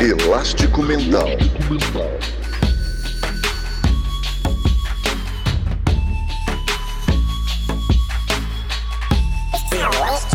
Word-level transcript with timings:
Elástico 0.00 0.80
Mental. 0.80 1.26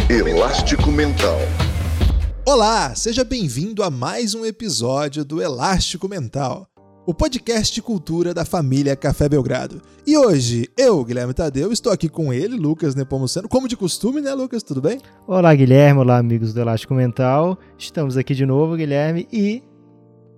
Elástico 0.10 0.92
Mental. 0.92 1.38
Olá, 2.46 2.94
seja 2.94 3.24
bem-vindo 3.24 3.82
a 3.84 3.90
mais 3.90 4.36
um 4.36 4.46
episódio 4.46 5.24
do 5.24 5.42
Elástico 5.42 6.10
Mental, 6.10 6.68
o 7.06 7.14
podcast 7.14 7.82
cultura 7.82 8.34
da 8.34 8.46
família 8.46 8.96
Café 8.96 9.28
Belgrado. 9.28 9.82
E 10.08 10.18
hoje, 10.18 10.70
eu, 10.78 11.04
Guilherme 11.04 11.34
Tadeu, 11.34 11.72
estou 11.72 11.92
aqui 11.92 12.08
com 12.08 12.32
ele, 12.32 12.56
Lucas 12.56 12.96
Nepomuceno, 12.96 13.50
como 13.50 13.68
de 13.68 13.76
costume, 13.76 14.22
né, 14.22 14.34
Lucas? 14.34 14.64
Tudo 14.64 14.82
bem? 14.82 15.00
Olá, 15.28 15.54
Guilherme. 15.54 16.00
Olá, 16.00 16.18
amigos 16.18 16.54
do 16.54 16.62
Elástico 16.62 16.94
Mental. 16.94 17.58
Estamos 17.78 18.16
aqui 18.16 18.34
de 18.34 18.46
novo, 18.46 18.78
Guilherme, 18.78 19.28
e 19.34 19.62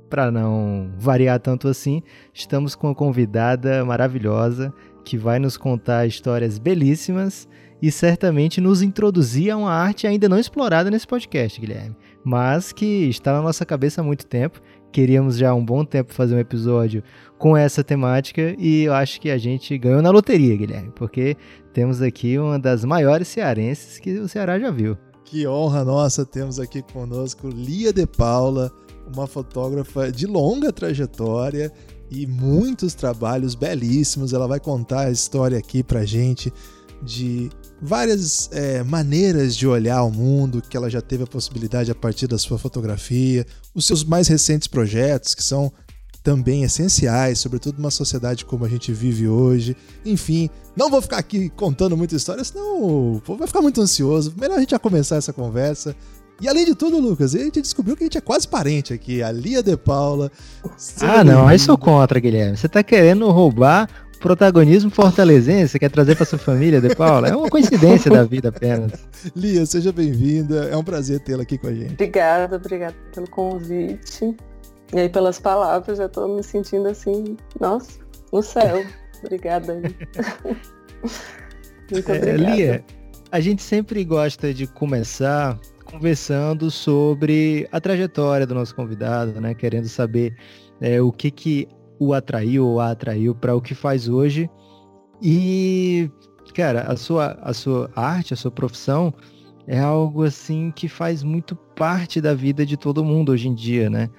para 0.09 0.32
não 0.32 0.92
variar 0.98 1.40
tanto 1.40 1.68
assim, 1.68 2.02
estamos 2.34 2.73
com 2.73 2.88
uma 2.88 2.95
convidada 2.95 3.86
maravilhosa 3.86 4.73
que 5.04 5.18
vai 5.18 5.38
nos 5.38 5.58
contar 5.58 6.08
histórias 6.08 6.58
belíssimas 6.58 7.48
e 7.82 7.92
certamente 7.92 8.59
nos 8.59 8.82
introduzir 8.82 9.52
a 9.52 9.58
uma 9.58 9.72
arte 9.72 10.08
ainda 10.08 10.28
não 10.28 10.40
explorada 10.40 10.90
nesse 10.90 11.06
podcast, 11.06 11.59
Guilherme, 11.59 11.95
mas 12.23 12.72
que 12.72 13.08
está 13.08 13.34
na 13.34 13.42
nossa 13.42 13.66
cabeça 13.66 14.02
há 14.02 14.04
muito 14.04 14.26
tempo. 14.26 14.59
Queríamos 14.95 15.35
já 15.35 15.49
há 15.49 15.54
um 15.54 15.66
bom 15.66 15.84
tempo 15.84 16.13
fazer 16.13 16.35
um 16.35 16.40
episódio 16.40 17.03
com 17.38 17.58
essa 17.58 17.84
temática 17.84 18.55
e 18.58 18.84
eu 18.84 18.94
acho 18.94 19.20
que 19.20 19.30
a 19.30 19.38
gente 19.38 19.77
ganhou 19.77 20.02
na 20.02 20.09
loteria, 20.09 20.55
Guilherme, 20.55 20.90
porque 20.95 21.36
temos 21.73 22.02
aqui 22.02 22.40
uma 22.40 22.58
das 22.58 22.86
maiores 22.86 23.27
cearenses 23.27 24.00
que 24.00 24.17
o 24.17 24.30
Ceará 24.30 24.58
já 24.58 24.72
viu. 24.72 24.98
Que 25.26 25.45
honra 25.45 25.84
nossa, 25.84 26.26
temos 26.26 26.62
aqui 26.62 26.81
conosco 26.81 27.50
Lia 27.50 27.91
de 27.91 28.08
Paula, 28.08 28.72
uma 29.13 29.27
fotógrafa 29.27 30.09
de 30.09 30.25
longa 30.25 30.72
trajetória 30.72 31.73
e 32.09 32.25
muitos 32.25 32.94
trabalhos 32.94 33.53
belíssimos. 33.53 34.31
Ela 34.31 34.48
vai 34.48 34.61
contar 34.61 35.08
a 35.08 35.11
história 35.11 35.58
aqui 35.58 35.83
pra 35.83 36.05
gente 36.05 36.53
de 37.06 37.50
várias 37.81 38.50
é, 38.52 38.84
maneiras 38.84 39.56
de 39.56 39.67
olhar 39.67 40.03
o 40.03 40.11
mundo 40.11 40.61
que 40.61 40.75
ela 40.75 40.89
já 40.89 41.02
teve 41.02 41.23
a 41.23 41.28
possibilidade 41.28 41.92
a 41.92 41.95
partir 41.95 42.28
da 42.28 42.38
sua 42.38 42.58
fotografia, 42.58 43.45
os 43.73 43.86
seus 43.86 44.03
mais 44.03 44.28
recentes 44.28 44.67
projetos 44.67 45.36
que 45.36 45.44
são 45.44 45.72
também 46.23 46.64
essenciais, 46.64 47.39
sobretudo 47.39 47.78
numa 47.78 47.92
sociedade 47.92 48.44
como 48.44 48.66
a 48.66 48.70
gente 48.70 48.92
vive 48.92 49.28
hoje. 49.28 49.78
Enfim, 50.03 50.50
não 50.76 50.89
vou 50.89 51.00
ficar 51.00 51.20
aqui 51.20 51.50
contando 51.50 51.95
muita 51.95 52.16
história, 52.16 52.44
senão 52.44 52.81
o 52.81 53.22
povo 53.23 53.38
vai 53.38 53.48
ficar 53.48 53.61
muito 53.61 53.80
ansioso. 53.80 54.33
Melhor 54.36 54.58
a 54.58 54.59
gente 54.59 54.72
já 54.72 54.80
começar 54.80 55.17
essa 55.17 55.31
conversa. 55.31 55.95
E 56.42 56.50
além 56.50 56.66
de 56.66 56.76
tudo, 56.76 57.00
Lucas, 57.00 57.33
a 57.33 57.38
gente 57.38 57.61
descobriu 57.61 57.95
que 57.95 58.03
a 58.03 58.08
gente 58.08 58.17
é 58.17 58.22
quase 58.22 58.48
parente 58.48 58.92
aqui, 58.92 59.23
a 59.23 59.31
Lia 59.31 59.64
de 59.64 59.78
Paula. 59.78 60.30
Ah, 61.00 61.23
não, 61.23 61.48
aí 61.48 61.58
sou 61.58 61.78
contra, 61.78 62.20
Guilherme. 62.20 62.58
Você 62.58 62.67
tá 62.67 62.83
querendo 62.83 63.30
roubar 63.30 63.88
protagonismo 64.26 64.90
fortalezense 64.90 65.73
você 65.73 65.80
quer 65.80 65.92
trazer 65.92 66.16
para 66.16 66.26
sua 66.26 66.40
família, 66.40 66.81
De 66.81 66.95
Paula? 66.95 67.28
É 67.28 67.36
uma 67.36 67.48
coincidência 67.48 68.09
da 68.09 68.23
vida 68.23 68.50
apenas. 68.50 69.08
Lia, 69.36 69.64
seja 69.67 69.92
bem-vinda. 69.92 70.66
É 70.66 70.76
um 70.76 70.84
prazer 70.84 71.20
tê-la 71.20 71.44
aqui 71.44 71.59
com 71.59 71.67
a 71.67 71.73
gente. 71.73 71.94
Obrigada, 71.94 72.56
obrigada 72.56 72.95
pelo 73.14 73.30
convite. 73.30 74.36
E 74.92 75.00
aí, 75.00 75.09
pelas 75.09 75.40
palavras, 75.40 76.00
já 76.00 76.09
tô 76.09 76.28
me 76.28 76.42
sentindo 76.42 76.88
assim, 76.88 77.38
nossa, 77.59 78.00
no 78.34 78.42
céu. 78.42 78.84
Obrigada 79.23 79.73
aí. 79.73 79.82
Muito 81.92 82.12
É, 82.12 82.17
obrigada. 82.17 82.56
Lia, 82.56 82.86
a 83.32 83.39
gente 83.39 83.62
sempre 83.62 84.04
gosta 84.04 84.52
de 84.52 84.66
começar 84.66 85.60
conversando 85.84 86.72
sobre 86.72 87.67
a 87.72 87.80
trajetória 87.80 88.48
do 88.48 88.56
nosso 88.56 88.73
convidado, 88.73 89.39
né? 89.39 89.54
Querendo 89.54 89.88
saber 89.88 90.36
é, 90.82 91.00
o 91.00 91.12
que 91.12 91.30
que 91.30 91.67
o 92.00 92.14
atraiu 92.14 92.68
ou 92.68 92.80
a 92.80 92.92
atraiu 92.92 93.34
para 93.36 93.56
o 93.56 93.61
que 93.61 93.73
faz 93.73 94.08
hoje. 94.08 94.50
E, 95.22 96.10
cara, 96.54 96.82
a 96.82 96.95
sua, 96.95 97.38
a 97.42 97.54
sua 97.54 97.89
arte, 97.95 98.33
a 98.33 98.38
sua 98.38 98.52
profissão 98.52 99.14
é 99.67 99.80
algo 99.80 100.23
assim 100.23 100.72
que 100.72 100.88
faz 100.88 101.23
muito 101.23 101.55
parte 101.55 102.22
da 102.22 102.34
vida 102.34 102.66
de 102.66 102.78
todo 102.78 103.04
mundo 103.04 103.32
hoje 103.32 103.48
em 103.48 103.55
dia, 103.55 103.89
né? 103.89 104.10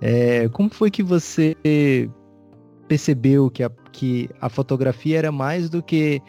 É, 0.00 0.48
como 0.48 0.70
foi 0.70 0.90
que 0.90 1.02
você 1.02 1.56
percebeu 2.88 3.50
que 3.50 3.62
a, 3.62 3.70
que 3.92 4.28
a 4.40 4.48
fotografia 4.48 5.18
era 5.18 5.32
mais 5.32 5.70
do 5.70 5.82
que 5.82 6.20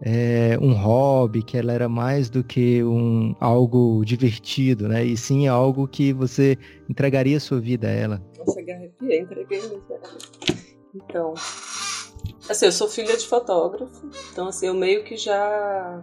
é, 0.00 0.58
um 0.60 0.72
hobby, 0.72 1.42
que 1.42 1.56
ela 1.56 1.72
era 1.72 1.88
mais 1.88 2.28
do 2.28 2.44
que 2.44 2.82
um 2.84 3.34
algo 3.40 4.04
divertido, 4.04 4.88
né? 4.88 5.04
E 5.04 5.16
sim 5.16 5.46
algo 5.46 5.88
que 5.88 6.12
você 6.12 6.56
entregaria 6.88 7.40
sua 7.40 7.60
vida 7.60 7.88
a 7.88 7.90
ela. 7.90 8.22
Me 8.54 8.72
arrepiei, 8.72 9.20
entreguei. 9.20 9.82
Então, 10.94 11.34
assim, 12.48 12.66
eu 12.66 12.72
sou 12.72 12.88
filha 12.88 13.16
de 13.16 13.26
fotógrafo, 13.26 14.08
então 14.32 14.48
assim, 14.48 14.66
eu 14.66 14.74
meio 14.74 15.04
que 15.04 15.16
já 15.16 16.02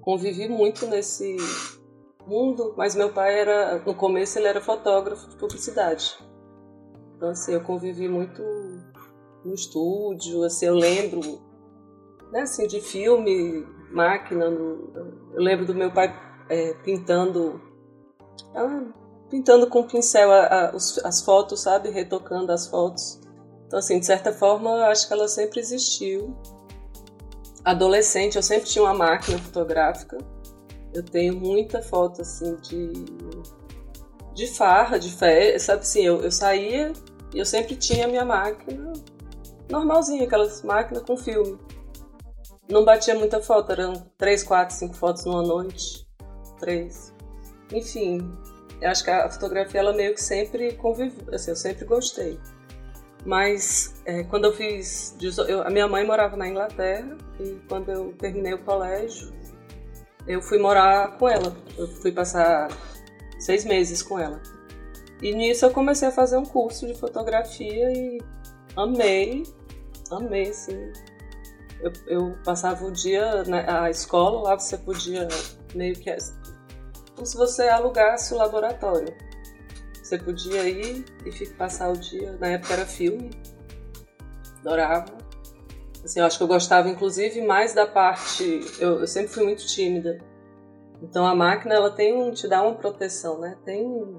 convivi 0.00 0.48
muito 0.48 0.86
nesse 0.86 1.36
mundo, 2.26 2.74
mas 2.76 2.94
meu 2.94 3.12
pai 3.12 3.38
era, 3.40 3.78
no 3.84 3.94
começo 3.94 4.38
ele 4.38 4.46
era 4.48 4.60
fotógrafo 4.60 5.28
de 5.28 5.36
publicidade. 5.36 6.16
Então 7.16 7.30
assim, 7.30 7.52
eu 7.52 7.60
convivi 7.62 8.08
muito 8.08 8.42
no 9.44 9.54
estúdio, 9.54 10.44
assim, 10.44 10.66
eu 10.66 10.74
lembro, 10.74 11.20
né, 12.32 12.40
assim, 12.42 12.66
de 12.66 12.80
filme, 12.80 13.66
máquina, 13.90 14.48
no- 14.50 14.92
eu 15.34 15.42
lembro 15.42 15.66
do 15.66 15.74
meu 15.74 15.92
pai 15.92 16.14
é, 16.48 16.74
pintando 16.84 17.60
ah, 18.54 18.92
pintando 19.36 19.66
com 19.66 19.82
pincel 19.82 20.32
a- 20.32 20.46
a- 20.46 20.74
os- 20.74 20.98
as 21.04 21.20
fotos, 21.20 21.60
sabe? 21.60 21.90
Retocando 21.90 22.50
as 22.52 22.66
fotos. 22.66 23.20
Então, 23.66 23.78
assim, 23.78 24.00
de 24.00 24.06
certa 24.06 24.32
forma, 24.32 24.70
eu 24.70 24.84
acho 24.86 25.06
que 25.06 25.12
ela 25.12 25.28
sempre 25.28 25.60
existiu. 25.60 26.34
Adolescente, 27.62 28.36
eu 28.36 28.42
sempre 28.42 28.66
tinha 28.66 28.82
uma 28.82 28.94
máquina 28.94 29.38
fotográfica. 29.38 30.16
Eu 30.94 31.02
tenho 31.02 31.36
muita 31.36 31.82
foto, 31.82 32.22
assim, 32.22 32.56
de, 32.62 32.92
de 34.32 34.46
farra, 34.46 34.98
de 34.98 35.10
festa, 35.10 35.58
sabe? 35.58 35.80
Assim, 35.82 36.02
eu, 36.02 36.22
eu 36.22 36.32
saía 36.32 36.92
e 37.34 37.38
eu 37.38 37.44
sempre 37.44 37.76
tinha 37.76 38.06
a 38.06 38.08
minha 38.08 38.24
máquina 38.24 38.92
normalzinha, 39.70 40.24
aquelas 40.24 40.62
máquinas 40.62 41.02
com 41.02 41.16
filme. 41.16 41.58
Não 42.70 42.84
batia 42.84 43.14
muita 43.14 43.42
foto, 43.42 43.72
eram 43.72 43.92
três, 44.16 44.42
quatro, 44.42 44.74
cinco 44.74 44.94
fotos 44.94 45.26
numa 45.26 45.42
noite. 45.42 46.08
Três. 46.58 47.12
Enfim, 47.72 48.32
eu 48.80 48.90
acho 48.90 49.04
que 49.04 49.10
a 49.10 49.28
fotografia 49.30 49.80
ela 49.80 49.92
meio 49.92 50.14
que 50.14 50.22
sempre 50.22 50.72
conviveu, 50.74 51.34
assim, 51.34 51.50
eu 51.50 51.56
sempre 51.56 51.84
gostei. 51.84 52.38
Mas 53.24 53.94
é, 54.04 54.22
quando 54.24 54.44
eu 54.44 54.52
fiz, 54.52 55.16
eu- 55.48 55.62
a 55.62 55.70
minha 55.70 55.88
mãe 55.88 56.06
morava 56.06 56.36
na 56.36 56.46
Inglaterra 56.48 57.16
e 57.40 57.58
quando 57.68 57.90
eu 57.90 58.12
terminei 58.18 58.54
o 58.54 58.58
colégio, 58.58 59.32
eu 60.28 60.40
fui 60.40 60.58
morar 60.58 61.16
com 61.18 61.28
ela. 61.28 61.56
Eu 61.76 61.88
fui 61.88 62.12
passar 62.12 62.68
seis 63.38 63.64
meses 63.64 64.02
com 64.02 64.18
ela. 64.18 64.40
E 65.20 65.34
nisso 65.34 65.64
eu 65.64 65.70
comecei 65.70 66.06
a 66.08 66.12
fazer 66.12 66.36
um 66.36 66.44
curso 66.44 66.86
de 66.86 66.94
fotografia 66.94 67.90
e 67.92 68.20
amei, 68.76 69.42
amei, 70.10 70.50
assim. 70.50 70.92
Eu, 71.80 71.92
eu 72.06 72.38
passava 72.44 72.84
o 72.84 72.90
dia 72.92 73.42
na 73.44 73.90
escola, 73.90 74.42
lá 74.42 74.58
você 74.58 74.78
podia 74.78 75.26
meio 75.74 75.94
que 75.96 76.10
como 77.16 77.26
se 77.26 77.36
você 77.36 77.68
alugasse 77.68 78.34
o 78.34 78.36
laboratório. 78.36 79.12
Você 80.02 80.18
podia 80.18 80.68
ir 80.68 81.04
e 81.24 81.46
passar 81.54 81.90
o 81.90 81.96
dia. 81.96 82.36
Na 82.38 82.48
época 82.48 82.74
era 82.74 82.86
filme. 82.86 83.30
Adorava. 84.60 85.16
Assim, 86.04 86.20
eu 86.20 86.26
acho 86.26 86.38
que 86.38 86.44
eu 86.44 86.48
gostava, 86.48 86.88
inclusive, 86.88 87.40
mais 87.40 87.74
da 87.74 87.86
parte. 87.86 88.60
Eu, 88.78 89.00
eu 89.00 89.06
sempre 89.06 89.32
fui 89.32 89.42
muito 89.42 89.66
tímida. 89.66 90.20
Então 91.02 91.26
a 91.26 91.34
máquina 91.34 91.74
ela 91.74 91.90
tem 91.90 92.14
um, 92.14 92.30
te 92.30 92.46
dá 92.46 92.62
uma 92.62 92.74
proteção, 92.74 93.40
né? 93.40 93.58
Tem, 93.64 94.16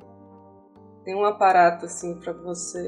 tem 1.06 1.16
um 1.16 1.24
aparato 1.24 1.86
assim 1.86 2.20
para 2.20 2.34
você 2.34 2.84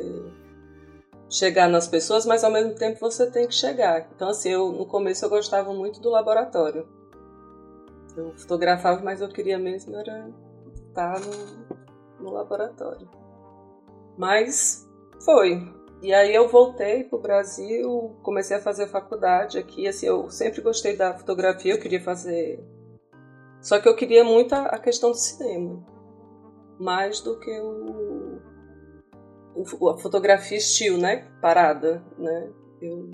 chegar 1.30 1.70
nas 1.70 1.88
pessoas, 1.88 2.26
mas 2.26 2.44
ao 2.44 2.52
mesmo 2.52 2.76
tempo 2.76 3.00
você 3.00 3.32
tem 3.32 3.48
que 3.48 3.54
chegar. 3.56 4.10
Então 4.14 4.30
assim, 4.30 4.50
eu 4.50 4.72
no 4.72 4.86
começo 4.86 5.24
eu 5.24 5.30
gostava 5.30 5.74
muito 5.74 6.00
do 6.02 6.10
laboratório. 6.10 6.88
Eu 8.16 8.34
fotografava, 8.38 9.02
mas 9.02 9.22
eu 9.22 9.30
queria 9.30 9.58
mesmo 9.58 9.96
era 9.96 10.30
estar 10.88 11.20
no, 11.20 12.24
no 12.24 12.32
laboratório. 12.32 13.10
Mas 14.18 14.88
foi. 15.24 15.74
E 16.02 16.14
aí 16.14 16.34
eu 16.34 16.48
voltei 16.48 17.04
pro 17.04 17.20
Brasil, 17.20 18.16
comecei 18.24 18.58
a 18.58 18.62
fazer 18.62 18.88
faculdade 18.88 19.58
aqui. 19.58 19.88
Assim, 19.88 20.08
eu 20.08 20.30
sempre 20.30 20.62
gostei 20.62 20.96
da 20.96 21.18
fotografia, 21.18 21.74
eu 21.74 21.80
queria 21.80 22.02
fazer. 22.02 22.64
Só 23.62 23.80
que 23.80 23.88
eu 23.88 23.96
queria 23.96 24.24
muito 24.24 24.54
a, 24.54 24.64
a 24.68 24.80
questão 24.80 25.12
do 25.12 25.18
cinema, 25.18 25.86
mais 26.80 27.20
do 27.20 27.38
que 27.40 27.52
o, 27.60 28.42
o 29.56 29.90
a 29.90 29.98
fotografia 29.98 30.58
estilo, 30.58 30.98
né? 30.98 31.28
Parada, 31.42 32.02
né? 32.18 32.50
Eu, 32.82 33.12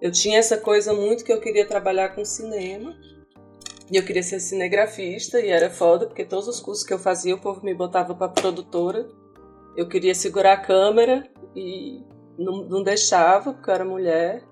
eu 0.00 0.12
tinha 0.12 0.38
essa 0.38 0.56
coisa 0.56 0.94
muito 0.94 1.24
que 1.24 1.32
eu 1.32 1.40
queria 1.40 1.66
trabalhar 1.66 2.14
com 2.14 2.24
cinema. 2.24 2.96
E 3.90 3.96
eu 3.96 4.04
queria 4.04 4.22
ser 4.22 4.40
cinegrafista 4.40 5.40
e 5.40 5.48
era 5.48 5.68
foda, 5.68 6.06
porque 6.06 6.24
todos 6.24 6.48
os 6.48 6.60
cursos 6.60 6.84
que 6.84 6.92
eu 6.92 6.98
fazia, 6.98 7.34
o 7.34 7.40
povo 7.40 7.64
me 7.64 7.74
botava 7.74 8.14
pra 8.14 8.28
produtora. 8.28 9.08
eu 9.76 9.88
queria 9.88 10.14
segurar 10.14 10.54
a 10.54 10.60
câmera 10.60 11.28
e 11.54 12.02
não, 12.38 12.64
não 12.64 12.82
deixava, 12.82 13.52
porque 13.52 13.70
eu 13.70 13.74
era 13.74 13.84
mulher. 13.84 14.42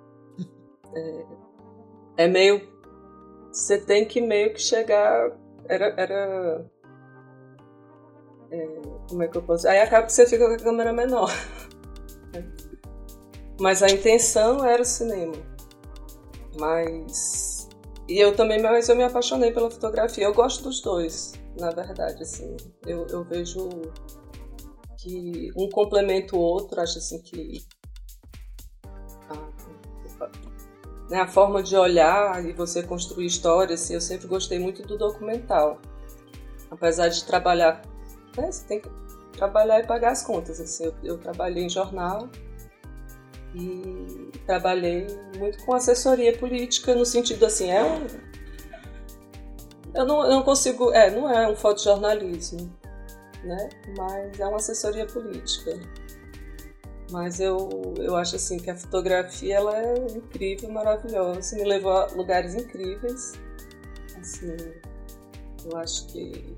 É, 0.92 2.24
é 2.24 2.28
meio. 2.28 2.68
Você 3.52 3.78
tem 3.78 4.04
que 4.04 4.20
meio 4.20 4.52
que 4.52 4.60
chegar. 4.60 5.30
Era. 5.68 5.94
era 5.96 6.66
é, 8.50 8.80
como 9.08 9.22
é 9.22 9.28
que 9.28 9.36
eu 9.38 9.42
posso. 9.42 9.68
Aí 9.68 9.78
acaba 9.80 10.06
que 10.06 10.12
você 10.12 10.26
fica 10.26 10.46
com 10.46 10.54
a 10.54 10.58
câmera 10.58 10.92
menor. 10.92 11.30
Mas 13.60 13.82
a 13.82 13.88
intenção 13.88 14.64
era 14.64 14.82
o 14.82 14.84
cinema. 14.84 15.34
Mas. 16.58 17.49
E 18.10 18.18
eu 18.18 18.34
também, 18.34 18.60
mas 18.60 18.88
eu 18.88 18.96
me 18.96 19.04
apaixonei 19.04 19.52
pela 19.52 19.70
fotografia. 19.70 20.24
Eu 20.24 20.34
gosto 20.34 20.64
dos 20.64 20.80
dois, 20.80 21.32
na 21.56 21.70
verdade, 21.70 22.24
assim. 22.24 22.56
Eu, 22.84 23.06
eu 23.06 23.22
vejo 23.22 23.68
que 24.98 25.52
um 25.56 25.68
complementa 25.68 26.34
o 26.34 26.40
outro, 26.40 26.80
acho 26.80 26.98
assim 26.98 27.22
que 27.22 27.64
a, 29.28 30.28
né, 31.08 31.20
a 31.20 31.28
forma 31.28 31.62
de 31.62 31.76
olhar 31.76 32.44
e 32.44 32.52
você 32.52 32.82
construir 32.82 33.26
histórias, 33.26 33.80
assim, 33.80 33.94
eu 33.94 34.00
sempre 34.00 34.26
gostei 34.26 34.58
muito 34.58 34.82
do 34.82 34.98
documental. 34.98 35.78
Apesar 36.68 37.06
de 37.06 37.24
trabalhar, 37.24 37.80
né, 38.36 38.50
você 38.50 38.66
tem 38.66 38.80
que 38.80 38.90
trabalhar 39.34 39.78
e 39.78 39.86
pagar 39.86 40.10
as 40.10 40.24
contas. 40.24 40.60
Assim, 40.60 40.86
eu, 40.86 40.94
eu 41.04 41.16
trabalhei 41.16 41.62
em 41.62 41.70
jornal 41.70 42.28
e 43.54 44.30
trabalhei 44.46 45.06
muito 45.38 45.64
com 45.64 45.74
assessoria 45.74 46.36
política 46.36 46.94
no 46.94 47.04
sentido 47.04 47.44
assim, 47.46 47.70
é 47.70 47.82
um, 47.82 48.06
eu 49.94 50.06
não, 50.06 50.22
eu 50.22 50.30
não 50.30 50.42
consigo, 50.42 50.92
é, 50.92 51.10
não 51.10 51.28
é 51.28 51.48
um 51.48 51.56
fotojornalismo, 51.56 52.72
né? 53.44 53.68
Mas 53.96 54.38
é 54.38 54.46
uma 54.46 54.56
assessoria 54.56 55.06
política. 55.06 55.78
Mas 57.10 57.40
eu, 57.40 57.68
eu 57.96 58.14
acho 58.16 58.36
assim 58.36 58.56
que 58.56 58.70
a 58.70 58.76
fotografia 58.76 59.56
ela 59.56 59.76
é 59.76 59.94
incrível, 60.16 60.70
maravilhosa, 60.70 61.56
me 61.56 61.64
levou 61.64 61.92
a 61.92 62.06
lugares 62.06 62.54
incríveis. 62.54 63.32
Assim, 64.16 64.56
eu 65.64 65.76
acho 65.76 66.06
que 66.06 66.54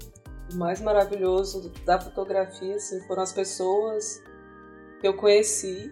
o 0.53 0.56
mais 0.56 0.81
maravilhoso 0.83 1.73
da 1.87 1.99
fotografia 1.99 2.77
assim, 2.77 3.00
foram 3.06 3.23
as 3.23 3.33
pessoas 3.33 4.23
que 5.00 5.09
eu 5.09 5.15
conheci, 5.15 5.91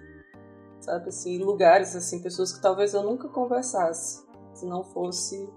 sabe 0.81 1.09
assim, 1.09 1.39
lugares 1.39 1.95
assim, 1.95 2.21
pessoas 2.21 2.53
que 2.53 2.61
talvez 2.61 2.95
eu 2.95 3.03
nunca 3.03 3.29
conversasse, 3.29 4.25
se 4.55 4.67
não 4.67 4.83
fosse 4.85 5.49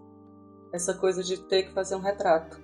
essa 0.72 0.94
coisa 0.94 1.24
de 1.24 1.38
ter 1.38 1.64
que 1.64 1.74
fazer 1.74 1.96
um 1.96 2.02
retrato 2.02 2.60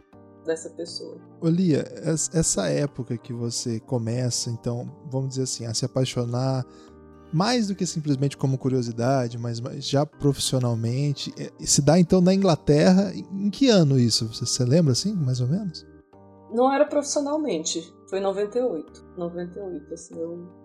dessa 0.45 0.69
pessoa. 0.71 1.17
Olia, 1.41 1.85
essa 2.33 2.67
época 2.67 3.17
que 3.17 3.31
você 3.31 3.79
começa, 3.79 4.49
então, 4.49 4.89
vamos 5.09 5.29
dizer 5.29 5.43
assim, 5.43 5.65
a 5.65 5.73
se 5.73 5.85
apaixonar 5.85 6.65
mais 7.31 7.67
do 7.67 7.75
que 7.75 7.85
simplesmente 7.85 8.35
como 8.35 8.57
curiosidade, 8.57 9.37
mas 9.37 9.61
já 9.79 10.05
profissionalmente, 10.05 11.33
é, 11.37 11.51
se 11.59 11.81
dá 11.81 11.99
então 11.99 12.21
na 12.21 12.33
Inglaterra. 12.33 13.13
Em 13.13 13.49
que 13.49 13.69
ano 13.69 13.99
isso? 13.99 14.27
Você, 14.27 14.45
você 14.45 14.65
lembra 14.65 14.93
assim, 14.93 15.13
mais 15.13 15.39
ou 15.39 15.47
menos? 15.47 15.85
Não 16.51 16.73
era 16.73 16.85
profissionalmente, 16.85 17.93
foi 18.09 18.17
em 18.17 18.23
98. 18.23 19.05
98, 19.15 19.93
assim, 19.93 20.15
eu 20.19 20.58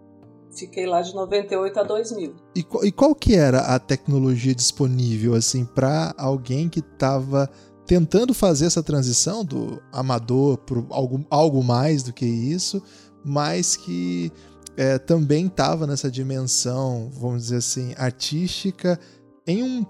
fiquei 0.56 0.86
lá 0.86 1.02
de 1.02 1.14
98 1.14 1.80
a 1.80 1.82
2000. 1.82 2.34
E, 2.54 2.66
e 2.82 2.92
qual 2.92 3.14
que 3.14 3.34
era 3.34 3.60
a 3.60 3.78
tecnologia 3.78 4.54
disponível 4.54 5.34
assim 5.34 5.64
para 5.64 6.14
alguém 6.16 6.68
que 6.68 6.80
estava 6.80 7.50
tentando 7.86 8.32
fazer 8.32 8.66
essa 8.66 8.82
transição 8.82 9.44
do 9.44 9.82
amador 9.92 10.58
para 10.58 10.82
algo, 10.90 11.24
algo 11.28 11.62
mais 11.62 12.02
do 12.02 12.12
que 12.12 12.24
isso, 12.24 12.82
mas 13.24 13.76
que 13.76 14.32
é, 14.76 14.98
também 14.98 15.46
estava 15.46 15.86
nessa 15.86 16.10
dimensão, 16.10 17.10
vamos 17.12 17.44
dizer 17.44 17.56
assim, 17.56 17.94
artística, 17.96 18.98
em 19.46 19.62
um, 19.62 19.84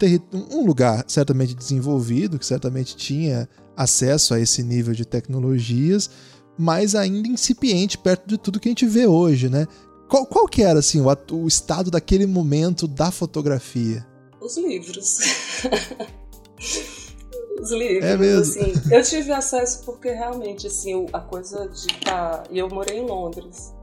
um 0.50 0.66
lugar 0.66 1.04
certamente 1.06 1.54
desenvolvido, 1.54 2.38
que 2.38 2.46
certamente 2.46 2.96
tinha 2.96 3.48
acesso 3.76 4.34
a 4.34 4.40
esse 4.40 4.62
nível 4.62 4.92
de 4.92 5.04
tecnologias, 5.04 6.10
mas 6.58 6.94
ainda 6.94 7.28
incipiente 7.28 7.98
perto 7.98 8.26
de 8.26 8.38
tudo 8.38 8.60
que 8.60 8.68
a 8.68 8.70
gente 8.70 8.86
vê 8.86 9.06
hoje, 9.06 9.48
né? 9.48 9.66
Qual, 10.14 10.24
qual 10.24 10.46
que 10.46 10.62
era 10.62 10.78
assim, 10.78 11.00
o, 11.00 11.06
o 11.32 11.48
estado 11.48 11.90
daquele 11.90 12.24
momento 12.24 12.86
da 12.86 13.10
fotografia? 13.10 14.06
Os 14.40 14.56
livros. 14.56 15.18
os 17.60 17.72
livros. 17.72 18.08
É 18.08 18.16
mesmo? 18.16 18.62
Assim, 18.62 18.72
eu 18.92 19.02
tive 19.02 19.32
acesso 19.32 19.84
porque 19.84 20.12
realmente, 20.12 20.68
assim, 20.68 21.08
a 21.12 21.18
coisa 21.18 21.66
de 21.66 21.78
estar. 21.78 21.98
Tá, 22.04 22.44
e 22.48 22.60
eu 22.60 22.68
morei 22.68 22.98
em 22.98 23.04
Londres. 23.04 23.74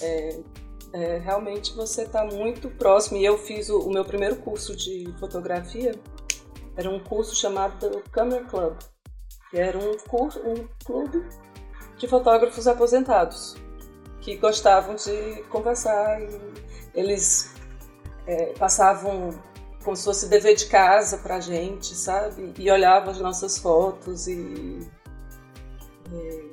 É, 0.00 0.40
é, 0.94 1.18
realmente 1.18 1.72
você 1.76 2.02
está 2.02 2.24
muito 2.24 2.68
próximo. 2.68 3.18
E 3.18 3.24
eu 3.24 3.38
fiz 3.38 3.68
o, 3.68 3.82
o, 3.82 3.92
meu 3.92 4.04
primeiro 4.04 4.34
curso 4.34 4.74
de 4.74 5.14
fotografia. 5.20 5.94
Era 6.76 6.90
um 6.90 6.98
curso 6.98 7.36
chamado 7.36 8.02
Camera 8.10 8.42
Club. 8.46 8.74
Que 9.48 9.58
era 9.58 9.78
um, 9.78 9.96
curso, 10.08 10.40
um 10.40 10.66
clube 10.84 11.24
de 11.98 12.08
fotógrafos 12.08 12.66
aposentados 12.66 13.54
que 14.22 14.36
gostavam 14.36 14.94
de 14.94 15.42
conversar. 15.50 16.22
E 16.22 16.40
eles 16.94 17.52
é, 18.26 18.54
passavam 18.54 19.30
como 19.84 19.96
se 19.96 20.04
fosse 20.04 20.28
dever 20.28 20.54
de 20.54 20.66
casa 20.66 21.18
pra 21.18 21.40
gente, 21.40 21.94
sabe? 21.94 22.54
E 22.56 22.70
olhava 22.70 23.10
as 23.10 23.18
nossas 23.18 23.58
fotos 23.58 24.26
e. 24.26 24.88
e 26.10 26.52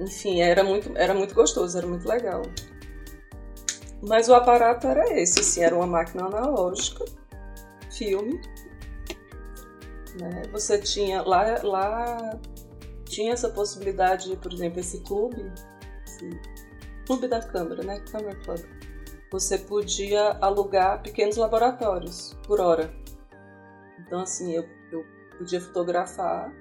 enfim, 0.00 0.40
era 0.40 0.64
muito, 0.64 0.96
era 0.96 1.14
muito 1.14 1.34
gostoso, 1.34 1.76
era 1.76 1.86
muito 1.86 2.08
legal. 2.08 2.42
Mas 4.00 4.28
o 4.28 4.34
aparato 4.34 4.86
era 4.86 5.12
esse, 5.20 5.40
assim, 5.40 5.62
era 5.62 5.74
uma 5.74 5.86
máquina 5.86 6.26
analógica, 6.26 7.04
filme. 7.90 8.40
Né? 10.20 10.42
Você 10.52 10.78
tinha 10.78 11.20
lá, 11.22 11.60
lá 11.64 12.38
tinha 13.04 13.32
essa 13.32 13.48
possibilidade, 13.48 14.36
por 14.36 14.52
exemplo, 14.52 14.78
esse 14.78 15.00
clube, 15.00 15.50
esse 16.26 16.66
clube 17.06 17.28
da 17.28 17.40
câmera, 17.40 17.82
né? 17.82 18.00
Camera 18.10 18.36
Club 18.36 18.60
você 19.30 19.58
podia 19.58 20.38
alugar 20.40 21.02
pequenos 21.02 21.36
laboratórios 21.36 22.36
por 22.46 22.60
hora. 22.60 22.90
Então, 24.00 24.20
assim, 24.20 24.52
eu, 24.52 24.64
eu 24.90 25.04
podia 25.36 25.60
fotografar 25.60 26.52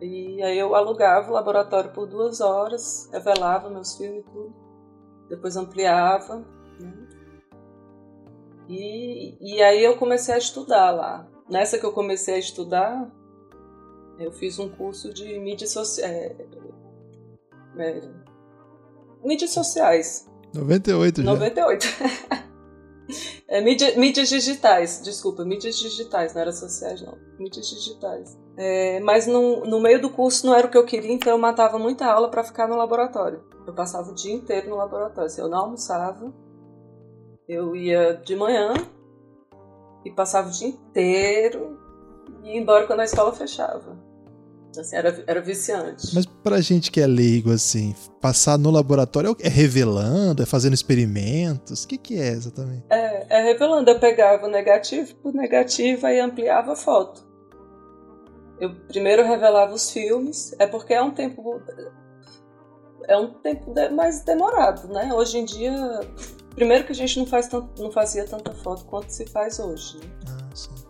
e 0.00 0.42
aí 0.42 0.58
eu 0.58 0.74
alugava 0.74 1.30
o 1.30 1.34
laboratório 1.34 1.92
por 1.92 2.06
duas 2.06 2.40
horas, 2.40 3.08
revelava 3.12 3.68
meus 3.68 3.96
filmes 3.96 4.20
e 4.20 4.30
tudo, 4.30 4.54
depois 5.28 5.56
ampliava. 5.56 6.44
Né? 6.78 6.92
E, 8.68 9.36
e 9.40 9.62
aí 9.62 9.82
eu 9.82 9.96
comecei 9.96 10.34
a 10.34 10.38
estudar 10.38 10.90
lá. 10.90 11.26
Nessa 11.48 11.78
que 11.78 11.86
eu 11.86 11.92
comecei 11.92 12.34
a 12.34 12.38
estudar, 12.38 13.10
eu 14.18 14.30
fiz 14.32 14.58
um 14.58 14.68
curso 14.68 15.12
de 15.12 15.38
mídias 15.40 15.70
sociais. 15.70 16.12
É, 16.12 16.46
é, 17.78 18.00
mídias 19.24 19.50
sociais. 19.50 20.28
98 20.54 21.22
já. 21.22 21.30
98. 21.30 21.86
é, 23.48 23.60
mídia, 23.60 23.94
mídias 23.96 24.28
digitais, 24.28 25.00
desculpa, 25.02 25.44
mídias 25.44 25.76
digitais, 25.76 26.34
não 26.34 26.40
era 26.40 26.52
sociais 26.52 27.02
não, 27.02 27.16
mídias 27.38 27.66
digitais. 27.66 28.38
É, 28.56 29.00
mas 29.00 29.26
no, 29.26 29.64
no 29.64 29.80
meio 29.80 30.00
do 30.00 30.10
curso 30.10 30.46
não 30.46 30.54
era 30.54 30.66
o 30.66 30.70
que 30.70 30.78
eu 30.78 30.84
queria, 30.84 31.12
então 31.12 31.32
eu 31.32 31.38
matava 31.38 31.78
muita 31.78 32.06
aula 32.06 32.30
para 32.30 32.44
ficar 32.44 32.66
no 32.66 32.76
laboratório. 32.76 33.44
Eu 33.66 33.74
passava 33.74 34.10
o 34.10 34.14
dia 34.14 34.32
inteiro 34.32 34.70
no 34.70 34.76
laboratório, 34.76 35.26
assim, 35.26 35.40
eu 35.40 35.48
não 35.48 35.58
almoçava, 35.58 36.32
eu 37.48 37.76
ia 37.76 38.14
de 38.14 38.34
manhã 38.34 38.74
e 40.04 40.10
passava 40.10 40.48
o 40.48 40.52
dia 40.52 40.68
inteiro 40.68 41.78
e 42.42 42.48
ia 42.48 42.58
embora 42.58 42.86
quando 42.86 43.00
a 43.00 43.04
escola 43.04 43.32
fechava. 43.32 44.07
Assim, 44.76 44.96
era, 44.96 45.24
era 45.26 45.40
viciante. 45.40 46.14
Mas 46.14 46.26
pra 46.26 46.60
gente 46.60 46.90
que 46.90 47.00
é 47.00 47.06
leigo, 47.06 47.50
assim, 47.50 47.94
passar 48.20 48.58
no 48.58 48.70
laboratório 48.70 49.36
é 49.40 49.48
revelando, 49.48 50.42
é 50.42 50.46
fazendo 50.46 50.74
experimentos? 50.74 51.84
O 51.84 51.88
que, 51.88 51.96
que 51.96 52.20
é 52.20 52.28
exatamente? 52.28 52.84
É, 52.90 53.38
é 53.38 53.42
revelando. 53.42 53.90
Eu 53.90 53.98
pegava 53.98 54.46
o 54.46 54.50
negativo 54.50 55.14
por 55.16 55.32
negativo 55.32 56.06
e 56.06 56.20
ampliava 56.20 56.72
a 56.72 56.76
foto. 56.76 57.26
Eu 58.60 58.74
primeiro 58.88 59.22
revelava 59.24 59.72
os 59.72 59.90
filmes, 59.90 60.54
é 60.58 60.66
porque 60.66 60.92
é 60.92 61.02
um 61.02 61.12
tempo. 61.12 61.60
É 63.06 63.16
um 63.16 63.32
tempo 63.34 63.72
mais 63.94 64.22
demorado, 64.22 64.88
né? 64.92 65.12
Hoje 65.14 65.38
em 65.38 65.44
dia. 65.44 66.00
Primeiro 66.54 66.84
que 66.84 66.92
a 66.92 66.94
gente 66.94 67.16
não, 67.18 67.26
faz 67.26 67.46
tanto, 67.46 67.80
não 67.80 67.92
fazia 67.92 68.24
tanta 68.24 68.52
foto 68.52 68.84
quanto 68.84 69.10
se 69.10 69.24
faz 69.26 69.60
hoje. 69.60 69.96
Né? 69.98 70.10
Ah, 70.26 70.56
sim. 70.56 70.87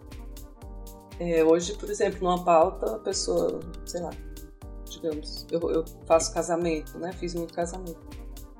É, 1.20 1.44
hoje, 1.44 1.74
por 1.74 1.90
exemplo, 1.90 2.18
numa 2.22 2.44
pauta, 2.44 2.96
a 2.96 2.98
pessoa, 2.98 3.60
sei 3.84 4.00
lá, 4.00 4.10
digamos, 4.88 5.46
eu, 5.50 5.60
eu 5.70 5.84
faço 6.06 6.32
casamento, 6.32 6.98
né? 6.98 7.12
Fiz 7.12 7.34
muito 7.34 7.52
casamento. 7.52 7.98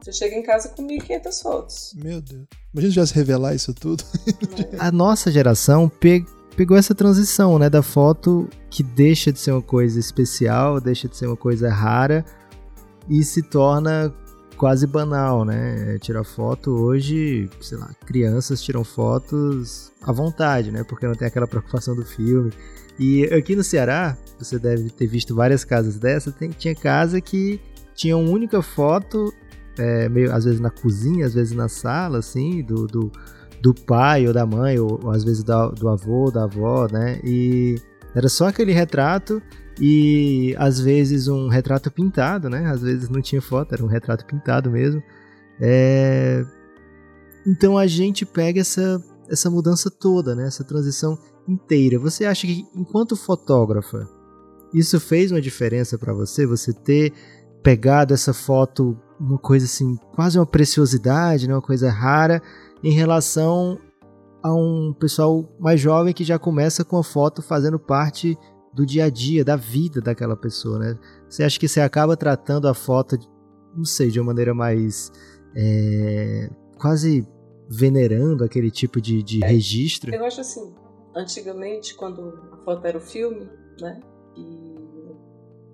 Você 0.01 0.13
chega 0.13 0.37
em 0.37 0.43
casa 0.43 0.69
com 0.71 0.87
1.500 0.87 1.43
fotos. 1.43 1.95
Meu 1.97 2.21
Deus. 2.21 2.47
Imagina 2.73 2.93
já 2.93 3.07
se 3.07 3.15
revelar 3.15 3.55
isso 3.55 3.75
tudo. 3.75 4.05
É. 4.73 4.77
A 4.81 4.91
nossa 4.91 5.31
geração 5.31 5.89
pe 5.89 6.25
pegou 6.57 6.77
essa 6.77 6.95
transição, 6.95 7.59
né? 7.59 7.71
Da 7.71 7.83
foto 7.83 8.49
que 8.69 8.83
deixa 8.83 9.33
de 9.33 9.39
ser 9.39 9.53
uma 9.53 9.63
coisa 9.63 9.99
especial, 10.01 10.81
deixa 10.81 11.07
de 11.09 11.17
ser 11.17 11.27
uma 11.27 11.37
coisa 11.37 11.71
rara 11.71 12.25
e 13.09 13.23
se 13.23 13.43
torna 13.43 14.13
quase 14.59 14.87
banal, 14.87 15.45
né? 15.45 15.97
Tirar 16.01 16.25
foto 16.25 16.73
hoje, 16.73 17.49
sei 17.61 17.79
lá, 17.79 17.91
crianças 18.05 18.61
tiram 18.61 18.83
fotos 18.83 19.93
à 20.03 20.13
vontade, 20.13 20.73
né? 20.73 20.83
Porque 20.83 21.07
não 21.07 21.15
tem 21.15 21.29
aquela 21.29 21.47
preocupação 21.47 21.95
do 21.95 22.05
filme. 22.05 22.53
E 22.99 23.25
aqui 23.27 23.55
no 23.55 23.63
Ceará, 23.63 24.19
você 24.39 24.59
deve 24.59 24.91
ter 24.91 25.07
visto 25.07 25.35
várias 25.35 25.65
casas 25.65 25.97
dessa, 25.97 26.33
tem, 26.33 26.51
tinha 26.51 26.75
casa 26.75 27.21
que 27.21 27.61
tinha 27.95 28.17
uma 28.17 28.29
única 28.29 28.61
foto, 28.61 29.33
é, 29.79 30.09
meio, 30.09 30.35
às 30.35 30.45
vezes 30.45 30.59
na 30.59 30.71
cozinha, 30.71 31.25
às 31.25 31.35
vezes 31.35 31.53
na 31.53 31.69
sala, 31.69 32.19
assim, 32.19 32.61
do, 32.63 32.87
do, 32.87 33.13
do 33.63 33.73
pai 33.73 34.27
ou 34.27 34.33
da 34.33 34.45
mãe, 34.45 34.79
ou, 34.81 35.01
ou 35.05 35.11
às 35.13 35.23
vezes 35.23 35.45
da, 35.45 35.69
do 35.69 35.89
avô, 35.89 36.33
da 36.33 36.43
avó, 36.43 36.89
né? 36.91 37.21
E 37.23 37.81
era 38.13 38.29
só 38.29 38.49
aquele 38.49 38.73
retrato 38.73 39.41
e 39.81 40.55
às 40.59 40.81
vezes 40.81 41.29
um 41.29 41.49
retrato 41.49 41.91
pintado, 41.91 42.49
né? 42.51 42.67
Às 42.71 42.83
vezes 42.83 43.09
não 43.09 43.21
tinha 43.21 43.41
foto, 43.41 43.73
era 43.73 43.85
um 43.85 43.89
retrato 43.89 44.27
pintado 44.27 44.71
mesmo. 44.71 45.03
É... 45.61 46.45
Então 47.47 47.79
a 47.79 47.87
gente 47.87 48.27
pega 48.27 48.61
essa, 48.61 49.03
essa 49.29 49.49
mudança 49.49 49.91
toda, 49.91 50.35
né? 50.35 50.47
Essa 50.47 50.65
transição 50.65 51.19
inteira. 51.47 51.99
Você 51.99 52.25
acha 52.25 52.47
que, 52.47 52.67
enquanto 52.75 53.17
fotógrafa, 53.17 54.09
isso 54.75 54.99
fez 55.01 55.31
uma 55.31 55.41
diferença 55.41 55.97
para 55.97 56.13
você? 56.13 56.47
Você 56.47 56.73
ter 56.73 57.13
pegado 57.63 58.13
essa 58.13 58.35
foto, 58.35 58.99
uma 59.19 59.39
coisa 59.39 59.65
assim, 59.67 59.97
quase 60.15 60.39
uma 60.39 60.47
preciosidade, 60.47 61.49
né? 61.49 61.55
uma 61.55 61.63
coisa 61.63 61.91
rara, 61.91 62.43
em 62.83 62.93
relação 62.93 63.79
a 64.43 64.55
um 64.55 64.95
pessoal 64.99 65.49
mais 65.59 65.81
jovem 65.81 66.15
que 66.15 66.25
já 66.25 66.39
começa 66.39 66.85
com 66.85 66.97
a 66.97 67.03
foto 67.03 67.43
fazendo 67.43 67.79
parte 67.79 68.39
do 68.73 68.85
dia 68.87 69.05
a 69.05 69.11
dia, 69.11 69.45
da 69.45 69.57
vida 69.57 70.01
daquela 70.01 70.37
pessoa, 70.37 70.79
né? 70.79 70.99
Você 71.29 71.43
acha 71.43 71.59
que 71.59 71.69
você 71.69 71.81
acaba 71.81 72.17
tratando 72.17 72.69
a 72.69 72.75
foto, 72.75 73.17
não 73.77 73.85
sei, 73.85 74.11
de 74.11 74.21
uma 74.21 74.27
maneira 74.27 74.55
mais 74.55 75.11
é, 75.57 76.51
quase 76.79 77.27
venerando 77.69 78.45
aquele 78.45 78.71
tipo 78.71 79.01
de, 79.01 79.23
de 79.23 79.45
é, 79.45 79.47
registro? 79.47 80.15
Eu 80.15 80.25
acho 80.25 80.41
assim, 80.41 80.75
antigamente, 81.15 81.95
quando 81.95 82.39
a 82.53 82.57
foto 82.59 82.87
era 82.87 82.99
o 82.99 83.01
filme, 83.01 83.49
né? 83.81 84.01
E 84.37 84.79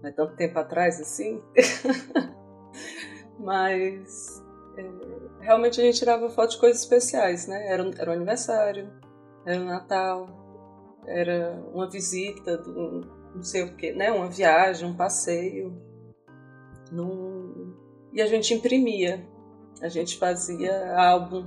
não 0.02 0.08
é 0.08 0.12
tanto 0.12 0.36
tempo 0.36 0.58
atrás 0.58 1.00
assim, 1.00 1.42
mas 3.38 4.42
é, 4.76 4.90
realmente 5.40 5.80
a 5.80 5.84
gente 5.84 5.98
tirava 5.98 6.28
foto 6.30 6.52
de 6.52 6.58
coisas 6.58 6.80
especiais, 6.82 7.46
né? 7.46 7.68
Era, 7.68 7.88
era 7.98 8.10
o 8.10 8.14
aniversário, 8.14 8.90
era 9.46 9.60
o 9.60 9.64
Natal, 9.64 10.43
era 11.06 11.62
uma 11.73 11.88
visita, 11.88 12.56
do, 12.58 13.00
não 13.34 13.42
sei 13.42 13.64
o 13.64 13.76
que, 13.76 13.92
né? 13.92 14.11
Uma 14.12 14.28
viagem, 14.28 14.88
um 14.88 14.94
passeio. 14.94 15.76
Num... 16.90 17.75
E 18.12 18.23
a 18.23 18.26
gente 18.26 18.54
imprimia, 18.54 19.26
a 19.82 19.88
gente 19.88 20.18
fazia 20.18 20.96
álbum, 20.96 21.42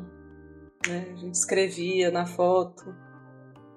né? 0.87 1.07
A 1.13 1.15
gente 1.15 1.35
escrevia 1.35 2.11
na 2.11 2.25
foto. 2.25 2.93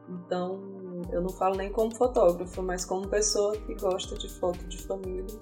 Então, 0.09 1.03
eu 1.13 1.23
não 1.23 1.31
falo 1.31 1.57
nem 1.57 1.71
como 1.71 1.95
fotógrafo, 1.95 2.63
mas 2.63 2.85
como 2.85 3.09
pessoa 3.09 3.57
que 3.57 3.75
gosta 3.75 4.17
de 4.17 4.29
foto 4.29 4.65
de 4.67 4.79
família. 4.83 5.39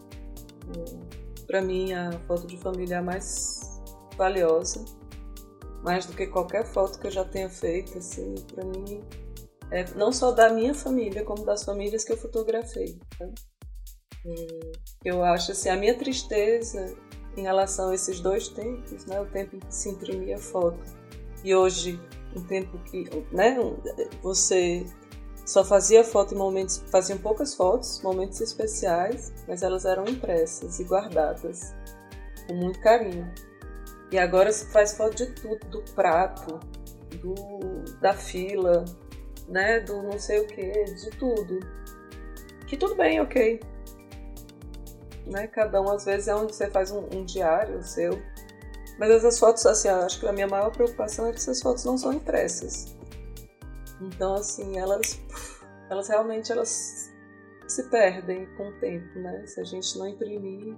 É, 0.76 1.44
Para 1.46 1.62
mim, 1.62 1.92
a 1.94 2.12
foto 2.26 2.46
de 2.46 2.58
família 2.58 2.96
é 2.96 2.98
a 2.98 3.02
mais 3.02 3.82
valiosa, 4.16 4.84
mais 5.82 6.04
do 6.04 6.12
que 6.12 6.26
qualquer 6.26 6.66
foto 6.66 6.98
que 6.98 7.06
eu 7.06 7.10
já 7.10 7.24
tenha 7.24 7.48
feito. 7.48 7.96
Assim, 7.96 8.34
para 8.54 8.64
mim, 8.64 9.02
é, 9.70 9.84
não 9.94 10.12
só 10.12 10.32
da 10.32 10.50
minha 10.50 10.74
família, 10.74 11.24
como 11.24 11.44
das 11.44 11.64
famílias 11.64 12.04
que 12.04 12.12
eu 12.12 12.16
fotografei. 12.16 12.98
Tá? 13.18 13.28
eu 15.04 15.22
acho 15.24 15.52
assim, 15.52 15.68
a 15.68 15.76
minha 15.76 15.96
tristeza 15.96 16.94
em 17.36 17.42
relação 17.42 17.90
a 17.90 17.94
esses 17.94 18.20
dois 18.20 18.48
tempos, 18.48 19.06
né, 19.06 19.20
o 19.20 19.26
tempo 19.26 19.56
em 19.56 19.60
que 19.60 19.74
se 19.74 19.88
imprimia 19.88 20.38
foto 20.38 20.78
e 21.44 21.54
hoje 21.54 22.00
um 22.36 22.42
tempo 22.42 22.78
que 22.90 23.04
né, 23.32 23.56
você 24.22 24.84
só 25.46 25.64
fazia 25.64 26.04
foto 26.04 26.34
em 26.34 26.36
momentos, 26.36 26.82
faziam 26.90 27.18
poucas 27.18 27.54
fotos, 27.54 28.02
momentos 28.02 28.40
especiais, 28.40 29.32
mas 29.46 29.62
elas 29.62 29.84
eram 29.84 30.04
impressas 30.04 30.78
e 30.78 30.84
guardadas 30.84 31.74
com 32.46 32.54
muito 32.54 32.80
carinho. 32.80 33.32
E 34.10 34.18
agora 34.18 34.52
se 34.52 34.66
faz 34.66 34.96
foto 34.96 35.16
de 35.16 35.26
tudo, 35.34 35.66
do 35.68 35.82
prato, 35.94 36.58
do, 37.20 37.34
da 38.00 38.12
fila, 38.12 38.84
né? 39.48 39.80
Do 39.80 40.02
não 40.02 40.18
sei 40.18 40.40
o 40.40 40.46
que, 40.46 40.84
de 40.84 41.10
tudo. 41.18 41.60
Que 42.66 42.76
tudo 42.76 42.94
bem, 42.94 43.20
ok. 43.20 43.60
Né? 45.26 45.46
Cada 45.48 45.80
um 45.80 45.90
às 45.90 46.04
vezes 46.04 46.28
é 46.28 46.34
onde 46.34 46.54
você 46.54 46.70
faz 46.70 46.90
um, 46.90 47.06
um 47.12 47.24
diário 47.24 47.82
seu. 47.82 48.12
Mas 48.98 49.10
essas 49.10 49.38
fotos, 49.38 49.64
assim, 49.64 49.88
acho 49.88 50.20
que 50.20 50.26
a 50.26 50.32
minha 50.32 50.48
maior 50.48 50.70
preocupação 50.70 51.26
é 51.26 51.30
que 51.30 51.38
essas 51.38 51.62
fotos 51.62 51.84
não 51.84 51.96
são 51.96 52.12
impressas. 52.12 52.96
Então, 54.00 54.34
assim, 54.34 54.78
elas, 54.78 55.20
elas 55.88 56.08
realmente 56.08 56.50
elas 56.50 57.12
se 57.66 57.84
perdem 57.90 58.46
com 58.56 58.68
o 58.68 58.72
tempo, 58.80 59.18
né? 59.18 59.46
Se 59.46 59.60
a 59.60 59.64
gente 59.64 59.96
não 59.98 60.08
imprimir, 60.08 60.76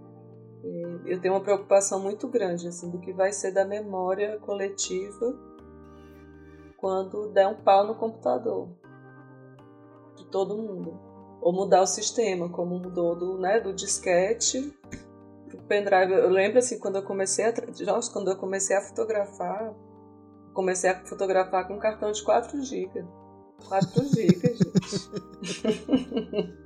é, 0.62 1.00
eu 1.06 1.20
tenho 1.20 1.34
uma 1.34 1.40
preocupação 1.40 2.00
muito 2.00 2.28
grande, 2.28 2.68
assim, 2.68 2.90
do 2.90 2.98
que 2.98 3.12
vai 3.12 3.32
ser 3.32 3.52
da 3.52 3.64
memória 3.64 4.38
coletiva 4.38 5.49
quando 6.80 7.28
der 7.28 7.46
um 7.46 7.54
pau 7.54 7.86
no 7.86 7.94
computador 7.94 8.68
de 10.16 10.24
todo 10.26 10.56
mundo. 10.56 10.98
Ou 11.40 11.52
mudar 11.52 11.82
o 11.82 11.86
sistema, 11.86 12.48
como 12.48 12.78
mudou 12.78 13.14
do, 13.16 13.38
né, 13.38 13.60
do 13.60 13.72
disquete 13.72 14.74
pro 15.48 15.58
pendrive. 15.62 16.12
Eu 16.12 16.30
lembro 16.30 16.58
assim, 16.58 16.78
quando 16.78 16.96
eu 16.96 17.02
comecei 17.02 17.44
a, 17.46 17.54
nossa, 17.86 18.12
quando 18.12 18.30
eu 18.30 18.36
comecei 18.36 18.76
a 18.76 18.82
fotografar, 18.82 19.74
comecei 20.52 20.90
a 20.90 21.04
fotografar 21.04 21.66
com 21.66 21.74
um 21.74 21.78
cartão 21.78 22.12
de 22.12 22.22
4 22.22 22.62
GB. 22.62 23.04
4 23.68 24.04
GB, 24.04 24.54
gente. 24.54 25.10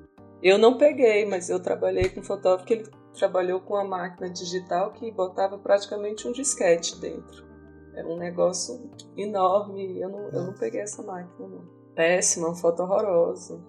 eu 0.42 0.59
não 0.59 0.78
peguei, 0.78 1.25
mas 1.25 1.50
eu 1.50 1.61
trabalhei 1.61 2.09
com 2.09 2.21
um 2.21 2.25
fotógrafo 2.25 2.64
que 2.64 2.75
ele 2.75 2.90
trabalhou 3.12 3.61
com 3.61 3.75
uma 3.75 3.85
máquina 3.85 4.28
digital 4.28 4.92
que 4.92 5.11
botava 5.11 5.56
praticamente 5.59 6.26
um 6.26 6.33
disquete 6.33 7.00
dentro. 7.00 7.54
Era 7.95 8.07
um 8.09 8.17
negócio 8.17 8.91
enorme. 9.17 10.01
Eu 10.01 10.09
não, 10.09 10.29
eu 10.31 10.43
não 10.45 10.53
peguei 10.55 10.81
essa 10.81 11.03
máquina, 11.03 11.49
não. 11.49 11.65
Péssima, 11.95 12.49
uma 12.49 12.57
foto 12.57 12.83
horrorosa. 12.83 13.61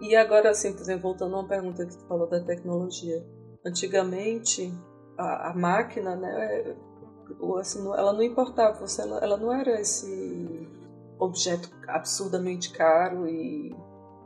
E 0.00 0.14
agora, 0.14 0.50
assim, 0.50 0.72
por 0.72 0.82
exemplo, 0.82 1.02
voltando 1.02 1.34
a 1.34 1.40
uma 1.40 1.48
pergunta 1.48 1.84
que 1.84 1.96
tu 1.96 2.06
falou 2.06 2.28
da 2.28 2.40
tecnologia. 2.40 3.26
Antigamente, 3.64 4.72
a, 5.16 5.50
a 5.50 5.54
máquina, 5.54 6.14
né, 6.14 6.76
assim, 7.58 7.84
ela 7.86 8.12
não 8.12 8.22
importava, 8.22 8.78
você, 8.78 9.02
ela, 9.02 9.18
ela 9.18 9.36
não 9.36 9.52
era 9.52 9.80
esse 9.80 10.68
objeto 11.18 11.68
absurdamente 11.88 12.72
caro 12.72 13.28
e 13.28 13.74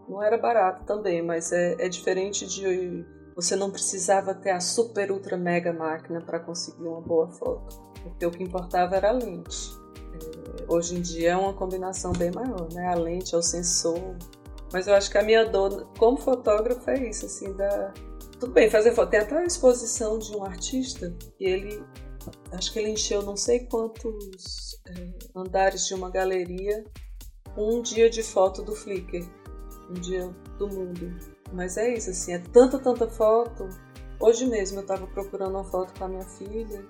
não 0.08 0.22
era 0.22 0.36
barato 0.36 0.84
também, 0.84 1.22
mas 1.22 1.52
é, 1.52 1.74
é 1.78 1.88
diferente 1.88 2.46
de 2.46 3.06
você 3.34 3.56
não 3.56 3.70
precisava 3.70 4.34
ter 4.34 4.50
a 4.50 4.60
super 4.60 5.10
ultra 5.10 5.38
mega 5.38 5.72
máquina 5.72 6.20
para 6.20 6.38
conseguir 6.38 6.86
uma 6.86 7.00
boa 7.00 7.28
foto 7.28 7.91
porque 8.02 8.26
o 8.26 8.30
que 8.30 8.42
importava 8.42 8.96
era 8.96 9.10
a 9.10 9.12
lente. 9.12 9.78
É, 10.14 10.64
hoje 10.72 10.96
em 10.96 11.00
dia 11.00 11.30
é 11.30 11.36
uma 11.36 11.54
combinação 11.54 12.12
bem 12.12 12.30
maior, 12.30 12.68
né? 12.72 12.88
A 12.88 12.94
lente, 12.94 13.34
é 13.34 13.38
o 13.38 13.42
sensor. 13.42 14.16
Mas 14.72 14.86
eu 14.86 14.94
acho 14.94 15.10
que 15.10 15.18
a 15.18 15.22
minha 15.22 15.44
dor 15.44 15.88
como 15.98 16.16
fotógrafo 16.16 16.88
é 16.90 17.08
isso, 17.08 17.26
assim, 17.26 17.52
da... 17.52 17.92
Tudo 18.38 18.52
bem, 18.52 18.70
fazer 18.70 18.94
foto. 18.94 19.10
Tem 19.10 19.20
até 19.20 19.36
a 19.36 19.44
exposição 19.44 20.18
de 20.18 20.34
um 20.36 20.44
artista 20.44 21.14
e 21.38 21.46
ele... 21.46 21.84
Acho 22.52 22.72
que 22.72 22.78
ele 22.78 22.90
encheu 22.90 23.22
não 23.22 23.36
sei 23.36 23.66
quantos 23.66 24.80
é, 24.86 25.08
andares 25.34 25.86
de 25.86 25.94
uma 25.94 26.08
galeria 26.08 26.84
um 27.56 27.82
dia 27.82 28.08
de 28.08 28.22
foto 28.22 28.62
do 28.62 28.74
Flickr. 28.74 29.26
Um 29.90 29.94
dia 29.94 30.30
do 30.58 30.68
mundo. 30.68 31.14
Mas 31.52 31.76
é 31.76 31.92
isso, 31.94 32.10
assim, 32.10 32.32
é 32.32 32.38
tanta, 32.38 32.78
tanta 32.78 33.06
foto. 33.08 33.68
Hoje 34.18 34.46
mesmo 34.46 34.78
eu 34.78 34.82
estava 34.82 35.06
procurando 35.08 35.50
uma 35.50 35.64
foto 35.64 35.92
com 35.98 36.04
a 36.04 36.08
minha 36.08 36.24
filha 36.24 36.82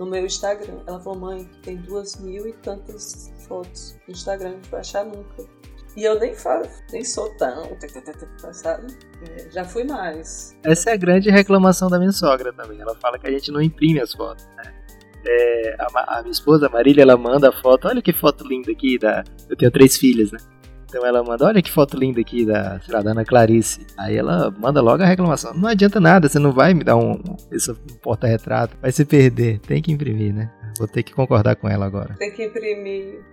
no 0.00 0.06
meu 0.06 0.24
Instagram. 0.24 0.78
Ela 0.86 0.98
falou, 0.98 1.18
mãe, 1.18 1.48
tem 1.62 1.76
duas 1.76 2.16
mil 2.16 2.48
e 2.48 2.54
tantas 2.54 3.30
fotos 3.46 3.96
no 4.08 4.12
Instagram, 4.12 4.52
não 4.52 4.70
vai 4.70 4.80
achar 4.80 5.04
nunca. 5.04 5.44
E 5.94 6.04
eu 6.04 6.18
nem 6.18 6.34
falo, 6.34 6.66
nem 6.90 7.04
sou 7.04 7.28
tão, 7.36 7.76
sabe? 8.52 8.96
É, 9.28 9.50
já 9.50 9.64
fui 9.64 9.84
mais. 9.84 10.56
Essa 10.64 10.90
é 10.90 10.92
a 10.94 10.96
grande 10.96 11.28
reclamação 11.30 11.90
da 11.90 11.98
minha 11.98 12.12
sogra 12.12 12.52
também. 12.52 12.80
Ela 12.80 12.94
fala 12.94 13.18
que 13.18 13.26
a 13.26 13.30
gente 13.30 13.52
não 13.52 13.60
imprime 13.60 14.00
as 14.00 14.14
fotos, 14.14 14.48
né? 14.56 14.72
É, 15.26 15.76
a, 15.78 16.18
a, 16.18 16.22
minha 16.22 16.32
esposa, 16.32 16.66
a 16.66 16.70
Marília, 16.70 17.02
ela 17.02 17.16
manda 17.16 17.50
a 17.50 17.52
foto. 17.52 17.88
Olha 17.88 18.00
que 18.00 18.12
foto 18.12 18.46
linda 18.46 18.72
aqui 18.72 18.98
da. 18.98 19.22
Eu 19.50 19.56
tenho 19.56 19.70
três 19.70 19.98
filhas, 19.98 20.32
né? 20.32 20.38
Então 20.90 21.06
ela 21.06 21.22
manda, 21.22 21.46
olha 21.46 21.62
que 21.62 21.70
foto 21.70 21.96
linda 21.96 22.20
aqui 22.20 22.44
da, 22.44 22.80
sei 22.80 22.92
lá, 22.92 23.00
da 23.00 23.12
Ana 23.12 23.24
Clarice. 23.24 23.86
Aí 23.96 24.16
ela 24.16 24.50
manda 24.50 24.80
logo 24.80 25.00
a 25.00 25.06
reclamação. 25.06 25.54
Não 25.54 25.68
adianta 25.68 26.00
nada, 26.00 26.28
você 26.28 26.40
não 26.40 26.50
vai 26.50 26.74
me 26.74 26.82
dar 26.82 26.96
um, 26.96 27.16
esse 27.52 27.72
porta-retrato. 28.02 28.76
Vai 28.82 28.90
se 28.90 29.04
perder. 29.04 29.60
Tem 29.60 29.80
que 29.80 29.92
imprimir, 29.92 30.34
né? 30.34 30.52
Vou 30.78 30.88
ter 30.88 31.04
que 31.04 31.14
concordar 31.14 31.54
com 31.54 31.68
ela 31.68 31.86
agora. 31.86 32.16
Tem 32.18 32.32
que 32.32 32.44
imprimir. 32.44 33.24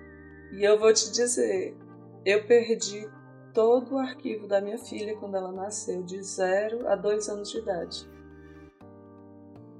E 0.51 0.63
eu 0.63 0.77
vou 0.77 0.93
te 0.93 1.11
dizer, 1.11 1.75
eu 2.23 2.45
perdi 2.45 3.09
todo 3.55 3.95
o 3.95 3.97
arquivo 3.97 4.47
da 4.47 4.61
minha 4.61 4.77
filha 4.77 5.17
quando 5.17 5.35
ela 5.35 5.51
nasceu, 5.51 6.03
de 6.03 6.21
0 6.21 6.87
a 6.87 6.95
2 6.95 7.27
anos 7.27 7.49
de 7.49 7.57
idade. 7.57 8.07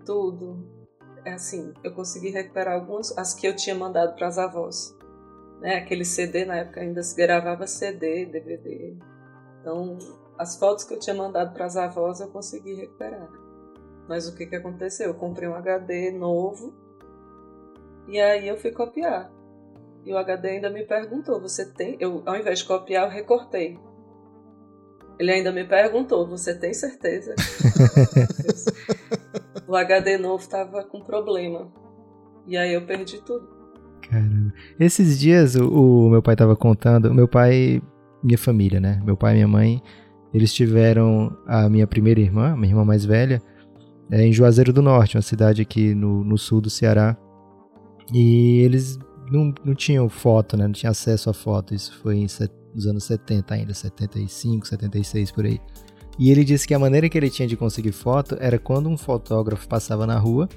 Tudo. 0.04 0.66
é 1.24 1.34
assim, 1.34 1.74
eu 1.84 1.94
consegui 1.94 2.32
recuperar 2.32 2.74
algumas, 2.74 3.16
as 3.16 3.36
que 3.36 3.48
eu 3.48 3.56
tinha 3.56 3.76
mandado 3.76 4.16
para 4.16 4.28
as 4.28 4.40
avós. 4.40 4.97
Né? 5.60 5.76
Aquele 5.76 6.06
CD, 6.06 6.46
na 6.46 6.58
época 6.58 6.82
ainda 6.82 7.02
se 7.04 7.16
gravava 7.16 7.66
CD, 7.68 8.26
DVD. 8.26 8.96
Então, 9.62 9.98
as 10.38 10.58
fotos 10.58 10.84
que 10.84 10.94
eu 10.94 11.00
tinha 11.00 11.16
mandado 11.16 11.54
para 11.54 11.66
as 11.66 11.76
avós 11.76 12.20
eu 12.20 12.28
consegui 12.28 12.74
recuperar. 12.74 13.30
Mas 14.08 14.28
o 14.28 14.36
que, 14.36 14.46
que 14.46 14.56
aconteceu? 14.56 15.08
Eu 15.08 15.16
comprei 15.16 15.48
um 15.50 15.56
HD 15.56 16.12
novo 16.12 16.74
e 18.08 18.20
aí 18.20 18.48
eu 18.48 18.58
fui 18.58 18.72
copiar. 18.72 19.32
E 20.06 20.14
o 20.14 20.18
HD 20.18 20.50
ainda 20.50 20.70
me 20.70 20.86
perguntou: 20.86 21.42
você 21.42 21.66
tem. 21.66 21.98
Eu, 22.00 22.24
ao 22.26 22.38
invés 22.38 22.60
de 22.60 22.66
copiar, 22.66 23.06
eu 23.06 23.10
recortei. 23.10 23.78
Ele 25.20 25.32
ainda 25.32 25.52
me 25.52 25.66
perguntou: 25.68 26.26
você 26.26 26.58
tem 26.58 26.74
certeza? 26.74 27.36
o 29.68 29.76
HD 29.76 30.18
novo 30.18 30.42
estava 30.42 30.86
com 30.86 31.02
problema. 31.02 31.70
E 32.46 32.56
aí 32.56 32.74
eu 32.74 32.86
perdi 32.86 33.22
tudo. 33.22 33.57
Caramba. 34.02 34.54
Esses 34.80 35.20
dias 35.20 35.56
o, 35.56 35.68
o 35.68 36.10
meu 36.10 36.22
pai 36.22 36.34
estava 36.34 36.56
contando, 36.56 37.14
meu 37.14 37.28
pai, 37.28 37.82
minha 38.24 38.38
família, 38.38 38.80
né? 38.80 39.02
Meu 39.04 39.18
pai 39.18 39.34
e 39.34 39.36
minha 39.36 39.48
mãe, 39.48 39.82
eles 40.34 40.54
tiveram 40.54 41.36
a 41.46 41.70
minha 41.70 41.88
primeira 41.88 42.20
irmã, 42.20 42.56
minha 42.56 42.72
irmã 42.72 42.86
mais 42.86 43.06
velha, 43.06 43.42
é, 44.10 44.26
em 44.26 44.32
Juazeiro 44.32 44.72
do 44.72 44.82
Norte, 44.82 45.18
uma 45.18 45.22
cidade 45.22 45.62
aqui 45.62 45.94
no, 45.94 46.24
no 46.24 46.38
sul 46.38 46.62
do 46.62 46.70
Ceará. 46.70 47.18
E 48.14 48.62
eles 48.62 48.98
não, 49.32 49.54
não 49.66 49.76
tinham 49.76 50.08
foto, 50.08 50.56
né? 50.56 50.66
Não 50.66 50.74
tinha 50.74 50.92
acesso 50.92 51.30
a 51.30 51.34
foto. 51.34 51.74
Isso 51.74 51.98
foi 52.02 52.18
em 52.18 52.28
nos 52.74 52.86
anos 52.86 53.04
70 53.06 53.54
ainda, 53.54 53.74
75, 53.74 54.68
76 54.68 55.32
por 55.32 55.46
aí. 55.46 55.60
E 56.20 56.32
ele 56.32 56.44
disse 56.44 56.68
que 56.68 56.74
a 56.74 56.80
maneira 56.80 57.10
que 57.10 57.18
ele 57.18 57.30
tinha 57.30 57.48
de 57.48 57.56
conseguir 57.56 57.92
foto 57.92 58.38
era 58.40 58.58
quando 58.58 58.90
um 58.90 58.98
fotógrafo 58.98 59.68
passava 59.68 60.08
na 60.08 60.18
rua 60.18 60.48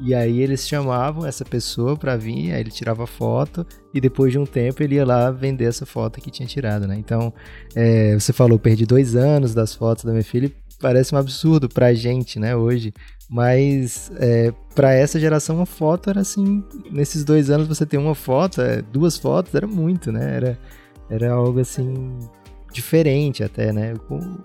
e 0.00 0.14
aí 0.14 0.40
eles 0.40 0.66
chamavam 0.66 1.26
essa 1.26 1.44
pessoa 1.44 1.96
para 1.96 2.16
vir, 2.16 2.52
aí 2.52 2.60
ele 2.60 2.70
tirava 2.70 3.06
foto 3.06 3.66
e 3.92 4.00
depois 4.00 4.32
de 4.32 4.38
um 4.38 4.46
tempo 4.46 4.82
ele 4.82 4.94
ia 4.94 5.04
lá 5.04 5.30
vender 5.30 5.64
essa 5.64 5.84
foto 5.84 6.20
que 6.20 6.30
tinha 6.30 6.46
tirado, 6.46 6.86
né? 6.86 6.96
Então, 6.96 7.32
é, 7.74 8.14
você 8.14 8.32
falou, 8.32 8.58
perdi 8.58 8.86
dois 8.86 9.14
anos 9.14 9.54
das 9.54 9.74
fotos 9.74 10.04
da 10.04 10.12
minha 10.12 10.24
filha, 10.24 10.50
parece 10.80 11.14
um 11.14 11.18
absurdo 11.18 11.68
pra 11.68 11.92
gente, 11.94 12.38
né, 12.38 12.56
hoje. 12.56 12.92
Mas 13.30 14.10
é, 14.16 14.52
para 14.74 14.92
essa 14.92 15.18
geração 15.18 15.56
uma 15.56 15.66
foto 15.66 16.10
era 16.10 16.20
assim, 16.20 16.62
nesses 16.90 17.24
dois 17.24 17.48
anos 17.50 17.68
você 17.68 17.86
ter 17.86 17.98
uma 17.98 18.14
foto, 18.14 18.60
é, 18.60 18.82
duas 18.82 19.16
fotos 19.16 19.54
era 19.54 19.66
muito, 19.66 20.10
né? 20.12 20.36
Era, 20.36 20.58
era 21.08 21.32
algo 21.32 21.60
assim 21.60 22.18
diferente 22.72 23.42
até, 23.44 23.72
né? 23.72 23.94
Com, 24.08 24.38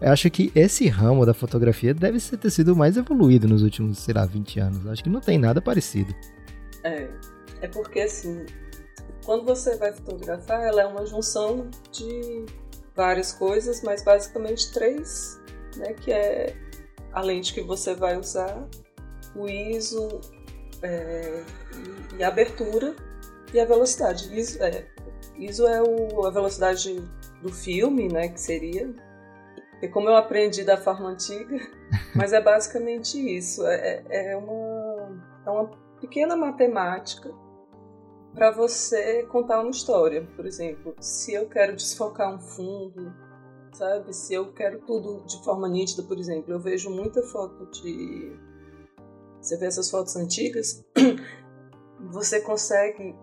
eu 0.00 0.12
acho 0.12 0.30
que 0.30 0.50
esse 0.54 0.88
ramo 0.88 1.24
da 1.24 1.32
fotografia 1.32 1.94
deve 1.94 2.20
ter 2.20 2.50
sido 2.50 2.74
mais 2.74 2.96
evoluído 2.96 3.48
nos 3.48 3.62
últimos, 3.62 3.98
sei 3.98 4.14
lá, 4.14 4.26
20 4.26 4.60
anos. 4.60 4.86
Acho 4.86 5.02
que 5.02 5.08
não 5.08 5.20
tem 5.20 5.38
nada 5.38 5.62
parecido. 5.62 6.14
É, 6.82 7.08
é 7.62 7.68
porque 7.68 8.00
assim, 8.00 8.44
quando 9.24 9.44
você 9.44 9.76
vai 9.76 9.92
fotografar, 9.92 10.62
ela 10.62 10.82
é 10.82 10.86
uma 10.86 11.06
junção 11.06 11.68
de 11.90 12.44
várias 12.94 13.32
coisas, 13.32 13.82
mas 13.82 14.02
basicamente 14.04 14.72
três, 14.72 15.40
né? 15.76 15.92
Que 15.94 16.12
é 16.12 16.54
a 17.12 17.20
lente 17.20 17.54
que 17.54 17.62
você 17.62 17.94
vai 17.94 18.18
usar, 18.18 18.68
o 19.34 19.48
ISO 19.48 20.20
é, 20.82 21.42
e, 22.18 22.22
a 22.22 22.28
abertura 22.28 22.94
e 23.52 23.60
a 23.60 23.64
velocidade. 23.64 24.28
ISO 24.38 24.62
é, 24.62 24.86
ISO 25.38 25.66
é 25.66 25.82
o, 25.82 26.26
a 26.26 26.30
velocidade 26.30 27.02
do 27.42 27.50
filme, 27.50 28.08
né? 28.08 28.28
Que 28.28 28.40
seria 28.40 28.94
e 29.84 29.88
como 29.88 30.08
eu 30.08 30.16
aprendi 30.16 30.64
da 30.64 30.78
forma 30.78 31.10
antiga, 31.10 31.58
mas 32.16 32.32
é 32.32 32.40
basicamente 32.40 33.18
isso. 33.18 33.66
É, 33.66 34.02
é, 34.08 34.32
é 34.32 34.36
uma, 34.36 35.22
é 35.46 35.50
uma 35.50 35.70
pequena 36.00 36.34
matemática 36.34 37.30
para 38.32 38.50
você 38.50 39.24
contar 39.24 39.60
uma 39.60 39.70
história. 39.70 40.26
Por 40.34 40.46
exemplo, 40.46 40.94
se 41.00 41.34
eu 41.34 41.46
quero 41.48 41.76
desfocar 41.76 42.34
um 42.34 42.40
fundo, 42.40 43.12
sabe? 43.74 44.14
Se 44.14 44.32
eu 44.32 44.52
quero 44.52 44.80
tudo 44.80 45.22
de 45.26 45.44
forma 45.44 45.68
nítida, 45.68 46.02
por 46.02 46.18
exemplo, 46.18 46.52
eu 46.52 46.60
vejo 46.60 46.88
muita 46.88 47.22
foto 47.22 47.66
de. 47.66 48.34
Você 49.40 49.58
vê 49.58 49.66
essas 49.66 49.90
fotos 49.90 50.16
antigas, 50.16 50.82
você 52.10 52.40
consegue 52.40 53.14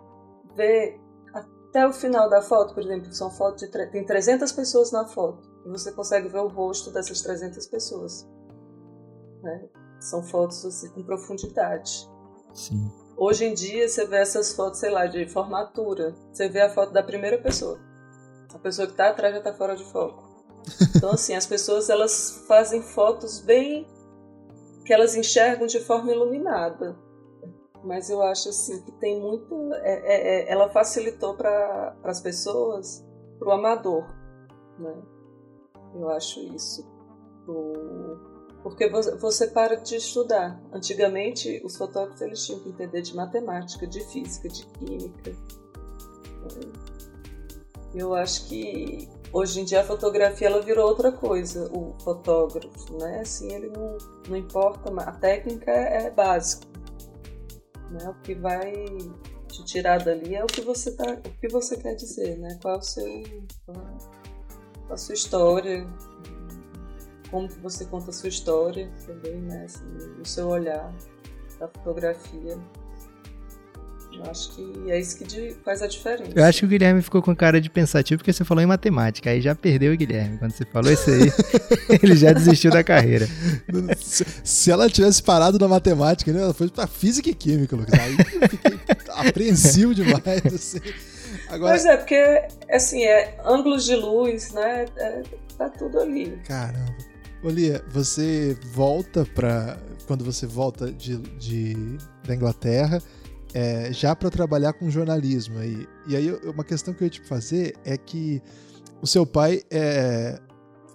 ver 0.56 1.00
até 1.34 1.88
o 1.88 1.92
final 1.92 2.30
da 2.30 2.44
foto, 2.44 2.76
por 2.76 2.84
exemplo, 2.84 3.12
são 3.12 3.32
fotos 3.32 3.68
de. 3.68 3.88
Tem 3.88 4.06
300 4.06 4.52
pessoas 4.52 4.92
na 4.92 5.08
foto 5.08 5.51
e 5.66 5.70
você 5.70 5.92
consegue 5.92 6.28
ver 6.28 6.40
o 6.40 6.48
rosto 6.48 6.92
dessas 6.92 7.22
300 7.22 7.68
pessoas. 7.68 8.28
Né? 9.42 9.70
São 10.00 10.24
fotos 10.24 10.66
assim, 10.66 10.90
com 10.90 11.04
profundidade. 11.04 12.10
Sim. 12.54 12.92
Hoje 13.18 13.46
em 13.46 13.54
dia 13.54 13.88
você 13.88 14.06
vê 14.06 14.18
essas 14.18 14.54
fotos, 14.54 14.80
sei 14.80 14.90
lá, 14.90 15.06
de 15.06 15.28
formatura. 15.28 16.16
Você 16.32 16.50
vê 16.50 16.62
a 16.62 16.70
foto 16.70 16.92
da 16.92 17.04
primeira 17.04 17.38
pessoa. 17.38 17.80
A 18.54 18.60
pessoa 18.60 18.88
que 18.88 18.94
está 18.94 19.10
atrás 19.10 19.34
já 19.34 19.40
está 19.40 19.54
fora 19.54 19.76
de 19.76 19.84
foco. 19.86 20.30
Então 20.96 21.12
assim, 21.12 21.34
as 21.34 21.46
pessoas 21.46 21.90
elas 21.90 22.44
fazem 22.48 22.82
fotos 22.82 23.40
bem 23.40 23.88
que 24.86 24.94
elas 24.94 25.16
enxergam 25.16 25.68
de 25.68 25.80
forma 25.80 26.12
iluminada. 26.12 26.98
Mas 27.84 28.10
eu 28.10 28.22
acho 28.22 28.50
assim 28.50 28.82
que 28.84 28.92
tem 28.94 29.20
muito, 29.20 29.74
é, 29.74 29.94
é, 29.94 30.50
é 30.50 30.52
ela 30.52 30.70
facilitou 30.70 31.36
para 31.36 31.96
as 32.04 32.20
pessoas, 32.20 33.04
para 33.40 33.50
o 33.50 33.52
amador, 33.52 34.06
né? 34.78 35.02
Eu 35.94 36.10
acho 36.10 36.40
isso. 36.54 36.86
Porque 38.64 38.88
você 38.90 39.48
para 39.48 39.76
de 39.76 39.96
estudar. 39.96 40.62
Antigamente, 40.72 41.62
os 41.64 41.76
fotógrafos 41.76 42.22
eles 42.22 42.46
tinham 42.46 42.60
que 42.60 42.70
entender 42.70 43.02
de 43.02 43.16
matemática, 43.16 43.88
de 43.88 44.02
física, 44.06 44.48
de 44.48 44.66
química. 44.68 45.36
Eu 47.94 48.14
acho 48.14 48.48
que 48.48 49.10
hoje 49.34 49.60
em 49.60 49.66
dia 49.66 49.82
a 49.82 49.84
fotografia 49.84 50.48
ela 50.48 50.62
virou 50.62 50.88
outra 50.88 51.12
coisa. 51.12 51.70
O 51.76 51.94
fotógrafo, 52.00 52.98
né? 52.98 53.22
Assim, 53.22 53.52
ele 53.52 53.70
não, 53.70 53.98
não 54.30 54.38
importa, 54.38 54.92
a 55.02 55.12
técnica 55.12 55.72
é, 55.72 56.06
é 56.06 56.12
básica. 56.12 56.68
Né? 57.90 58.10
O 58.10 58.22
que 58.22 58.36
vai 58.36 58.72
te 59.48 59.66
tirar 59.66 60.04
dali 60.04 60.36
é 60.36 60.44
o 60.44 60.48
que 60.48 60.62
você 60.62 60.96
tá, 60.96 61.14
o 61.14 61.40
que 61.40 61.48
você 61.50 61.76
quer 61.78 61.96
dizer, 61.96 62.38
né? 62.38 62.58
Qual 62.62 62.76
é 62.76 62.78
o 62.78 62.82
seu 62.82 63.06
a 64.92 64.98
sua 64.98 65.16
história, 65.16 65.88
como 67.30 67.48
que 67.48 67.60
você 67.60 67.86
conta 67.86 68.10
a 68.10 68.14
sua 68.14 68.30
história 68.30 68.90
também, 69.06 69.42
né? 69.42 69.64
Assim, 69.66 69.86
o 70.22 70.26
seu 70.26 70.50
olhar 70.50 70.94
da 71.60 71.68
fotografia. 71.68 72.58
Eu 74.14 74.30
acho 74.30 74.54
que 74.54 74.92
é 74.92 75.00
isso 75.00 75.18
que 75.18 75.56
faz 75.64 75.82
a 75.82 75.88
diferença. 75.88 76.34
Eu 76.36 76.44
acho 76.44 76.60
que 76.60 76.66
o 76.66 76.68
Guilherme 76.68 77.02
ficou 77.02 77.22
com 77.22 77.34
cara 77.34 77.62
de 77.62 77.70
pensativo 77.70 78.20
porque 78.20 78.34
você 78.34 78.44
falou 78.44 78.62
em 78.62 78.68
matemática, 78.68 79.30
aí 79.30 79.40
já 79.40 79.56
perdeu 79.56 79.94
o 79.94 79.98
Guilherme. 79.98 80.38
Quando 80.38 80.52
você 80.52 80.66
falou 80.66 80.92
isso 80.92 81.10
aí, 81.10 81.32
ele 82.04 82.16
já 82.18 82.34
desistiu 82.34 82.72
da 82.72 82.84
carreira. 82.84 83.26
Se, 83.98 84.26
se, 84.44 84.70
ela 84.70 84.90
tivesse 84.90 85.24
parado 85.24 85.58
na 85.58 85.68
matemática, 85.68 86.32
né? 86.34 86.42
Ela 86.42 86.54
foi 86.54 86.68
pra 86.68 86.88
física 86.88 87.30
e 87.30 87.34
química, 87.34 87.74
Lucas. 87.74 87.98
Aí 87.98 88.18
eu 88.42 88.50
fiquei 88.50 88.80
apreensivo 89.16 89.96
demais. 89.96 90.46
Assim. 90.54 90.80
Agora... 91.52 91.74
Pois 91.74 91.86
é, 91.86 91.98
porque 91.98 92.48
assim, 92.70 93.04
é 93.04 93.38
ângulos 93.46 93.84
de 93.86 93.96
luz, 93.96 94.52
né? 94.54 94.86
É, 94.96 95.22
tá 95.58 95.70
tudo 95.70 96.00
ali. 96.00 96.42
Caramba. 96.48 96.96
Olia, 97.44 97.84
você 97.90 98.58
volta 98.74 99.26
para 99.26 99.78
quando 100.08 100.24
você 100.24 100.46
volta 100.46 100.92
de, 100.92 101.18
de 101.18 101.98
da 102.26 102.36
Inglaterra, 102.36 103.02
é, 103.54 103.92
já 103.92 104.16
para 104.16 104.30
trabalhar 104.30 104.74
com 104.74 104.90
jornalismo 104.90 105.60
aí. 105.60 105.88
E 106.08 106.16
aí 106.16 106.32
uma 106.46 106.64
questão 106.64 106.94
que 106.94 107.04
eu 107.04 107.06
ia 107.06 107.12
te 107.12 107.22
fazer 107.22 107.76
é 107.84 107.98
que 107.98 108.42
o 109.02 109.08
seu 109.08 109.26
pai 109.26 109.62
é, 109.70 110.40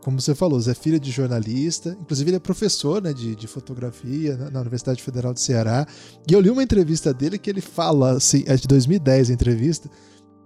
como 0.07 0.21
você 0.21 0.37
falou, 0.37 0.61
é 0.61 0.73
filho 0.73 1.01
de 1.01 1.11
jornalista, 1.11 1.99
inclusive 2.01 2.31
ele 2.31 2.37
é 2.37 2.39
professor 2.39 3.03
né, 3.03 3.13
de, 3.13 3.35
de 3.35 3.49
fotografia 3.49 4.37
na, 4.37 4.51
na, 4.51 4.61
Universidade 4.61 5.03
Federal 5.03 5.35
do 5.35 5.41
Ceará. 5.41 5.85
E 6.31 6.33
eu 6.33 6.39
li 6.39 6.49
uma 6.49 6.63
entrevista 6.63 7.13
dele 7.13 7.37
que 7.37 7.51
ele 7.51 7.61
fala, 7.61 8.13
assim, 8.13 8.45
é 8.47 8.55
de 8.55 8.69
2010 8.69 9.31
a 9.31 9.33
entrevista, 9.33 9.91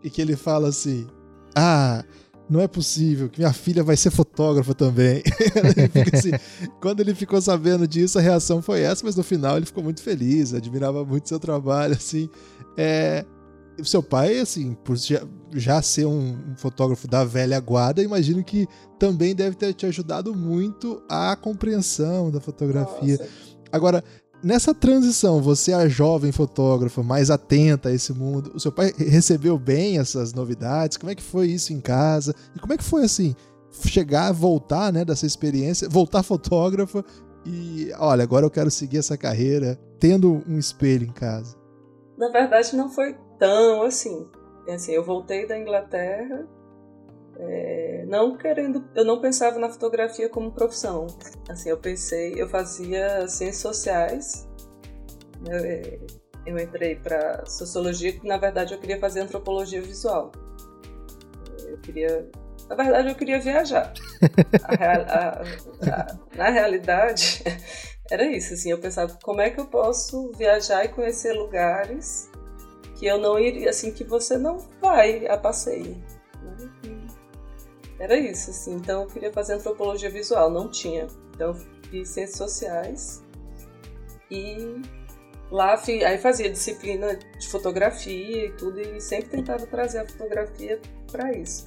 e 0.02 0.10
que 0.10 0.20
ele 0.20 0.36
fala 0.36 0.68
assim: 0.68 1.06
Ah, 1.54 2.04
não 2.48 2.60
é 2.60 2.66
possível 2.66 3.28
que 3.28 3.38
minha 3.38 3.52
filha 3.52 3.84
vai 3.84 3.96
ser 3.96 4.10
fotógrafa 4.10 4.74
também. 4.74 5.22
ele 5.94 6.10
assim, 6.12 6.30
quando 6.80 7.00
ele 7.00 7.14
ficou 7.14 7.40
sabendo 7.40 7.86
disso, 7.86 8.18
a 8.18 8.22
reação 8.22 8.60
foi 8.60 8.80
essa, 8.80 9.04
mas 9.04 9.14
no 9.14 9.22
final 9.22 9.56
ele 9.56 9.66
ficou 9.66 9.84
muito 9.84 10.02
feliz, 10.02 10.52
admirava 10.52 11.04
muito 11.04 11.28
seu 11.28 11.38
trabalho, 11.38 11.94
assim. 11.94 12.28
É, 12.76 13.24
o 13.78 13.84
seu 13.84 14.02
pai, 14.02 14.40
assim, 14.40 14.74
por 14.84 14.96
já, 14.96 15.22
já 15.54 15.80
ser 15.80 16.06
um, 16.06 16.36
um, 16.50 16.56
fotógrafo 16.56 17.06
da 17.06 17.24
velha 17.24 17.58
guarda, 17.60 18.02
imagino 18.02 18.42
que 18.42 18.66
também 18.98 19.34
deve 19.34 19.54
ter 19.54 19.72
te 19.72 19.86
ajudado 19.86 20.34
muito 20.34 21.02
a 21.08 21.36
compreensão 21.36 22.30
da 22.30 22.40
fotografia. 22.40 23.16
Nossa. 23.16 23.30
Agora, 23.72 24.04
Nessa 24.42 24.74
transição, 24.74 25.42
você 25.42 25.72
é 25.72 25.74
a 25.74 25.88
jovem 25.88 26.32
fotógrafa, 26.32 27.02
mais 27.02 27.30
atenta 27.30 27.90
a 27.90 27.92
esse 27.92 28.10
mundo, 28.14 28.52
o 28.54 28.60
seu 28.60 28.72
pai 28.72 28.90
recebeu 28.96 29.58
bem 29.58 29.98
essas 29.98 30.32
novidades? 30.32 30.96
Como 30.96 31.12
é 31.12 31.14
que 31.14 31.22
foi 31.22 31.48
isso 31.48 31.74
em 31.74 31.80
casa? 31.80 32.34
E 32.56 32.58
como 32.58 32.72
é 32.72 32.78
que 32.78 32.84
foi 32.84 33.04
assim, 33.04 33.36
chegar, 33.84 34.32
voltar, 34.32 34.90
né, 34.92 35.04
dessa 35.04 35.26
experiência, 35.26 35.90
voltar 35.90 36.22
fotógrafa 36.22 37.04
e, 37.44 37.90
olha, 37.98 38.22
agora 38.22 38.46
eu 38.46 38.50
quero 38.50 38.70
seguir 38.70 38.98
essa 38.98 39.16
carreira 39.16 39.78
tendo 39.98 40.42
um 40.48 40.58
espelho 40.58 41.06
em 41.06 41.12
casa? 41.12 41.54
Na 42.16 42.30
verdade, 42.30 42.74
não 42.74 42.88
foi 42.88 43.16
tão 43.38 43.82
assim. 43.82 44.26
Assim, 44.68 44.92
eu 44.92 45.04
voltei 45.04 45.46
da 45.46 45.58
Inglaterra, 45.58 46.46
é, 47.48 48.04
não 48.06 48.36
querendo, 48.36 48.84
eu 48.94 49.04
não 49.04 49.20
pensava 49.20 49.58
na 49.58 49.68
fotografia 49.70 50.28
como 50.28 50.52
profissão. 50.52 51.06
Assim, 51.48 51.70
eu 51.70 51.78
pensei, 51.78 52.34
eu 52.40 52.48
fazia 52.48 53.26
ciências 53.28 53.62
sociais. 53.62 54.48
Né, 55.40 55.98
eu 56.46 56.58
entrei 56.58 56.96
para 56.96 57.44
sociologia, 57.46 58.12
que 58.12 58.26
na 58.26 58.36
verdade 58.36 58.74
eu 58.74 58.80
queria 58.80 58.98
fazer 58.98 59.20
antropologia 59.20 59.80
visual. 59.80 60.32
Eu 61.66 61.78
queria, 61.78 62.28
na 62.68 62.74
verdade 62.74 63.08
eu 63.08 63.14
queria 63.14 63.38
viajar. 63.38 63.92
A, 64.64 65.18
a, 65.18 65.42
a, 65.42 66.18
na 66.36 66.48
realidade 66.48 67.42
era 68.10 68.24
isso, 68.24 68.54
assim, 68.54 68.70
eu 68.70 68.78
pensava 68.78 69.16
como 69.22 69.40
é 69.40 69.50
que 69.50 69.60
eu 69.60 69.66
posso 69.66 70.32
viajar 70.32 70.84
e 70.84 70.88
conhecer 70.88 71.32
lugares 71.32 72.30
que 72.96 73.06
eu 73.06 73.18
não 73.18 73.38
iria, 73.38 73.70
assim, 73.70 73.92
que 73.92 74.04
você 74.04 74.36
não 74.36 74.58
vai 74.80 75.26
a 75.26 75.36
passeio. 75.36 75.96
Era 78.00 78.18
isso, 78.18 78.50
assim. 78.50 78.74
Então 78.74 79.02
eu 79.02 79.06
queria 79.06 79.30
fazer 79.30 79.52
antropologia 79.52 80.10
visual, 80.10 80.50
não 80.50 80.68
tinha. 80.68 81.06
Então 81.34 81.48
eu 81.48 81.54
fiz 81.90 82.08
ciências 82.08 82.38
sociais 82.38 83.22
e 84.30 84.80
lá 85.50 85.78
aí 85.86 86.18
fazia 86.18 86.48
disciplina 86.50 87.14
de 87.14 87.48
fotografia 87.48 88.46
e 88.46 88.52
tudo 88.52 88.80
e 88.80 89.00
sempre 89.00 89.30
tentava 89.30 89.66
trazer 89.66 89.98
a 89.98 90.08
fotografia 90.08 90.80
para 91.12 91.32
isso. 91.36 91.66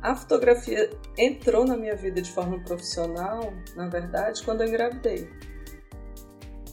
A 0.00 0.14
fotografia 0.14 0.90
entrou 1.16 1.66
na 1.66 1.76
minha 1.76 1.96
vida 1.96 2.22
de 2.22 2.30
forma 2.30 2.60
profissional, 2.60 3.52
na 3.74 3.88
verdade, 3.88 4.44
quando 4.44 4.60
eu 4.60 4.68
engravidei. 4.68 5.28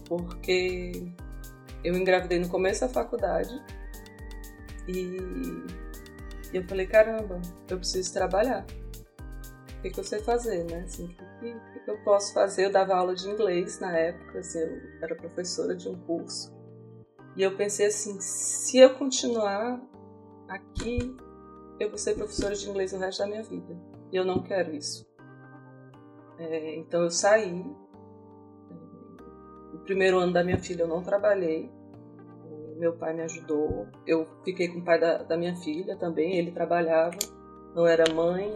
Porque 0.08 1.12
eu 1.84 1.96
engravidei 1.96 2.38
no 2.38 2.50
começo 2.50 2.82
da 2.82 2.90
faculdade 2.90 3.60
e 4.88 5.18
eu 6.58 6.68
falei, 6.68 6.88
caramba, 6.88 7.42
eu 7.70 7.78
preciso 7.78 8.14
trabalhar. 8.14 8.66
O 9.78 9.82
que, 9.82 9.90
que 9.90 10.00
eu 10.00 10.04
sei 10.04 10.20
fazer, 10.20 10.64
né? 10.64 10.84
Assim, 10.86 11.06
o 11.06 11.40
que, 11.40 11.80
que, 11.80 11.92
eu 11.92 11.98
posso 12.04 12.34
fazer? 12.34 12.66
Eu 12.66 12.72
dava 12.72 12.96
aula 12.96 13.14
de 13.14 13.30
inglês 13.30 13.80
na 13.80 13.96
época, 13.96 14.40
assim, 14.40 14.60
eu 14.60 14.82
era 15.02 15.16
professora 15.16 15.76
de 15.76 15.88
um 15.90 15.96
curso. 15.96 16.56
E 17.36 17.44
eu 17.44 17.56
pensei 17.56 17.88
assim, 17.88 18.20
se 18.20 18.78
eu 18.78 18.96
continuar 18.96 19.82
aqui, 20.48 21.16
eu 21.80 21.90
vou 21.90 21.98
ser 21.98 22.16
professora 22.16 22.56
de 22.56 22.70
inglês 22.70 22.94
o 22.94 22.98
resto 22.98 23.20
da 23.20 23.28
minha 23.28 23.44
vida. 23.44 23.78
E 24.12 24.16
eu 24.16 24.24
não 24.24 24.42
quero 24.42 24.74
isso. 24.74 25.06
É, 26.38 26.76
então 26.78 27.04
eu 27.04 27.12
saí. 27.12 27.62
O 29.74 29.80
primeiro 29.80 30.18
ano 30.18 30.34
da 30.34 30.44
minha 30.44 30.58
filha 30.58 30.84
eu 30.84 30.88
não 30.88 31.04
trabalhei. 31.04 31.70
Meu 32.76 32.94
pai 32.94 33.14
me 33.14 33.22
ajudou. 33.24 33.88
Eu 34.06 34.28
fiquei 34.44 34.68
com 34.68 34.80
o 34.80 34.84
pai 34.84 35.00
da, 35.00 35.24
da 35.24 35.38
minha 35.38 35.56
filha 35.56 35.96
também. 35.96 36.38
Ele 36.38 36.52
trabalhava. 36.52 37.18
Não 37.74 37.88
era 37.88 38.14
mãe. 38.14 38.54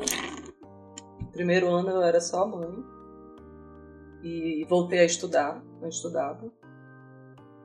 Primeiro 1.31 1.69
ano 1.69 1.89
eu 1.89 2.01
era 2.01 2.19
só 2.19 2.45
mãe. 2.45 2.83
E 4.21 4.65
voltei 4.69 4.99
a 4.99 5.05
estudar. 5.05 5.63
Eu 5.81 5.87
estudava. 5.87 6.51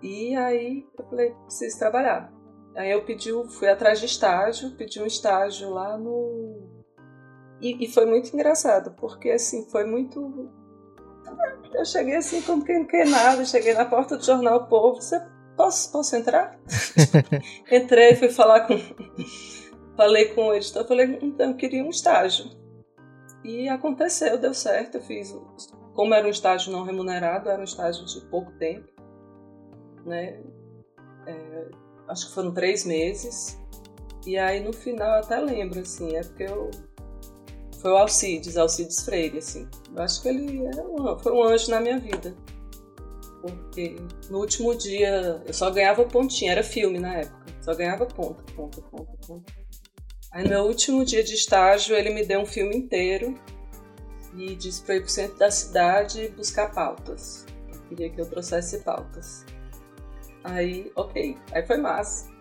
E 0.03 0.37
aí 0.37 0.87
eu 0.99 1.05
falei, 1.07 1.35
preciso 1.47 1.79
trabalhar. 1.79 2.33
Aí 2.77 2.91
eu 2.91 3.05
pedi, 3.05 3.31
fui 3.51 3.69
atrás 3.69 4.01
de 4.01 4.07
estágio, 4.07 4.73
pedi 4.73 5.01
um 5.01 5.07
estágio 5.07 5.71
lá 5.71 5.97
no. 5.97 6.69
E, 7.61 7.85
e, 7.85 7.89
foi 7.89 8.05
muito 8.05 8.35
engraçado, 8.35 8.95
porque 9.01 9.31
assim, 9.31 9.69
foi 9.71 9.85
muito. 9.85 10.51
Eu 11.73 11.85
cheguei 11.85 12.17
assim 12.17 12.43
como 12.43 12.65
quem 12.65 12.81
não 12.81 12.87
quer 12.87 13.07
nada, 13.07 13.45
cheguei 13.45 13.75
na 13.75 13.85
porta 13.85 14.17
do 14.17 14.25
jornal 14.25 14.67
Povo, 14.69 15.01
você 15.01 15.19
posso, 15.57 15.91
posso 15.93 16.17
entrar? 16.17 16.59
Entrei, 17.71 18.17
fui 18.17 18.29
falar 18.29 18.67
com. 18.67 18.79
Falei 19.97 20.35
com 20.35 20.49
o 20.49 20.55
editor, 20.55 20.87
falei, 20.87 21.19
então 21.23 21.51
eu 21.51 21.57
queria 21.57 21.85
um 21.85 21.91
estágio. 21.91 22.51
E 23.45 23.69
aconteceu, 23.69 24.39
deu 24.39 24.53
certo, 24.55 24.97
eu 24.97 25.03
fiz. 25.03 25.37
Como 25.95 26.15
era 26.15 26.27
um 26.27 26.31
estágio 26.31 26.73
não 26.73 26.83
remunerado, 26.83 27.49
era 27.49 27.61
um 27.61 27.65
estágio 27.65 28.05
de 28.05 28.21
pouco 28.23 28.51
tempo, 28.53 28.89
né? 30.05 30.41
É, 31.27 31.69
acho 32.09 32.29
que 32.29 32.35
foram 32.35 32.53
três 32.53 32.85
meses. 32.85 33.61
E 34.27 34.39
aí 34.39 34.61
no 34.61 34.73
final 34.73 35.09
eu 35.09 35.23
até 35.23 35.39
lembro, 35.39 35.81
assim, 35.81 36.17
é 36.17 36.23
porque 36.23 36.45
eu. 36.45 36.71
Foi 37.81 37.93
o 37.93 37.97
Alcides, 37.97 38.57
Alcides 38.57 39.05
Freire, 39.05 39.39
assim. 39.39 39.69
Eu 39.95 40.03
acho 40.03 40.23
que 40.23 40.29
ele 40.29 40.65
é 40.65 40.83
um, 40.83 41.19
foi 41.19 41.33
um 41.33 41.45
anjo 41.45 41.71
na 41.71 41.81
minha 41.81 41.99
vida. 41.99 42.35
Porque 43.45 43.97
no 44.31 44.39
último 44.39 44.75
dia 44.75 45.43
eu 45.47 45.53
só 45.53 45.71
ganhava 45.71 46.03
pontinha, 46.05 46.53
era 46.53 46.63
filme 46.63 46.99
na 46.99 47.17
época. 47.17 47.45
Só 47.61 47.75
ganhava 47.75 48.07
ponto, 48.07 48.43
ponto, 48.55 48.81
ponto, 48.83 49.27
ponto. 49.27 49.53
Aí 50.33 50.45
no 50.45 50.49
meu 50.49 50.63
último 50.63 51.05
dia 51.05 51.23
de 51.23 51.35
estágio 51.35 51.95
ele 51.95 52.09
me 52.09 52.25
deu 52.25 52.41
um 52.41 52.47
filme 52.47 52.75
inteiro 52.75 53.39
e 54.35 54.57
disse 54.57 54.83
para 54.83 54.97
ir 54.97 55.01
pro 55.01 55.11
centro 55.11 55.37
da 55.37 55.51
cidade 55.51 56.29
buscar 56.29 56.73
pautas. 56.73 57.45
Eu 57.71 57.81
queria 57.83 58.09
que 58.09 58.19
eu 58.19 58.25
trouxesse 58.25 58.79
pautas. 58.79 59.45
Aí, 60.43 60.91
ok. 60.97 61.37
Aí 61.53 61.67
foi 61.67 61.77
massa. 61.77 62.33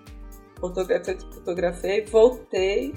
Fotografei, 0.57 1.17
fotografei, 1.33 2.05
voltei. 2.05 2.95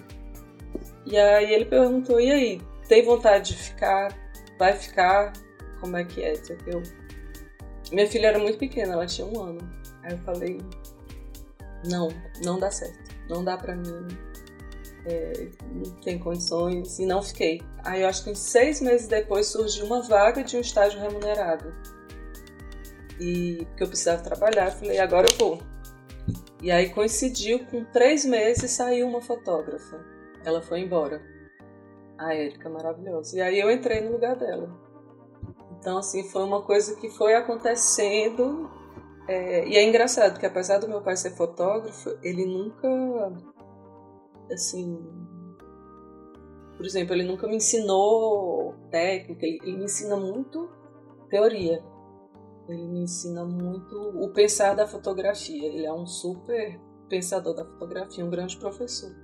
E 1.05 1.19
aí 1.19 1.53
ele 1.53 1.65
perguntou: 1.65 2.21
e 2.21 2.31
aí, 2.31 2.63
tem 2.89 3.05
vontade 3.05 3.57
de 3.57 3.63
ficar? 3.63 4.17
Vai 4.61 4.75
ficar? 4.75 5.33
Como 5.81 5.97
é 5.97 6.05
que 6.05 6.23
é? 6.23 6.35
Eu... 6.67 6.83
Minha 7.93 8.09
filha 8.09 8.29
era 8.29 8.39
muito 8.39 8.59
pequena, 8.59 8.95
ela 8.95 9.07
tinha 9.07 9.27
um 9.27 9.41
ano. 9.41 9.61
Aí 10.03 10.13
eu 10.13 10.19
falei: 10.19 10.61
não, 11.89 12.09
não 12.45 12.59
dá 12.59 12.71
certo. 12.71 13.15
Não 13.29 13.45
dá 13.45 13.57
pra 13.57 13.75
mim. 13.75 14.07
É, 15.07 15.49
não 15.73 15.91
tem 16.01 16.19
condições. 16.19 16.99
E 16.99 17.07
não 17.07 17.23
fiquei. 17.23 17.63
Aí 17.85 18.03
eu 18.03 18.09
acho 18.09 18.25
que 18.25 18.35
seis 18.35 18.81
meses 18.81 19.07
depois 19.07 19.47
surgiu 19.47 19.87
uma 19.87 20.03
vaga 20.03 20.43
de 20.43 20.57
um 20.57 20.61
estágio 20.61 21.01
remunerado 21.01 21.73
e 23.21 23.67
que 23.77 23.83
eu 23.83 23.89
precisava 23.89 24.23
trabalhar, 24.23 24.71
falei, 24.71 24.99
agora 24.99 25.27
eu 25.31 25.39
vou. 25.39 25.59
E 26.63 26.71
aí 26.71 26.89
coincidiu 26.91 27.65
com 27.67 27.85
três 27.85 28.25
meses 28.25 28.71
saiu 28.71 29.09
uma 29.09 29.21
fotógrafa. 29.21 30.05
Ela 30.45 30.63
foi 30.63 30.81
embora. 30.81 31.23
A 32.19 32.35
Érica, 32.35 32.69
maravilhosa. 32.69 33.37
E 33.37 33.43
aí 33.43 33.61
eu 33.61 33.71
entrei 33.71 34.01
no 34.01 34.13
lugar 34.13 34.37
dela. 34.37 34.69
Então, 35.87 35.99
assim, 35.99 36.25
foi 36.25 36.43
uma 36.43 36.63
coisa 36.63 36.97
que 36.97 37.09
foi 37.09 37.35
acontecendo. 37.35 38.69
É, 39.29 39.69
e 39.69 39.77
é 39.77 39.85
engraçado 39.85 40.41
que, 40.41 40.45
apesar 40.45 40.79
do 40.79 40.89
meu 40.89 41.01
pai 41.01 41.17
ser 41.17 41.37
fotógrafo, 41.37 42.11
ele 42.25 42.45
nunca. 42.45 42.89
Assim. 44.51 44.99
Por 46.77 46.85
exemplo, 46.85 47.15
ele 47.15 47.23
nunca 47.23 47.47
me 47.47 47.55
ensinou 47.55 48.75
técnica, 48.91 49.47
ele, 49.47 49.61
ele 49.63 49.77
me 49.77 49.85
ensina 49.85 50.17
muito 50.17 50.69
teoria. 51.31 51.81
Ele 52.69 52.89
me 52.89 53.05
ensina 53.05 53.45
muito 53.45 53.97
o 53.97 54.33
pensar 54.33 54.75
da 54.75 54.89
fotografia. 54.89 55.69
Ele 55.69 55.87
é 55.87 55.93
um 55.93 56.05
super 56.05 56.81
pensador 57.09 57.55
da 57.55 57.65
fotografia, 57.65 58.25
um 58.25 58.31
grande 58.31 58.57
professor. 58.57 59.15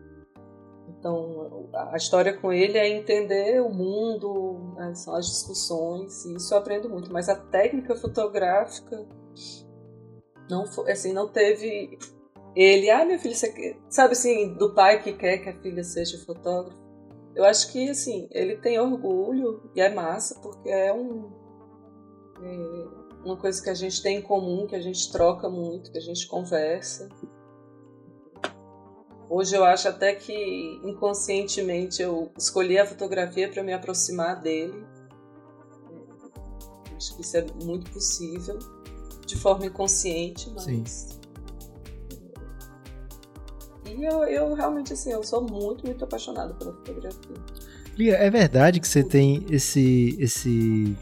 Então, 1.03 1.69
a 1.75 1.97
história 1.97 2.33
com 2.33 2.53
ele 2.53 2.79
é 2.79 2.89
entender 2.89 3.61
o 3.61 3.69
mundo, 3.69 4.73
né, 4.77 4.95
são 4.95 5.17
as 5.17 5.27
discussões, 5.27 6.25
e 6.25 6.37
isso 6.37 6.55
eu 6.55 6.59
aprendo 6.59 6.89
muito. 6.89 7.13
Mas 7.13 7.29
a 7.29 7.35
técnica 7.35 7.97
fotográfica 7.97 9.05
não 10.49 10.65
foi, 10.65 10.93
assim, 10.93 11.13
não 11.13 11.27
teve 11.27 11.99
ele, 12.55 12.89
ah, 12.89 13.05
minha 13.05 13.19
filha, 13.19 13.35
você 13.35 13.77
sabe 13.91 14.13
assim, 14.13 14.55
do 14.55 14.75
pai 14.75 15.03
que 15.03 15.13
quer 15.13 15.39
que 15.39 15.49
a 15.49 15.61
filha 15.61 15.83
seja 15.83 16.25
fotógrafa. 16.25 16.81
Eu 17.35 17.45
acho 17.47 17.73
que, 17.73 17.91
assim, 17.91 18.29
ele 18.31 18.59
tem 18.59 18.79
orgulho 18.79 19.73
e 19.75 19.81
é 19.81 19.93
massa, 19.93 20.39
porque 20.41 20.69
é 20.69 20.95
um. 20.95 21.33
É, 22.45 23.03
uma 23.25 23.37
coisa 23.37 23.61
que 23.61 23.71
a 23.71 23.75
gente 23.75 24.01
tem 24.01 24.19
em 24.19 24.23
comum, 24.23 24.69
que 24.69 24.77
a 24.77 24.81
gente 24.81 25.11
troca 25.11 25.49
muito, 25.49 25.91
que 25.91 25.99
a 25.99 26.03
gente 26.03 26.29
conversa. 26.29 27.09
Hoje 29.35 29.57
eu 29.57 29.65
acho 29.65 29.89
até 29.89 30.15
que 30.15 30.79
inconscientemente 30.85 32.03
eu 32.03 32.31
escolhi 32.37 32.79
a 32.79 32.85
fotografia 32.85 33.49
para 33.49 33.63
me 33.63 33.73
aproximar 33.73 34.39
dele. 34.43 34.85
Acho 36.95 37.17
que 37.17 37.23
isso 37.23 37.39
é 37.39 37.47
muito 37.65 37.91
possível, 37.91 38.59
de 39.27 39.35
forma 39.39 39.65
inconsciente, 39.65 40.51
mas. 40.51 40.65
Sim. 40.65 41.07
E 43.87 44.05
eu, 44.05 44.23
eu 44.25 44.53
realmente, 44.53 44.93
assim, 44.93 45.13
eu 45.13 45.23
sou 45.23 45.41
muito, 45.41 45.87
muito 45.87 46.05
apaixonada 46.05 46.53
pela 46.53 46.75
fotografia. 46.75 47.37
Lia, 47.97 48.17
é 48.17 48.29
verdade 48.29 48.81
que 48.81 48.87
você 48.87 49.03
tem 49.03 49.47
esse, 49.49 50.15
esse 50.21 50.95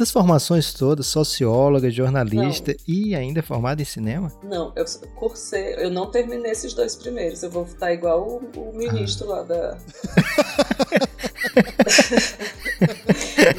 essas 0.00 0.10
formações 0.10 0.72
todas, 0.72 1.06
socióloga, 1.06 1.90
jornalista 1.90 2.72
não. 2.72 2.78
e 2.88 3.14
ainda 3.14 3.42
formada 3.42 3.82
em 3.82 3.84
cinema? 3.84 4.32
Não, 4.42 4.72
eu 4.74 4.86
cursei, 5.14 5.74
eu 5.76 5.90
não 5.90 6.10
terminei 6.10 6.52
esses 6.52 6.72
dois 6.72 6.96
primeiros. 6.96 7.42
Eu 7.42 7.50
vou 7.50 7.64
estar 7.64 7.92
igual 7.92 8.26
o, 8.26 8.38
o 8.58 8.74
ministro 8.74 9.30
ah. 9.30 9.36
lá 9.36 9.42
da. 9.42 9.76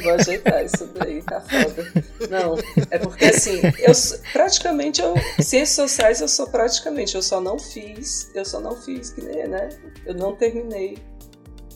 vou 0.02 0.14
ajeitar 0.14 0.64
isso 0.64 0.84
daí, 0.98 1.22
tá 1.22 1.40
foda. 1.40 1.92
Não, 2.28 2.56
é 2.90 2.98
porque 2.98 3.26
assim, 3.26 3.60
eu 3.78 3.92
praticamente 4.32 5.00
eu 5.00 5.14
ciências 5.40 5.90
sociais 5.90 6.20
eu 6.20 6.26
sou 6.26 6.48
praticamente, 6.48 7.14
eu 7.14 7.22
só 7.22 7.40
não 7.40 7.56
fiz, 7.56 8.32
eu 8.34 8.44
só 8.44 8.58
não 8.58 8.74
fiz 8.74 9.10
que 9.10 9.22
nem, 9.22 9.46
né? 9.46 9.68
Eu 10.04 10.14
não 10.14 10.34
terminei 10.34 10.98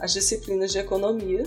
as 0.00 0.12
disciplinas 0.12 0.72
de 0.72 0.78
economia. 0.78 1.44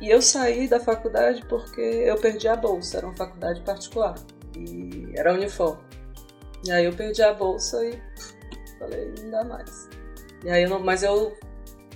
E 0.00 0.08
eu 0.08 0.22
saí 0.22 0.68
da 0.68 0.78
faculdade 0.78 1.44
porque 1.48 1.80
eu 1.80 2.16
perdi 2.16 2.46
a 2.46 2.56
bolsa, 2.56 2.98
era 2.98 3.06
uma 3.06 3.16
faculdade 3.16 3.60
particular 3.62 4.14
e 4.56 5.12
era 5.14 5.34
uniforme. 5.34 5.82
E 6.64 6.70
aí 6.70 6.84
eu 6.84 6.92
perdi 6.92 7.22
a 7.22 7.32
bolsa 7.32 7.84
e 7.84 8.00
falei, 8.78 9.12
não 9.22 9.30
dá 9.30 9.44
mais. 9.44 9.88
E 10.44 10.50
aí 10.50 10.62
eu 10.62 10.70
não, 10.70 10.80
mas 10.80 11.02
eu 11.02 11.36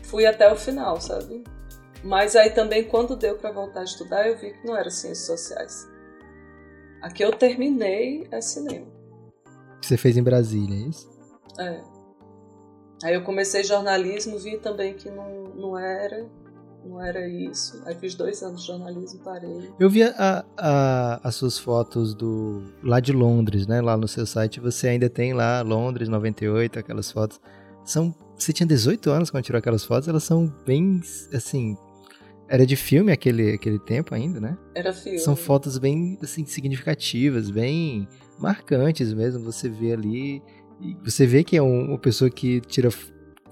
fui 0.02 0.26
até 0.26 0.52
o 0.52 0.56
final, 0.56 1.00
sabe? 1.00 1.44
Mas 2.02 2.34
aí 2.34 2.50
também, 2.50 2.84
quando 2.84 3.16
deu 3.16 3.36
para 3.36 3.52
voltar 3.52 3.80
a 3.80 3.84
estudar, 3.84 4.26
eu 4.26 4.36
vi 4.36 4.52
que 4.52 4.66
não 4.66 4.76
era 4.76 4.90
ciências 4.90 5.26
sociais. 5.26 5.88
Aqui 7.00 7.22
eu 7.22 7.32
terminei 7.32 8.26
é 8.30 8.40
cinema. 8.40 8.86
Você 9.80 9.96
fez 9.96 10.16
em 10.16 10.22
Brasília, 10.22 10.76
é 10.76 10.88
isso? 10.88 11.10
É. 11.58 11.82
Aí 13.04 13.14
eu 13.14 13.24
comecei 13.24 13.64
jornalismo, 13.64 14.38
vi 14.38 14.58
também 14.58 14.94
que 14.94 15.10
não, 15.10 15.44
não 15.54 15.78
era, 15.78 16.28
não 16.84 17.00
era 17.02 17.28
isso. 17.28 17.82
Aí 17.86 17.94
fiz 17.94 18.14
dois 18.14 18.42
anos 18.42 18.62
de 18.62 18.66
jornalismo, 18.66 19.20
parei. 19.20 19.70
Eu 19.78 19.88
vi 19.88 20.02
a, 20.02 20.44
a, 20.56 21.20
as 21.22 21.34
suas 21.34 21.58
fotos 21.58 22.14
do 22.14 22.62
lá 22.82 23.00
de 23.00 23.12
Londres, 23.12 23.66
né? 23.66 23.80
Lá 23.80 23.96
no 23.96 24.08
seu 24.08 24.26
site, 24.26 24.60
você 24.60 24.88
ainda 24.88 25.08
tem 25.08 25.32
lá 25.32 25.62
Londres 25.62 26.08
98, 26.08 26.78
aquelas 26.78 27.10
fotos. 27.10 27.40
São, 27.84 28.14
você 28.36 28.52
tinha 28.52 28.66
18 28.66 29.10
anos 29.10 29.30
quando 29.30 29.44
tirou 29.44 29.58
aquelas 29.58 29.84
fotos, 29.84 30.08
elas 30.08 30.22
são 30.22 30.52
bem, 30.64 31.00
assim, 31.32 31.76
era 32.52 32.66
de 32.66 32.76
filme 32.76 33.10
aquele, 33.10 33.52
aquele 33.52 33.78
tempo 33.78 34.14
ainda, 34.14 34.38
né? 34.38 34.58
Era 34.74 34.92
filme. 34.92 35.18
São 35.18 35.34
fotos 35.34 35.78
bem 35.78 36.18
assim, 36.22 36.44
significativas, 36.44 37.50
bem 37.50 38.06
marcantes 38.38 39.12
mesmo. 39.14 39.42
Você 39.44 39.70
vê 39.70 39.92
ali. 39.92 40.42
Você 41.02 41.26
vê 41.26 41.42
que 41.44 41.56
é 41.56 41.62
uma 41.62 41.98
pessoa 41.98 42.28
que 42.28 42.60
tira 42.60 42.90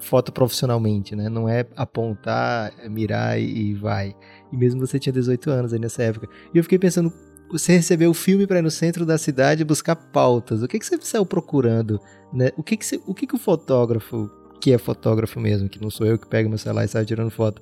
foto 0.01 0.31
profissionalmente, 0.31 1.15
né? 1.15 1.29
Não 1.29 1.47
é 1.47 1.65
apontar, 1.75 2.73
é 2.79 2.89
mirar 2.89 3.39
e, 3.39 3.73
vai. 3.73 4.15
E 4.51 4.57
mesmo 4.57 4.85
você 4.85 4.99
tinha 4.99 5.13
18 5.13 5.49
anos 5.49 5.73
aí 5.73 5.79
nessa 5.79 6.03
época. 6.03 6.27
E 6.53 6.57
eu 6.57 6.63
fiquei 6.63 6.79
pensando, 6.79 7.13
você 7.49 7.73
recebeu 7.73 8.09
o 8.09 8.13
filme 8.13 8.47
para 8.47 8.59
ir 8.59 8.61
no 8.61 8.71
centro 8.71 9.05
da 9.05 9.17
cidade 9.17 9.63
buscar 9.63 9.95
pautas. 9.95 10.63
O 10.63 10.67
que, 10.67 10.79
que 10.79 10.85
você 10.85 10.97
saiu 11.01 11.25
procurando? 11.25 11.99
Né? 12.33 12.51
O, 12.57 12.63
que, 12.63 12.75
que, 12.75 12.85
você, 12.85 13.01
o 13.05 13.13
que, 13.13 13.27
que 13.27 13.35
o 13.35 13.39
fotógrafo, 13.39 14.29
que 14.59 14.73
é 14.73 14.77
fotógrafo 14.77 15.39
mesmo, 15.39 15.69
que 15.69 15.81
não 15.81 15.89
sou 15.89 16.05
eu 16.05 16.17
que 16.17 16.27
pego 16.27 16.49
meu 16.49 16.57
celular 16.57 16.85
e 16.85 16.87
saio 16.87 17.05
tirando 17.05 17.29
foto, 17.29 17.61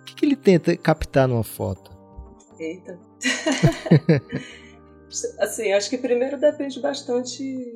o 0.00 0.04
que, 0.04 0.14
que 0.14 0.24
ele 0.24 0.36
tenta 0.36 0.76
captar 0.76 1.28
numa 1.28 1.44
foto? 1.44 1.90
Eita. 2.58 2.98
assim, 5.40 5.72
acho 5.72 5.90
que 5.90 5.98
primeiro 5.98 6.38
depende 6.38 6.80
bastante 6.80 7.74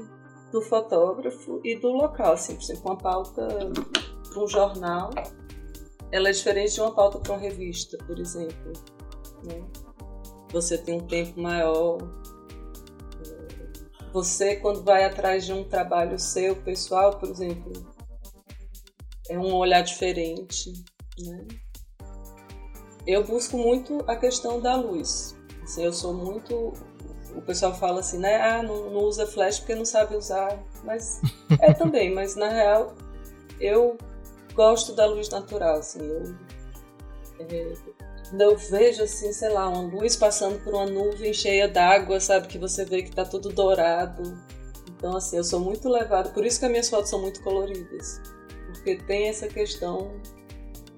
do 0.57 0.63
fotógrafo 0.63 1.61
e 1.63 1.77
do 1.77 1.89
local. 1.89 2.33
Assim, 2.33 2.57
por 2.57 2.63
exemplo, 2.63 2.83
uma 2.87 2.97
pauta 2.97 3.47
para 4.29 4.43
um 4.43 4.49
jornal, 4.49 5.11
ela 6.11 6.31
é 6.31 6.33
diferente 6.33 6.75
de 6.75 6.81
uma 6.81 6.95
pauta 6.95 7.19
para 7.19 7.33
uma 7.33 7.39
revista, 7.39 7.99
por 8.07 8.19
exemplo. 8.19 8.73
Né? 9.45 9.63
Você 10.53 10.79
tem 10.79 10.99
um 10.99 11.07
tempo 11.07 11.39
maior. 11.39 11.99
Você, 14.13 14.57
quando 14.57 14.83
vai 14.83 15.05
atrás 15.05 15.45
de 15.45 15.53
um 15.53 15.63
trabalho 15.63 16.19
seu, 16.19 16.57
pessoal, 16.57 17.19
por 17.19 17.29
exemplo, 17.29 17.73
é 19.29 19.39
um 19.39 19.55
olhar 19.55 19.83
diferente. 19.83 20.73
Né? 21.19 21.47
eu 23.07 23.25
busco 23.25 23.57
muito 23.57 24.03
a 24.07 24.17
questão 24.17 24.61
da 24.61 24.75
luz. 24.75 25.37
Assim, 25.63 25.85
eu 25.85 25.93
sou 25.93 26.13
muito. 26.13 26.73
O 27.37 27.43
pessoal 27.43 27.75
fala 27.75 28.01
assim, 28.01 28.19
né? 28.19 28.41
Ah, 28.41 28.63
não, 28.63 28.91
não 28.91 29.01
usa 29.03 29.27
flash 29.27 29.59
porque 29.59 29.75
não 29.75 29.85
sabe 29.85 30.17
usar. 30.17 30.59
Mas 30.83 31.21
é 31.61 31.73
também, 31.75 32.13
mas 32.13 32.35
na 32.35 32.49
real 32.49 32.95
eu 33.61 33.97
gosto 34.55 34.95
da 34.95 35.07
luz 35.07 35.29
natural. 35.29 35.79
Assim, 35.79 36.01
eu, 36.01 36.35
é, 37.39 37.73
eu 38.39 38.57
vejo 38.57 39.03
assim, 39.03 39.33
sei 39.33 39.51
lá, 39.51 39.69
uma 39.69 39.83
luz 39.83 40.17
passando 40.17 40.59
por 40.65 40.75
uma 40.75 40.87
nuvem 40.87 41.33
cheia 41.33 41.69
d'água, 41.69 42.19
sabe? 42.19 42.49
Que 42.49 42.59
você 42.59 42.85
vê 42.85 43.03
que 43.03 43.15
tá 43.15 43.25
tudo 43.25 43.51
dourado. 43.51 44.37
Então, 44.97 45.17
assim, 45.17 45.37
eu 45.37 45.45
sou 45.45 45.61
muito 45.61 45.89
levada. 45.89 46.31
Por 46.31 46.45
isso 46.45 46.59
que 46.59 46.65
as 46.65 46.71
minhas 46.71 46.89
fotos 46.89 47.11
são 47.11 47.21
muito 47.21 47.43
coloridas. 47.43 48.21
Porque 48.67 48.97
tem 48.97 49.29
essa 49.29 49.47
questão 49.47 50.19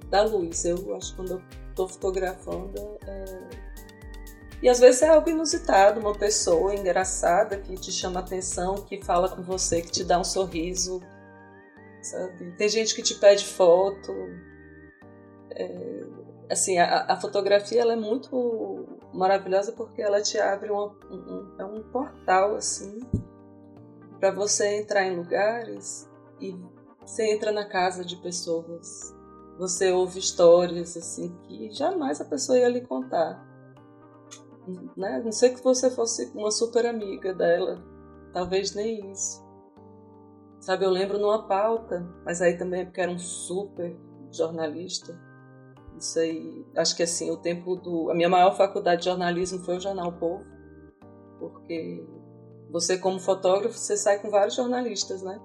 da 0.09 0.22
luz. 0.22 0.64
Eu 0.64 0.94
acho 0.94 1.11
que 1.11 1.16
quando 1.16 1.33
eu 1.33 1.42
estou 1.70 1.88
fotografando. 1.88 2.98
É... 3.07 3.67
E 4.62 4.68
às 4.68 4.81
vezes 4.81 5.03
é 5.03 5.09
algo 5.09 5.29
inusitado, 5.29 6.01
uma 6.01 6.14
pessoa 6.14 6.75
engraçada 6.75 7.57
que 7.57 7.75
te 7.77 7.92
chama 7.92 8.21
atenção, 8.21 8.77
que 8.83 9.03
fala 9.05 9.29
com 9.29 9.42
você, 9.42 9.81
que 9.81 9.92
te 9.92 10.05
dá 10.05 10.18
um 10.18 10.25
sorriso, 10.25 11.01
sabe? 12.03 12.53
Tem 12.57 12.68
gente 12.68 12.94
que 12.94 13.03
te 13.03 13.14
pede 13.14 13.44
foto. 13.44 14.12
É... 15.51 16.05
Assim, 16.51 16.79
a, 16.79 17.05
a, 17.12 17.21
fotografia 17.21 17.83
ela 17.83 17.92
é 17.92 17.97
muito 17.97 18.87
maravilhosa 19.12 19.73
porque 19.73 20.01
ela 20.01 20.21
te 20.23 20.38
abre 20.38 20.71
uma, 20.71 20.87
um, 21.11 21.55
é 21.59 21.64
um 21.64 21.83
portal 21.92 22.57
assim 22.57 23.01
para 24.18 24.31
você 24.31 24.79
entrar 24.79 25.05
em 25.05 25.14
lugares 25.14 26.09
e 26.40 26.57
você 27.03 27.35
entra 27.35 27.53
na 27.53 27.68
casa 27.68 28.03
de 28.03 28.16
pessoas 28.16 29.14
você 29.59 29.90
ouve 29.92 30.21
histórias 30.21 30.97
assim 30.97 31.37
que 31.42 31.71
jamais 31.71 32.21
a 32.21 32.25
pessoa 32.25 32.59
ia 32.59 32.68
lhe 32.68 32.81
contar. 32.81 33.47
Né? 34.96 35.22
Não 35.24 35.33
sei 35.33 35.54
que 35.54 35.62
você 35.62 35.90
fosse 35.90 36.31
uma 36.35 36.50
super 36.50 36.85
amiga 36.87 37.35
dela, 37.35 37.83
talvez 38.33 38.74
nem 38.74 39.11
isso. 39.11 39.46
Sabe, 40.61 40.85
eu 40.85 40.90
lembro 40.90 41.18
numa 41.18 41.46
pauta, 41.46 42.07
mas 42.24 42.42
aí 42.42 42.59
também 42.59 42.83
é 42.83 42.85
porque 42.85 43.00
era 43.00 43.11
um 43.11 43.18
super 43.18 43.96
jornalista. 44.31 45.18
Isso 45.96 46.18
aí, 46.18 46.66
acho 46.76 46.96
que 46.96 47.02
assim, 47.02 47.31
o 47.31 47.37
tempo 47.37 47.76
do. 47.76 48.11
A 48.11 48.14
minha 48.14 48.28
maior 48.28 48.57
faculdade 48.57 49.02
de 49.02 49.07
jornalismo 49.07 49.61
foi 49.61 49.76
o 49.76 49.81
Jornal 49.81 50.12
Povo, 50.12 50.44
porque 51.38 52.04
você, 52.70 52.98
como 52.98 53.18
fotógrafo, 53.18 53.76
você 53.76 53.96
sai 53.96 54.20
com 54.20 54.31
vários 54.31 54.54
jornalistas, 54.54 55.22
né? 55.22 55.40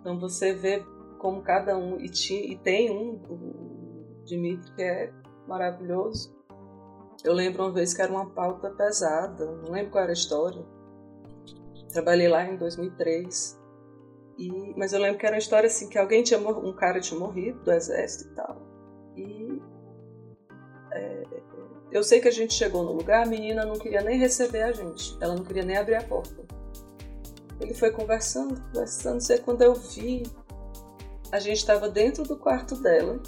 Então 0.00 0.18
você 0.18 0.54
vê 0.54 0.84
como 1.18 1.42
cada 1.42 1.76
um, 1.76 2.00
e, 2.00 2.08
ti, 2.08 2.34
e 2.34 2.56
tem 2.56 2.90
um, 2.90 3.20
o 3.28 4.24
Dimitri, 4.24 4.72
que 4.74 4.82
é 4.82 5.12
maravilhoso. 5.46 6.35
Eu 7.24 7.32
lembro 7.32 7.62
uma 7.62 7.72
vez 7.72 7.94
que 7.94 8.02
era 8.02 8.12
uma 8.12 8.26
pauta 8.30 8.70
pesada, 8.70 9.44
não 9.44 9.70
lembro 9.70 9.92
qual 9.92 10.02
era 10.02 10.12
a 10.12 10.14
história. 10.14 10.64
Trabalhei 11.92 12.28
lá 12.28 12.44
em 12.44 12.56
2003. 12.56 13.58
E, 14.38 14.74
mas 14.76 14.92
eu 14.92 15.00
lembro 15.00 15.18
que 15.18 15.26
era 15.26 15.34
uma 15.34 15.40
história 15.40 15.66
assim, 15.66 15.88
que 15.88 15.98
alguém 15.98 16.22
tinha 16.22 16.38
um 16.38 16.72
cara 16.72 17.00
tinha 17.00 17.18
morrido 17.18 17.58
do 17.62 17.72
exército 17.72 18.30
e 18.30 18.34
tal. 18.34 18.62
E 19.16 19.62
é, 20.92 21.24
eu 21.90 22.02
sei 22.02 22.20
que 22.20 22.28
a 22.28 22.32
gente 22.32 22.52
chegou 22.52 22.82
no 22.82 22.92
lugar, 22.92 23.22
a 23.22 23.26
menina 23.26 23.64
não 23.64 23.78
queria 23.78 24.02
nem 24.02 24.18
receber 24.18 24.62
a 24.62 24.72
gente, 24.72 25.16
ela 25.20 25.34
não 25.34 25.44
queria 25.44 25.64
nem 25.64 25.76
abrir 25.76 25.94
a 25.94 26.02
porta. 26.02 26.44
Ele 27.58 27.72
foi 27.72 27.90
conversando, 27.90 28.60
conversando, 28.66 29.14
não 29.14 29.20
sei 29.20 29.38
quando 29.38 29.62
eu 29.62 29.74
vi, 29.74 30.24
a 31.32 31.38
gente 31.38 31.56
estava 31.56 31.88
dentro 31.88 32.22
do 32.24 32.36
quarto 32.36 32.76
dela, 32.76 33.18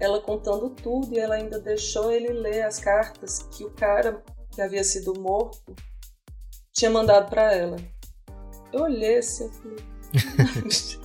ela 0.00 0.20
contando 0.20 0.70
tudo 0.70 1.14
e 1.14 1.18
ela 1.18 1.36
ainda 1.36 1.58
deixou 1.58 2.10
ele 2.10 2.32
ler 2.32 2.62
as 2.62 2.78
cartas 2.78 3.42
que 3.50 3.64
o 3.64 3.70
cara 3.70 4.22
que 4.50 4.60
havia 4.60 4.84
sido 4.84 5.18
morto 5.18 5.74
tinha 6.72 6.90
mandado 6.90 7.30
para 7.30 7.52
ela. 7.52 7.76
Eu 8.72 8.82
olhei 8.82 9.18
assim, 9.18 9.50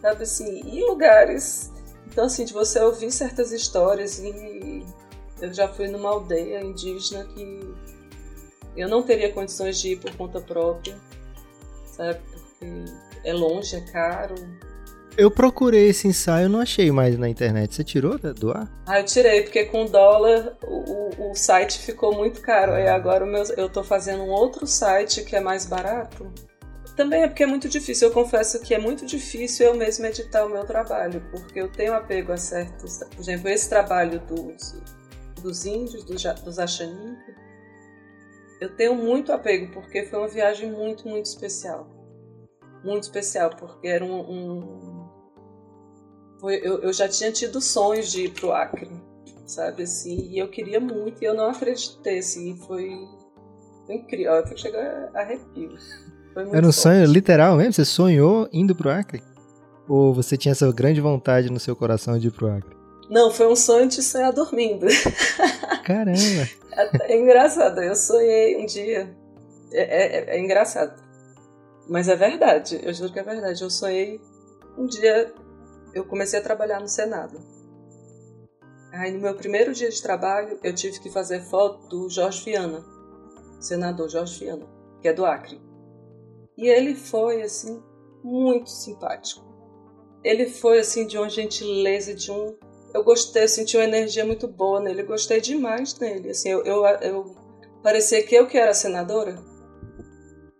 sabe 0.00 0.22
assim, 0.22 0.60
e 0.66 0.84
lugares. 0.84 1.72
Então, 2.06 2.26
assim, 2.26 2.44
de 2.44 2.52
você 2.52 2.80
ouvir 2.80 3.10
certas 3.10 3.52
histórias 3.52 4.18
e 4.18 4.84
eu 5.40 5.52
já 5.52 5.68
fui 5.68 5.88
numa 5.88 6.10
aldeia 6.10 6.60
indígena 6.60 7.24
que 7.24 7.74
eu 8.76 8.88
não 8.88 9.02
teria 9.02 9.32
condições 9.32 9.80
de 9.80 9.92
ir 9.92 10.00
por 10.00 10.14
conta 10.16 10.40
própria, 10.40 10.98
sabe? 11.86 12.20
Porque 12.30 12.66
é 13.24 13.32
longe, 13.32 13.76
é 13.76 13.80
caro, 13.80 14.34
eu 15.18 15.32
procurei 15.32 15.88
esse 15.88 16.06
ensaio, 16.06 16.48
não 16.48 16.60
achei 16.60 16.92
mais 16.92 17.18
na 17.18 17.28
internet. 17.28 17.74
Você 17.74 17.82
tirou 17.82 18.16
do 18.16 18.52
ar? 18.52 18.70
Ah, 18.86 19.00
eu 19.00 19.04
tirei, 19.04 19.42
porque 19.42 19.64
com 19.64 19.84
dólar 19.84 20.56
o, 20.62 21.30
o 21.32 21.34
site 21.34 21.80
ficou 21.80 22.14
muito 22.14 22.40
caro. 22.40 22.72
Aí 22.72 22.86
agora 22.86 23.26
meu, 23.26 23.42
eu 23.56 23.68
tô 23.68 23.82
fazendo 23.82 24.22
um 24.22 24.30
outro 24.30 24.64
site 24.64 25.24
que 25.24 25.34
é 25.34 25.40
mais 25.40 25.66
barato. 25.66 26.32
Também 26.96 27.22
é 27.22 27.28
porque 27.28 27.42
é 27.42 27.46
muito 27.46 27.68
difícil. 27.68 28.08
Eu 28.08 28.14
confesso 28.14 28.60
que 28.62 28.72
é 28.72 28.78
muito 28.78 29.04
difícil 29.04 29.66
eu 29.66 29.74
mesmo 29.74 30.06
editar 30.06 30.46
o 30.46 30.48
meu 30.48 30.64
trabalho, 30.64 31.20
porque 31.32 31.60
eu 31.60 31.68
tenho 31.68 31.94
apego 31.94 32.30
a 32.30 32.36
certos. 32.36 32.98
Por 32.98 33.20
exemplo, 33.20 33.48
esse 33.48 33.68
trabalho 33.68 34.20
dos, 34.20 34.80
dos 35.42 35.66
índios, 35.66 36.04
dos, 36.04 36.22
dos 36.22 36.58
Axaninca, 36.60 37.34
eu 38.60 38.68
tenho 38.76 38.94
muito 38.94 39.32
apego, 39.32 39.72
porque 39.72 40.04
foi 40.04 40.18
uma 40.20 40.28
viagem 40.28 40.70
muito, 40.70 41.08
muito 41.08 41.26
especial. 41.26 41.88
Muito 42.84 43.02
especial, 43.02 43.50
porque 43.50 43.88
era 43.88 44.04
um, 44.04 44.20
um 44.20 44.97
foi, 46.40 46.56
eu, 46.56 46.80
eu 46.80 46.92
já 46.92 47.08
tinha 47.08 47.32
tido 47.32 47.60
sonhos 47.60 48.10
de 48.10 48.24
ir 48.24 48.30
pro 48.30 48.52
Acre. 48.52 48.88
sabe 49.46 49.82
assim? 49.82 50.28
E 50.30 50.38
eu 50.38 50.48
queria 50.48 50.80
muito 50.80 51.22
e 51.22 51.24
eu 51.24 51.34
não 51.34 51.50
acreditei, 51.50 52.18
assim, 52.18 52.56
foi 52.66 52.90
incrível. 53.88 54.32
Eu 54.32 54.56
cheguei 54.56 54.80
a 54.80 55.10
arrepio. 55.14 55.76
Era 56.52 56.66
um 56.66 56.72
sonho 56.72 57.04
literal 57.06 57.56
mesmo? 57.56 57.72
Você 57.72 57.84
sonhou 57.84 58.48
indo 58.52 58.74
pro 58.74 58.90
Acre? 58.90 59.22
Ou 59.88 60.14
você 60.14 60.36
tinha 60.36 60.52
essa 60.52 60.70
grande 60.70 61.00
vontade 61.00 61.50
no 61.50 61.58
seu 61.58 61.74
coração 61.74 62.18
de 62.18 62.28
ir 62.28 62.30
pro 62.30 62.48
Acre? 62.48 62.76
Não, 63.10 63.30
foi 63.30 63.46
um 63.46 63.56
sonho 63.56 63.88
de 63.88 64.02
sonhar 64.02 64.32
dormindo. 64.32 64.86
Caramba! 65.84 66.48
É, 66.72 67.12
é 67.12 67.18
engraçado, 67.18 67.82
eu 67.82 67.96
sonhei 67.96 68.56
um 68.56 68.66
dia. 68.66 69.16
É, 69.72 69.80
é, 69.80 70.36
é, 70.36 70.40
engraçado. 70.40 71.02
Mas 71.88 72.08
é 72.08 72.14
verdade, 72.14 72.78
eu 72.82 72.92
juro 72.92 73.12
que 73.12 73.18
é 73.18 73.22
verdade. 73.22 73.62
Eu 73.62 73.70
sonhei 73.70 74.20
um 74.76 74.86
dia, 74.86 75.32
eu 75.94 76.04
comecei 76.04 76.38
a 76.38 76.42
trabalhar 76.42 76.80
no 76.80 76.88
Senado. 76.88 77.38
Aí 78.92 79.12
no 79.12 79.20
meu 79.20 79.34
primeiro 79.34 79.72
dia 79.72 79.90
de 79.90 80.02
trabalho, 80.02 80.58
eu 80.62 80.74
tive 80.74 80.98
que 81.00 81.10
fazer 81.10 81.40
foto 81.42 81.86
do 81.88 82.08
Jorge 82.08 82.44
Viana, 82.44 82.84
senador 83.60 84.08
Jorge 84.08 84.44
Viana, 84.44 84.66
que 85.00 85.08
é 85.08 85.12
do 85.12 85.26
Acre. 85.26 85.60
E 86.56 86.68
ele 86.68 86.94
foi, 86.94 87.42
assim, 87.42 87.82
muito 88.24 88.70
simpático. 88.70 89.46
Ele 90.24 90.46
foi, 90.46 90.80
assim, 90.80 91.06
de 91.06 91.16
uma 91.16 91.28
gentileza, 91.28 92.14
de 92.14 92.32
um... 92.32 92.56
Eu 92.92 93.04
gostei, 93.04 93.44
eu 93.44 93.48
senti 93.48 93.76
uma 93.76 93.84
energia 93.84 94.24
muito 94.24 94.48
boa 94.48 94.80
nele, 94.80 95.02
eu 95.02 95.06
gostei 95.06 95.40
demais 95.40 95.92
dele. 95.92 96.30
Assim, 96.30 96.48
eu, 96.48 96.64
eu, 96.64 96.84
eu 96.84 97.36
parecia 97.82 98.22
que 98.22 98.34
eu 98.34 98.46
que 98.46 98.56
era 98.58 98.72
senadora 98.74 99.38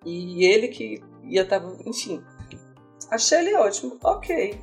e 0.04 0.44
ele 0.44 0.68
que 0.68 1.02
ia 1.24 1.42
estar, 1.42 1.62
enfim. 1.84 2.22
Achei 3.10 3.38
ele 3.38 3.54
ótimo, 3.56 3.98
ok. 4.02 4.58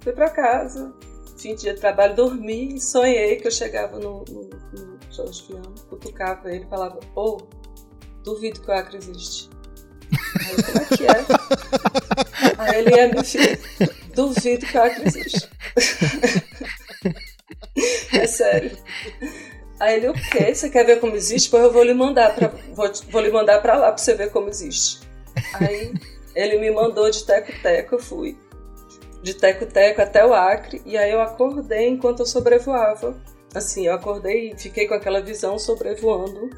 Fui 0.00 0.12
para 0.12 0.30
casa, 0.30 0.94
fim 1.36 1.54
de 1.54 1.72
trabalho, 1.74 2.14
dormi 2.14 2.76
e 2.76 2.80
sonhei 2.80 3.36
que 3.36 3.46
eu 3.46 3.50
chegava 3.50 3.98
no, 3.98 4.24
no, 4.28 4.42
no 4.44 4.98
Jorge 5.10 5.42
Fiano, 5.42 5.74
cutucava 5.88 6.52
ele 6.52 6.64
e 6.64 6.68
falava: 6.68 6.98
Ô, 7.14 7.36
oh, 7.36 7.38
duvido 8.22 8.60
que 8.60 8.70
o 8.70 8.74
Acre 8.74 8.96
existe. 8.96 9.48
Aí, 10.40 10.62
como 10.62 10.78
é 10.78 10.84
que 10.84 11.06
é? 11.06 11.26
Aí 12.58 12.78
ele 12.78 12.94
é, 12.94 13.12
meu 13.12 13.24
filho, 13.24 13.58
duvido 14.14 14.66
que 14.66 14.76
o 14.76 14.82
Acre 14.82 15.06
existe. 15.06 15.48
é 18.12 18.26
sério. 18.26 18.76
Aí 19.80 19.96
ele, 19.96 20.08
o 20.08 20.12
quê? 20.12 20.54
Você 20.54 20.68
quer 20.70 20.84
ver 20.84 21.00
como 21.00 21.14
existe? 21.14 21.50
Pois 21.50 21.62
eu 21.62 21.72
vou 21.72 21.84
lhe 21.84 21.94
mandar 21.94 22.34
pra, 22.34 22.48
vou, 22.72 22.90
vou 23.10 23.20
lhe 23.20 23.30
mandar 23.30 23.60
pra 23.60 23.76
lá 23.76 23.92
pra 23.92 23.98
você 23.98 24.14
ver 24.14 24.30
como 24.30 24.48
existe. 24.48 25.00
Aí 25.54 25.92
ele 26.34 26.58
me 26.58 26.70
mandou 26.70 27.10
de 27.10 27.24
teco-teco, 27.24 27.94
eu 27.94 27.98
fui 27.98 28.36
de 29.28 29.34
teco-teco 29.34 30.00
até 30.00 30.24
o 30.24 30.32
Acre, 30.32 30.80
e 30.86 30.96
aí 30.96 31.12
eu 31.12 31.20
acordei 31.20 31.88
enquanto 31.88 32.20
eu 32.20 32.26
sobrevoava. 32.26 33.20
Assim, 33.54 33.86
eu 33.86 33.94
acordei 33.94 34.52
e 34.52 34.58
fiquei 34.58 34.88
com 34.88 34.94
aquela 34.94 35.20
visão 35.20 35.58
sobrevoando 35.58 36.50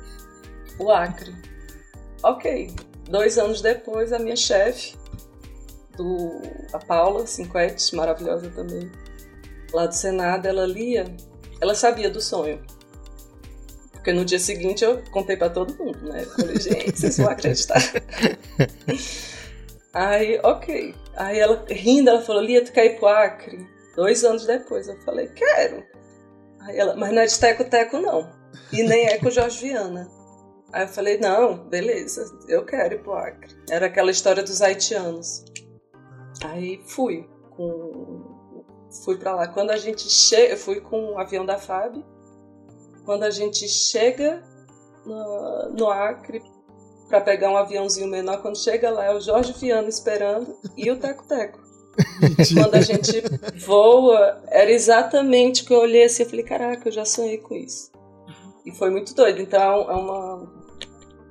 o 0.78 0.90
Acre. 0.90 1.34
Ok, 2.22 2.70
dois 3.08 3.38
anos 3.38 3.60
depois, 3.60 4.12
a 4.12 4.18
minha 4.18 4.36
chefe, 4.36 4.96
do, 5.96 6.40
a 6.72 6.78
Paula 6.78 7.26
Cinquete, 7.26 7.94
maravilhosa 7.96 8.48
também, 8.50 8.90
lá 9.72 9.86
do 9.86 9.94
Senado, 9.94 10.46
ela 10.46 10.66
lia, 10.66 11.04
ela 11.60 11.74
sabia 11.74 12.08
do 12.08 12.20
sonho. 12.20 12.60
Porque 13.92 14.12
no 14.12 14.24
dia 14.24 14.38
seguinte 14.38 14.84
eu 14.84 15.02
contei 15.10 15.36
para 15.36 15.50
todo 15.50 15.76
mundo, 15.76 15.98
né? 16.08 16.22
Eu 16.22 16.30
falei, 16.30 16.58
gente, 16.60 16.98
vocês 16.98 17.18
vão 17.18 17.28
acreditar. 17.28 17.80
Aí, 19.92 20.38
ok. 20.42 20.94
Aí 21.16 21.38
ela, 21.38 21.64
rindo, 21.68 22.10
ela 22.10 22.22
falou, 22.22 22.42
Lia, 22.42 22.64
tu 22.64 22.72
quer 22.72 22.86
ir 22.86 22.98
pro 22.98 23.08
Acre? 23.08 23.66
Dois 23.96 24.24
anos 24.24 24.46
depois, 24.46 24.88
eu 24.88 24.96
falei, 25.02 25.26
quero. 25.28 25.84
Aí 26.60 26.78
ela, 26.78 26.94
mas 26.96 27.12
não 27.12 27.22
é 27.22 27.26
de 27.26 27.38
teco-teco, 27.38 27.98
não. 27.98 28.30
E 28.72 28.82
nem 28.82 29.06
é 29.06 29.18
com 29.18 29.30
Jorge 29.30 29.66
Viana. 29.66 30.08
Aí 30.72 30.84
eu 30.84 30.88
falei, 30.88 31.18
não, 31.18 31.68
beleza, 31.68 32.24
eu 32.48 32.64
quero 32.64 32.94
ir 32.94 33.02
pro 33.02 33.14
Acre. 33.14 33.56
Era 33.68 33.86
aquela 33.86 34.10
história 34.10 34.42
dos 34.42 34.62
haitianos. 34.62 35.44
Aí 36.44 36.80
fui 36.86 37.28
com 37.50 38.38
fui 39.04 39.16
para 39.16 39.34
lá. 39.34 39.48
Quando 39.48 39.70
a 39.70 39.76
gente 39.76 40.08
chega, 40.08 40.56
fui 40.56 40.80
com 40.80 41.14
o 41.14 41.18
avião 41.18 41.44
da 41.44 41.58
FAB. 41.58 42.04
Quando 43.04 43.24
a 43.24 43.30
gente 43.30 43.68
chega 43.68 44.42
no, 45.04 45.70
no 45.70 45.90
Acre, 45.90 46.42
para 47.10 47.20
pegar 47.20 47.50
um 47.50 47.56
aviãozinho 47.56 48.06
menor. 48.06 48.40
Quando 48.40 48.56
chega 48.56 48.88
lá, 48.88 49.06
é 49.06 49.14
o 49.14 49.20
Jorge 49.20 49.52
Viana 49.52 49.88
esperando 49.88 50.56
e 50.76 50.90
o 50.90 50.98
Teco 50.98 51.26
Teco. 51.26 51.58
Quando 52.54 52.76
a 52.76 52.80
gente 52.80 53.22
voa, 53.66 54.40
era 54.46 54.70
exatamente 54.70 55.62
o 55.62 55.66
que 55.66 55.74
eu 55.74 55.80
olhei 55.80 56.04
assim. 56.04 56.22
Eu 56.22 56.30
falei, 56.30 56.44
caraca, 56.44 56.88
eu 56.88 56.92
já 56.92 57.04
sonhei 57.04 57.38
com 57.38 57.54
isso. 57.54 57.90
E 58.64 58.70
foi 58.70 58.90
muito 58.90 59.12
doido. 59.12 59.40
Então, 59.40 59.90
é 59.90 59.94
uma. 59.94 60.48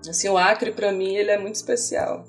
Assim, 0.07 0.27
o 0.27 0.37
Acre, 0.37 0.71
para 0.71 0.91
mim, 0.91 1.15
ele 1.15 1.31
é 1.31 1.37
muito 1.37 1.55
especial. 1.55 2.25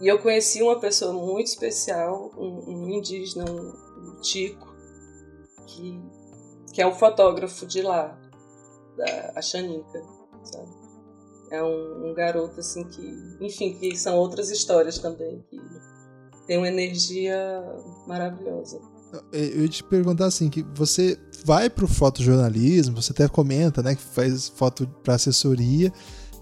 E 0.00 0.08
eu 0.08 0.18
conheci 0.18 0.60
uma 0.60 0.78
pessoa 0.80 1.12
muito 1.12 1.46
especial, 1.46 2.32
um, 2.36 2.64
um 2.66 2.90
indígena, 2.90 3.44
um, 3.48 3.68
um 3.68 4.20
tico, 4.20 4.74
que, 5.66 6.00
que 6.72 6.82
é 6.82 6.86
o 6.86 6.92
fotógrafo 6.92 7.64
de 7.64 7.80
lá, 7.82 8.18
da 8.96 9.32
a 9.36 9.40
Xanica, 9.40 10.02
sabe? 10.42 10.73
É 11.54 11.62
um, 11.62 12.10
um, 12.10 12.14
garoto 12.14 12.60
assim 12.60 12.84
que, 12.84 13.36
enfim, 13.40 13.74
que 13.74 13.96
são 13.96 14.16
outras 14.16 14.50
histórias 14.50 14.98
também 14.98 15.42
que 15.48 15.60
tem 16.46 16.58
uma 16.58 16.68
energia 16.68 17.36
maravilhosa. 18.06 18.80
Eu 19.32 19.62
ia 19.62 19.68
te 19.68 19.84
perguntar 19.84 20.26
assim, 20.26 20.50
que 20.50 20.62
você 20.74 21.18
vai 21.44 21.70
para 21.70 21.84
o 21.84 21.88
fotojornalismo, 21.88 23.00
você 23.00 23.12
até 23.12 23.28
comenta, 23.28 23.82
né, 23.82 23.94
que 23.94 24.02
faz 24.02 24.48
foto 24.48 24.88
para 25.02 25.14
assessoria, 25.14 25.92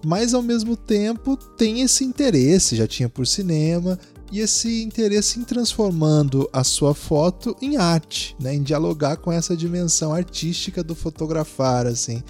mas 0.05 0.33
ao 0.33 0.43
mesmo 0.43 0.77
tempo 0.77 1.37
tem 1.37 1.83
esse 1.83 2.03
interesse, 2.05 2.77
já 2.77 2.87
tinha 2.87 3.09
por 3.09 3.27
cinema, 3.27 3.99
e 4.33 4.41
esse 4.41 4.83
interesse 4.83 5.39
em 5.39 5.45
transformando 5.45 6.49
a 6.51 6.65
sua 6.65 6.95
foto 6.95 7.55
em 7.61 7.77
arte, 7.77 8.35
né, 8.41 8.55
em 8.55 8.63
dialogar 8.63 9.19
com 9.19 9.31
essa 9.31 9.55
dimensão 9.55 10.13
artística 10.13 10.83
do 10.83 10.95
fotografar, 10.95 11.87
assim. 11.87 12.23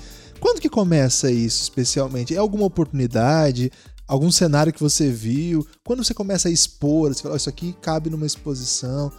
Quando 0.42 0.60
que 0.60 0.68
começa 0.68 1.30
isso, 1.30 1.62
especialmente? 1.62 2.34
É 2.34 2.38
alguma 2.38 2.66
oportunidade? 2.66 3.70
Algum 4.08 4.28
cenário 4.28 4.72
que 4.72 4.82
você 4.82 5.08
viu? 5.08 5.64
Quando 5.84 6.02
você 6.02 6.12
começa 6.12 6.48
a 6.48 6.50
expor, 6.50 7.14
você 7.14 7.22
fala, 7.22 7.34
oh, 7.34 7.36
isso 7.36 7.48
aqui 7.48 7.72
cabe 7.80 8.10
numa 8.10 8.26
exposição. 8.26 9.12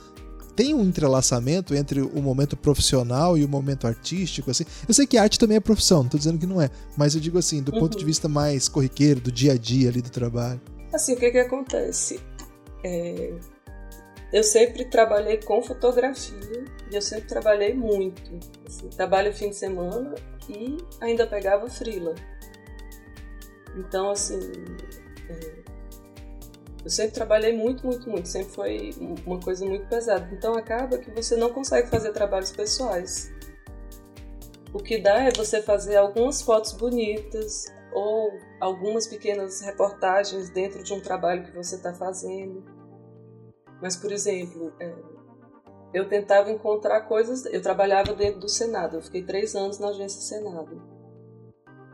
Tem 0.53 0.73
um 0.73 0.83
entrelaçamento 0.83 1.73
entre 1.73 2.01
o 2.01 2.21
momento 2.21 2.57
profissional 2.57 3.37
e 3.37 3.45
o 3.45 3.47
momento 3.47 3.87
artístico, 3.87 4.51
assim. 4.51 4.65
Eu 4.85 4.93
sei 4.93 5.07
que 5.07 5.17
arte 5.17 5.39
também 5.39 5.55
é 5.55 5.61
profissão, 5.61 6.03
não 6.03 6.09
tô 6.09 6.17
dizendo 6.17 6.37
que 6.37 6.45
não 6.45 6.61
é, 6.61 6.69
mas 6.97 7.15
eu 7.15 7.21
digo 7.21 7.39
assim, 7.39 7.63
do 7.63 7.73
uhum. 7.73 7.79
ponto 7.79 7.97
de 7.97 8.03
vista 8.03 8.27
mais 8.27 8.67
corriqueiro, 8.67 9.21
do 9.21 9.31
dia 9.31 9.53
a 9.53 9.57
dia 9.57 9.87
ali 9.89 10.01
do 10.01 10.09
trabalho. 10.09 10.59
Assim, 10.91 11.13
o 11.13 11.17
que 11.17 11.31
que 11.31 11.39
acontece? 11.39 12.19
É... 12.83 13.33
Eu 14.33 14.43
sempre 14.43 14.83
trabalhei 14.83 15.37
com 15.37 15.63
fotografia 15.63 16.65
e 16.91 16.95
eu 16.95 17.01
sempre 17.01 17.29
trabalhei 17.29 17.73
muito. 17.73 18.21
Assim, 18.67 18.89
trabalho 18.89 19.33
fim 19.33 19.49
de 19.51 19.55
semana 19.55 20.15
e 20.49 20.77
ainda 21.01 21.25
pegava 21.27 21.69
frila. 21.69 22.15
Então, 23.75 24.11
assim, 24.11 24.39
é, 25.29 25.63
eu 26.83 26.89
sempre 26.89 27.13
trabalhei 27.13 27.55
muito, 27.55 27.85
muito, 27.85 28.09
muito. 28.09 28.27
Sempre 28.27 28.53
foi 28.53 28.91
uma 29.25 29.39
coisa 29.39 29.65
muito 29.65 29.87
pesada. 29.87 30.29
Então, 30.31 30.53
acaba 30.55 30.97
que 30.97 31.09
você 31.11 31.35
não 31.35 31.51
consegue 31.51 31.89
fazer 31.89 32.11
trabalhos 32.11 32.51
pessoais. 32.51 33.31
O 34.73 34.79
que 34.79 34.97
dá 34.97 35.23
é 35.23 35.31
você 35.31 35.61
fazer 35.61 35.95
algumas 35.95 36.41
fotos 36.41 36.73
bonitas 36.73 37.65
ou 37.93 38.37
algumas 38.59 39.07
pequenas 39.07 39.61
reportagens 39.61 40.49
dentro 40.49 40.83
de 40.83 40.93
um 40.93 40.99
trabalho 40.99 41.43
que 41.43 41.51
você 41.51 41.75
está 41.75 41.93
fazendo. 41.93 42.63
Mas, 43.81 43.95
por 43.95 44.11
exemplo, 44.11 44.73
é, 44.79 44.93
eu 45.93 46.07
tentava 46.07 46.51
encontrar 46.51 47.01
coisas. 47.01 47.45
Eu 47.45 47.61
trabalhava 47.61 48.13
dentro 48.13 48.39
do 48.39 48.49
Senado, 48.49 48.97
eu 48.97 49.01
fiquei 49.01 49.23
três 49.23 49.55
anos 49.55 49.79
na 49.79 49.89
agência 49.89 50.21
Senado. 50.21 50.81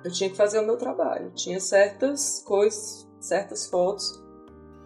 Eu 0.03 0.11
tinha 0.11 0.29
que 0.29 0.37
fazer 0.37 0.59
o 0.59 0.65
meu 0.65 0.77
trabalho. 0.77 1.31
Tinha 1.31 1.59
certas 1.59 2.41
coisas, 2.45 3.07
certas 3.19 3.67
fotos, 3.67 4.23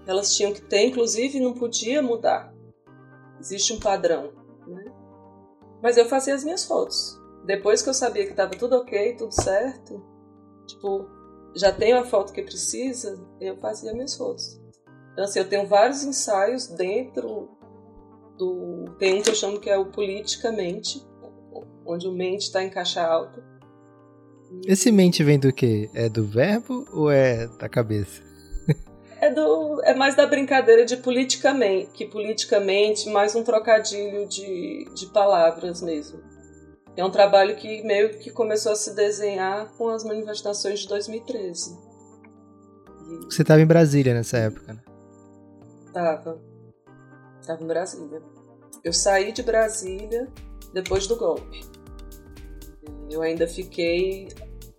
elas 0.05 0.35
tinham 0.35 0.51
que 0.51 0.61
ter, 0.61 0.87
inclusive 0.87 1.39
não 1.39 1.53
podia 1.53 2.01
mudar. 2.01 2.53
Existe 3.39 3.73
um 3.73 3.79
padrão. 3.79 4.33
Né? 4.67 4.85
Mas 5.81 5.97
eu 5.97 6.05
fazia 6.05 6.33
as 6.33 6.43
minhas 6.43 6.65
fotos. 6.65 7.19
Depois 7.45 7.81
que 7.81 7.89
eu 7.89 7.93
sabia 7.93 8.25
que 8.25 8.31
estava 8.31 8.55
tudo 8.55 8.77
ok, 8.77 9.15
tudo 9.15 9.33
certo, 9.33 10.01
tipo, 10.65 11.05
já 11.55 11.71
tenho 11.71 11.99
a 11.99 12.05
foto 12.05 12.33
que 12.33 12.41
precisa, 12.41 13.19
eu 13.39 13.57
fazia 13.57 13.93
minhas 13.93 14.15
fotos. 14.15 14.59
Então, 15.11 15.25
assim, 15.25 15.39
eu 15.39 15.47
tenho 15.47 15.67
vários 15.67 16.03
ensaios 16.03 16.67
dentro 16.67 17.57
do. 18.37 18.85
Tem 18.97 19.19
um 19.19 19.21
que 19.21 19.29
eu 19.29 19.35
chamo 19.35 19.59
que 19.59 19.69
é 19.69 19.77
o 19.77 19.85
politicamente, 19.85 21.05
onde 21.85 22.07
o 22.07 22.11
mente 22.11 22.41
está 22.41 22.63
em 22.63 22.69
caixa 22.69 23.01
alta. 23.01 23.43
Esse 24.65 24.91
mente 24.91 25.23
vem 25.23 25.39
do 25.39 25.51
quê? 25.51 25.89
É 25.93 26.07
do 26.07 26.25
verbo 26.25 26.85
ou 26.91 27.09
é 27.09 27.47
da 27.59 27.67
cabeça? 27.67 28.21
é, 29.19 29.31
do, 29.31 29.81
é 29.83 29.95
mais 29.95 30.15
da 30.15 30.27
brincadeira 30.27 30.85
de 30.85 30.97
politicamente, 30.97 31.89
que 31.93 32.05
politicamente 32.05 33.09
mais 33.09 33.35
um 33.35 33.43
trocadilho 33.43 34.27
de, 34.27 34.85
de 34.93 35.07
palavras 35.07 35.81
mesmo. 35.81 36.19
É 36.95 37.03
um 37.03 37.09
trabalho 37.09 37.55
que 37.55 37.81
meio 37.83 38.19
que 38.19 38.29
começou 38.29 38.71
a 38.71 38.75
se 38.75 38.95
desenhar 38.95 39.71
com 39.77 39.89
as 39.89 40.03
manifestações 40.03 40.81
de 40.81 40.87
2013. 40.87 41.75
E... 43.09 43.25
Você 43.25 43.41
estava 43.41 43.61
em 43.61 43.65
Brasília 43.65 44.13
nessa 44.13 44.37
época, 44.37 44.73
né? 44.73 44.81
Tava. 45.91 46.52
Tava 47.45 47.63
em 47.63 47.67
Brasília. 47.67 48.21
Eu 48.83 48.93
saí 48.93 49.31
de 49.31 49.43
Brasília 49.43 50.27
depois 50.73 51.07
do 51.07 51.15
golpe. 51.15 51.61
Eu 53.09 53.21
ainda 53.21 53.47
fiquei. 53.47 54.29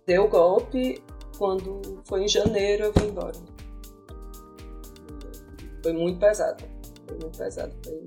Deu 0.05 0.27
golpe 0.27 1.03
quando 1.37 2.01
foi 2.05 2.23
em 2.23 2.27
janeiro 2.27 2.85
eu 2.85 2.93
vim 2.93 3.07
embora. 3.07 3.37
Foi 5.81 5.93
muito 5.93 6.19
pesado. 6.19 6.63
Foi 7.07 7.17
muito 7.17 7.37
pesado. 7.37 7.75
Foi... 7.83 8.05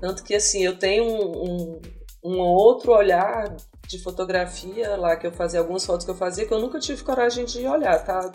Tanto 0.00 0.22
que 0.22 0.34
assim, 0.34 0.62
eu 0.62 0.78
tenho 0.78 1.04
um, 1.04 1.44
um, 1.44 1.80
um 2.24 2.38
outro 2.38 2.92
olhar 2.92 3.56
de 3.86 4.02
fotografia 4.02 4.96
lá, 4.96 5.16
que 5.16 5.26
eu 5.26 5.32
fazia 5.32 5.60
algumas 5.60 5.84
fotos 5.84 6.04
que 6.04 6.10
eu 6.10 6.16
fazia, 6.16 6.46
que 6.46 6.54
eu 6.54 6.60
nunca 6.60 6.78
tive 6.78 7.02
coragem 7.02 7.44
de 7.44 7.66
olhar, 7.66 8.04
tá? 8.04 8.32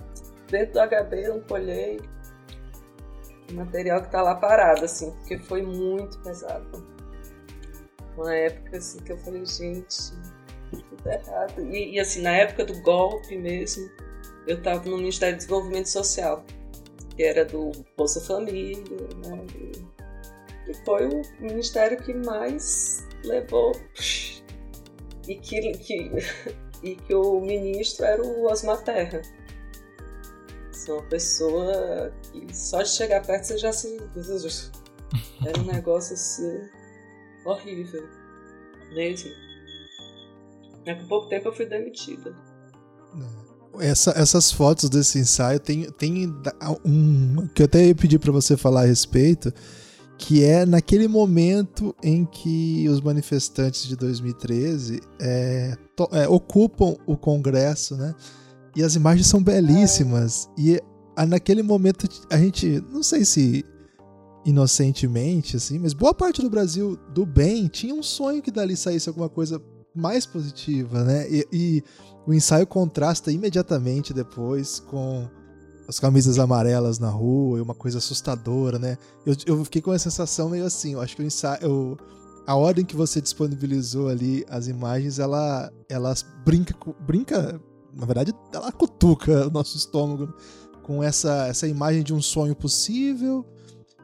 Dentro 0.49 0.73
do 0.73 0.79
HB 0.79 1.25
eu 1.25 1.33
não 1.35 1.41
colhei 1.41 1.99
material 3.55 4.01
que 4.01 4.11
tá 4.11 4.21
lá 4.21 4.35
parado, 4.35 4.85
assim, 4.85 5.11
porque 5.11 5.37
foi 5.39 5.61
muito 5.61 6.19
pesado 6.19 6.95
uma 8.17 8.33
época 8.33 8.77
assim 8.77 8.99
que 8.99 9.11
eu 9.11 9.17
falei, 9.17 9.45
gente, 9.45 10.13
tudo 10.71 11.07
errado. 11.09 11.61
E, 11.61 11.95
e, 11.95 11.99
assim, 11.99 12.21
na 12.21 12.31
época 12.31 12.65
do 12.65 12.79
golpe 12.81 13.37
mesmo, 13.37 13.89
eu 14.47 14.57
estava 14.57 14.87
no 14.89 14.97
Ministério 14.97 15.35
do 15.35 15.37
Desenvolvimento 15.39 15.89
Social, 15.89 16.45
que 17.15 17.23
era 17.23 17.45
do 17.45 17.71
Bolsa 17.97 18.21
Família, 18.21 18.83
né? 19.25 19.45
E, 19.55 20.71
e 20.71 20.73
foi 20.85 21.07
o 21.07 21.21
ministério 21.39 22.01
que 22.01 22.13
mais 22.13 23.05
levou 23.23 23.73
e 25.27 25.35
que, 25.35 25.71
que, 25.73 26.11
e 26.83 26.95
que 26.95 27.13
o 27.13 27.39
ministro 27.41 28.05
era 28.05 28.21
o 28.21 28.45
Osmar 28.45 28.83
Terra. 28.83 29.21
Assim, 30.85 30.91
uma 30.91 31.03
pessoa 31.03 32.13
que 32.21 32.55
só 32.55 32.83
de 32.83 32.89
chegar 32.89 33.25
perto 33.25 33.45
você 33.45 33.57
já 33.57 33.73
se. 33.73 33.97
Era 35.45 35.59
um 35.59 35.65
negócio 35.65 36.13
assim 36.13 36.69
horrível. 37.43 38.07
Mesmo. 38.93 39.31
É, 40.85 40.93
com 40.93 41.07
pouco 41.07 41.27
tempo 41.27 41.47
eu 41.47 41.53
fui 41.53 41.65
demitida. 41.65 42.35
Essa, 43.79 44.11
essas 44.11 44.51
fotos 44.51 44.89
desse 44.89 45.19
ensaio 45.19 45.59
tem, 45.59 45.89
tem 45.91 46.33
um 46.85 47.47
que 47.47 47.61
eu 47.61 47.65
até 47.65 47.87
ia 47.87 47.95
pedir 47.95 48.19
para 48.19 48.31
você 48.31 48.55
falar 48.55 48.83
a 48.83 48.85
respeito, 48.85 49.51
que 50.17 50.45
é 50.45 50.65
naquele 50.65 51.07
momento 51.07 51.93
em 52.01 52.25
que 52.25 52.87
os 52.87 53.01
manifestantes 53.01 53.85
de 53.85 53.95
2013 53.97 55.01
é, 55.19 55.77
to, 55.95 56.07
é, 56.13 56.27
ocupam 56.27 56.95
o 57.05 57.17
Congresso, 57.17 57.97
né? 57.97 58.15
E 58.75 58.83
as 58.83 58.95
imagens 58.95 59.27
são 59.27 59.41
belíssimas. 59.41 60.49
É. 60.57 60.61
E 60.61 61.25
naquele 61.25 61.63
momento 61.63 62.07
a 62.29 62.37
gente, 62.37 62.83
não 62.91 63.01
sei 63.01 63.23
se 63.23 63.65
inocentemente, 64.45 65.57
assim, 65.57 65.79
mas 65.79 65.93
boa 65.93 66.13
parte 66.13 66.41
do 66.41 66.49
Brasil 66.49 66.99
do 67.13 67.25
bem 67.25 67.67
tinha 67.67 67.95
um 67.95 68.03
sonho 68.03 68.43
que 68.43 68.51
dali 68.51 68.77
saísse 68.77 69.09
alguma 69.09 69.27
coisa 69.27 69.59
mais 69.95 70.25
positiva, 70.25 71.03
né? 71.03 71.27
E, 71.29 71.47
e 71.51 71.83
o 72.27 72.33
ensaio 72.33 72.67
contrasta 72.67 73.31
imediatamente 73.31 74.13
depois 74.13 74.79
com 74.79 75.27
as 75.87 75.99
camisas 75.99 76.37
amarelas 76.37 76.99
na 76.99 77.09
rua, 77.09 77.61
uma 77.61 77.73
coisa 77.73 77.99
assustadora, 77.99 78.77
né? 78.77 78.97
Eu, 79.25 79.35
eu 79.45 79.65
fiquei 79.65 79.81
com 79.81 79.91
a 79.91 79.99
sensação 79.99 80.49
meio 80.49 80.65
assim, 80.65 80.93
eu 80.93 81.01
acho 81.01 81.15
que 81.15 81.21
o 81.21 81.25
ensaio. 81.25 81.59
Eu, 81.61 81.97
a 82.45 82.55
ordem 82.55 82.85
que 82.85 82.95
você 82.95 83.19
disponibilizou 83.19 84.07
ali, 84.07 84.45
as 84.47 84.67
imagens, 84.67 85.17
ela, 85.17 85.71
ela 85.89 86.13
brinca, 86.45 86.75
brinca, 87.01 87.59
na 87.95 88.05
verdade, 88.05 88.33
ela 88.53 88.71
cutuca 88.71 89.47
o 89.47 89.49
nosso 89.49 89.77
estômago 89.77 90.33
com 90.83 91.03
essa, 91.03 91.47
essa 91.47 91.67
imagem 91.67 92.03
de 92.03 92.13
um 92.13 92.21
sonho 92.21 92.55
possível, 92.55 93.45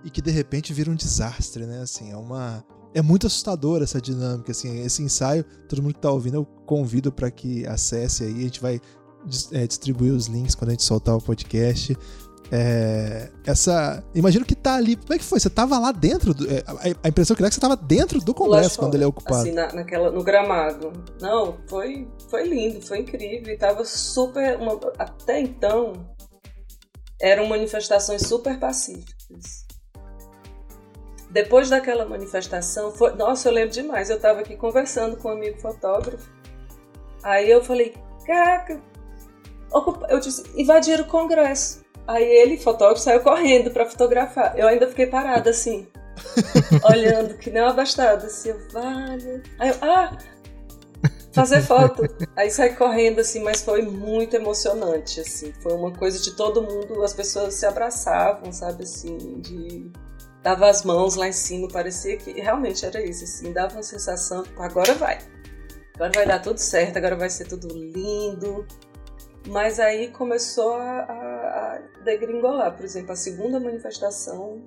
e 0.03 0.09
que 0.09 0.21
de 0.21 0.31
repente 0.31 0.73
vira 0.73 0.89
um 0.89 0.95
desastre, 0.95 1.65
né? 1.65 1.81
Assim, 1.81 2.11
é 2.11 2.17
uma 2.17 2.63
é 2.93 3.01
muito 3.01 3.25
assustador 3.25 3.81
essa 3.81 4.01
dinâmica, 4.01 4.51
assim, 4.51 4.81
esse 4.81 5.01
ensaio, 5.01 5.45
todo 5.69 5.81
mundo 5.81 5.93
que 5.93 6.01
tá 6.01 6.11
ouvindo, 6.11 6.35
eu 6.35 6.45
convido 6.65 7.11
para 7.11 7.31
que 7.31 7.65
acesse 7.65 8.23
aí, 8.23 8.33
a 8.33 8.41
gente 8.41 8.61
vai 8.61 8.81
é, 9.51 9.65
distribuir 9.65 10.13
os 10.13 10.27
links 10.27 10.55
quando 10.55 10.69
a 10.69 10.71
gente 10.71 10.83
soltar 10.83 11.15
o 11.15 11.21
podcast. 11.21 11.97
É, 12.53 13.29
essa. 13.45 14.03
Imagino 14.13 14.45
que 14.45 14.55
tá 14.55 14.75
ali. 14.75 14.97
Como 14.97 15.13
é 15.13 15.17
que 15.17 15.23
foi? 15.23 15.39
Você 15.39 15.49
tava 15.49 15.79
lá 15.79 15.93
dentro? 15.93 16.33
Do, 16.33 16.51
é, 16.51 16.61
a, 17.01 17.07
impressão 17.07 17.33
que 17.33 17.41
era 17.41 17.49
que 17.49 17.55
você 17.55 17.61
tava 17.61 17.77
dentro 17.77 18.19
do 18.19 18.33
Congresso 18.33 18.77
quando 18.77 18.95
ele 18.95 19.05
é 19.05 19.07
ocupado. 19.07 19.41
Assim, 19.41 19.53
na, 19.53 19.71
naquela, 19.71 20.11
no 20.11 20.21
gramado. 20.21 20.91
Não, 21.21 21.57
foi, 21.67 22.09
foi 22.29 22.43
lindo, 22.43 22.81
foi 22.85 22.99
incrível. 22.99 23.57
Tava 23.57 23.85
super. 23.85 24.57
Uma, 24.57 24.77
até 24.99 25.39
então, 25.39 25.93
eram 27.21 27.47
manifestações 27.47 28.23
super 28.23 28.59
pacíficas. 28.59 29.65
Depois 31.29 31.69
daquela 31.69 32.05
manifestação, 32.05 32.91
foi... 32.91 33.15
nossa, 33.15 33.47
eu 33.47 33.53
lembro 33.53 33.71
demais. 33.71 34.09
Eu 34.09 34.17
estava 34.17 34.41
aqui 34.41 34.57
conversando 34.57 35.15
com 35.15 35.29
um 35.29 35.31
amigo 35.31 35.57
fotógrafo. 35.61 36.29
Aí 37.23 37.49
eu 37.49 37.63
falei, 37.63 37.93
caraca, 38.25 38.81
eu 40.09 40.19
disse, 40.19 40.43
invadiram 40.59 41.05
o 41.05 41.07
Congresso. 41.07 41.80
Aí 42.11 42.23
ele, 42.23 42.57
fotógrafo, 42.57 43.01
saiu 43.01 43.21
correndo 43.21 43.71
para 43.71 43.85
fotografar. 43.85 44.57
Eu 44.57 44.67
ainda 44.67 44.87
fiquei 44.87 45.07
parada 45.07 45.49
assim, 45.49 45.87
olhando 46.83 47.37
que 47.37 47.49
nem 47.49 47.61
uma 47.61 47.73
bastada. 47.73 48.25
Assim, 48.25 48.49
eu, 48.49 48.59
vale. 48.71 49.41
Aí 49.59 49.69
eu, 49.69 49.75
ah, 49.81 50.17
fazer 51.31 51.61
foto. 51.61 52.03
Aí 52.35 52.51
saí 52.51 52.75
correndo 52.75 53.19
assim, 53.19 53.41
mas 53.41 53.61
foi 53.61 53.81
muito 53.81 54.35
emocionante, 54.35 55.19
assim. 55.19 55.53
Foi 55.61 55.73
uma 55.73 55.91
coisa 55.91 56.19
de 56.19 56.31
todo 56.31 56.61
mundo, 56.61 57.03
as 57.03 57.13
pessoas 57.13 57.53
se 57.53 57.65
abraçavam, 57.65 58.51
sabe, 58.51 58.83
assim, 58.83 59.39
de 59.39 59.91
dava 60.43 60.67
as 60.69 60.83
mãos 60.83 61.15
lá 61.15 61.27
em 61.27 61.31
cima, 61.31 61.67
parecia 61.67 62.17
que 62.17 62.31
realmente 62.31 62.83
era 62.83 62.99
isso, 63.03 63.23
assim, 63.23 63.53
dava 63.53 63.75
uma 63.75 63.83
sensação, 63.83 64.43
agora 64.57 64.93
vai. 64.95 65.19
Agora 65.95 66.11
vai 66.15 66.25
dar 66.25 66.39
tudo 66.39 66.57
certo, 66.57 66.97
agora 66.97 67.15
vai 67.15 67.29
ser 67.29 67.45
tudo 67.47 67.67
lindo. 67.67 68.65
Mas 69.47 69.79
aí 69.79 70.09
começou 70.09 70.73
a, 70.73 71.01
a, 71.01 71.20
a 71.51 71.77
degringolar. 72.03 72.75
Por 72.75 72.85
exemplo, 72.85 73.11
a 73.11 73.15
segunda 73.15 73.59
manifestação, 73.59 74.61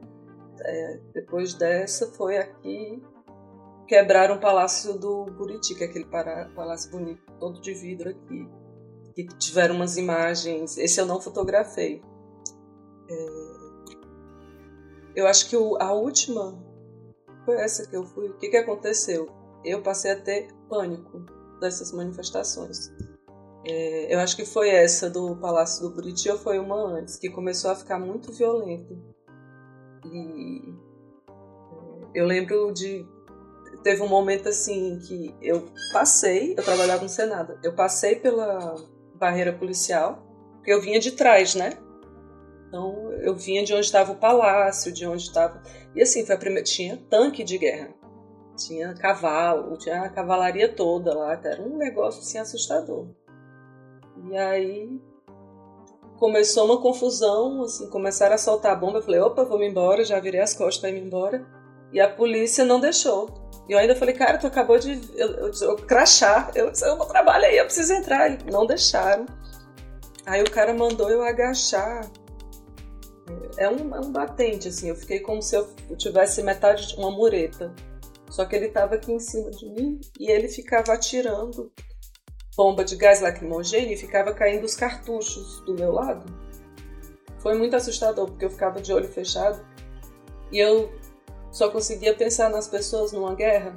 é, 0.61 1.01
depois 1.12 1.55
dessa, 1.55 2.07
foi 2.12 2.37
aqui 2.37 3.03
quebraram 3.87 4.37
o 4.37 4.41
Palácio 4.41 4.99
do 4.99 5.26
Buriti, 5.26 5.74
que 5.74 5.85
é 5.85 5.87
aquele 5.87 6.07
palácio 6.07 6.91
bonito, 6.91 7.22
todo 7.39 7.61
de 7.61 7.74
vidro 7.74 8.11
aqui. 8.11 8.49
Que 9.14 9.26
tiveram 9.39 9.76
umas 9.76 9.97
imagens, 9.97 10.76
esse 10.76 11.01
eu 11.01 11.07
não 11.07 11.20
fotografei. 11.20 12.03
É, 13.09 13.26
eu 15.14 15.26
acho 15.26 15.49
que 15.49 15.57
o, 15.57 15.76
a 15.80 15.93
última 15.93 16.61
foi 17.45 17.57
essa 17.57 17.89
que 17.89 17.97
eu 17.97 18.05
fui. 18.05 18.28
O 18.28 18.39
que, 18.39 18.49
que 18.49 18.57
aconteceu? 18.57 19.28
Eu 19.64 19.82
passei 19.82 20.11
a 20.11 20.20
ter 20.20 20.49
pânico 20.68 21.24
dessas 21.61 21.93
manifestações. 21.93 22.91
É, 23.66 24.14
eu 24.14 24.20
acho 24.20 24.36
que 24.36 24.44
foi 24.44 24.68
essa 24.68 25.08
do 25.08 25.36
Palácio 25.36 25.82
do 25.82 25.94
Buriti 25.94 26.28
ou 26.28 26.38
foi 26.38 26.58
uma 26.58 26.76
antes, 26.76 27.16
que 27.16 27.30
começou 27.30 27.70
a 27.70 27.76
ficar 27.76 27.98
muito 27.98 28.30
violento. 28.32 28.94
E 30.04 30.74
é, 32.14 32.20
eu 32.20 32.26
lembro 32.26 32.72
de. 32.72 33.06
Teve 33.82 34.02
um 34.02 34.08
momento 34.08 34.48
assim 34.48 34.98
que 34.98 35.34
eu 35.42 35.68
passei, 35.92 36.52
eu 36.56 36.62
trabalhava 36.62 37.02
no 37.02 37.08
Senado, 37.08 37.58
eu 37.62 37.74
passei 37.74 38.16
pela 38.16 38.74
barreira 39.14 39.52
policial, 39.52 40.26
porque 40.56 40.72
eu 40.72 40.80
vinha 40.80 40.98
de 40.98 41.12
trás, 41.12 41.54
né? 41.54 41.70
Então 42.68 43.12
eu 43.22 43.34
vinha 43.34 43.62
de 43.62 43.74
onde 43.74 43.84
estava 43.84 44.12
o 44.12 44.16
palácio, 44.16 44.92
de 44.92 45.06
onde 45.06 45.22
estava. 45.22 45.62
E 45.94 46.02
assim, 46.02 46.24
foi 46.24 46.34
a 46.34 46.38
primeira. 46.38 46.64
Tinha 46.64 46.96
tanque 47.08 47.44
de 47.44 47.58
guerra, 47.58 47.94
tinha 48.56 48.94
cavalo, 48.94 49.76
tinha 49.76 50.02
a 50.02 50.08
cavalaria 50.08 50.68
toda 50.68 51.14
lá, 51.14 51.38
era 51.44 51.62
um 51.62 51.76
negócio 51.76 52.20
assim 52.20 52.38
assustador. 52.38 53.08
E 54.31 54.37
aí 54.37 55.01
começou 56.18 56.64
uma 56.64 56.81
confusão, 56.81 57.62
assim, 57.62 57.89
começaram 57.89 58.35
a 58.35 58.39
soltar 58.39 58.72
a 58.72 58.77
bomba. 58.77 58.99
Eu 58.99 59.03
falei, 59.03 59.20
opa, 59.20 59.45
vou 59.45 59.59
me 59.59 59.68
embora, 59.68 60.05
já 60.05 60.18
virei 60.20 60.41
as 60.41 60.55
costas 60.55 60.79
para 60.79 60.91
ir 60.91 61.03
embora. 61.03 61.47
E 61.93 62.01
a 62.01 62.09
polícia 62.09 62.64
não 62.64 62.81
deixou. 62.81 63.29
E 63.68 63.72
eu 63.72 63.79
ainda 63.79 63.95
falei, 63.95 64.14
cara, 64.14 64.39
tu 64.39 64.47
acabou 64.47 64.79
de 64.79 65.01
eu, 65.16 65.29
eu, 65.31 65.51
eu 65.62 65.77
crachar, 65.77 66.51
eu, 66.55 66.70
eu 66.83 66.97
não 66.97 67.07
trabalho 67.07 67.45
aí, 67.45 67.57
eu 67.57 67.64
preciso 67.64 67.93
entrar. 67.93 68.31
E 68.31 68.51
não 68.51 68.66
deixaram. 68.66 69.27
Aí 70.27 70.43
o 70.43 70.51
cara 70.51 70.75
mandou 70.75 71.11
eu 71.11 71.22
agachar 71.22 72.11
é 73.57 73.68
um, 73.68 73.95
é 73.95 74.01
um 74.01 74.12
batente, 74.12 74.68
assim. 74.68 74.89
Eu 74.89 74.97
fiquei 74.97 75.20
como 75.20 75.43
se 75.43 75.57
eu 75.57 75.68
tivesse 75.97 76.43
metade 76.43 76.89
de 76.89 76.97
uma 76.97 77.11
mureta. 77.11 77.75
Só 78.31 78.45
que 78.45 78.57
ele 78.57 78.66
estava 78.66 78.97
aqui 78.97 79.12
em 79.12 79.20
cima 79.20 79.51
de 79.51 79.68
mim 79.68 80.01
e 80.18 80.31
ele 80.31 80.49
ficava 80.49 80.93
atirando 80.93 81.72
bomba 82.57 82.84
de 82.84 82.96
gás 82.96 83.20
lacrimogêneo 83.20 83.92
e 83.92 83.96
ficava 83.96 84.32
caindo 84.32 84.64
os 84.64 84.74
cartuchos 84.74 85.61
do 85.61 85.74
meu 85.74 85.92
lado. 85.92 86.24
Foi 87.38 87.57
muito 87.57 87.76
assustador, 87.76 88.26
porque 88.26 88.44
eu 88.44 88.50
ficava 88.50 88.80
de 88.80 88.92
olho 88.92 89.09
fechado 89.09 89.64
e 90.50 90.59
eu 90.59 90.92
só 91.50 91.70
conseguia 91.70 92.14
pensar 92.14 92.48
nas 92.50 92.68
pessoas 92.68 93.12
numa 93.12 93.34
guerra. 93.34 93.74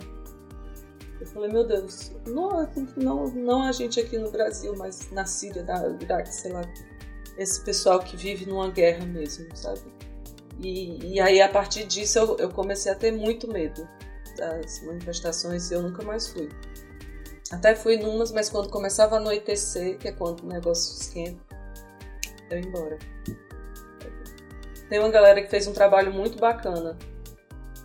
Eu 1.20 1.28
falei, 1.28 1.52
meu 1.52 1.66
Deus, 1.66 2.12
não, 2.28 2.70
não, 2.96 3.28
não 3.30 3.64
a 3.64 3.72
gente 3.72 4.00
aqui 4.00 4.18
no 4.18 4.30
Brasil, 4.30 4.76
mas 4.78 5.12
na 5.12 5.26
Síria, 5.26 5.64
na 5.64 5.88
Iraque, 6.02 6.34
sei 6.34 6.52
lá, 6.52 6.62
esse 7.38 7.62
pessoal 7.62 8.00
que 8.00 8.16
vive 8.16 8.46
numa 8.46 8.70
guerra 8.70 9.06
mesmo, 9.06 9.48
sabe? 9.56 9.82
E, 10.60 11.14
e 11.14 11.20
aí, 11.20 11.42
a 11.42 11.50
partir 11.50 11.86
disso, 11.86 12.18
eu, 12.20 12.38
eu 12.38 12.50
comecei 12.50 12.92
a 12.92 12.96
ter 12.96 13.12
muito 13.12 13.48
medo 13.48 13.88
das 14.36 14.82
manifestações 14.84 15.70
e 15.70 15.74
eu 15.74 15.82
nunca 15.82 16.04
mais 16.04 16.28
fui. 16.28 16.50
Até 17.52 17.76
fui 17.76 17.98
numas, 17.98 18.32
mas 18.32 18.50
quando 18.50 18.70
começava 18.70 19.16
a 19.16 19.20
anoitecer, 19.20 19.98
que 19.98 20.08
é 20.08 20.12
quando 20.12 20.42
o 20.42 20.48
negócio 20.48 21.00
esquenta, 21.00 21.42
eu 22.50 22.60
ia 22.60 22.66
embora. 22.66 22.98
Tem 24.90 25.00
uma 25.00 25.10
galera 25.10 25.42
que 25.42 25.50
fez 25.50 25.68
um 25.68 25.74
trabalho 25.74 26.14
muito 26.14 26.38
bacana, 26.38 26.98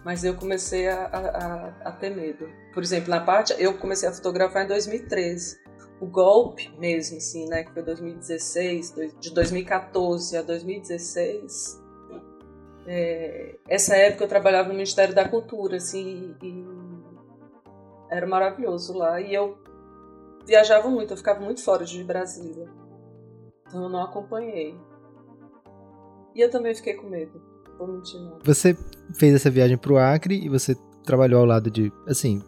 mas 0.05 0.25
eu 0.25 0.35
comecei 0.35 0.89
a, 0.89 1.05
a, 1.05 1.89
a, 1.89 1.93
ter 1.93 2.11
medo. 2.11 2.49
Por 2.73 2.83
exemplo, 2.83 3.11
na 3.11 3.21
parte, 3.21 3.55
eu 3.59 3.75
comecei 3.79 4.09
a 4.09 4.13
fotografar 4.13 4.65
em 4.65 4.69
2013. 4.69 5.61
O 6.01 6.07
golpe 6.07 6.73
mesmo, 6.79 7.19
assim, 7.19 7.49
né, 7.49 7.63
que 7.63 7.73
foi 7.73 7.83
2016, 7.83 8.95
de 9.21 9.33
2014 9.33 10.37
a 10.37 10.43
2016, 10.43 11.81
é, 12.87 13.57
essa 13.69 13.95
época 13.95 14.25
eu 14.25 14.29
trabalhava 14.29 14.69
no 14.69 14.75
Ministério 14.75 15.15
da 15.15 15.29
Cultura, 15.29 15.77
assim, 15.77 16.35
e 16.43 16.82
era 18.13 18.27
maravilhoso 18.27 18.93
lá. 18.97 19.21
E 19.21 19.35
eu 19.35 19.59
viajava 20.47 20.89
muito, 20.89 21.13
eu 21.13 21.17
ficava 21.17 21.41
muito 21.41 21.63
fora 21.65 21.85
de 21.85 22.05
Brasília. 22.05 22.69
Então 23.67 23.85
eu 23.85 23.89
não 23.89 24.03
acompanhei. 24.03 24.77
E 26.35 26.41
eu 26.41 26.51
também 26.51 26.75
fiquei 26.75 26.95
com 26.95 27.09
medo. 27.09 27.41
Vou 27.79 27.89
mentir 27.89 28.21
não. 28.21 28.39
Você 28.45 28.77
fez 29.15 29.35
essa 29.35 29.51
viagem 29.51 29.79
para 29.79 29.93
o 29.93 29.99
Acre 29.99 30.39
e 30.45 30.49
você 30.49 30.77
trabalhou 31.05 31.41
ao 31.41 31.47
lado 31.47 31.71
de, 31.71 31.91
assim, 32.07 32.43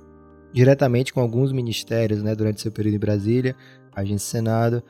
diretamente 0.52 1.12
com 1.12 1.20
alguns 1.20 1.50
ministérios, 1.50 2.22
né, 2.22 2.34
durante 2.34 2.60
seu 2.60 2.70
período 2.70 2.96
em 2.96 3.00
Brasília, 3.00 3.56
agência 3.94 4.38
Senado. 4.38 4.82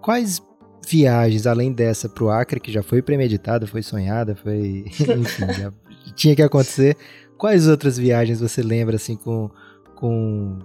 Quais 0.00 0.42
viagens, 0.88 1.46
além 1.46 1.72
dessa 1.72 2.08
para 2.08 2.24
o 2.24 2.30
Acre, 2.30 2.58
que 2.58 2.72
já 2.72 2.82
foi 2.82 3.02
premeditada, 3.02 3.66
foi 3.66 3.82
sonhada, 3.82 4.34
foi. 4.34 4.86
Enfim, 5.18 5.52
já 5.52 5.72
tinha 6.16 6.34
que 6.34 6.42
acontecer. 6.42 6.96
Quais 7.38 7.68
outras 7.68 7.98
viagens 7.98 8.40
você 8.40 8.62
lembra, 8.62 8.96
assim, 8.96 9.16
com, 9.16 9.50
com, 10.02 10.58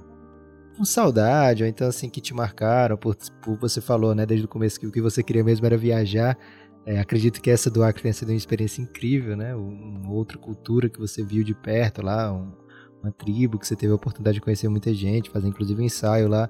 com 0.76 0.84
saudade, 0.84 1.62
ou 1.62 1.70
então, 1.70 1.88
assim, 1.88 2.10
que 2.10 2.20
te 2.20 2.34
marcaram? 2.34 2.98
Por, 2.98 3.16
por 3.44 3.56
você 3.60 3.80
falou, 3.80 4.16
né, 4.16 4.26
desde 4.26 4.48
o 4.48 4.50
começo, 4.50 4.80
que 4.80 4.88
o 4.88 4.92
que 4.92 5.00
você 5.00 5.22
queria 5.22 5.44
mesmo 5.44 5.64
era 5.64 5.78
viajar. 5.78 6.36
É, 6.88 7.00
acredito 7.00 7.40
que 7.40 7.52
essa 7.52 7.70
do 7.70 7.84
Acre 7.84 8.02
tenha 8.02 8.14
sido 8.14 8.30
uma 8.30 8.38
experiência 8.38 8.82
incrível, 8.82 9.38
né? 9.38 9.54
Uma 9.54 10.12
outra 10.12 10.40
cultura 10.40 10.90
que 10.90 10.98
você 10.98 11.24
viu 11.24 11.44
de 11.44 11.54
perto 11.54 12.02
lá, 12.02 12.34
um, 12.34 12.52
uma 13.04 13.12
tribo 13.12 13.60
que 13.60 13.68
você 13.68 13.76
teve 13.76 13.92
a 13.92 13.96
oportunidade 13.96 14.36
de 14.36 14.42
conhecer 14.42 14.70
muita 14.70 14.92
gente, 14.92 15.30
fazer 15.30 15.48
inclusive 15.48 15.80
um 15.80 15.86
ensaio 15.86 16.28
lá. 16.28 16.50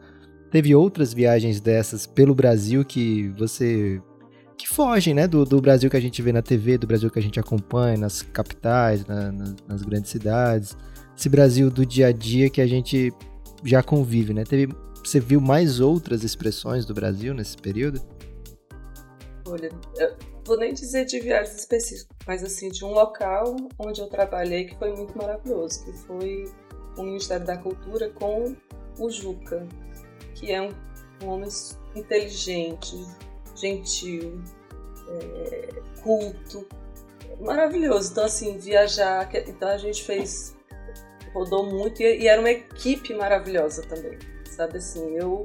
Teve 0.49 0.73
outras 0.73 1.13
viagens 1.13 1.59
dessas 1.59 2.05
pelo 2.05 2.33
Brasil 2.33 2.85
que 2.85 3.29
você 3.37 4.01
que 4.57 4.67
fogem, 4.67 5.13
né, 5.13 5.27
do, 5.27 5.43
do 5.43 5.59
Brasil 5.59 5.89
que 5.89 5.97
a 5.97 5.99
gente 5.99 6.21
vê 6.21 6.31
na 6.31 6.41
TV, 6.41 6.77
do 6.77 6.87
Brasil 6.87 7.11
que 7.11 7.19
a 7.19 7.21
gente 7.21 7.39
acompanha 7.39 7.97
nas 7.97 8.21
capitais, 8.21 9.05
na, 9.05 9.31
na, 9.31 9.55
nas 9.67 9.83
grandes 9.83 10.09
cidades, 10.09 10.75
esse 11.17 11.29
Brasil 11.29 11.71
do 11.71 11.85
dia 11.85 12.07
a 12.07 12.11
dia 12.11 12.49
que 12.49 12.61
a 12.61 12.67
gente 12.67 13.11
já 13.63 13.81
convive, 13.81 14.33
né? 14.33 14.43
Teve, 14.43 14.73
você 15.03 15.19
viu 15.19 15.41
mais 15.41 15.79
outras 15.79 16.23
expressões 16.23 16.85
do 16.85 16.93
Brasil 16.93 17.33
nesse 17.33 17.57
período? 17.57 18.01
Olha, 19.47 19.71
eu 19.95 20.15
vou 20.45 20.57
nem 20.57 20.73
dizer 20.73 21.05
de 21.05 21.19
viagens 21.19 21.57
específicas, 21.57 22.15
mas 22.27 22.43
assim, 22.43 22.69
de 22.69 22.85
um 22.85 22.91
local 22.91 23.55
onde 23.79 24.01
eu 24.01 24.07
trabalhei 24.07 24.65
que 24.65 24.77
foi 24.77 24.93
muito 24.93 25.17
maravilhoso, 25.17 25.85
que 25.85 25.93
foi 25.93 26.45
o 26.97 27.03
Ministério 27.03 27.45
da 27.45 27.57
Cultura 27.57 28.09
com 28.09 28.55
o 28.99 29.09
Juca, 29.09 29.65
que 30.35 30.51
é 30.51 30.61
um, 30.61 30.71
um 31.23 31.29
homem 31.29 31.49
inteligente, 31.95 32.95
gentil, 33.55 34.39
é, 35.09 35.81
culto, 36.03 36.67
maravilhoso. 37.39 38.11
Então, 38.11 38.25
assim, 38.25 38.57
viajar. 38.57 39.29
Então, 39.47 39.69
a 39.69 39.77
gente 39.77 40.03
fez. 40.03 40.56
Rodou 41.33 41.65
muito 41.65 42.01
e, 42.01 42.27
era 42.27 42.39
uma 42.39 42.51
equipe 42.51 43.13
maravilhosa 43.13 43.83
também. 43.83 44.17
Sabe 44.49 44.77
assim, 44.77 45.15
eu 45.15 45.43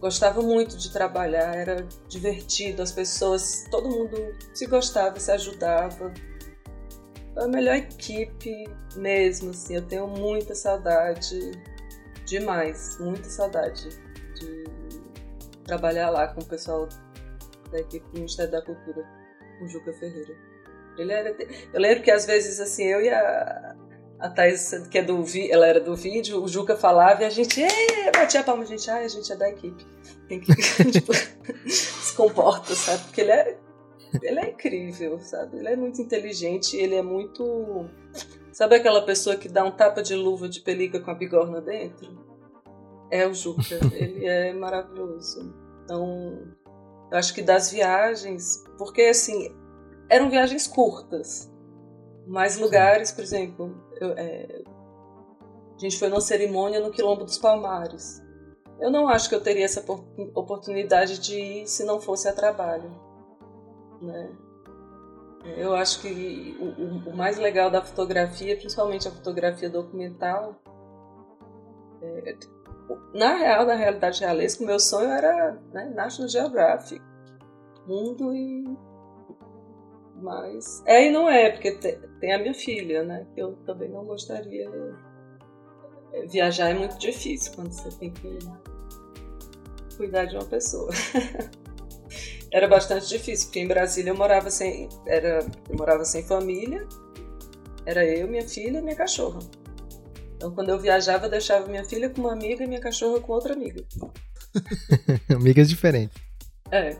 gostava 0.00 0.42
muito 0.42 0.76
de 0.76 0.92
trabalhar, 0.92 1.54
era 1.54 1.86
divertido, 2.08 2.82
as 2.82 2.92
pessoas, 2.92 3.66
todo 3.70 3.88
mundo 3.88 4.34
se 4.52 4.66
gostava, 4.66 5.18
se 5.18 5.30
ajudava. 5.30 6.12
A 7.36 7.46
melhor 7.46 7.76
equipe 7.76 8.64
mesmo, 8.96 9.50
assim, 9.50 9.76
eu 9.76 9.82
tenho 9.82 10.06
muita 10.06 10.54
saudade, 10.54 11.52
demais, 12.26 12.98
muita 12.98 13.30
saudade 13.30 13.88
de 14.34 14.64
trabalhar 15.64 16.10
lá 16.10 16.28
com 16.28 16.40
o 16.40 16.44
pessoal 16.44 16.88
da 17.70 17.80
equipe 17.80 18.06
do 18.08 18.14
Ministério 18.14 18.52
da 18.52 18.60
Cultura, 18.60 19.06
com 19.58 19.64
o 19.64 19.68
Juca 19.68 19.92
Ferreira. 19.94 20.34
Ele 20.98 21.12
era, 21.12 21.34
eu 21.72 21.80
lembro 21.80 22.02
que 22.02 22.10
às 22.10 22.26
vezes 22.26 22.60
assim, 22.60 22.84
eu 22.84 23.00
e 23.00 23.08
a, 23.08 23.74
a 24.22 24.30
Thais, 24.30 24.86
que 24.88 24.98
é 24.98 25.02
do 25.02 25.24
ela 25.50 25.66
era 25.66 25.80
do 25.80 25.96
vídeo, 25.96 26.40
o 26.40 26.46
Juca 26.46 26.76
falava 26.76 27.22
e 27.22 27.26
a 27.26 27.30
gente 27.30 27.60
batia 28.14 28.40
a 28.40 28.44
palma, 28.44 28.62
a 28.62 28.66
gente, 28.66 28.88
ai, 28.88 29.04
a 29.04 29.08
gente 29.08 29.32
é 29.32 29.36
da 29.36 29.50
equipe. 29.50 29.84
Tem 30.28 30.38
que 30.38 30.54
tipo, 30.92 31.12
se 31.68 32.14
comporta, 32.14 32.72
sabe? 32.76 33.02
Porque 33.02 33.20
ele 33.20 33.32
é, 33.32 33.58
ele 34.22 34.38
é 34.38 34.50
incrível, 34.50 35.18
sabe? 35.18 35.58
Ele 35.58 35.68
é 35.68 35.76
muito 35.76 36.00
inteligente, 36.00 36.76
ele 36.76 36.94
é 36.94 37.02
muito. 37.02 37.84
Sabe 38.52 38.76
aquela 38.76 39.02
pessoa 39.02 39.34
que 39.34 39.48
dá 39.48 39.64
um 39.64 39.72
tapa 39.72 40.02
de 40.02 40.14
luva 40.14 40.48
de 40.48 40.60
pelica 40.60 41.00
com 41.00 41.10
a 41.10 41.14
bigorna 41.14 41.60
dentro? 41.60 42.24
É 43.10 43.26
o 43.26 43.34
Juca, 43.34 43.74
ele 43.92 44.24
é 44.24 44.52
maravilhoso. 44.52 45.52
Então, 45.82 46.38
eu 47.10 47.18
acho 47.18 47.34
que 47.34 47.42
das 47.42 47.72
viagens, 47.72 48.62
porque 48.78 49.02
assim, 49.02 49.52
eram 50.08 50.30
viagens 50.30 50.68
curtas, 50.68 51.52
mas 52.24 52.56
lugares, 52.56 53.10
por 53.10 53.24
exemplo, 53.24 53.74
eu, 54.02 54.12
é, 54.16 54.62
a 55.76 55.78
gente 55.78 55.98
foi 55.98 56.08
numa 56.08 56.20
cerimônia 56.20 56.80
no 56.80 56.90
Quilombo 56.90 57.24
dos 57.24 57.38
Palmares. 57.38 58.22
Eu 58.80 58.90
não 58.90 59.08
acho 59.08 59.28
que 59.28 59.34
eu 59.34 59.40
teria 59.40 59.64
essa 59.64 59.84
oportunidade 60.34 61.20
de 61.20 61.38
ir 61.38 61.66
se 61.68 61.84
não 61.84 62.00
fosse 62.00 62.28
a 62.28 62.32
trabalho. 62.32 62.90
Né? 64.00 64.30
Eu 65.56 65.74
acho 65.74 66.00
que 66.00 66.56
o, 66.60 67.10
o, 67.10 67.16
mais 67.16 67.38
legal 67.38 67.70
da 67.70 67.82
fotografia, 67.82 68.56
principalmente 68.56 69.06
a 69.06 69.10
fotografia 69.10 69.70
documental, 69.70 70.56
é, 72.00 72.36
na 73.14 73.34
real, 73.34 73.64
na 73.64 73.74
realidade 73.74 74.20
realesca, 74.20 74.62
o 74.62 74.66
meu 74.66 74.80
sonho 74.80 75.10
era 75.10 75.58
né, 75.72 75.92
National 75.94 76.28
Geographic, 76.28 77.00
mundo 77.86 78.34
e 78.34 78.64
mas. 80.20 80.82
É 80.86 81.06
e 81.06 81.10
não 81.10 81.28
é, 81.28 81.50
porque 81.50 81.72
tem 82.22 82.32
a 82.32 82.38
minha 82.38 82.54
filha, 82.54 83.02
né? 83.02 83.26
Que 83.34 83.42
eu 83.42 83.54
também 83.66 83.88
não 83.88 84.04
gostaria. 84.04 84.70
Viajar 86.28 86.70
é 86.70 86.74
muito 86.74 86.96
difícil 86.96 87.52
quando 87.52 87.72
você 87.72 87.90
tem 87.98 88.12
que 88.12 88.38
cuidar 89.96 90.26
de 90.26 90.36
uma 90.36 90.44
pessoa. 90.44 90.92
era 92.52 92.68
bastante 92.68 93.08
difícil, 93.08 93.46
porque 93.46 93.58
em 93.58 93.66
Brasília 93.66 94.12
eu 94.12 94.16
morava 94.16 94.52
sem. 94.52 94.88
Era, 95.04 95.44
eu 95.68 95.76
morava 95.76 96.04
sem 96.04 96.22
família. 96.22 96.86
Era 97.84 98.04
eu, 98.04 98.28
minha 98.28 98.48
filha 98.48 98.78
e 98.78 98.82
minha 98.82 98.94
cachorra. 98.94 99.40
Então 100.36 100.54
quando 100.54 100.68
eu 100.68 100.78
viajava, 100.78 101.26
eu 101.26 101.30
deixava 101.30 101.66
minha 101.66 101.84
filha 101.84 102.08
com 102.08 102.20
uma 102.20 102.34
amiga 102.34 102.62
e 102.62 102.68
minha 102.68 102.80
cachorra 102.80 103.20
com 103.20 103.32
outra 103.32 103.54
amiga. 103.54 103.84
Amigas 105.28 105.68
diferentes. 105.68 106.16
É. 106.70 106.96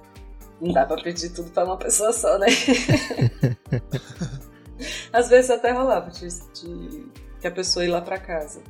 Não 0.60 0.72
dá 0.72 0.84
pra 0.84 1.00
pedir 1.00 1.30
tudo 1.30 1.52
pra 1.52 1.64
uma 1.64 1.76
pessoa 1.76 2.12
só, 2.12 2.38
né? 2.38 2.48
Às 5.12 5.28
vezes 5.28 5.50
até 5.50 5.70
rolava 5.70 6.10
de, 6.10 6.28
de, 6.28 7.06
que 7.40 7.46
a 7.46 7.50
pessoa 7.50 7.84
ir 7.84 7.88
lá 7.88 8.00
pra 8.00 8.18
casa. 8.18 8.62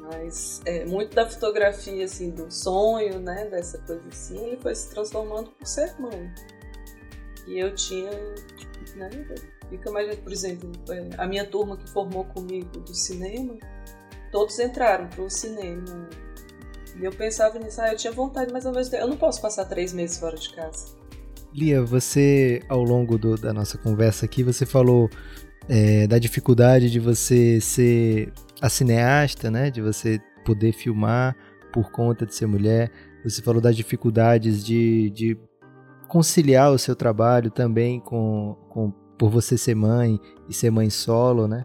Mas 0.00 0.62
é, 0.64 0.84
muito 0.86 1.14
da 1.14 1.28
fotografia, 1.28 2.04
assim, 2.04 2.30
do 2.30 2.50
sonho, 2.50 3.20
né? 3.20 3.46
Dessa 3.46 3.78
coisa 3.78 4.08
assim, 4.08 4.38
ele 4.46 4.56
foi 4.56 4.74
se 4.74 4.88
transformando 4.90 5.50
por 5.50 5.66
ser 5.66 5.94
mãe. 6.00 6.32
E 7.46 7.58
eu 7.58 7.74
tinha, 7.74 8.10
né? 8.96 9.10
Fica 9.68 9.90
mais, 9.90 10.16
por 10.16 10.32
exemplo, 10.32 10.72
é, 10.90 11.10
a 11.18 11.26
minha 11.26 11.44
turma 11.46 11.76
que 11.76 11.88
formou 11.90 12.24
comigo 12.24 12.80
do 12.80 12.94
cinema, 12.94 13.58
todos 14.32 14.58
entraram 14.58 15.08
pro 15.08 15.28
cinema 15.28 16.08
e 16.98 17.04
eu 17.04 17.12
pensava 17.12 17.58
nisso, 17.58 17.80
ah, 17.80 17.92
eu 17.92 17.96
tinha 17.96 18.12
vontade, 18.12 18.52
mas 18.52 18.66
ao 18.66 18.72
mesmo 18.72 18.90
tempo, 18.90 19.04
eu 19.04 19.08
não 19.08 19.16
posso 19.16 19.40
passar 19.40 19.64
três 19.66 19.92
meses 19.92 20.18
fora 20.18 20.36
de 20.36 20.52
casa. 20.52 20.97
Lia, 21.54 21.82
você, 21.82 22.60
ao 22.68 22.82
longo 22.82 23.18
do, 23.18 23.36
da 23.36 23.52
nossa 23.52 23.78
conversa 23.78 24.26
aqui, 24.26 24.42
você 24.42 24.66
falou 24.66 25.08
é, 25.68 26.06
da 26.06 26.18
dificuldade 26.18 26.90
de 26.90 27.00
você 27.00 27.60
ser 27.60 28.32
a 28.60 28.68
cineasta, 28.68 29.50
né? 29.50 29.70
De 29.70 29.80
você 29.80 30.20
poder 30.44 30.72
filmar 30.72 31.36
por 31.72 31.90
conta 31.90 32.26
de 32.26 32.34
ser 32.34 32.46
mulher. 32.46 32.90
Você 33.24 33.42
falou 33.42 33.60
das 33.60 33.76
dificuldades 33.76 34.64
de, 34.64 35.10
de 35.10 35.38
conciliar 36.08 36.72
o 36.72 36.78
seu 36.78 36.96
trabalho 36.96 37.50
também 37.50 38.00
com, 38.00 38.56
com 38.68 38.90
por 39.18 39.30
você 39.30 39.58
ser 39.58 39.74
mãe 39.74 40.18
e 40.48 40.54
ser 40.54 40.70
mãe 40.70 40.88
solo, 40.88 41.48
né? 41.48 41.64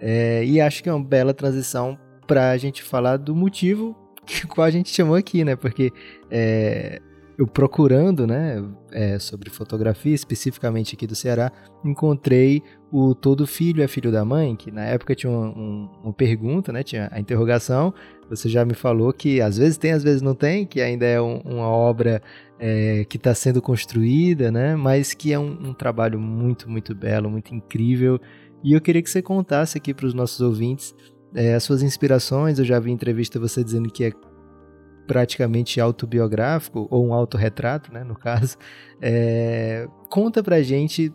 É, 0.00 0.44
e 0.44 0.60
acho 0.60 0.82
que 0.82 0.88
é 0.88 0.92
uma 0.92 1.04
bela 1.04 1.32
transição 1.32 1.98
para 2.26 2.50
a 2.50 2.56
gente 2.56 2.82
falar 2.82 3.16
do 3.16 3.34
motivo 3.34 3.96
que 4.26 4.46
qual 4.46 4.66
a 4.66 4.70
gente 4.70 4.90
chamou 4.90 5.14
aqui, 5.14 5.44
né? 5.44 5.54
Porque 5.54 5.92
é, 6.30 7.00
eu 7.36 7.46
procurando, 7.46 8.26
né, 8.26 8.64
é, 8.92 9.18
sobre 9.18 9.50
fotografia, 9.50 10.14
especificamente 10.14 10.94
aqui 10.94 11.06
do 11.06 11.14
Ceará, 11.14 11.50
encontrei 11.84 12.62
o 12.92 13.14
Todo 13.14 13.46
Filho 13.46 13.82
é 13.82 13.88
Filho 13.88 14.12
da 14.12 14.24
Mãe, 14.24 14.54
que 14.54 14.70
na 14.70 14.84
época 14.84 15.14
tinha 15.14 15.30
uma, 15.30 15.48
um, 15.48 15.90
uma 16.04 16.12
pergunta, 16.12 16.72
né, 16.72 16.82
tinha 16.82 17.08
a 17.12 17.18
interrogação, 17.18 17.92
você 18.30 18.48
já 18.48 18.64
me 18.64 18.74
falou 18.74 19.12
que 19.12 19.40
às 19.40 19.58
vezes 19.58 19.76
tem, 19.76 19.92
às 19.92 20.04
vezes 20.04 20.22
não 20.22 20.34
tem, 20.34 20.64
que 20.64 20.80
ainda 20.80 21.04
é 21.06 21.20
um, 21.20 21.38
uma 21.38 21.68
obra 21.68 22.22
é, 22.58 23.04
que 23.04 23.16
está 23.16 23.34
sendo 23.34 23.60
construída, 23.60 24.52
né, 24.52 24.76
mas 24.76 25.12
que 25.12 25.32
é 25.32 25.38
um, 25.38 25.70
um 25.70 25.74
trabalho 25.74 26.20
muito, 26.20 26.70
muito 26.70 26.94
belo, 26.94 27.28
muito 27.28 27.54
incrível, 27.54 28.20
e 28.62 28.72
eu 28.72 28.80
queria 28.80 29.02
que 29.02 29.10
você 29.10 29.20
contasse 29.20 29.76
aqui 29.76 29.92
para 29.92 30.06
os 30.06 30.14
nossos 30.14 30.40
ouvintes 30.40 30.94
é, 31.34 31.54
as 31.54 31.64
suas 31.64 31.82
inspirações, 31.82 32.58
eu 32.58 32.64
já 32.64 32.78
vi 32.78 32.92
entrevista 32.92 33.40
você 33.40 33.64
dizendo 33.64 33.90
que 33.90 34.04
é 34.04 34.12
praticamente 35.06 35.80
autobiográfico, 35.80 36.86
ou 36.90 37.06
um 37.06 37.14
autorretrato, 37.14 37.92
né, 37.92 38.04
no 38.04 38.14
caso. 38.16 38.56
É, 39.00 39.86
conta 40.08 40.42
pra 40.42 40.62
gente 40.62 41.12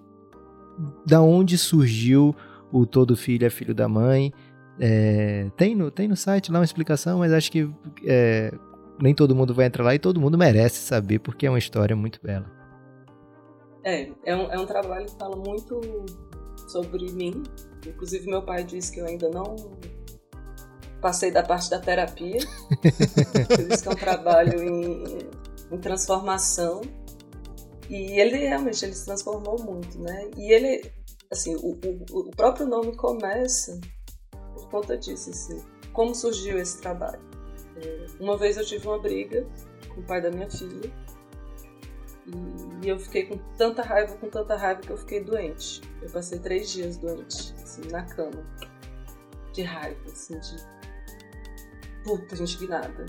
da 1.05 1.21
onde 1.21 1.57
surgiu 1.57 2.35
o 2.71 2.85
Todo 2.85 3.15
Filho 3.15 3.45
é 3.45 3.49
Filho 3.49 3.73
da 3.73 3.87
Mãe. 3.87 4.31
É, 4.79 5.49
tem, 5.57 5.75
no, 5.75 5.91
tem 5.91 6.07
no 6.07 6.15
site 6.15 6.51
lá 6.51 6.59
uma 6.59 6.65
explicação, 6.65 7.19
mas 7.19 7.33
acho 7.33 7.51
que 7.51 7.69
é, 8.05 8.53
nem 9.01 9.13
todo 9.13 9.35
mundo 9.35 9.53
vai 9.53 9.65
entrar 9.65 9.83
lá 9.83 9.95
e 9.95 9.99
todo 9.99 10.19
mundo 10.19 10.37
merece 10.37 10.77
saber, 10.77 11.19
porque 11.19 11.45
é 11.45 11.49
uma 11.49 11.59
história 11.59 11.95
muito 11.95 12.19
bela. 12.21 12.45
É, 13.83 14.09
é 14.25 14.35
um, 14.35 14.51
é 14.51 14.59
um 14.59 14.65
trabalho 14.65 15.05
que 15.05 15.17
fala 15.17 15.35
muito 15.35 15.79
sobre 16.67 17.11
mim. 17.11 17.43
Inclusive, 17.85 18.27
meu 18.27 18.41
pai 18.41 18.63
disse 18.63 18.91
que 18.91 18.99
eu 18.99 19.05
ainda 19.05 19.29
não 19.29 19.55
passei 21.01 21.31
da 21.31 21.43
parte 21.43 21.69
da 21.69 21.79
terapia. 21.79 22.39
Por 23.47 23.71
isso 23.71 23.83
que 23.83 23.89
é 23.89 23.91
um 23.91 23.95
trabalho 23.95 24.63
em, 24.63 25.19
em, 25.71 25.77
transformação. 25.77 26.81
E 27.89 28.19
ele 28.19 28.37
realmente 28.37 28.85
ele 28.85 28.93
se 28.93 29.05
transformou 29.05 29.59
muito, 29.59 29.99
né? 29.99 30.29
E 30.37 30.51
ele, 30.51 30.91
assim, 31.31 31.55
o, 31.55 31.71
o, 31.71 32.19
o 32.19 32.31
próprio 32.31 32.67
nome 32.67 32.95
começa 32.95 33.79
por 34.53 34.69
conta 34.69 34.97
disso, 34.97 35.29
assim. 35.31 35.63
Como 35.93 36.13
surgiu 36.13 36.59
esse 36.59 36.79
trabalho? 36.79 37.21
É, 37.77 38.05
uma 38.19 38.37
vez 38.37 38.57
eu 38.57 38.65
tive 38.65 38.87
uma 38.87 38.99
briga 38.99 39.47
com 39.93 40.01
o 40.01 40.03
pai 40.03 40.21
da 40.21 40.29
minha 40.29 40.49
filha 40.49 40.91
e 42.83 42.87
eu 42.87 42.99
fiquei 42.99 43.25
com 43.25 43.37
tanta 43.57 43.81
raiva, 43.81 44.15
com 44.17 44.29
tanta 44.29 44.55
raiva 44.55 44.81
que 44.81 44.89
eu 44.89 44.97
fiquei 44.97 45.23
doente. 45.23 45.81
Eu 46.01 46.09
passei 46.09 46.39
três 46.39 46.69
dias 46.71 46.97
doente, 46.97 47.53
assim, 47.61 47.81
na 47.89 48.03
cama, 48.03 48.45
de 49.51 49.63
raiva, 49.63 49.99
assim, 50.05 50.39
de 50.39 50.55
puta, 52.03 52.35
indignada. 52.35 53.05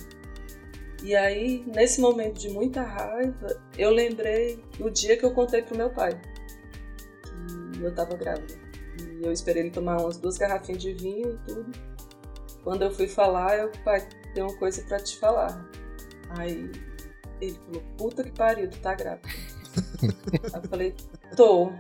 E 1.03 1.17
aí, 1.17 1.65
nesse 1.67 2.01
momento 2.01 2.39
de 2.39 2.51
muita 2.51 2.83
raiva, 2.83 3.63
eu 3.79 3.91
lembrei 3.91 4.63
do 4.79 4.91
dia 4.91 5.17
que 5.17 5.25
eu 5.25 5.33
contei 5.33 5.63
pro 5.63 5.77
meu 5.77 5.91
pai 5.91 6.21
que 7.81 7.87
eu 7.87 7.95
tava 7.95 8.17
grávida. 8.17 8.55
E 9.19 9.25
eu 9.25 9.33
esperei 9.33 9.63
ele 9.63 9.71
tomar 9.71 10.01
umas 10.01 10.19
duas 10.19 10.37
garrafinhas 10.37 10.83
de 10.83 10.93
vinho 10.93 11.33
e 11.33 11.39
tudo. 11.49 11.73
Quando 12.63 12.83
eu 12.83 12.91
fui 12.91 13.09
falar, 13.09 13.59
eu, 13.59 13.71
pai, 13.83 14.07
tem 14.35 14.43
uma 14.43 14.57
coisa 14.59 14.83
para 14.83 15.01
te 15.01 15.19
falar. 15.19 15.67
Aí 16.39 16.71
ele 17.41 17.55
falou, 17.55 17.83
puta 17.97 18.23
que 18.23 18.33
pariu, 18.33 18.69
tu 18.69 18.79
tá 18.81 18.95
grávida. 18.95 19.27
aí 20.53 20.63
eu 20.63 20.69
falei, 20.69 20.95
tô, 21.35 21.73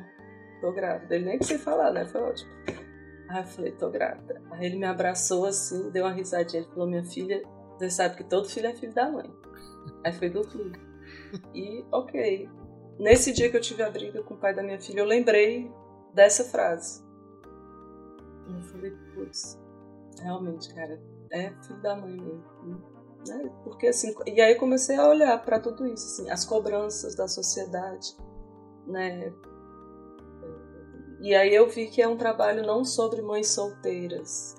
tô 0.62 0.72
grávida. 0.72 1.14
Ele 1.14 1.26
nem 1.26 1.38
precisa 1.38 1.62
falar, 1.62 1.92
né? 1.92 2.06
Foi 2.06 2.22
ótimo. 2.22 2.50
Aí 3.30 3.42
eu 3.42 3.44
falei, 3.44 3.72
tô 3.72 3.88
grávida. 3.88 4.42
Aí 4.50 4.66
ele 4.66 4.76
me 4.76 4.86
abraçou 4.86 5.46
assim, 5.46 5.88
deu 5.90 6.04
uma 6.04 6.12
risadinha. 6.12 6.62
Ele 6.62 6.70
falou, 6.70 6.88
minha 6.88 7.04
filha, 7.04 7.40
você 7.78 7.88
sabe 7.88 8.16
que 8.16 8.24
todo 8.24 8.48
filho 8.48 8.66
é 8.66 8.74
filho 8.74 8.92
da 8.92 9.08
mãe. 9.08 9.32
Aí 10.04 10.12
foi 10.12 10.28
do 10.28 10.42
filho. 10.42 10.72
E, 11.54 11.84
ok. 11.92 12.48
Nesse 12.98 13.32
dia 13.32 13.48
que 13.48 13.56
eu 13.56 13.60
tive 13.60 13.84
a 13.84 13.90
briga 13.90 14.20
com 14.24 14.34
o 14.34 14.36
pai 14.36 14.52
da 14.52 14.64
minha 14.64 14.80
filha, 14.80 15.00
eu 15.00 15.04
lembrei 15.04 15.70
dessa 16.12 16.42
frase. 16.42 17.04
Eu 18.48 18.62
falei, 18.62 18.90
putz, 19.14 19.56
realmente, 20.20 20.74
cara, 20.74 21.00
é 21.30 21.50
filho 21.62 21.80
da 21.80 21.94
mãe 21.94 22.16
mesmo. 22.16 22.42
Né? 23.28 23.48
Porque 23.62 23.86
assim, 23.86 24.12
e 24.26 24.40
aí 24.40 24.56
comecei 24.56 24.96
a 24.96 25.08
olhar 25.08 25.40
para 25.44 25.60
tudo 25.60 25.86
isso, 25.86 26.04
assim, 26.06 26.30
as 26.30 26.44
cobranças 26.44 27.14
da 27.14 27.28
sociedade, 27.28 28.16
né? 28.88 29.32
E 31.20 31.34
aí 31.34 31.54
eu 31.54 31.68
vi 31.68 31.86
que 31.86 32.00
é 32.00 32.08
um 32.08 32.16
trabalho 32.16 32.66
não 32.66 32.82
sobre 32.82 33.20
mães 33.20 33.48
solteiras, 33.48 34.56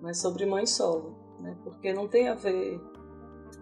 mas 0.00 0.20
sobre 0.20 0.44
mãe 0.44 0.66
solo, 0.66 1.16
né? 1.40 1.56
Porque 1.64 1.90
não 1.90 2.06
tem 2.06 2.28
a 2.28 2.34
ver 2.34 2.78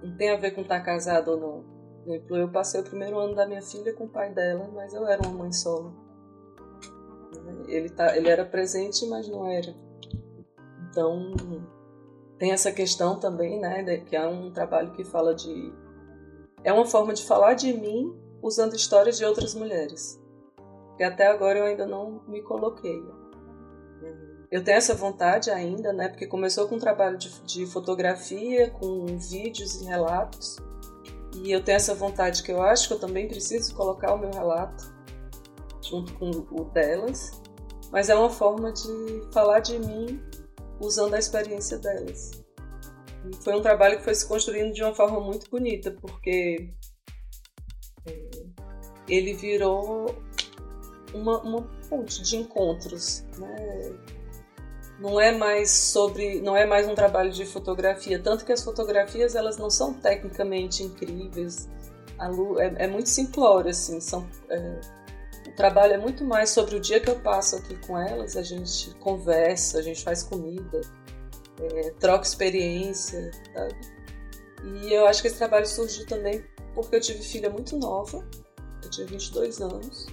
não 0.02 0.16
tem 0.16 0.30
a 0.30 0.36
ver 0.36 0.50
com 0.50 0.62
estar 0.62 0.80
tá 0.80 0.84
casado 0.84 1.30
ou 1.30 1.36
não. 1.38 1.64
Por 2.02 2.10
exemplo, 2.10 2.36
eu 2.36 2.50
passei 2.50 2.80
o 2.80 2.84
primeiro 2.84 3.18
ano 3.18 3.36
da 3.36 3.46
minha 3.46 3.62
filha 3.62 3.94
com 3.94 4.04
o 4.04 4.08
pai 4.08 4.34
dela, 4.34 4.68
mas 4.74 4.92
eu 4.92 5.06
era 5.06 5.22
uma 5.22 5.44
mãe 5.44 5.52
solo. 5.52 5.94
Ele, 7.68 7.88
tá, 7.88 8.16
ele 8.16 8.28
era 8.28 8.44
presente, 8.44 9.06
mas 9.06 9.28
não 9.28 9.46
era. 9.46 9.74
Então, 10.90 11.32
tem 12.36 12.50
essa 12.50 12.72
questão 12.72 13.18
também, 13.18 13.60
né, 13.60 13.98
que 13.98 14.14
é 14.16 14.26
um 14.26 14.52
trabalho 14.52 14.92
que 14.92 15.04
fala 15.04 15.34
de... 15.34 15.72
É 16.62 16.72
uma 16.72 16.84
forma 16.84 17.14
de 17.14 17.24
falar 17.24 17.54
de 17.54 17.72
mim 17.72 18.14
usando 18.42 18.74
histórias 18.74 19.16
de 19.16 19.24
outras 19.24 19.54
mulheres 19.54 20.22
que 20.96 21.02
até 21.02 21.26
agora 21.26 21.58
eu 21.58 21.64
ainda 21.64 21.86
não 21.86 22.22
me 22.26 22.42
coloquei. 22.42 23.02
Eu 24.50 24.62
tenho 24.62 24.76
essa 24.76 24.94
vontade 24.94 25.50
ainda, 25.50 25.92
né? 25.92 26.08
Porque 26.08 26.26
começou 26.26 26.68
com 26.68 26.76
um 26.76 26.78
trabalho 26.78 27.18
de, 27.18 27.42
de 27.42 27.66
fotografia, 27.66 28.70
com 28.70 29.04
vídeos 29.18 29.80
e 29.80 29.84
relatos. 29.84 30.56
E 31.42 31.50
eu 31.50 31.62
tenho 31.62 31.76
essa 31.76 31.94
vontade 31.94 32.42
que 32.42 32.52
eu 32.52 32.62
acho 32.62 32.86
que 32.86 32.94
eu 32.94 33.00
também 33.00 33.26
preciso 33.26 33.74
colocar 33.74 34.14
o 34.14 34.18
meu 34.18 34.30
relato 34.30 34.94
junto 35.82 36.14
com 36.14 36.30
o 36.30 36.64
delas. 36.66 37.42
Mas 37.90 38.08
é 38.08 38.14
uma 38.14 38.30
forma 38.30 38.72
de 38.72 39.22
falar 39.32 39.60
de 39.60 39.78
mim 39.78 40.22
usando 40.80 41.14
a 41.14 41.18
experiência 41.18 41.78
delas. 41.78 42.44
E 43.24 43.36
foi 43.42 43.56
um 43.56 43.62
trabalho 43.62 43.98
que 43.98 44.04
foi 44.04 44.14
se 44.14 44.26
construindo 44.26 44.72
de 44.72 44.82
uma 44.82 44.94
forma 44.94 45.18
muito 45.20 45.50
bonita, 45.50 45.90
porque 45.90 46.70
é, 48.06 48.28
ele 49.08 49.34
virou 49.34 50.14
uma, 51.14 51.40
uma 51.40 51.62
ponte 51.88 52.22
de 52.22 52.36
encontros, 52.36 53.24
né? 53.38 53.92
Não 54.98 55.20
é 55.20 55.32
mais 55.32 55.70
sobre, 55.70 56.40
não 56.40 56.56
é 56.56 56.64
mais 56.64 56.86
um 56.86 56.94
trabalho 56.94 57.30
de 57.30 57.44
fotografia, 57.44 58.18
tanto 58.18 58.44
que 58.44 58.52
as 58.52 58.62
fotografias 58.62 59.34
elas 59.34 59.56
não 59.56 59.68
são 59.68 59.92
tecnicamente 59.92 60.82
incríveis, 60.82 61.68
a 62.18 62.28
luz, 62.28 62.60
é, 62.60 62.84
é 62.84 62.86
muito 62.86 63.08
simplório 63.08 63.70
assim, 63.70 64.00
são 64.00 64.28
é, 64.48 64.80
o 65.48 65.52
trabalho 65.56 65.94
é 65.94 65.98
muito 65.98 66.24
mais 66.24 66.50
sobre 66.50 66.76
o 66.76 66.80
dia 66.80 67.00
que 67.00 67.10
eu 67.10 67.18
passo 67.20 67.56
aqui 67.56 67.76
com 67.86 67.98
elas, 67.98 68.36
a 68.36 68.42
gente 68.42 68.94
conversa, 68.96 69.78
a 69.78 69.82
gente 69.82 70.02
faz 70.02 70.22
comida, 70.22 70.80
é, 71.60 71.90
troca 71.98 72.24
experiência, 72.24 73.30
sabe? 73.52 73.74
E 74.64 74.94
eu 74.94 75.06
acho 75.06 75.20
que 75.20 75.28
esse 75.28 75.36
trabalho 75.36 75.66
surgiu 75.66 76.06
também 76.06 76.42
porque 76.74 76.96
eu 76.96 77.00
tive 77.00 77.22
filha 77.22 77.50
muito 77.50 77.76
nova, 77.76 78.26
eu 78.82 78.90
tinha 78.90 79.06
22 79.06 79.60
anos, 79.60 80.06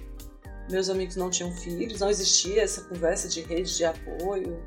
meus 0.71 0.89
amigos 0.89 1.15
não 1.15 1.29
tinham 1.29 1.51
filhos, 1.51 1.99
não 1.99 2.09
existia 2.09 2.63
essa 2.63 2.81
conversa 2.83 3.27
de 3.27 3.41
rede 3.41 3.75
de 3.75 3.85
apoio, 3.85 4.63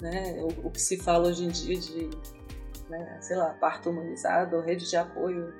né? 0.00 0.40
O, 0.40 0.68
o 0.68 0.70
que 0.70 0.80
se 0.80 0.96
fala 0.96 1.28
hoje 1.28 1.44
em 1.44 1.48
dia 1.48 1.76
de, 1.76 2.10
né, 2.88 3.18
sei 3.20 3.36
lá, 3.36 3.50
parto 3.54 3.90
humanizado, 3.90 4.60
rede 4.60 4.88
de 4.88 4.96
apoio, 4.96 5.52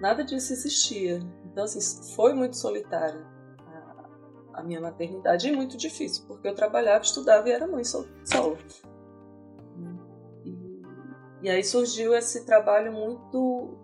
nada 0.00 0.24
disso 0.24 0.52
existia. 0.52 1.20
Então, 1.44 1.64
assim, 1.64 1.80
foi 2.14 2.32
muito 2.32 2.56
solitária 2.56 3.26
a, 4.54 4.60
a 4.60 4.62
minha 4.62 4.80
maternidade 4.80 5.48
e 5.48 5.52
muito 5.52 5.76
difícil, 5.76 6.24
porque 6.26 6.48
eu 6.48 6.54
trabalhava, 6.54 7.04
estudava 7.04 7.48
e 7.48 7.52
era 7.52 7.66
mãe 7.66 7.84
solo. 7.84 8.08
E, 10.44 10.82
e 11.42 11.50
aí 11.50 11.64
surgiu 11.64 12.14
esse 12.14 12.44
trabalho 12.44 12.92
muito. 12.92 13.76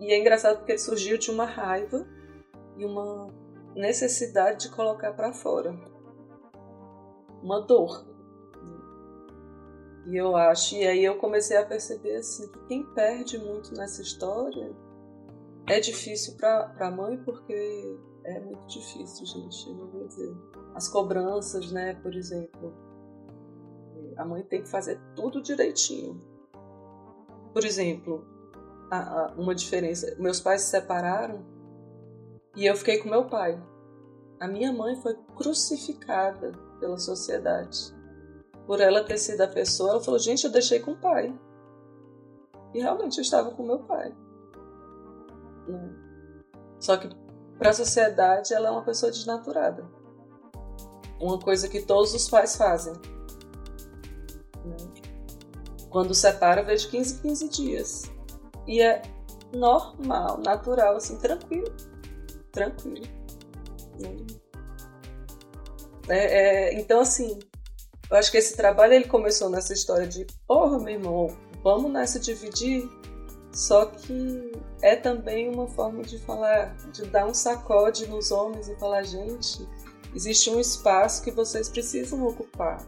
E 0.00 0.12
é 0.12 0.18
engraçado 0.18 0.58
porque 0.58 0.72
ele 0.72 0.78
surgiu 0.78 1.18
de 1.18 1.30
uma 1.30 1.44
raiva 1.44 2.06
e 2.78 2.84
uma 2.86 3.28
necessidade 3.80 4.68
de 4.68 4.74
colocar 4.74 5.12
para 5.12 5.32
fora 5.32 5.74
uma 7.42 7.60
dor. 7.60 8.06
E 10.06 10.16
eu 10.16 10.36
acho, 10.36 10.74
e 10.74 10.86
aí 10.86 11.04
eu 11.04 11.16
comecei 11.16 11.56
a 11.56 11.64
perceber 11.64 12.16
assim 12.16 12.50
que 12.50 12.58
quem 12.66 12.84
perde 12.94 13.38
muito 13.38 13.74
nessa 13.74 14.02
história 14.02 14.74
é 15.66 15.78
difícil 15.78 16.36
para 16.36 16.74
a 16.78 16.90
mãe 16.90 17.16
porque 17.18 17.98
é 18.24 18.40
muito 18.40 18.66
difícil, 18.66 19.26
gente, 19.26 19.68
eu 19.68 19.86
vou 19.88 20.06
dizer. 20.06 20.34
As 20.74 20.88
cobranças, 20.88 21.70
né, 21.70 21.94
por 21.94 22.14
exemplo. 22.14 22.74
A 24.16 24.24
mãe 24.24 24.42
tem 24.42 24.62
que 24.62 24.68
fazer 24.68 25.00
tudo 25.14 25.40
direitinho. 25.40 26.20
Por 27.52 27.64
exemplo, 27.64 28.24
a, 28.90 28.98
a, 28.98 29.34
uma 29.34 29.54
diferença, 29.54 30.14
meus 30.18 30.40
pais 30.40 30.62
se 30.62 30.70
separaram 30.70 31.44
e 32.56 32.66
eu 32.66 32.76
fiquei 32.76 32.98
com 32.98 33.08
meu 33.08 33.26
pai. 33.26 33.60
A 34.40 34.48
minha 34.48 34.72
mãe 34.72 34.96
foi 34.96 35.14
crucificada 35.36 36.52
pela 36.80 36.98
sociedade 36.98 37.94
por 38.70 38.80
ela 38.80 39.02
ter 39.02 39.18
sido 39.18 39.40
a 39.40 39.48
pessoa, 39.48 39.90
ela 39.90 40.00
falou: 40.00 40.20
gente, 40.20 40.44
eu 40.44 40.50
deixei 40.52 40.78
com 40.78 40.92
o 40.92 40.96
pai. 40.96 41.36
E 42.72 42.80
realmente 42.80 43.18
eu 43.18 43.22
estava 43.22 43.50
com 43.50 43.64
meu 43.64 43.80
pai. 43.80 44.14
Né? 45.66 45.90
Só 46.78 46.96
que 46.96 47.10
para 47.58 47.70
a 47.70 47.72
sociedade 47.72 48.54
ela 48.54 48.68
é 48.68 48.70
uma 48.70 48.84
pessoa 48.84 49.10
desnaturada. 49.10 49.84
Uma 51.20 51.36
coisa 51.36 51.68
que 51.68 51.82
todos 51.82 52.14
os 52.14 52.30
pais 52.30 52.54
fazem. 52.54 52.92
Né? 54.64 54.76
Quando 55.90 56.14
separa, 56.14 56.62
vejo 56.62 56.90
15, 56.90 57.22
15 57.22 57.48
dias. 57.48 58.02
E 58.68 58.80
é 58.80 59.02
normal, 59.52 60.38
natural, 60.38 60.94
assim, 60.94 61.18
tranquilo. 61.18 61.74
Tranquilo. 62.52 63.19
É, 66.08 66.72
é, 66.72 66.74
então, 66.74 67.00
assim, 67.00 67.38
eu 68.10 68.16
acho 68.16 68.30
que 68.30 68.36
esse 68.38 68.56
trabalho 68.56 68.94
ele 68.94 69.06
começou 69.06 69.48
nessa 69.48 69.72
história 69.72 70.06
de, 70.06 70.26
porra, 70.46 70.78
meu 70.78 70.94
irmão, 70.94 71.36
vamos 71.62 71.90
nessa 71.92 72.18
dividir. 72.18 72.88
Só 73.52 73.86
que 73.86 74.52
é 74.80 74.94
também 74.94 75.48
uma 75.48 75.66
forma 75.66 76.02
de 76.02 76.18
falar, 76.18 76.76
de 76.92 77.04
dar 77.06 77.26
um 77.26 77.34
sacode 77.34 78.06
nos 78.06 78.30
homens 78.30 78.68
e 78.68 78.76
falar, 78.76 79.02
gente, 79.02 79.68
existe 80.14 80.50
um 80.50 80.60
espaço 80.60 81.22
que 81.22 81.30
vocês 81.30 81.68
precisam 81.68 82.24
ocupar. 82.26 82.84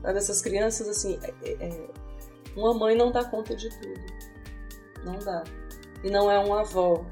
Sabe, 0.00 0.18
essas 0.18 0.40
crianças, 0.40 0.88
assim, 0.88 1.18
é, 1.22 1.50
é, 1.50 1.68
é 1.68 1.88
uma 2.56 2.74
mãe 2.74 2.96
não 2.96 3.10
dá 3.10 3.24
conta 3.24 3.54
de 3.54 3.68
tudo. 3.68 4.00
Não 5.04 5.18
dá. 5.18 5.44
E 6.02 6.10
não 6.10 6.30
é 6.30 6.38
uma 6.38 6.60
avó. 6.60 7.04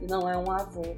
E 0.00 0.06
não 0.06 0.28
é 0.28 0.36
um 0.36 0.50
avô. 0.50 0.96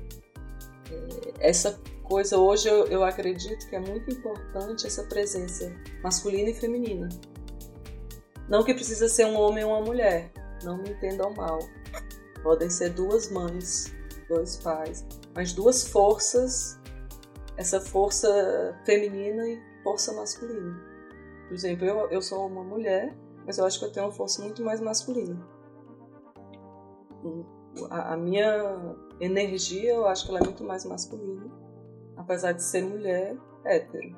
Essa 1.41 1.81
coisa, 2.03 2.39
hoje 2.39 2.69
eu, 2.69 2.87
eu 2.87 3.05
acredito 3.05 3.69
que 3.69 3.77
é 3.77 3.81
muito 3.81 4.11
importante 4.11 4.87
essa 4.87 5.03
presença 5.05 5.73
masculina 6.03 6.51
e 6.51 6.55
feminina. 6.55 7.09
Não 8.49 8.63
que 8.63 8.75
precisa 8.75 9.09
ser 9.09 9.27
um 9.27 9.39
homem 9.39 9.65
ou 9.65 9.71
uma 9.71 9.81
mulher, 9.81 10.31
não 10.63 10.77
me 10.77 10.91
entendam 10.91 11.33
mal. 11.35 11.59
Podem 12.43 12.69
ser 12.69 12.91
duas 12.91 13.31
mães, 13.31 13.93
dois 14.29 14.57
pais, 14.57 15.07
mas 15.35 15.53
duas 15.53 15.89
forças, 15.89 16.79
essa 17.57 17.81
força 17.81 18.79
feminina 18.85 19.49
e 19.49 19.61
força 19.83 20.13
masculina. 20.13 20.79
Por 21.49 21.55
exemplo, 21.55 21.85
eu, 21.85 22.11
eu 22.11 22.23
sou 22.23 22.47
uma 22.47 22.65
mulher, 22.65 23.17
mas 23.47 23.59
eu 23.59 23.65
acho 23.65 23.79
que 23.79 23.85
eu 23.85 23.93
tenho 23.93 24.07
uma 24.07 24.13
força 24.13 24.43
muito 24.43 24.63
mais 24.63 24.81
masculina. 24.81 25.39
A, 27.91 28.15
a 28.15 28.17
minha 28.17 28.97
energia, 29.21 29.95
eu 29.95 30.07
acho 30.07 30.25
que 30.25 30.31
ela 30.31 30.41
é 30.41 30.45
muito 30.45 30.65
mais 30.65 30.85
masculina 30.85 31.63
apesar 32.17 32.53
de 32.53 32.63
ser 32.63 32.83
mulher, 32.83 33.37
hétero. 33.65 34.17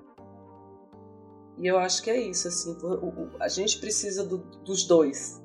E 1.59 1.67
eu 1.67 1.79
acho 1.79 2.03
que 2.03 2.11
é 2.11 2.21
isso, 2.21 2.49
assim, 2.49 2.77
a 3.41 3.49
gente 3.49 3.79
precisa 3.79 4.25
do, 4.25 4.39
dos 4.39 4.85
dois. 4.85 5.43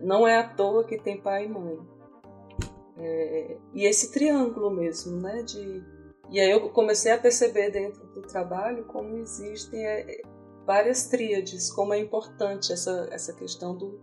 Não 0.00 0.26
é 0.26 0.38
à 0.38 0.48
toa 0.48 0.84
que 0.84 0.98
tem 0.98 1.20
pai 1.20 1.46
e 1.46 1.48
mãe. 1.48 1.78
É, 2.96 3.56
e 3.74 3.84
esse 3.84 4.10
triângulo 4.12 4.70
mesmo, 4.70 5.20
né? 5.20 5.42
De, 5.42 5.82
e 6.30 6.40
aí 6.40 6.50
eu 6.50 6.70
comecei 6.70 7.12
a 7.12 7.18
perceber 7.18 7.70
dentro 7.70 8.06
do 8.08 8.22
trabalho 8.22 8.84
como 8.84 9.16
existem 9.18 9.84
é, 9.84 10.22
várias 10.66 11.08
tríades, 11.08 11.70
como 11.70 11.92
é 11.92 11.98
importante 11.98 12.72
essa, 12.72 13.08
essa 13.10 13.32
questão 13.34 13.76
do 13.76 14.00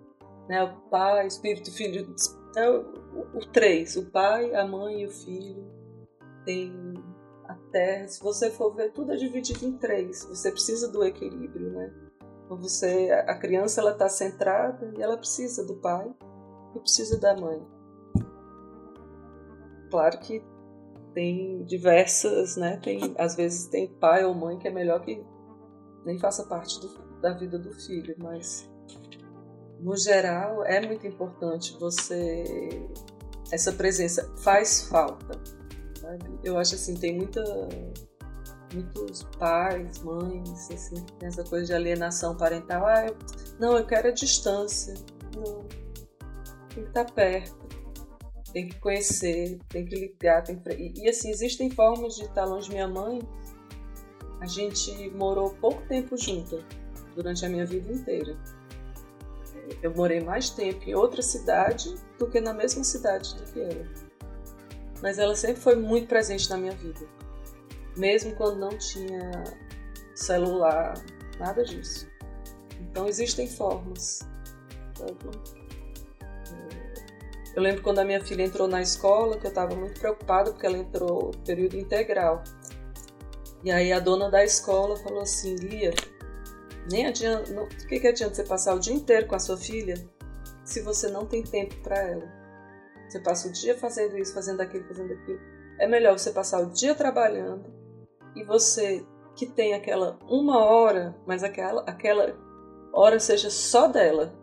né, 0.47 0.75
pai, 0.91 1.25
espírito, 1.25 1.71
filho. 1.71 2.13
É 2.55 2.69
o, 3.21 3.39
três, 3.51 3.95
o 3.95 4.05
pai, 4.05 4.53
a 4.55 4.65
mãe 4.65 5.01
e 5.01 5.05
o 5.05 5.11
filho. 5.11 5.65
Tem 6.45 6.93
a 7.45 7.55
Terra, 7.71 8.07
se 8.07 8.21
você 8.21 8.49
for 8.49 8.73
ver, 8.73 8.91
tudo 8.91 9.11
é 9.11 9.15
dividido 9.15 9.65
em 9.65 9.77
três. 9.77 10.25
Você 10.25 10.51
precisa 10.51 10.91
do 10.91 11.03
equilíbrio, 11.03 11.71
né? 11.71 11.93
Você, 12.49 13.11
a 13.11 13.35
criança 13.35 13.81
ela 13.81 13.91
está 13.91 14.07
centrada 14.07 14.93
e 14.97 15.01
ela 15.01 15.17
precisa 15.17 15.65
do 15.65 15.75
pai 15.75 16.13
e 16.75 16.79
precisa 16.79 17.19
da 17.19 17.35
mãe. 17.35 17.61
Claro 19.89 20.19
que 20.19 20.43
tem 21.13 21.63
diversas, 21.63 22.55
né? 22.55 22.77
Tem, 22.77 23.15
às 23.17 23.35
vezes 23.35 23.67
tem 23.67 23.87
pai 23.87 24.23
ou 24.23 24.33
mãe 24.33 24.57
que 24.57 24.67
é 24.67 24.71
melhor 24.71 25.01
que 25.01 25.25
nem 26.05 26.17
faça 26.17 26.45
parte 26.45 26.79
do, 26.79 27.19
da 27.19 27.33
vida 27.33 27.59
do 27.59 27.73
filho, 27.73 28.15
mas 28.17 28.69
no 29.79 29.95
geral 29.95 30.65
é 30.65 30.85
muito 30.85 31.05
importante 31.05 31.77
você 31.79 32.87
essa 33.51 33.71
presença 33.71 34.29
faz 34.37 34.87
falta 34.89 35.39
sabe? 36.07 36.39
Eu 36.43 36.57
acho 36.57 36.75
assim, 36.75 36.95
tem 36.95 37.15
muita 37.15 37.43
muitos 38.73 39.23
pais, 39.37 39.99
mães, 39.99 40.69
assim, 40.71 40.95
tem 41.19 41.27
essa 41.27 41.43
coisa 41.43 41.65
de 41.65 41.73
alienação 41.73 42.35
parental. 42.35 42.85
Ah, 42.85 43.05
eu, 43.05 43.17
não, 43.59 43.77
eu 43.77 43.85
quero 43.85 44.09
a 44.09 44.11
distância. 44.11 44.93
Não. 45.35 45.63
Tem 46.73 46.83
que 46.83 46.89
estar 46.89 47.05
perto. 47.05 47.67
Tem 48.53 48.67
que 48.67 48.79
conhecer, 48.79 49.59
tem 49.69 49.85
que 49.85 49.95
ligar. 49.95 50.43
Tem 50.43 50.57
que... 50.57 50.69
E, 50.73 50.93
e, 51.05 51.09
assim, 51.09 51.29
existem 51.29 51.69
formas 51.69 52.15
de 52.15 52.23
estar 52.25 52.45
longe 52.45 52.67
de 52.67 52.75
minha 52.75 52.87
mãe. 52.87 53.21
A 54.41 54.45
gente 54.45 55.09
morou 55.11 55.51
pouco 55.61 55.81
tempo 55.87 56.17
junto 56.17 56.63
durante 57.15 57.45
a 57.45 57.49
minha 57.49 57.65
vida 57.65 57.91
inteira. 57.91 58.37
Eu 59.81 59.93
morei 59.93 60.19
mais 60.19 60.49
tempo 60.49 60.89
em 60.89 60.95
outra 60.95 61.21
cidade 61.21 61.95
do 62.17 62.27
que 62.27 62.39
na 62.39 62.53
mesma 62.53 62.83
cidade 62.83 63.35
do 63.35 63.43
que 63.51 63.59
ela 63.59 64.07
mas 65.01 65.19
ela 65.19 65.35
sempre 65.35 65.61
foi 65.61 65.75
muito 65.75 66.07
presente 66.07 66.49
na 66.49 66.57
minha 66.57 66.71
vida. 66.71 67.01
Mesmo 67.95 68.35
quando 68.35 68.57
não 68.57 68.69
tinha 68.69 69.43
celular, 70.15 70.93
nada 71.39 71.63
disso. 71.63 72.07
Então 72.79 73.07
existem 73.07 73.47
formas. 73.47 74.27
Eu 77.55 77.61
lembro 77.61 77.81
quando 77.81 77.99
a 77.99 78.05
minha 78.05 78.23
filha 78.23 78.43
entrou 78.43 78.67
na 78.67 78.81
escola, 78.81 79.37
que 79.37 79.45
eu 79.45 79.49
estava 79.49 79.75
muito 79.75 79.99
preocupada 79.99 80.51
porque 80.51 80.65
ela 80.65 80.77
entrou 80.77 81.31
período 81.45 81.75
integral. 81.75 82.43
E 83.63 83.71
aí 83.71 83.91
a 83.91 83.99
dona 83.99 84.29
da 84.29 84.43
escola 84.43 84.95
falou 84.97 85.21
assim, 85.21 85.55
Lia, 85.55 85.93
nem 86.89 87.05
adianta, 87.05 87.51
o 87.61 87.67
que, 87.87 87.99
que 87.99 88.07
adianta 88.07 88.35
você 88.35 88.43
passar 88.43 88.75
o 88.75 88.79
dia 88.79 88.93
inteiro 88.93 89.27
com 89.27 89.35
a 89.35 89.39
sua 89.39 89.57
filha 89.57 89.95
se 90.63 90.81
você 90.81 91.09
não 91.09 91.25
tem 91.25 91.43
tempo 91.43 91.75
para 91.81 91.97
ela? 91.97 92.37
Você 93.07 93.19
passa 93.19 93.47
o 93.47 93.51
dia 93.51 93.77
fazendo 93.77 94.17
isso, 94.17 94.33
fazendo 94.33 94.61
aquilo, 94.61 94.85
fazendo 94.85 95.13
aquilo. 95.13 95.39
É 95.79 95.87
melhor 95.87 96.17
você 96.17 96.31
passar 96.31 96.61
o 96.61 96.71
dia 96.71 96.93
trabalhando 96.93 97.65
e 98.35 98.43
você 98.43 99.05
que 99.35 99.45
tem 99.45 99.73
aquela 99.73 100.19
uma 100.27 100.65
hora, 100.65 101.15
mas 101.25 101.43
aquela, 101.43 101.81
aquela 101.83 102.35
hora 102.91 103.19
seja 103.19 103.49
só 103.49 103.87
dela. 103.87 104.33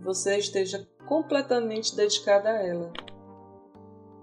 Você 0.00 0.38
esteja 0.38 0.86
completamente 1.06 1.94
dedicada 1.94 2.50
a 2.50 2.62
ela. 2.62 2.92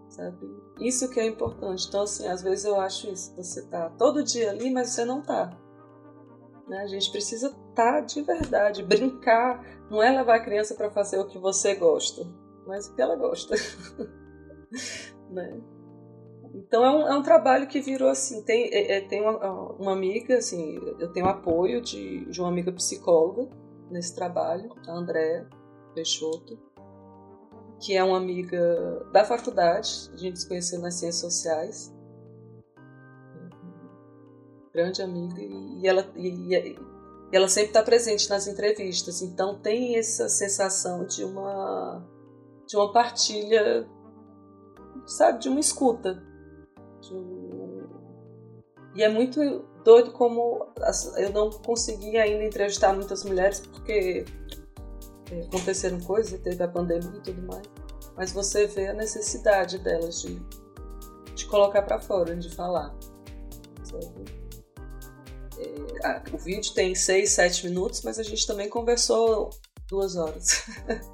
Sabe? 0.10 0.38
Isso 0.80 1.10
que 1.10 1.20
é 1.20 1.26
importante. 1.26 1.88
Então, 1.88 2.04
assim, 2.04 2.28
às 2.28 2.41
vezes 2.41 2.66
eu 2.66 2.80
acho 2.80 3.10
isso. 3.10 3.36
Você 3.36 3.64
tá 3.68 3.89
todo 3.91 4.24
dia 4.24 4.52
ali, 4.52 4.72
mas 4.72 4.89
você 4.89 5.06
não 5.06 5.22
tá. 5.22 5.58
Né? 6.68 6.78
A 6.80 6.88
gente 6.88 7.11
precisa 7.11 7.47
estar 7.47 7.93
tá 7.93 7.99
de 8.01 8.22
verdade, 8.22 8.84
brincar. 8.84 9.64
Não 9.89 10.01
é 10.01 10.11
levar 10.11 10.36
a 10.36 10.43
criança 10.43 10.76
para 10.76 10.89
fazer 10.89 11.20
o 11.20 11.28
que 11.28 11.38
você 11.38 11.76
gosta 11.76 12.26
mas 12.66 12.88
o 12.88 12.95
que 12.95 13.01
ela 13.01 13.16
gosta. 13.16 13.55
né? 15.30 15.61
Então 16.53 16.84
é 16.84 16.91
um, 16.91 17.07
é 17.07 17.18
um 17.18 17.24
trabalho 17.24 17.68
que 17.68 17.82
virou 17.82 18.09
assim, 18.09 18.43
tem, 18.43 18.66
é, 18.72 18.97
é, 18.97 19.01
tem 19.01 19.22
uma, 19.22 19.74
uma, 19.74 19.91
amiga, 19.91 20.38
assim, 20.38 20.76
eu 20.99 21.11
tenho 21.11 21.26
apoio 21.26 21.82
de, 21.82 22.26
de 22.26 22.39
uma 22.39 22.49
amiga 22.49 22.72
psicóloga 22.72 23.49
nesse 23.89 24.14
trabalho, 24.14 24.70
a 24.88 24.91
Andréa 24.91 25.47
Peixoto, 25.95 26.59
que 27.80 27.95
é 27.95 28.03
uma 28.03 28.18
amiga 28.18 29.03
da 29.11 29.26
faculdade, 29.26 30.11
a 30.14 30.18
gente 30.18 30.39
se 30.39 30.47
conheceu 30.47 30.80
nas 30.80 30.95
ciências 30.95 31.34
sociais, 31.34 31.93
grande 34.74 35.02
amiga, 35.02 35.40
e 35.40 35.88
ela, 35.88 36.12
e, 36.16 36.56
e 36.56 36.80
ela 37.32 37.48
sempre 37.48 37.70
está 37.70 37.84
presente 37.84 38.30
nas 38.30 38.48
entrevistas, 38.48 39.22
então 39.22 39.60
tem 39.60 39.98
essa 39.98 40.28
sensação 40.28 41.06
de 41.06 41.24
uma 41.24 42.04
de 42.68 42.78
uma 42.78 42.92
partilha, 42.92 43.88
sabe, 45.06 45.40
de 45.40 45.50
uma 45.50 45.60
escuta. 45.60 46.24
De 47.02 47.14
um... 47.14 47.84
E 48.96 49.04
é 49.04 49.10
muito 49.10 49.40
doido 49.84 50.12
como 50.12 50.68
eu 51.18 51.32
não 51.32 51.50
consegui 51.50 52.18
ainda 52.18 52.44
entrevistar 52.44 52.94
muitas 52.94 53.24
mulheres 53.24 53.60
porque 53.60 54.26
é, 55.32 55.42
aconteceram 55.42 56.00
coisas, 56.02 56.40
teve 56.40 56.64
a 56.64 56.68
pandemia 56.68 57.12
e 57.16 57.22
tudo 57.22 57.42
mais. 57.44 57.64
Mas 58.16 58.32
você 58.32 58.68
vê 58.68 58.88
a 58.88 58.94
necessidade 58.94 59.80
delas 59.80 60.22
de, 60.22 60.40
de 61.36 61.46
colocar 61.48 61.82
para 61.82 62.00
fora, 62.00 62.36
de 62.36 62.50
falar. 62.56 62.96
A, 63.94 64.43
o 66.32 66.38
vídeo 66.38 66.74
tem 66.74 66.95
seis, 66.95 67.32
sete 67.32 67.68
minutos, 67.68 68.01
mas 68.03 68.20
a 68.20 68.24
gente 68.24 68.45
também 68.45 68.70
conversou 68.70 69.49
duas 69.88 70.16
horas. 70.16 70.64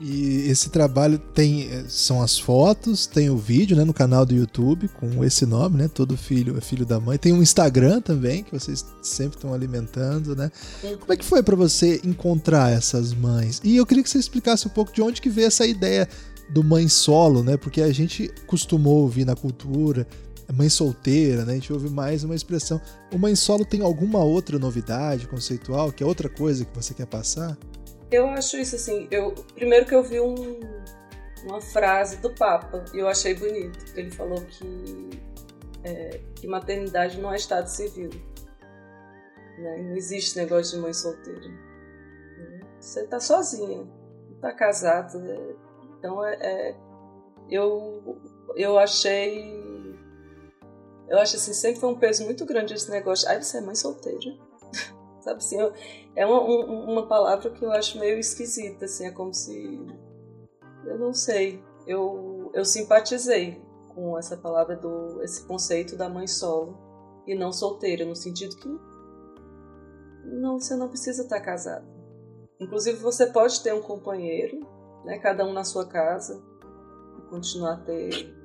E 0.00 0.48
esse 0.48 0.70
trabalho 0.70 1.18
tem 1.18 1.68
eh, 1.72 1.84
são 1.88 2.22
as 2.22 2.38
fotos, 2.38 3.04
tem 3.04 3.30
o 3.30 3.36
vídeo, 3.36 3.76
né, 3.76 3.82
no 3.82 3.92
canal 3.92 4.24
do 4.24 4.32
YouTube 4.32 4.86
com 4.88 5.24
esse 5.24 5.44
nome, 5.44 5.76
né? 5.76 5.88
Todo 5.92 6.16
filho 6.16 6.56
é 6.56 6.60
filho 6.60 6.86
da 6.86 7.00
mãe. 7.00 7.18
Tem 7.18 7.32
um 7.32 7.42
Instagram 7.42 8.00
também 8.00 8.44
que 8.44 8.52
vocês 8.52 8.86
sempre 9.02 9.36
estão 9.36 9.52
alimentando, 9.52 10.36
né? 10.36 10.52
Como 11.00 11.12
é 11.12 11.16
que 11.16 11.24
foi 11.24 11.42
para 11.42 11.56
você 11.56 12.00
encontrar 12.04 12.70
essas 12.72 13.12
mães? 13.12 13.60
E 13.64 13.76
eu 13.76 13.84
queria 13.84 14.04
que 14.04 14.08
você 14.08 14.18
explicasse 14.18 14.68
um 14.68 14.70
pouco 14.70 14.92
de 14.92 15.02
onde 15.02 15.20
que 15.20 15.28
veio 15.28 15.48
essa 15.48 15.66
ideia 15.66 16.08
do 16.48 16.62
mãe 16.62 16.86
solo, 16.86 17.42
né? 17.42 17.56
Porque 17.56 17.82
a 17.82 17.92
gente 17.92 18.32
costumou 18.46 18.98
ouvir 18.98 19.24
na 19.24 19.34
cultura 19.34 20.06
mãe 20.52 20.68
solteira, 20.68 21.44
né? 21.44 21.52
A 21.52 21.54
gente 21.54 21.72
ouve 21.72 21.90
mais 21.90 22.24
uma 22.24 22.34
expressão. 22.34 22.80
O 23.12 23.18
mãe 23.18 23.34
solo 23.34 23.64
tem 23.64 23.82
alguma 23.82 24.24
outra 24.24 24.58
novidade 24.58 25.28
conceitual, 25.28 25.92
que 25.92 26.02
é 26.02 26.06
outra 26.06 26.28
coisa 26.28 26.64
que 26.64 26.74
você 26.74 26.94
quer 26.94 27.06
passar? 27.06 27.56
Eu 28.10 28.26
acho 28.28 28.56
isso 28.56 28.76
assim. 28.76 29.06
Eu 29.10 29.34
primeiro 29.54 29.84
que 29.84 29.94
eu 29.94 30.02
vi 30.02 30.20
um, 30.20 30.60
uma 31.44 31.60
frase 31.60 32.16
do 32.16 32.30
Papa 32.30 32.84
e 32.94 32.98
eu 32.98 33.08
achei 33.08 33.34
bonito. 33.34 33.78
Ele 33.94 34.10
falou 34.10 34.40
que 34.40 35.10
é, 35.84 36.20
que 36.34 36.46
maternidade 36.46 37.20
não 37.20 37.32
é 37.32 37.36
estado 37.36 37.66
civil. 37.66 38.10
Né? 39.58 39.82
Não 39.82 39.96
existe 39.96 40.38
negócio 40.38 40.76
de 40.76 40.82
mãe 40.82 40.94
solteira. 40.94 41.68
Você 42.80 43.00
está 43.02 43.20
sozinha, 43.20 43.84
não 43.84 44.36
está 44.36 44.52
casada. 44.52 45.18
Né? 45.18 45.36
Então 45.98 46.24
é, 46.24 46.34
é, 46.40 46.76
eu 47.50 48.18
eu 48.56 48.78
achei 48.78 49.68
eu 51.08 51.18
acho 51.18 51.36
assim 51.36 51.52
sempre 51.52 51.80
foi 51.80 51.88
um 51.88 51.98
peso 51.98 52.24
muito 52.24 52.44
grande 52.44 52.74
esse 52.74 52.90
negócio. 52.90 53.28
Ai, 53.28 53.42
você 53.42 53.58
é 53.58 53.60
mãe 53.60 53.74
solteira. 53.74 54.36
Sabe 55.20 55.38
assim, 55.38 55.60
eu, 55.60 55.72
é 56.14 56.26
uma, 56.26 56.40
um, 56.42 56.92
uma 56.92 57.06
palavra 57.06 57.50
que 57.50 57.64
eu 57.64 57.70
acho 57.72 57.98
meio 57.98 58.18
esquisita, 58.18 58.84
assim, 58.84 59.06
é 59.06 59.10
como 59.10 59.32
se. 59.32 59.86
Eu 60.84 60.98
não 60.98 61.12
sei. 61.12 61.62
Eu, 61.86 62.50
eu 62.54 62.64
simpatizei 62.64 63.60
com 63.94 64.18
essa 64.18 64.36
palavra, 64.36 64.76
do 64.76 65.22
esse 65.22 65.44
conceito 65.46 65.96
da 65.96 66.08
mãe 66.08 66.26
solo 66.26 66.78
e 67.26 67.34
não 67.34 67.52
solteira, 67.52 68.04
no 68.04 68.14
sentido 68.14 68.56
que 68.56 68.68
não, 70.24 70.60
você 70.60 70.76
não 70.76 70.88
precisa 70.88 71.22
estar 71.22 71.40
casado. 71.40 71.86
Inclusive, 72.60 72.98
você 72.98 73.26
pode 73.26 73.62
ter 73.62 73.72
um 73.72 73.80
companheiro, 73.80 74.60
né, 75.04 75.18
cada 75.18 75.44
um 75.44 75.52
na 75.52 75.64
sua 75.64 75.86
casa, 75.86 76.42
e 77.18 77.22
continuar 77.28 77.74
a 77.74 77.76
ter. 77.78 78.37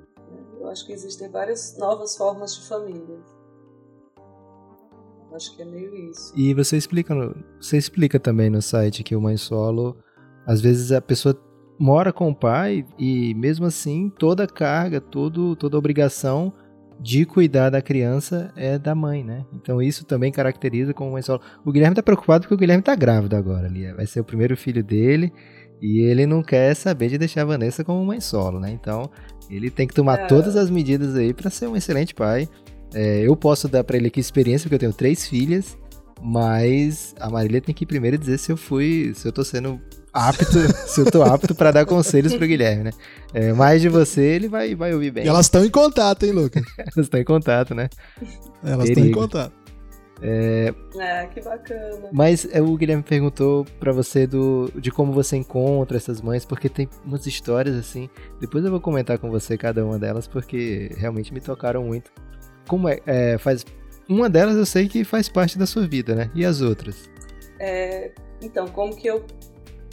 Eu 0.64 0.70
acho 0.70 0.86
que 0.86 0.94
existem 0.94 1.30
várias 1.30 1.78
novas 1.78 2.16
formas 2.16 2.56
de 2.56 2.70
família. 2.70 3.20
Acho 5.36 5.54
que 5.58 5.62
é 5.62 5.66
meio 5.66 5.94
isso. 6.10 6.32
E 6.38 6.54
você 6.54 6.78
explica, 6.78 7.14
você 7.60 7.78
explica 7.78 8.18
também 8.18 8.50
no 8.50 8.62
site 8.62 9.04
que 9.04 9.14
o 9.14 9.22
mãe 9.22 9.36
solo, 9.36 9.98
às 10.48 10.62
vezes 10.62 10.94
a 10.94 11.02
pessoa 11.02 11.38
mora 11.78 12.14
com 12.14 12.30
o 12.30 12.36
pai 12.36 12.86
e 12.98 13.34
mesmo 13.34 13.66
assim 13.66 14.10
toda 14.18 14.46
a 14.46 14.48
carga, 14.48 15.02
todo, 15.02 15.54
toda 15.58 15.76
a 15.76 15.80
obrigação 15.80 16.54
de 16.98 17.26
cuidar 17.26 17.70
da 17.70 17.82
criança 17.82 18.54
é 18.56 18.80
da 18.80 18.96
mãe, 18.96 19.22
né? 19.22 19.46
Então 19.52 19.82
isso 19.82 20.06
também 20.06 20.32
caracteriza 20.32 20.94
como 20.94 21.12
mãe 21.12 21.22
solo. 21.22 21.42
O 21.66 21.74
Guilherme 21.74 21.96
tá 21.96 22.04
preocupado 22.04 22.44
porque 22.44 22.54
o 22.54 22.58
Guilherme 22.58 22.84
tá 22.84 22.96
grávido 22.96 23.36
agora 23.36 23.68
ali, 23.68 23.92
vai 23.92 24.08
ser 24.08 24.22
o 24.22 24.26
primeiro 24.26 24.56
filho 24.56 24.82
dele 24.82 25.34
e 25.82 26.00
ele 26.00 26.26
não 26.26 26.42
quer 26.42 26.74
saber 26.74 27.10
de 27.10 27.18
deixar 27.18 27.42
a 27.42 27.46
Vanessa 27.46 27.84
como 27.84 28.06
mãe 28.06 28.22
solo, 28.22 28.58
né? 28.58 28.72
Então 28.72 29.12
ele 29.50 29.70
tem 29.70 29.88
que 29.88 29.94
tomar 29.94 30.20
é. 30.20 30.26
todas 30.28 30.56
as 30.56 30.70
medidas 30.70 31.16
aí 31.16 31.34
para 31.34 31.50
ser 31.50 31.68
um 31.68 31.76
excelente 31.76 32.14
pai. 32.14 32.48
É, 32.94 33.22
eu 33.22 33.36
posso 33.36 33.68
dar 33.68 33.84
para 33.84 33.98
ele 33.98 34.08
aqui 34.08 34.20
experiência, 34.20 34.66
porque 34.66 34.76
eu 34.76 34.80
tenho 34.80 34.94
três 34.94 35.28
filhas, 35.28 35.78
mas 36.22 37.16
a 37.20 37.30
Marília 37.30 37.60
tem 37.60 37.74
que 37.74 37.86
primeiro 37.86 38.18
dizer 38.18 38.38
se 38.38 38.52
eu 38.52 38.58
fui, 38.58 39.14
se 39.16 39.28
eu 39.28 39.32
tô 39.32 39.44
sendo 39.44 39.82
apto, 40.14 40.46
se 40.88 41.02
eu 41.02 41.10
tô 41.10 41.24
apto 41.24 41.56
para 41.56 41.72
dar 41.72 41.86
conselhos 41.86 42.36
pro 42.36 42.48
Guilherme, 42.48 42.86
né? 42.86 42.92
É, 43.34 43.52
mais 43.52 43.82
de 43.82 43.90
você, 43.90 44.22
ele 44.22 44.48
vai, 44.48 44.76
vai 44.76 44.94
ouvir 44.94 45.12
bem. 45.12 45.26
E 45.26 45.28
elas 45.28 45.48
estão 45.48 45.66
em 45.66 45.70
contato, 45.70 46.24
hein, 46.24 46.32
Lucas? 46.32 46.64
elas 46.78 46.98
estão 46.98 47.20
em 47.20 47.24
contato, 47.24 47.74
né? 47.74 47.90
Elas 48.64 48.90
estão 48.90 49.04
em 49.04 49.12
contato. 49.12 49.63
É... 50.22 50.74
é, 50.98 51.28
que 51.28 51.42
bacana. 51.42 52.10
Mas 52.12 52.48
é, 52.52 52.62
o 52.62 52.76
Guilherme 52.78 53.04
perguntou 53.04 53.66
para 53.80 53.92
você 53.92 54.26
do, 54.26 54.72
de 54.76 54.92
como 54.92 55.12
você 55.12 55.36
encontra 55.36 55.98
essas 55.98 56.22
mães, 56.22 56.46
porque 56.46 56.70
tem 56.70 56.88
umas 57.06 57.26
histórias 57.26 57.76
assim. 57.76 58.10
Depois 58.40 58.64
eu 58.64 58.72
vou 58.72 58.80
comentar 58.80 59.18
com 59.18 59.30
você 59.30 59.58
cada 59.58 59.86
uma 59.86 60.00
delas, 60.00 60.28
porque 60.28 60.92
realmente 60.98 61.34
me 61.34 61.42
tocaram 61.42 61.84
muito. 61.84 62.12
Como 62.68 62.88
é, 62.88 63.02
é, 63.06 63.38
faz 63.38 63.66
uma 64.08 64.30
delas 64.30 64.56
eu 64.56 64.66
sei 64.66 64.88
que 64.88 65.04
faz 65.04 65.30
parte 65.30 65.58
da 65.58 65.66
sua 65.66 65.88
vida, 65.88 66.16
né? 66.16 66.32
E 66.36 66.46
as 66.46 66.62
outras? 66.62 67.10
É, 67.60 68.12
então, 68.42 68.68
como 68.68 68.96
que 68.96 69.08
eu, 69.08 69.26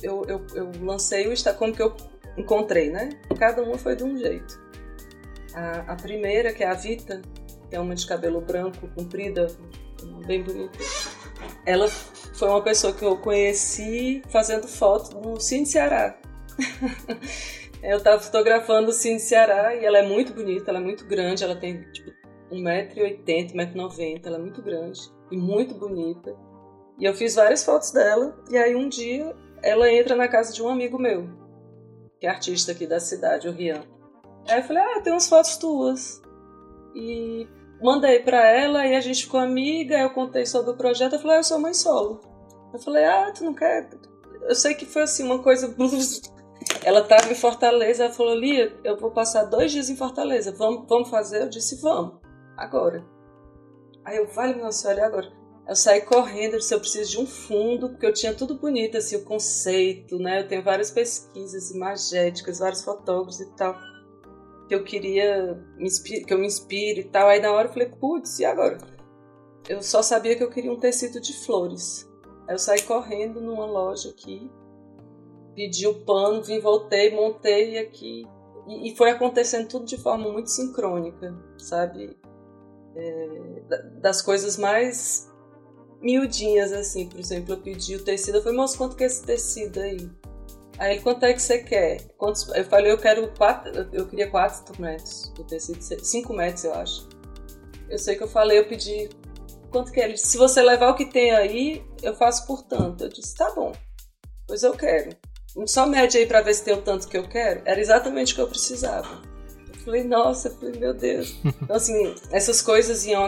eu, 0.02 0.24
eu, 0.26 0.46
eu 0.54 0.70
lancei 0.82 1.28
o 1.28 1.32
Instagram, 1.32 1.58
como 1.58 1.72
que 1.74 1.82
eu 1.82 1.96
encontrei, 2.36 2.90
né? 2.90 3.10
Cada 3.38 3.62
uma 3.62 3.78
foi 3.78 3.96
de 3.96 4.04
um 4.04 4.16
jeito. 4.16 4.60
A, 5.54 5.92
a, 5.92 5.96
primeira, 5.96 6.52
que 6.52 6.62
é 6.62 6.68
a 6.68 6.74
Vita, 6.74 7.20
que 7.68 7.76
é 7.76 7.80
uma 7.80 7.94
de 7.94 8.06
cabelo 8.06 8.40
branco, 8.40 8.88
comprida, 8.94 9.46
bem 10.26 10.42
bonita. 10.42 10.78
Ela 11.66 11.88
foi 11.88 12.48
uma 12.48 12.62
pessoa 12.62 12.92
que 12.92 13.04
eu 13.04 13.16
conheci 13.16 14.22
fazendo 14.28 14.66
foto 14.66 15.18
no 15.18 15.40
Cine 15.40 15.66
Ceará. 15.66 16.18
eu 17.82 17.98
estava 17.98 18.20
fotografando 18.20 18.90
o 18.90 18.92
Cine 18.92 19.20
Ceará 19.20 19.74
e 19.74 19.84
ela 19.84 19.98
é 19.98 20.02
muito 20.02 20.32
bonita, 20.32 20.70
ela 20.70 20.78
é 20.78 20.82
muito 20.82 21.06
grande, 21.06 21.44
ela 21.44 21.56
tem 21.56 21.82
tipo 21.92 22.10
1,80m, 22.50 23.54
1,90m, 23.54 24.20
ela 24.24 24.36
é 24.36 24.40
muito 24.40 24.62
grande 24.62 25.00
e 25.30 25.36
muito 25.36 25.74
bonita. 25.74 26.36
E 26.98 27.04
eu 27.04 27.14
fiz 27.14 27.34
várias 27.34 27.64
fotos 27.64 27.92
dela, 27.92 28.36
e 28.50 28.58
aí 28.58 28.74
um 28.74 28.88
dia 28.88 29.34
ela 29.62 29.90
entra 29.90 30.14
na 30.16 30.28
casa 30.28 30.52
de 30.52 30.62
um 30.62 30.68
amigo 30.68 30.98
meu, 30.98 31.28
que 32.18 32.26
é 32.26 32.30
artista 32.30 32.72
aqui 32.72 32.86
da 32.86 33.00
cidade, 33.00 33.48
o 33.48 33.52
Rian. 33.52 33.82
Aí 34.48 34.60
eu 34.60 34.64
falei, 34.64 34.82
ah, 34.82 35.00
tem 35.00 35.12
umas 35.12 35.28
fotos 35.28 35.56
tuas. 35.56 36.20
E 36.94 37.46
mandei 37.82 38.20
para 38.20 38.46
ela, 38.46 38.86
e 38.86 38.94
a 38.94 39.00
gente 39.00 39.24
ficou 39.24 39.40
amiga, 39.40 39.98
eu 39.98 40.10
contei 40.10 40.46
sobre 40.46 40.72
o 40.72 40.76
projeto, 40.76 41.14
eu 41.14 41.18
falei, 41.18 41.36
ah, 41.36 41.40
eu 41.40 41.44
sou 41.44 41.58
mãe 41.58 41.74
solo. 41.74 42.20
Eu 42.72 42.78
falei, 42.78 43.04
ah, 43.04 43.32
tu 43.32 43.44
não 43.44 43.54
quer? 43.54 43.88
Eu 44.42 44.54
sei 44.54 44.74
que 44.74 44.86
foi 44.86 45.02
assim, 45.02 45.24
uma 45.24 45.42
coisa... 45.42 45.74
Ela 46.84 47.00
estava 47.00 47.30
em 47.30 47.34
Fortaleza, 47.34 48.04
ela 48.04 48.12
falou, 48.12 48.34
Lia, 48.34 48.76
eu 48.84 48.96
vou 48.96 49.10
passar 49.10 49.44
dois 49.44 49.72
dias 49.72 49.88
em 49.88 49.96
Fortaleza, 49.96 50.52
vamos, 50.52 50.86
vamos 50.86 51.08
fazer? 51.08 51.42
Eu 51.42 51.48
disse, 51.48 51.80
vamos 51.80 52.20
agora. 52.54 53.02
Aí 54.04 54.18
eu, 54.18 54.26
vale, 54.26 54.54
minha 54.54 54.70
senhora, 54.70 55.06
agora? 55.06 55.32
Eu 55.66 55.76
saí 55.76 56.00
correndo, 56.02 56.54
eu 56.54 56.58
disse, 56.58 56.74
eu 56.74 56.80
preciso 56.80 57.10
de 57.10 57.18
um 57.20 57.26
fundo, 57.26 57.90
porque 57.90 58.04
eu 58.04 58.12
tinha 58.12 58.34
tudo 58.34 58.58
bonito, 58.58 58.98
assim, 58.98 59.16
o 59.16 59.24
conceito, 59.24 60.18
né? 60.18 60.40
Eu 60.40 60.48
tenho 60.48 60.62
várias 60.62 60.90
pesquisas 60.90 61.70
imagéticas, 61.70 62.58
vários 62.58 62.82
fotógrafos 62.82 63.40
e 63.40 63.46
tal, 63.54 63.74
que 64.70 64.74
eu 64.76 64.84
queria, 64.84 65.60
que 66.26 66.32
eu 66.32 66.38
me 66.38 66.46
inspire 66.46 67.00
e 67.00 67.04
tal. 67.04 67.28
Aí 67.28 67.40
na 67.40 67.50
hora 67.50 67.68
eu 67.68 67.72
falei, 67.72 67.88
putz, 67.88 68.38
e 68.38 68.44
agora? 68.44 68.78
Eu 69.68 69.82
só 69.82 70.00
sabia 70.00 70.36
que 70.36 70.44
eu 70.44 70.50
queria 70.50 70.72
um 70.72 70.78
tecido 70.78 71.20
de 71.20 71.32
flores. 71.44 72.08
Aí 72.46 72.54
eu 72.54 72.58
saí 72.58 72.82
correndo 72.82 73.40
numa 73.40 73.66
loja 73.66 74.10
aqui, 74.10 74.50
pedi 75.54 75.86
o 75.86 76.04
pano, 76.04 76.42
vim, 76.42 76.60
voltei, 76.60 77.14
montei 77.14 77.78
aqui. 77.78 78.26
E, 78.68 78.92
e 78.92 78.96
foi 78.96 79.10
acontecendo 79.10 79.68
tudo 79.68 79.84
de 79.84 79.96
forma 79.96 80.30
muito 80.30 80.50
sincrônica, 80.50 81.34
sabe? 81.58 82.16
é, 82.94 83.62
das 84.00 84.22
coisas 84.22 84.56
mais 84.56 85.30
miudinhas, 86.00 86.72
assim. 86.72 87.08
Por 87.08 87.20
exemplo, 87.20 87.54
eu 87.54 87.60
pedi 87.60 87.96
o 87.96 88.04
tecido, 88.04 88.38
eu 88.38 88.42
falei, 88.42 88.58
moço, 88.58 88.76
quanto 88.76 88.96
que 88.96 89.04
é 89.04 89.06
esse 89.06 89.24
tecido 89.24 89.80
aí? 89.80 90.10
Aí 90.80 90.98
quanto 90.98 91.24
é 91.26 91.34
que 91.34 91.42
você 91.42 91.58
quer? 91.58 92.00
Quantos... 92.16 92.48
Eu 92.48 92.64
falei, 92.64 92.90
eu 92.90 92.96
quero 92.96 93.30
quatro, 93.36 93.86
eu 93.92 94.06
queria 94.06 94.30
4 94.30 94.80
metros 94.80 95.30
do 95.34 95.44
tecido, 95.44 95.78
5 95.82 96.32
metros, 96.32 96.64
eu 96.64 96.72
acho. 96.72 97.06
Eu 97.86 97.98
sei 97.98 98.16
que 98.16 98.22
eu 98.22 98.28
falei, 98.28 98.58
eu 98.58 98.66
pedi 98.66 99.10
quanto 99.70 99.92
que 99.92 100.00
é. 100.00 100.04
Ele 100.04 100.14
disse, 100.14 100.28
se 100.28 100.38
você 100.38 100.62
levar 100.62 100.88
o 100.88 100.94
que 100.94 101.04
tem 101.04 101.32
aí, 101.32 101.84
eu 102.02 102.14
faço 102.16 102.46
por 102.46 102.62
tanto. 102.62 103.04
Eu 103.04 103.10
disse, 103.10 103.34
tá 103.34 103.50
bom, 103.50 103.72
pois 104.46 104.62
eu 104.62 104.72
quero. 104.72 105.14
Só 105.66 105.84
mede 105.84 106.16
aí 106.16 106.24
pra 106.24 106.40
ver 106.40 106.54
se 106.54 106.64
tem 106.64 106.72
o 106.72 106.80
tanto 106.80 107.08
que 107.08 107.18
eu 107.18 107.28
quero. 107.28 107.60
Era 107.66 107.78
exatamente 107.78 108.32
o 108.32 108.36
que 108.36 108.40
eu 108.40 108.48
precisava. 108.48 109.20
Falei, 109.84 110.02
nossa, 110.02 110.48
falei, 110.48 110.80
meu 110.80 110.94
Deus. 110.94 111.36
Então, 111.62 111.76
assim, 111.76 112.14
essas 112.30 112.62
coisas 112.62 113.04
iam 113.04 113.22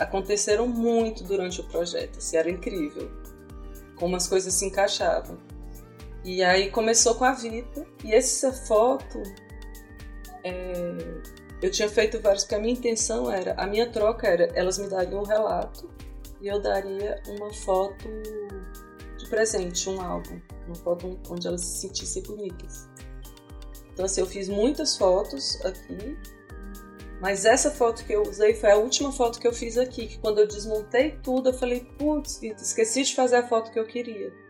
aconteceram 0.00 0.66
muito 0.66 1.22
durante 1.22 1.60
o 1.60 1.64
projeto. 1.64 2.18
Assim, 2.18 2.36
era 2.36 2.50
incrível 2.50 3.08
como 3.94 4.16
as 4.16 4.26
coisas 4.26 4.52
se 4.52 4.66
encaixavam. 4.66 5.38
E 6.26 6.42
aí 6.42 6.72
começou 6.72 7.14
com 7.14 7.24
a 7.24 7.30
Vita. 7.30 7.86
E 8.04 8.12
essa 8.12 8.52
foto, 8.52 9.22
é, 10.42 10.96
eu 11.62 11.70
tinha 11.70 11.88
feito 11.88 12.20
vários, 12.20 12.42
porque 12.42 12.56
a 12.56 12.58
minha 12.58 12.72
intenção 12.72 13.30
era, 13.30 13.54
a 13.56 13.64
minha 13.64 13.88
troca 13.88 14.26
era, 14.26 14.46
elas 14.52 14.76
me 14.76 14.88
dariam 14.88 15.20
um 15.20 15.24
relato 15.24 15.88
e 16.40 16.48
eu 16.48 16.60
daria 16.60 17.22
uma 17.28 17.52
foto 17.52 18.08
de 19.16 19.26
presente, 19.28 19.88
um 19.88 20.00
álbum, 20.00 20.40
uma 20.66 20.74
foto 20.74 21.16
onde 21.30 21.46
elas 21.46 21.60
se 21.60 21.82
sentissem 21.82 22.24
bonitas. 22.24 22.88
Então, 23.92 24.04
assim, 24.04 24.20
eu 24.20 24.26
fiz 24.26 24.48
muitas 24.48 24.96
fotos 24.96 25.64
aqui, 25.64 26.18
mas 27.20 27.44
essa 27.44 27.70
foto 27.70 28.04
que 28.04 28.12
eu 28.12 28.22
usei 28.22 28.52
foi 28.52 28.72
a 28.72 28.76
última 28.76 29.12
foto 29.12 29.38
que 29.38 29.46
eu 29.46 29.52
fiz 29.52 29.78
aqui, 29.78 30.08
que 30.08 30.18
quando 30.18 30.40
eu 30.40 30.46
desmontei 30.48 31.12
tudo, 31.22 31.50
eu 31.50 31.54
falei, 31.54 31.88
putz, 31.96 32.42
esqueci 32.42 33.04
de 33.04 33.14
fazer 33.14 33.36
a 33.36 33.46
foto 33.46 33.70
que 33.70 33.78
eu 33.78 33.86
queria. 33.86 34.44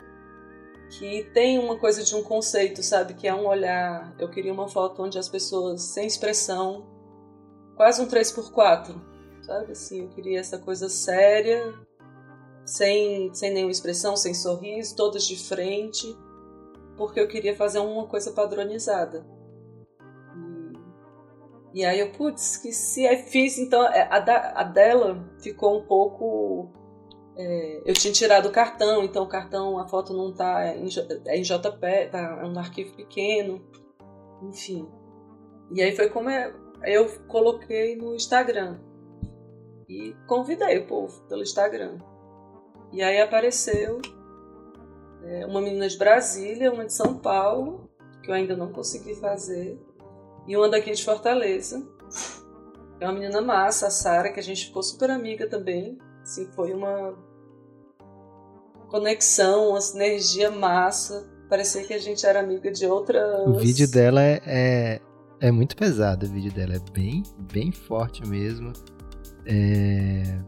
Que 0.91 1.25
tem 1.35 1.59
uma 1.59 1.77
coisa 1.77 2.03
de 2.03 2.15
um 2.15 2.23
conceito, 2.23 2.83
sabe? 2.83 3.15
Que 3.15 3.27
é 3.27 3.35
um 3.35 3.47
olhar. 3.47 4.15
Eu 4.19 4.29
queria 4.29 4.53
uma 4.53 4.69
foto 4.69 5.03
onde 5.03 5.19
as 5.19 5.29
pessoas, 5.29 5.83
sem 5.83 6.07
expressão, 6.07 6.87
quase 7.77 8.01
um 8.01 8.07
3x4, 8.07 8.95
sabe? 9.43 9.73
Assim, 9.73 10.03
eu 10.03 10.09
queria 10.09 10.41
essa 10.41 10.59
coisa 10.59 10.89
séria, 10.89 11.75
sem, 12.65 13.33
sem 13.35 13.53
nenhuma 13.53 13.73
expressão, 13.73 14.17
sem 14.17 14.35
sorriso, 14.35 14.97
todas 14.97 15.25
de 15.25 15.37
frente, 15.37 16.17
porque 16.97 17.21
eu 17.21 17.29
queria 17.29 17.55
fazer 17.55 17.79
uma 17.79 18.07
coisa 18.07 18.33
padronizada. 18.33 19.27
E, 21.75 21.85
aí 21.85 22.01
eu, 22.01 22.11
putz, 22.11 22.53
esqueci, 22.53 23.07
aí 23.07 23.19
fiz, 23.19 23.59
então 23.59 23.87
é, 23.87 24.09
a, 24.11 24.19
da, 24.19 24.53
a 24.57 24.63
dela 24.63 25.29
ficou 25.43 25.79
um 25.79 25.83
pouco 25.83 26.71
é, 27.39 27.83
eu 27.85 27.93
tinha 27.93 28.13
tirado 28.13 28.47
o 28.47 28.53
cartão, 28.53 29.05
então 29.05 29.25
o 29.25 29.29
cartão, 29.29 29.79
a 29.79 29.87
foto 29.87 30.15
não 30.15 30.33
tá 30.33 30.75
em, 30.75 30.89
é 31.27 31.37
em 31.37 31.43
JP, 31.43 32.09
tá, 32.11 32.41
é 32.43 32.47
um 32.47 32.59
arquivo 32.59 32.95
pequeno, 32.97 33.63
enfim. 34.43 34.89
E 35.71 35.83
aí 35.83 35.95
foi 35.95 36.09
como 36.09 36.31
é, 36.31 36.53
eu 36.85 37.07
coloquei 37.29 37.95
no 37.95 38.15
Instagram 38.15 38.79
e 39.89 40.17
convidei 40.27 40.79
o 40.79 40.87
povo 40.87 41.21
pelo 41.29 41.43
Instagram. 41.43 41.99
E 42.91 43.03
aí 43.03 43.21
apareceu 43.21 44.01
é, 45.23 45.45
uma 45.45 45.61
menina 45.61 45.89
de 45.89 45.99
Brasília, 45.99 46.73
uma 46.73 46.87
de 46.87 46.95
São 46.95 47.19
Paulo, 47.19 47.91
que 48.23 48.31
eu 48.31 48.35
ainda 48.35 48.57
não 48.57 48.73
consegui 48.73 49.15
fazer, 49.15 49.79
e 50.47 50.57
uma 50.57 50.71
daqui 50.71 50.91
de 50.91 51.05
Fortaleza. 51.05 51.87
É 52.99 53.05
uma 53.05 53.13
menina 53.13 53.43
massa, 53.43 53.89
a 53.89 53.91
Sara, 53.91 54.33
que 54.33 54.41
a 54.41 54.43
gente 54.43 54.67
ficou 54.67 54.83
super 54.83 55.11
amiga 55.11 55.47
também. 55.47 55.99
Assim, 56.23 56.51
foi 56.53 56.73
uma 56.73 57.15
conexão, 58.89 59.71
uma 59.71 59.81
sinergia 59.81 60.51
massa. 60.51 61.27
Parecia 61.49 61.85
que 61.85 61.95
a 61.95 61.99
gente 61.99 62.27
era 62.27 62.41
amiga 62.41 62.71
de 62.71 62.87
outras. 62.87 63.47
O 63.47 63.55
vídeo 63.55 63.89
dela 63.89 64.23
é, 64.23 64.41
é, 64.45 65.01
é 65.41 65.51
muito 65.51 65.77
pesado, 65.77 66.27
o 66.27 66.29
vídeo 66.29 66.53
dela 66.53 66.75
é 66.75 66.81
bem, 66.93 67.23
bem 67.53 67.71
forte 67.71 68.27
mesmo. 68.27 68.73
É... 69.47 70.39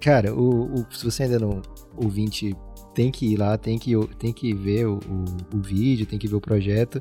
Cara, 0.00 0.32
o, 0.32 0.72
o, 0.72 0.86
se 0.90 1.04
você 1.04 1.24
ainda 1.24 1.40
não 1.40 1.60
ouvinte, 1.96 2.56
tem 2.94 3.10
que 3.10 3.32
ir 3.32 3.36
lá, 3.36 3.58
tem 3.58 3.78
que, 3.78 3.92
tem 4.18 4.32
que 4.32 4.54
ver 4.54 4.86
o, 4.86 4.98
o, 4.98 5.56
o 5.56 5.60
vídeo, 5.60 6.06
tem 6.06 6.18
que 6.18 6.28
ver 6.28 6.36
o 6.36 6.40
projeto. 6.40 7.00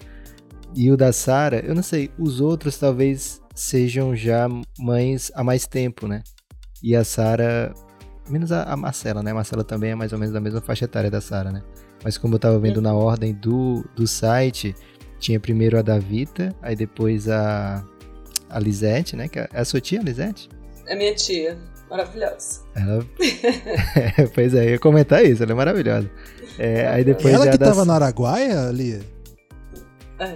E 0.75 0.91
o 0.91 0.97
da 0.97 1.13
Sara, 1.13 1.59
eu 1.65 1.73
não 1.73 1.83
sei, 1.83 2.09
os 2.17 2.41
outros 2.41 2.77
talvez 2.77 3.41
sejam 3.55 4.15
já 4.15 4.47
mães 4.79 5.31
há 5.33 5.43
mais 5.43 5.65
tempo, 5.65 6.07
né? 6.07 6.23
E 6.83 6.95
a 6.95 7.03
Sara, 7.03 7.73
menos 8.29 8.51
a, 8.51 8.63
a, 8.63 8.75
Marcela, 8.75 9.23
né? 9.23 9.31
A 9.31 9.35
Marcela 9.35 9.63
também 9.63 9.91
é 9.91 9.95
mais 9.95 10.13
ou 10.13 10.19
menos 10.19 10.33
da 10.33 10.39
mesma 10.39 10.61
faixa 10.61 10.85
etária 10.85 11.09
da 11.09 11.21
Sara, 11.21 11.51
né? 11.51 11.63
Mas 12.03 12.17
como 12.17 12.35
eu 12.35 12.39
tava 12.39 12.59
vendo 12.59 12.81
na 12.81 12.93
ordem 12.93 13.33
do, 13.33 13.83
do 13.95 14.07
site, 14.07 14.75
tinha 15.19 15.39
primeiro 15.39 15.77
a 15.77 15.81
Davita, 15.81 16.55
aí 16.61 16.75
depois 16.75 17.27
a, 17.27 17.83
a 18.49 18.59
Lisete, 18.59 19.15
né? 19.15 19.27
Que 19.27 19.39
é 19.39 19.49
a 19.53 19.65
sua 19.65 19.81
tia, 19.81 20.01
Lisete? 20.01 20.49
É 20.85 20.95
minha 20.95 21.13
tia. 21.15 21.57
Maravilhosa. 21.89 22.61
Ela... 22.75 23.05
pois 24.35 24.53
é, 24.53 24.65
eu 24.65 24.69
ia 24.71 24.79
comentar 24.79 25.25
isso, 25.25 25.43
ela 25.43 25.51
é 25.51 25.55
maravilhosa. 25.55 26.09
É, 26.59 26.87
aí 26.87 27.03
depois 27.03 27.33
ela 27.33 27.49
que 27.49 27.57
das... 27.57 27.69
tava 27.69 27.85
no 27.85 27.93
Araguaia, 27.93 28.69
Lia? 28.71 29.01
É. 30.19 30.35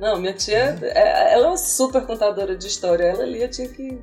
Não, 0.00 0.18
minha 0.18 0.32
tia, 0.32 0.78
é. 0.82 1.32
ela 1.32 1.46
é 1.46 1.48
uma 1.48 1.56
super 1.56 2.02
contadora 2.02 2.56
de 2.56 2.66
história. 2.66 3.04
Ela 3.04 3.22
ali 3.22 3.42
eu 3.42 3.50
tinha 3.50 3.68
que 3.68 3.98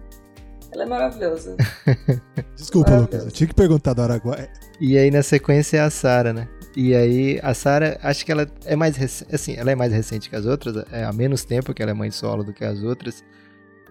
ela 0.73 0.83
é 0.83 0.85
maravilhosa. 0.85 1.55
Desculpa, 2.55 2.91
maravilhosa. 2.91 3.17
Lucas. 3.17 3.25
Eu 3.25 3.31
tinha 3.31 3.47
que 3.47 3.53
perguntar 3.53 3.93
do 3.93 4.01
Araguaia. 4.01 4.49
E 4.79 4.97
aí, 4.97 5.11
na 5.11 5.23
sequência, 5.23 5.77
é 5.77 5.81
a 5.81 5.89
Sara, 5.89 6.33
né? 6.33 6.47
E 6.75 6.95
aí, 6.95 7.39
a 7.43 7.53
Sara, 7.53 7.99
acho 8.01 8.25
que 8.25 8.31
ela 8.31 8.47
é 8.65 8.75
mais 8.75 8.95
recente, 8.97 9.35
assim, 9.35 9.55
ela 9.55 9.71
é 9.71 9.75
mais 9.75 9.93
recente 9.93 10.29
que 10.29 10.35
as 10.35 10.45
outras, 10.45 10.83
é 10.91 11.03
há 11.03 11.13
menos 11.13 11.45
tempo 11.45 11.73
que 11.73 11.81
ela 11.81 11.91
é 11.91 11.93
mãe 11.93 12.09
solo 12.09 12.43
do 12.43 12.51
que 12.51 12.65
as 12.65 12.81
outras. 12.81 13.23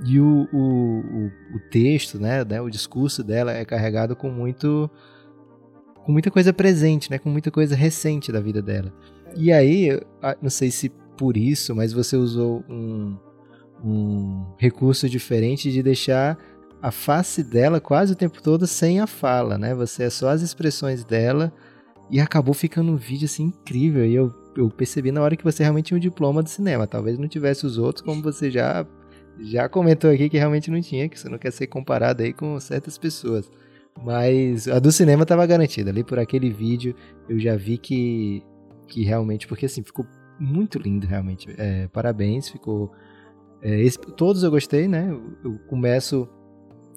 E 0.04 0.18
o, 0.18 0.48
o, 0.52 0.58
o, 0.58 1.56
o 1.56 1.60
texto, 1.70 2.18
né, 2.18 2.44
né, 2.44 2.60
o 2.60 2.68
discurso 2.68 3.22
dela 3.22 3.52
é 3.52 3.64
carregado 3.64 4.16
com 4.16 4.30
muito 4.30 4.90
com 6.04 6.10
muita 6.10 6.32
coisa 6.32 6.52
presente, 6.52 7.08
né, 7.08 7.18
com 7.18 7.30
muita 7.30 7.48
coisa 7.50 7.76
recente 7.76 8.32
da 8.32 8.40
vida 8.40 8.60
dela. 8.60 8.92
E 9.36 9.52
aí, 9.52 10.00
não 10.40 10.50
sei 10.50 10.70
se 10.72 10.88
por 11.16 11.36
isso, 11.36 11.76
mas 11.76 11.92
você 11.92 12.16
usou 12.16 12.64
um, 12.68 13.16
um 13.84 14.44
recurso 14.58 15.08
diferente 15.08 15.70
de 15.70 15.80
deixar 15.82 16.36
a 16.82 16.90
face 16.90 17.44
dela 17.44 17.80
quase 17.80 18.12
o 18.12 18.16
tempo 18.16 18.42
todo 18.42 18.66
sem 18.66 18.98
a 18.98 19.06
fala, 19.06 19.56
né? 19.56 19.72
Você 19.72 20.02
é 20.02 20.10
só 20.10 20.30
as 20.30 20.42
expressões 20.42 21.04
dela 21.04 21.52
e 22.10 22.20
acabou 22.20 22.52
ficando 22.52 22.90
um 22.90 22.96
vídeo 22.96 23.26
assim 23.26 23.44
incrível. 23.44 24.04
E 24.04 24.12
eu, 24.12 24.34
eu 24.56 24.68
percebi 24.68 25.12
na 25.12 25.22
hora 25.22 25.36
que 25.36 25.44
você 25.44 25.62
realmente 25.62 25.86
tinha 25.86 25.96
um 25.96 26.00
diploma 26.00 26.42
de 26.42 26.50
cinema. 26.50 26.84
Talvez 26.86 27.16
não 27.18 27.28
tivesse 27.28 27.64
os 27.64 27.78
outros, 27.78 28.04
como 28.04 28.20
você 28.20 28.50
já 28.50 28.84
já 29.40 29.66
comentou 29.66 30.10
aqui 30.10 30.28
que 30.28 30.36
realmente 30.36 30.70
não 30.70 30.80
tinha, 30.80 31.08
que 31.08 31.18
você 31.18 31.28
não 31.28 31.38
quer 31.38 31.52
ser 31.52 31.66
comparado 31.68 32.22
aí 32.22 32.32
com 32.32 32.58
certas 32.58 32.98
pessoas. 32.98 33.50
Mas 34.04 34.66
a 34.66 34.78
do 34.80 34.90
cinema 34.90 35.22
estava 35.22 35.46
garantida. 35.46 35.90
Ali 35.90 36.02
por 36.02 36.18
aquele 36.18 36.50
vídeo 36.50 36.96
eu 37.28 37.38
já 37.38 37.54
vi 37.54 37.78
que, 37.78 38.42
que 38.88 39.04
realmente, 39.04 39.46
porque 39.46 39.66
assim, 39.66 39.84
ficou 39.84 40.04
muito 40.38 40.78
lindo 40.78 41.06
realmente. 41.06 41.48
É, 41.56 41.86
parabéns, 41.88 42.48
ficou. 42.48 42.90
É, 43.62 43.80
esse, 43.80 43.98
todos 43.98 44.42
eu 44.42 44.50
gostei, 44.50 44.88
né? 44.88 45.08
Eu 45.44 45.58
começo 45.68 46.28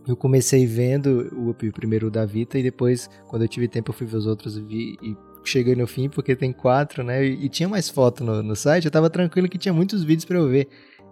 eu 0.08 0.16
comecei 0.16 0.66
vendo 0.66 1.30
o, 1.34 1.50
o 1.50 1.74
primeiro 1.74 2.12
da 2.12 2.26
Vita 2.26 2.60
e 2.60 2.64
depois, 2.64 3.10
quando 3.28 3.42
eu 3.42 3.48
tive 3.48 3.68
tempo, 3.68 3.92
eu 3.92 3.96
fui 3.96 4.06
ver 4.06 4.18
os 4.18 4.28
outros 4.28 4.58
e 4.58 4.62
vi 4.62 4.98
e 5.02 5.18
cheguei 5.44 5.76
no 5.76 5.88
fim 5.88 6.10
porque 6.10 6.36
tem 6.36 6.52
quatro, 6.52 7.04
né? 7.04 7.26
E, 7.26 7.46
e 7.46 7.50
tinha 7.50 7.70
mais 7.70 7.90
foto 7.90 8.24
no, 8.24 8.42
no, 8.44 8.56
site, 8.56 8.86
eu 8.86 8.92
tava 8.92 9.10
tranquilo 9.10 9.50
que 9.50 9.58
tinha 9.58 9.74
muitos 9.74 10.04
vídeos 10.04 10.26
para 10.26 10.38
eu 10.38 10.48
ver. 10.48 10.68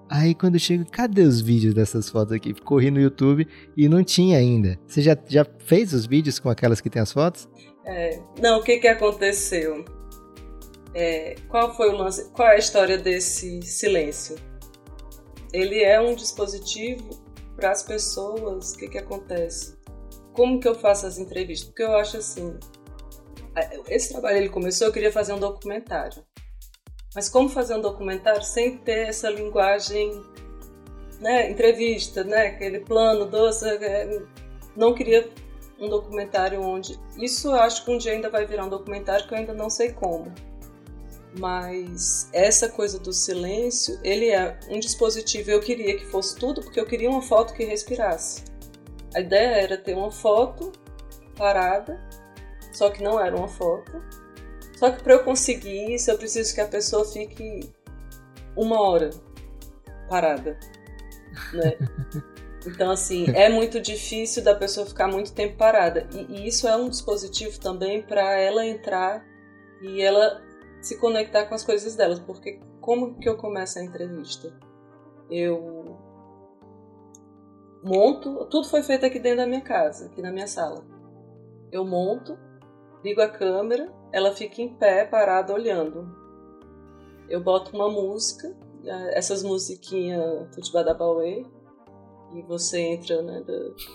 Aí 0.10 0.36
quando 0.36 0.56
eu 0.56 0.60
chego, 0.60 0.86
cadê 0.86 1.22
os 1.22 1.41
vídeos 1.41 1.74
dessas 1.74 2.10
fotos 2.10 2.34
aqui? 2.34 2.54
Corri 2.54 2.91
no 2.91 3.00
YouTube 3.00 3.48
e 3.76 3.88
não 3.88 4.04
tinha 4.04 4.38
ainda. 4.38 4.78
Você 4.86 5.02
já, 5.02 5.18
já 5.28 5.46
fez 5.60 5.94
os 5.94 6.06
vídeos 6.06 6.39
com 6.39 6.50
aquelas 6.50 6.82
que 6.82 6.89
tem 6.89 7.02
as 7.02 7.12
fotos? 7.12 7.48
É, 7.86 8.20
não, 8.39 8.60
o 8.60 8.64
que 8.64 8.78
que 8.78 8.88
aconteceu? 8.88 9.84
É, 10.94 11.36
qual 11.50 11.76
foi 11.76 11.89
o 11.89 11.98
lance? 11.98 12.30
Qual 12.32 12.48
é 12.48 12.56
a 12.56 12.60
história 12.60 12.98
desse 12.98 13.62
silêncio? 13.64 14.36
Ele 15.52 15.82
é 15.82 16.00
um 16.00 16.16
dispositivo 16.16 17.22
para 17.64 17.72
as 17.72 17.82
pessoas, 17.82 18.74
o 18.74 18.78
que, 18.78 18.89
que 18.89 18.97
acontece? 18.97 19.78
Como 20.34 20.59
que 20.59 20.68
eu 20.68 20.76
faço 20.76 21.07
as 21.07 21.18
entrevistas? 21.18 21.70
Porque 21.70 21.82
eu 21.82 21.95
acho 21.95 22.18
assim, 22.18 22.59
esse 23.88 24.11
trabalho 24.11 24.36
ele 24.36 24.49
começou, 24.49 24.88
eu 24.88 24.91
queria 24.91 25.14
fazer 25.14 25.32
um 25.32 25.39
documentário. 25.39 26.26
Mas 27.16 27.30
como 27.30 27.47
fazer 27.47 27.76
um 27.76 27.80
documentário 27.80 28.43
sem 28.43 28.78
ter 28.80 29.07
essa 29.07 29.30
linguagem, 29.30 30.11
né, 31.22 31.49
entrevista, 31.49 32.26
né, 32.26 32.47
aquele 32.47 32.82
plano 32.82 33.28
doce, 33.28 33.66
é, 33.66 34.22
não 34.76 34.93
queria 34.93 35.30
um 35.80 35.88
documentário 35.88 36.61
onde 36.61 36.99
isso 37.18 37.47
eu 37.47 37.55
acho 37.55 37.86
que 37.86 37.91
um 37.91 37.97
dia 37.97 38.11
ainda 38.11 38.30
vai 38.30 38.45
virar 38.45 38.66
um 38.66 38.70
documentário 38.70 39.26
que 39.26 39.34
eu 39.34 39.38
ainda 39.38 39.53
não 39.53 39.70
sei 39.70 39.93
como 39.93 40.34
mas 41.38 42.30
essa 42.32 42.70
coisa 42.70 43.00
do 43.00 43.12
silêncio, 43.12 44.00
ele 44.04 44.30
é 44.30 44.58
um 44.70 44.80
dispositivo. 44.80 45.50
Eu 45.50 45.60
queria 45.60 45.98
que 45.98 46.06
fosse 46.06 46.36
tudo 46.36 46.62
porque 46.62 46.80
eu 46.80 46.86
queria 46.86 47.10
uma 47.10 47.22
foto 47.22 47.54
que 47.54 47.64
respirasse. 47.64 48.44
A 49.14 49.20
ideia 49.20 49.62
era 49.62 49.78
ter 49.78 49.96
uma 49.96 50.12
foto 50.12 50.72
parada, 51.36 52.00
só 52.72 52.90
que 52.90 53.04
não 53.04 53.20
era 53.20 53.36
uma 53.36 53.48
foto. 53.48 54.04
Só 54.78 54.92
que 54.92 55.02
para 55.02 55.14
eu 55.14 55.24
conseguir 55.24 55.94
isso, 55.94 56.12
eu 56.12 56.18
preciso 56.18 56.54
que 56.54 56.62
a 56.62 56.68
pessoa 56.68 57.06
fique 57.06 57.72
uma 58.56 58.82
hora 58.82 59.10
parada, 60.10 60.60
né? 61.54 61.78
Então, 62.66 62.92
assim, 62.92 63.26
é 63.36 63.50
muito 63.50 63.80
difícil 63.80 64.42
da 64.42 64.56
pessoa 64.56 64.86
ficar 64.86 65.08
muito 65.08 65.34
tempo 65.34 65.58
parada. 65.58 66.08
E, 66.14 66.20
e 66.30 66.48
isso 66.48 66.66
é 66.66 66.74
um 66.76 66.88
dispositivo 66.88 67.60
também 67.60 68.02
para 68.02 68.40
ela 68.40 68.66
entrar 68.66 69.26
e 69.82 70.02
ela 70.02 70.42
se 70.84 70.98
conectar 70.98 71.46
com 71.46 71.56
as 71.56 71.64
coisas 71.64 71.96
delas, 71.96 72.20
porque 72.20 72.60
como 72.82 73.16
que 73.16 73.28
eu 73.28 73.38
começo 73.38 73.80
a 73.80 73.84
entrevista? 73.84 74.54
Eu 75.30 75.98
monto, 77.82 78.46
tudo 78.46 78.68
foi 78.68 78.84
feito 78.84 79.06
aqui 79.06 79.18
dentro 79.18 79.40
da 79.40 79.48
minha 79.48 79.62
casa, 79.62 80.08
aqui 80.08 80.22
na 80.22 80.32
minha 80.32 80.48
sala. 80.48 80.86
Eu 81.72 81.86
monto, 81.86 82.38
ligo 83.04 83.22
a 83.22 83.30
câmera, 83.30 83.92
ela 84.12 84.34
fica 84.34 84.62
em 84.62 84.74
pé, 84.76 85.06
parada, 85.06 85.54
olhando. 85.54 86.06
Eu 87.30 87.42
boto 87.42 87.74
uma 87.74 87.90
música, 87.90 88.54
eh, 88.84 89.18
essas 89.18 89.42
musiquinhas 89.42 90.54
Tutibadabauê, 90.54 91.46
e 92.34 92.42
você 92.42 92.80
entra, 92.80 93.22
né, 93.22 93.42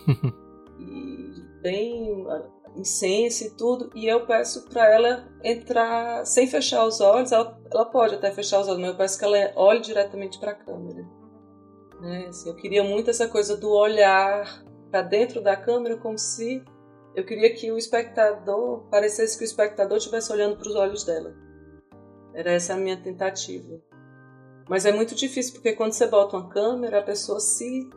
e 0.81 1.61
bem 1.61 2.27
incenso 2.81 3.45
e 3.45 3.51
tudo, 3.51 3.91
e 3.95 4.07
eu 4.07 4.27
peço 4.27 4.69
para 4.69 4.89
ela 4.89 5.29
entrar 5.43 6.25
sem 6.25 6.47
fechar 6.47 6.85
os 6.87 7.01
olhos, 7.01 7.33
ela, 7.33 7.59
ela 7.73 7.85
pode 7.87 8.15
até 8.15 8.31
fechar 8.31 8.61
os 8.61 8.69
olhos, 8.69 8.81
mas 8.81 8.91
eu 8.91 8.97
peço 8.97 9.19
que 9.19 9.25
ela 9.25 9.53
olhe 9.57 9.81
diretamente 9.81 10.39
para 10.39 10.53
a 10.53 10.55
câmera. 10.55 11.07
Né? 12.01 12.27
Assim, 12.29 12.49
eu 12.49 12.55
queria 12.55 12.85
muito 12.85 13.11
essa 13.11 13.29
coisa 13.29 13.57
do 13.57 13.71
olhar 13.71 14.65
para 14.91 15.03
dentro 15.03 15.41
da 15.41 15.57
câmera 15.57 15.97
como 15.97 16.17
se 16.19 16.63
eu 17.15 17.25
queria 17.25 17.53
que 17.53 17.71
o 17.73 17.77
espectador 17.77 18.85
parecesse 18.91 19.37
que 19.37 19.45
o 19.45 19.47
espectador 19.47 19.99
estivesse 19.99 20.33
olhando 20.33 20.57
para 20.57 20.69
os 20.69 20.77
olhos 20.77 21.05
dela. 21.05 21.35
Era 22.33 22.53
essa 22.53 22.75
a 22.75 22.77
minha 22.77 22.97
tentativa. 22.97 23.81
Mas 24.69 24.85
é 24.87 24.93
muito 24.93 25.15
difícil 25.15 25.55
porque 25.55 25.73
quando 25.73 25.93
você 25.93 26.07
bota 26.07 26.37
uma 26.37 26.49
câmera, 26.49 27.01
a 27.01 27.03
pessoa 27.03 27.41
se 27.41 27.91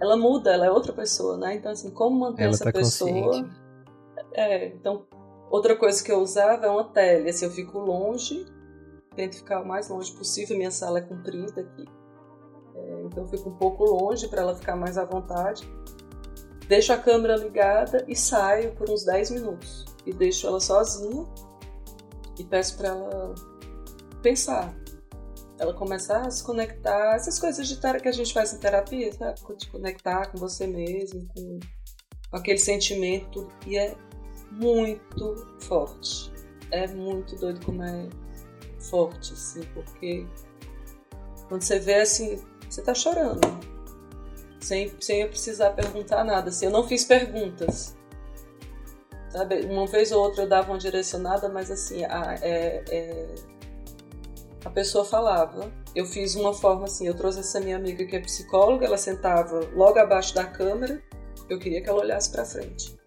ela 0.00 0.16
muda, 0.16 0.52
ela 0.52 0.66
é 0.66 0.70
outra 0.70 0.92
pessoa, 0.92 1.36
né? 1.36 1.56
Então 1.56 1.72
assim, 1.72 1.90
como 1.90 2.20
manter 2.20 2.44
Ela 2.44 2.52
essa 2.52 2.64
tá 2.64 2.72
pessoa? 2.72 3.10
consciente. 3.10 3.67
É, 4.38 4.66
então 4.68 5.04
outra 5.50 5.74
coisa 5.74 6.02
que 6.02 6.12
eu 6.12 6.20
usava 6.20 6.66
é 6.66 6.70
uma 6.70 6.84
tele, 6.84 7.28
assim, 7.28 7.44
eu 7.44 7.50
fico 7.50 7.76
longe, 7.76 8.46
tento 9.16 9.34
ficar 9.34 9.60
o 9.62 9.66
mais 9.66 9.88
longe 9.88 10.12
possível, 10.12 10.56
minha 10.56 10.70
sala 10.70 11.00
é 11.00 11.02
comprida 11.02 11.62
aqui. 11.62 11.84
É, 12.76 13.02
então 13.04 13.24
eu 13.24 13.28
fico 13.28 13.50
um 13.50 13.56
pouco 13.56 13.84
longe 13.84 14.28
para 14.28 14.42
ela 14.42 14.54
ficar 14.54 14.76
mais 14.76 14.96
à 14.96 15.04
vontade. 15.04 15.68
Deixo 16.68 16.92
a 16.92 16.98
câmera 16.98 17.34
ligada 17.34 18.04
e 18.06 18.14
saio 18.14 18.76
por 18.76 18.88
uns 18.88 19.04
10 19.04 19.32
minutos. 19.32 19.86
E 20.06 20.12
deixo 20.12 20.46
ela 20.46 20.60
sozinha 20.60 21.26
e 22.38 22.44
peço 22.44 22.76
para 22.76 22.90
ela 22.90 23.34
pensar. 24.22 24.72
Ela 25.58 25.74
começar 25.74 26.24
a 26.24 26.30
se 26.30 26.44
conectar, 26.44 27.16
essas 27.16 27.40
coisas 27.40 27.66
de 27.66 27.76
que 27.76 28.08
a 28.08 28.12
gente 28.12 28.32
faz 28.32 28.52
em 28.52 28.60
terapia, 28.60 29.12
sabe? 29.12 29.40
Te 29.56 29.68
conectar 29.68 30.30
com 30.30 30.38
você 30.38 30.64
mesmo, 30.68 31.26
com 31.34 31.58
aquele 32.30 32.58
sentimento. 32.58 33.48
E 33.66 33.76
é 33.76 33.96
muito 34.50 35.46
forte. 35.60 36.32
É 36.70 36.86
muito 36.88 37.36
doido 37.36 37.64
como 37.64 37.82
é 37.82 38.08
forte, 38.78 39.32
assim, 39.32 39.62
porque 39.74 40.26
quando 41.48 41.62
você 41.62 41.78
vê 41.78 41.94
assim, 41.96 42.38
você 42.68 42.82
tá 42.82 42.94
chorando. 42.94 43.40
Sem, 44.60 44.92
sem 45.00 45.22
eu 45.22 45.28
precisar 45.28 45.70
perguntar 45.70 46.24
nada. 46.24 46.50
Assim, 46.50 46.66
eu 46.66 46.70
não 46.70 46.86
fiz 46.86 47.04
perguntas. 47.04 47.96
Sabe? 49.30 49.66
Uma 49.66 49.86
vez 49.86 50.12
ou 50.12 50.22
outra 50.22 50.42
eu 50.42 50.48
dava 50.48 50.72
uma 50.72 50.78
direcionada, 50.78 51.48
mas 51.48 51.70
assim, 51.70 52.04
a, 52.04 52.34
é, 52.42 52.84
é- 52.88 53.34
a 54.64 54.70
pessoa 54.70 55.04
falava. 55.04 55.72
Eu 55.94 56.04
fiz 56.04 56.34
uma 56.34 56.52
forma 56.52 56.84
assim, 56.84 57.06
eu 57.06 57.14
trouxe 57.14 57.40
essa 57.40 57.60
minha 57.60 57.76
amiga 57.76 58.04
que 58.04 58.16
é 58.16 58.20
psicóloga, 58.20 58.84
ela 58.86 58.98
sentava 58.98 59.60
logo 59.74 59.98
abaixo 59.98 60.34
da 60.34 60.44
câmera, 60.44 61.02
eu 61.48 61.58
queria 61.58 61.82
que 61.82 61.88
ela 61.88 62.00
olhasse 62.00 62.30
para 62.30 62.44
frente. 62.44 62.97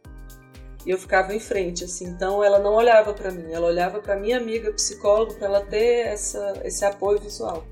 E 0.86 0.90
eu 0.90 0.98
ficava 0.98 1.34
em 1.34 1.40
frente, 1.40 1.84
assim, 1.84 2.06
então 2.08 2.44
ela 2.44 2.58
não 2.58 2.74
olhava 2.74 3.14
para 3.14 3.32
mim, 3.32 3.52
ela 3.52 3.68
olhava 3.68 4.00
para 4.00 4.16
minha 4.16 4.38
amiga 4.38 4.74
psicóloga 4.74 5.34
para 5.36 5.46
ela 5.46 5.66
ter 5.66 6.08
essa, 6.08 6.54
esse 6.64 6.84
apoio 6.84 7.20
visual. 7.20 7.64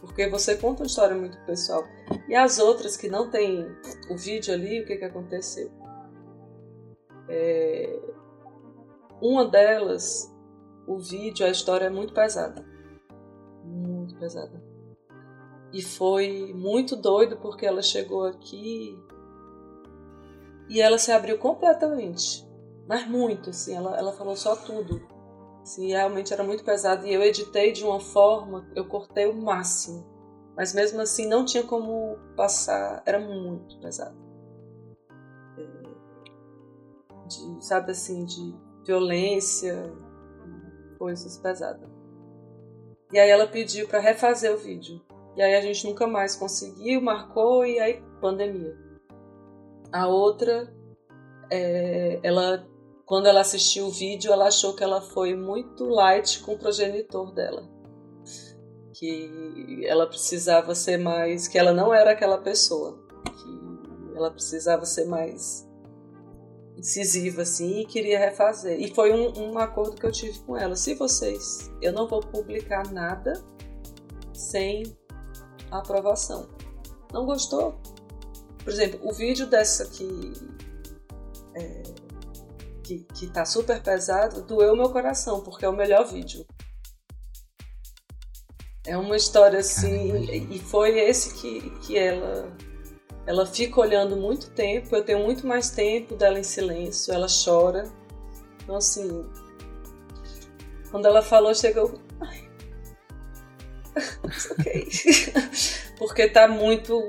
Porque 0.00 0.28
você 0.28 0.56
conta 0.56 0.82
uma 0.82 0.86
história 0.86 1.14
muito 1.14 1.38
pessoal. 1.44 1.84
E 2.28 2.34
as 2.34 2.58
outras 2.58 2.96
que 2.96 3.08
não 3.08 3.30
tem 3.30 3.66
o 4.10 4.16
vídeo 4.16 4.52
ali, 4.52 4.80
o 4.80 4.86
que, 4.86 4.96
que 4.96 5.04
aconteceu? 5.04 5.70
É, 7.28 7.98
Uma 9.20 9.44
delas, 9.44 10.32
o 10.86 10.98
vídeo, 10.98 11.46
a 11.46 11.50
história 11.50 11.86
é 11.86 11.90
muito 11.90 12.12
pesada. 12.12 12.64
Muito 13.64 14.16
pesada. 14.16 14.62
E 15.72 15.82
foi 15.82 16.52
muito 16.54 16.96
doido 16.96 17.36
porque 17.36 17.66
ela 17.66 17.82
chegou 17.82 18.24
aqui 18.24 18.98
e 20.68 20.80
ela 20.80 20.98
se 20.98 21.12
abriu 21.12 21.38
completamente. 21.38 22.46
Mas 22.88 23.06
muito, 23.08 23.50
assim, 23.50 23.74
ela, 23.74 23.96
ela 23.96 24.12
falou 24.12 24.36
só 24.36 24.54
tudo. 24.54 25.00
Assim, 25.62 25.88
realmente 25.88 26.32
era 26.32 26.44
muito 26.44 26.64
pesado. 26.64 27.06
E 27.06 27.12
eu 27.12 27.22
editei 27.22 27.72
de 27.72 27.84
uma 27.84 27.98
forma, 27.98 28.68
eu 28.74 28.86
cortei 28.86 29.26
o 29.26 29.34
máximo. 29.34 30.06
Mas 30.56 30.72
mesmo 30.72 31.00
assim 31.00 31.26
não 31.26 31.44
tinha 31.44 31.62
como 31.62 32.16
passar, 32.36 33.02
era 33.04 33.18
muito 33.18 33.78
pesado. 33.80 34.16
É, 35.58 37.26
De, 37.26 37.66
sabe 37.66 37.90
assim, 37.90 38.24
de 38.24 38.54
violência, 38.86 39.92
coisas 40.98 41.36
pesadas. 41.38 41.88
E 43.12 43.18
aí 43.18 43.28
ela 43.28 43.46
pediu 43.46 43.86
para 43.86 43.98
refazer 43.98 44.52
o 44.52 44.56
vídeo. 44.56 45.00
E 45.36 45.42
aí 45.42 45.54
a 45.54 45.60
gente 45.60 45.86
nunca 45.86 46.06
mais 46.06 46.34
conseguiu, 46.34 47.02
marcou 47.02 47.66
e 47.66 47.78
aí 47.78 48.02
pandemia. 48.20 48.85
A 49.92 50.06
outra, 50.08 50.72
é, 51.50 52.18
ela, 52.22 52.66
quando 53.04 53.26
ela 53.26 53.40
assistiu 53.40 53.86
o 53.86 53.90
vídeo, 53.90 54.32
ela 54.32 54.46
achou 54.48 54.74
que 54.74 54.82
ela 54.82 55.00
foi 55.00 55.34
muito 55.34 55.84
light 55.84 56.40
com 56.40 56.52
o 56.52 56.58
progenitor 56.58 57.32
dela. 57.32 57.68
Que 58.92 59.84
ela 59.86 60.06
precisava 60.06 60.74
ser 60.74 60.96
mais. 60.96 61.46
que 61.48 61.58
ela 61.58 61.72
não 61.72 61.92
era 61.92 62.12
aquela 62.12 62.38
pessoa. 62.38 62.98
Que 63.24 64.16
ela 64.16 64.30
precisava 64.30 64.86
ser 64.86 65.04
mais 65.04 65.66
incisiva, 66.76 67.42
assim, 67.42 67.80
e 67.80 67.86
queria 67.86 68.18
refazer. 68.18 68.80
E 68.80 68.94
foi 68.94 69.12
um, 69.12 69.50
um 69.50 69.58
acordo 69.58 69.96
que 69.96 70.06
eu 70.06 70.12
tive 70.12 70.38
com 70.40 70.56
ela. 70.56 70.76
Se 70.76 70.94
vocês. 70.94 71.70
Eu 71.80 71.92
não 71.92 72.06
vou 72.06 72.20
publicar 72.20 72.90
nada 72.92 73.42
sem 74.32 74.84
aprovação. 75.70 76.48
Não 77.12 77.24
gostou? 77.24 77.80
Por 78.66 78.72
exemplo, 78.72 78.98
o 79.04 79.12
vídeo 79.12 79.46
dessa 79.46 79.86
que, 79.86 80.32
é, 81.54 81.82
que, 82.82 82.98
que 83.14 83.28
tá 83.28 83.44
super 83.44 83.80
pesado 83.80 84.42
doeu 84.42 84.74
meu 84.74 84.90
coração, 84.90 85.40
porque 85.40 85.64
é 85.64 85.68
o 85.68 85.72
melhor 85.72 86.04
vídeo. 86.04 86.44
É 88.84 88.96
uma 88.96 89.14
história 89.14 89.60
assim, 89.60 90.08
Caramba. 90.10 90.32
e 90.34 90.58
foi 90.58 90.98
esse 90.98 91.34
que, 91.34 91.70
que 91.78 91.96
ela 91.96 92.52
ela 93.24 93.46
fica 93.46 93.80
olhando 93.80 94.16
muito 94.16 94.50
tempo, 94.50 94.96
eu 94.96 95.04
tenho 95.04 95.20
muito 95.20 95.46
mais 95.46 95.70
tempo 95.70 96.16
dela 96.16 96.36
em 96.36 96.42
silêncio, 96.42 97.14
ela 97.14 97.28
chora. 97.28 97.88
Então 98.64 98.74
assim, 98.74 99.30
quando 100.90 101.06
ela 101.06 101.22
falou, 101.22 101.54
chegou, 101.54 102.00
ai, 102.20 102.50
ok, 104.58 104.88
porque 105.98 106.28
tá 106.28 106.48
muito 106.48 107.06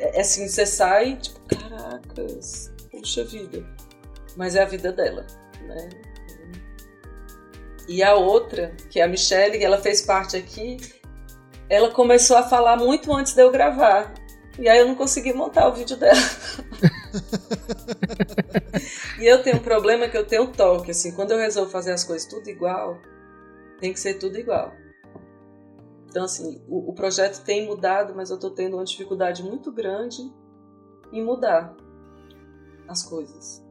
é 0.00 0.20
assim, 0.20 0.48
você 0.48 0.64
sai, 0.64 1.16
tipo, 1.16 1.38
caracas, 1.48 2.72
puxa 2.90 3.24
vida. 3.24 3.64
Mas 4.36 4.56
é 4.56 4.62
a 4.62 4.66
vida 4.66 4.92
dela, 4.92 5.26
né? 5.66 5.88
E 7.86 8.02
a 8.02 8.14
outra, 8.14 8.74
que 8.88 9.00
é 9.00 9.02
a 9.02 9.08
Michelle, 9.08 9.62
ela 9.62 9.78
fez 9.78 10.00
parte 10.00 10.36
aqui, 10.36 10.78
ela 11.68 11.90
começou 11.90 12.36
a 12.36 12.42
falar 12.42 12.76
muito 12.76 13.12
antes 13.12 13.34
de 13.34 13.42
eu 13.42 13.50
gravar. 13.50 14.14
E 14.58 14.68
aí 14.68 14.78
eu 14.78 14.86
não 14.86 14.94
consegui 14.94 15.32
montar 15.32 15.68
o 15.68 15.74
vídeo 15.74 15.96
dela. 15.96 16.16
e 19.20 19.26
eu 19.26 19.42
tenho 19.42 19.56
um 19.56 19.62
problema 19.62 20.08
que 20.08 20.16
eu 20.16 20.24
tenho 20.24 20.46
toque, 20.46 20.92
assim, 20.92 21.12
quando 21.12 21.32
eu 21.32 21.38
resolvo 21.38 21.70
fazer 21.70 21.92
as 21.92 22.04
coisas 22.04 22.28
tudo 22.28 22.48
igual, 22.48 22.98
tem 23.80 23.92
que 23.92 24.00
ser 24.00 24.14
tudo 24.14 24.38
igual. 24.38 24.72
Então, 26.10 26.24
assim, 26.24 26.60
o, 26.66 26.90
o 26.90 26.92
projeto 26.92 27.44
tem 27.44 27.64
mudado, 27.64 28.12
mas 28.16 28.30
eu 28.30 28.34
estou 28.34 28.50
tendo 28.50 28.76
uma 28.76 28.84
dificuldade 28.84 29.44
muito 29.44 29.70
grande 29.70 30.20
em 31.12 31.24
mudar 31.24 31.76
as 32.88 33.04
coisas. 33.04 33.64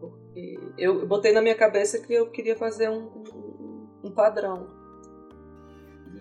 Porque 0.00 0.58
eu, 0.76 1.00
eu 1.00 1.06
botei 1.06 1.32
na 1.32 1.40
minha 1.40 1.54
cabeça 1.54 2.00
que 2.00 2.12
eu 2.12 2.28
queria 2.30 2.56
fazer 2.56 2.90
um, 2.90 3.04
um, 3.04 3.88
um 4.02 4.10
padrão. 4.10 4.66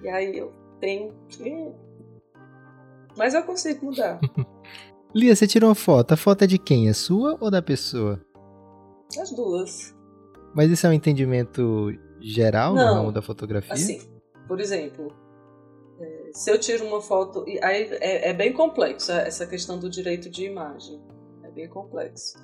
E 0.03 0.07
aí 0.07 0.37
eu 0.37 0.53
tenho 0.79 1.11
que. 1.27 1.73
Mas 3.17 3.33
eu 3.33 3.41
consigo 3.41 3.87
mudar. 3.87 4.19
Lia, 5.13 5.35
você 5.35 5.47
tirou 5.47 5.69
uma 5.69 5.75
foto. 5.75 6.13
A 6.13 6.17
foto 6.17 6.43
é 6.43 6.47
de 6.47 6.59
quem? 6.59 6.87
É 6.87 6.93
sua 6.93 7.35
ou 7.41 7.49
da 7.49 7.63
pessoa? 7.63 8.23
As 9.19 9.31
duas. 9.31 9.95
Mas 10.53 10.69
isso 10.69 10.85
é 10.85 10.89
um 10.91 10.93
entendimento 10.93 11.91
geral 12.19 12.75
no 12.75 12.79
Não. 12.79 12.93
ramo 12.93 13.11
da 13.11 13.23
fotografia? 13.23 13.73
Assim, 13.73 13.99
por 14.47 14.59
exemplo, 14.59 15.11
se 16.33 16.51
eu 16.51 16.59
tiro 16.59 16.85
uma 16.85 17.01
foto. 17.01 17.45
Aí 17.61 17.89
é, 17.99 18.29
é 18.29 18.33
bem 18.33 18.53
complexo 18.53 19.11
essa 19.11 19.45
questão 19.45 19.79
do 19.79 19.89
direito 19.89 20.29
de 20.29 20.45
imagem. 20.45 21.01
É 21.43 21.49
bem 21.49 21.67
complexo. 21.69 22.37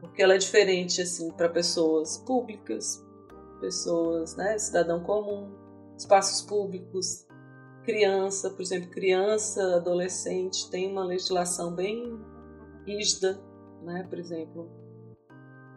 Porque 0.00 0.22
ela 0.22 0.34
é 0.34 0.38
diferente, 0.38 1.00
assim, 1.00 1.30
para 1.30 1.48
pessoas 1.48 2.18
públicas, 2.18 3.04
pessoas, 3.60 4.36
né, 4.36 4.58
cidadão 4.58 5.02
comum, 5.02 5.50
espaços 5.96 6.42
públicos, 6.42 7.26
criança, 7.84 8.50
por 8.50 8.60
exemplo, 8.60 8.90
criança, 8.90 9.76
adolescente, 9.76 10.70
tem 10.70 10.90
uma 10.90 11.04
legislação 11.04 11.74
bem 11.74 12.18
rígida, 12.84 13.40
né, 13.82 14.06
por 14.08 14.18
exemplo. 14.18 14.68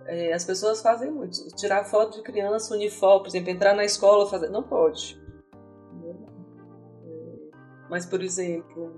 É, 0.06 0.34
as 0.34 0.44
pessoas 0.44 0.82
fazem 0.82 1.12
muito. 1.12 1.48
Tirar 1.56 1.86
foto 1.86 2.18
de 2.18 2.24
criança, 2.24 2.74
uniforme, 2.74 3.20
por 3.22 3.28
exemplo, 3.28 3.52
entrar 3.52 3.76
na 3.76 3.86
escola, 3.86 4.28
fazer. 4.28 4.50
Não 4.50 4.64
pode. 4.64 5.19
Mas, 7.90 8.06
por 8.06 8.22
exemplo, 8.22 8.94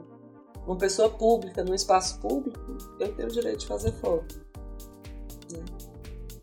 uma 0.65 0.77
pessoa 0.77 1.09
pública, 1.09 1.63
num 1.63 1.73
espaço 1.73 2.19
público, 2.19 2.77
eu 2.99 3.13
tenho 3.13 3.29
o 3.29 3.31
direito 3.31 3.59
de 3.59 3.67
fazer 3.67 3.91
foto. 3.93 4.41
né? 5.51 5.63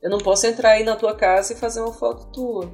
Eu 0.00 0.10
não 0.10 0.18
posso 0.18 0.46
entrar 0.46 0.70
aí 0.70 0.84
na 0.84 0.96
tua 0.96 1.14
casa 1.14 1.52
e 1.52 1.56
fazer 1.56 1.80
uma 1.80 1.92
foto 1.92 2.26
tua. 2.32 2.70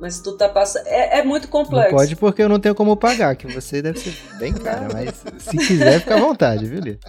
Mas 0.00 0.20
tu 0.20 0.36
tá 0.36 0.48
passando. 0.48 0.86
É, 0.86 1.20
é, 1.20 1.24
muito 1.24 1.48
complexo. 1.48 1.90
Não 1.90 1.98
pode 1.98 2.16
porque 2.16 2.42
eu 2.42 2.48
não 2.48 2.60
tenho 2.60 2.74
como 2.74 2.96
pagar, 2.96 3.34
que 3.34 3.46
você 3.46 3.80
deve 3.80 3.98
ser 3.98 4.14
bem 4.38 4.52
caro, 4.52 4.88
mas 4.92 5.24
se 5.38 5.56
quiser, 5.56 6.00
fica 6.00 6.16
à 6.16 6.20
vontade, 6.20 6.66
viu, 6.66 6.80
Lito? 6.80 7.06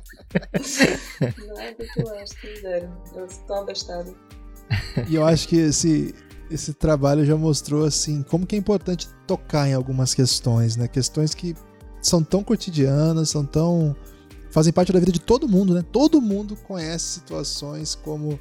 Nada 1.21 1.75
que 1.75 2.01
eu 2.01 2.15
acho, 2.15 2.35
que 2.39 2.61
zero. 2.61 2.89
Eu 3.13 3.25
estou 3.25 3.57
abestado. 3.57 4.15
E 5.07 5.15
eu 5.15 5.25
acho 5.25 5.47
que 5.47 5.57
esse, 5.57 6.15
esse 6.49 6.73
trabalho 6.73 7.25
já 7.25 7.35
mostrou 7.35 7.85
assim 7.85 8.23
como 8.23 8.45
que 8.45 8.55
é 8.55 8.59
importante 8.59 9.07
tocar 9.25 9.67
em 9.67 9.73
algumas 9.73 10.13
questões, 10.13 10.75
né? 10.75 10.87
Questões 10.87 11.33
que 11.33 11.55
são 12.01 12.23
tão 12.23 12.43
cotidianas, 12.43 13.29
são 13.29 13.45
tão 13.45 13.95
fazem 14.49 14.71
parte 14.71 14.91
da 14.91 14.99
vida 14.99 15.11
de 15.11 15.19
todo 15.19 15.47
mundo, 15.47 15.73
né? 15.73 15.83
Todo 15.91 16.21
mundo 16.21 16.55
conhece 16.55 17.19
situações 17.19 17.95
como 17.95 18.39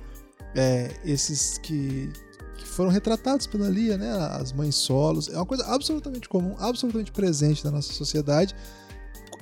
é, 0.55 0.95
esses 1.05 1.59
que, 1.59 2.11
que, 2.57 2.67
foram 2.67 2.91
retratados 2.91 3.47
pela 3.47 3.69
Lia, 3.69 3.99
né? 3.99 4.11
As 4.31 4.53
mães 4.53 4.75
solos. 4.75 5.29
É 5.29 5.37
uma 5.37 5.47
coisa 5.47 5.67
absolutamente 5.67 6.29
comum, 6.29 6.55
absolutamente 6.59 7.13
presente 7.13 7.65
na 7.65 7.71
nossa 7.71 7.93
sociedade. 7.93 8.55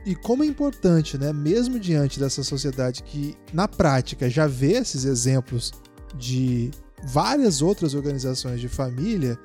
E 0.06 0.14
como 0.14 0.42
é 0.42 0.46
importante, 0.46 1.16
né? 1.16 1.32
Mesmo 1.32 1.78
diante 1.78 2.18
dessa 2.18 2.42
sociedade 2.42 3.02
que, 3.02 3.36
na 3.52 3.68
prática, 3.68 4.28
já 4.28 4.46
vê 4.46 4.72
esses 4.72 5.04
exemplos 5.04 5.72
de 6.16 6.70
várias 7.06 7.62
outras 7.62 7.94
organizações 7.94 8.60
de 8.60 8.68
família, 8.68 9.38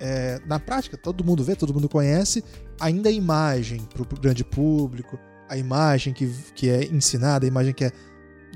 é, 0.00 0.40
na 0.46 0.58
prática, 0.58 0.96
todo 0.96 1.24
mundo 1.24 1.44
vê, 1.44 1.54
todo 1.54 1.74
mundo 1.74 1.88
conhece, 1.88 2.42
ainda 2.80 3.08
a 3.08 3.12
imagem 3.12 3.80
para 3.92 4.02
o 4.02 4.20
grande 4.20 4.42
público, 4.42 5.18
a 5.48 5.56
imagem 5.56 6.14
que, 6.14 6.26
que 6.54 6.70
é 6.70 6.84
ensinada, 6.84 7.44
a 7.44 7.48
imagem 7.48 7.74
que 7.74 7.84
é 7.84 7.92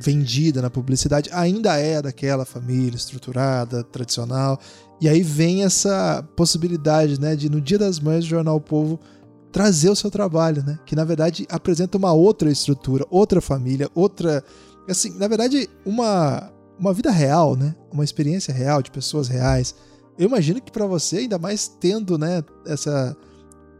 vendida 0.00 0.60
na 0.62 0.70
publicidade, 0.70 1.30
ainda 1.32 1.76
é 1.76 2.00
daquela 2.00 2.44
família 2.44 2.96
estruturada, 2.96 3.84
tradicional. 3.84 4.58
E 5.00 5.08
aí 5.08 5.22
vem 5.22 5.64
essa 5.64 6.26
possibilidade, 6.34 7.20
né, 7.20 7.36
de 7.36 7.50
no 7.50 7.60
Dia 7.60 7.78
das 7.78 8.00
Mães 8.00 8.24
o 8.24 8.28
Jornal 8.28 8.56
o 8.56 8.60
Povo 8.60 8.98
trazer 9.52 9.88
o 9.88 9.94
seu 9.94 10.10
trabalho, 10.10 10.64
né, 10.64 10.78
que 10.84 10.96
na 10.96 11.04
verdade 11.04 11.46
apresenta 11.48 11.96
uma 11.96 12.12
outra 12.12 12.50
estrutura, 12.50 13.06
outra 13.08 13.40
família, 13.40 13.88
outra, 13.94 14.42
assim, 14.88 15.16
na 15.16 15.28
verdade 15.28 15.68
uma 15.84 16.50
uma 16.78 16.92
vida 16.92 17.10
real, 17.10 17.56
né, 17.56 17.74
uma 17.92 18.04
experiência 18.04 18.52
real 18.52 18.82
de 18.82 18.90
pessoas 18.90 19.28
reais. 19.28 19.74
Eu 20.18 20.26
imagino 20.26 20.60
que 20.60 20.70
para 20.70 20.86
você, 20.86 21.18
ainda 21.18 21.38
mais 21.38 21.68
tendo, 21.68 22.18
né, 22.18 22.42
essa 22.66 23.16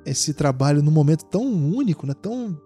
esse 0.06 0.34
trabalho 0.34 0.82
num 0.82 0.90
momento 0.90 1.24
tão 1.24 1.42
único, 1.42 2.06
né, 2.06 2.12
tão 2.12 2.60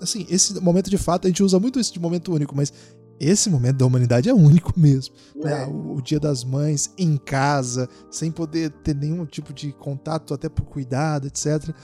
assim, 0.00 0.26
esse 0.28 0.58
momento 0.60 0.88
de 0.90 0.98
fato, 0.98 1.26
a 1.26 1.28
gente 1.28 1.42
usa 1.42 1.58
muito 1.58 1.78
isso 1.78 1.92
de 1.92 2.00
momento 2.00 2.32
único, 2.32 2.54
mas 2.54 2.72
esse 3.20 3.50
momento 3.50 3.78
da 3.78 3.86
humanidade 3.86 4.28
é 4.28 4.34
único 4.34 4.72
mesmo. 4.78 5.14
Né? 5.36 5.66
O, 5.66 5.96
o, 5.96 6.02
Dia 6.02 6.20
das 6.20 6.44
Mães 6.44 6.92
em 6.96 7.16
casa, 7.16 7.88
sem 8.10 8.30
poder 8.30 8.70
ter 8.70 8.94
nenhum 8.94 9.26
tipo 9.26 9.52
de 9.52 9.72
contato, 9.72 10.32
até 10.34 10.48
por 10.48 10.64
cuidado, 10.66 11.26
etc. 11.26 11.74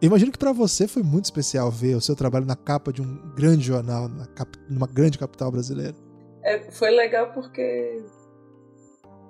Eu 0.00 0.06
imagino 0.06 0.32
que 0.32 0.38
para 0.38 0.52
você 0.52 0.88
foi 0.88 1.02
muito 1.02 1.26
especial 1.26 1.70
ver 1.70 1.94
o 1.94 2.00
seu 2.00 2.16
trabalho 2.16 2.46
na 2.46 2.56
capa 2.56 2.92
de 2.92 3.02
um 3.02 3.34
grande 3.36 3.66
jornal, 3.66 4.08
na 4.08 4.26
cap, 4.26 4.58
numa 4.68 4.86
grande 4.86 5.18
capital 5.18 5.50
brasileira. 5.50 5.94
É, 6.42 6.70
foi 6.70 6.90
legal 6.90 7.32
porque 7.32 8.02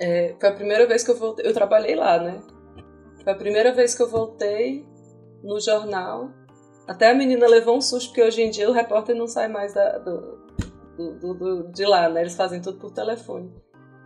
é, 0.01 0.35
foi 0.39 0.49
a 0.49 0.53
primeira 0.53 0.87
vez 0.87 1.03
que 1.03 1.11
eu 1.11 1.16
voltei. 1.16 1.47
Eu 1.47 1.55
trabalhei 1.55 1.95
lá, 1.95 2.19
né? 2.19 2.41
Foi 3.23 3.32
a 3.32 3.37
primeira 3.37 3.73
vez 3.73 3.95
que 3.95 4.03
eu 4.03 4.09
voltei 4.09 4.87
no 5.43 5.61
jornal 5.61 6.31
até 6.91 7.09
a 7.09 7.15
menina 7.15 7.47
levou 7.47 7.77
um 7.77 7.81
susto, 7.81 8.09
porque 8.09 8.20
hoje 8.20 8.43
em 8.43 8.51
dia 8.51 8.69
o 8.69 8.73
repórter 8.73 9.15
não 9.15 9.28
sai 9.28 9.47
mais 9.47 9.73
da, 9.73 9.99
do, 9.99 10.41
do, 10.99 11.35
do, 11.35 11.69
de 11.69 11.87
lá, 11.87 12.09
né? 12.09 12.23
Eles 12.23 12.35
fazem 12.35 12.61
tudo 12.61 12.78
por 12.78 12.91
telefone. 12.91 13.49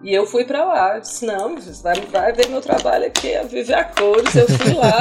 E 0.03 0.13
eu 0.13 0.27
fui 0.27 0.45
pra 0.45 0.67
lá, 0.67 0.97
eu 0.97 1.01
disse, 1.01 1.25
não, 1.25 1.57
vai, 1.83 1.99
vai 2.03 2.33
ver 2.35 2.51
meu 2.51 2.61
trabalho 2.61 3.07
aqui, 3.07 3.35
a 3.35 3.43
viver 3.43 3.73
a 3.73 3.85
cores, 3.85 4.35
eu 4.37 4.47
fui 4.47 4.75
lá. 4.75 5.01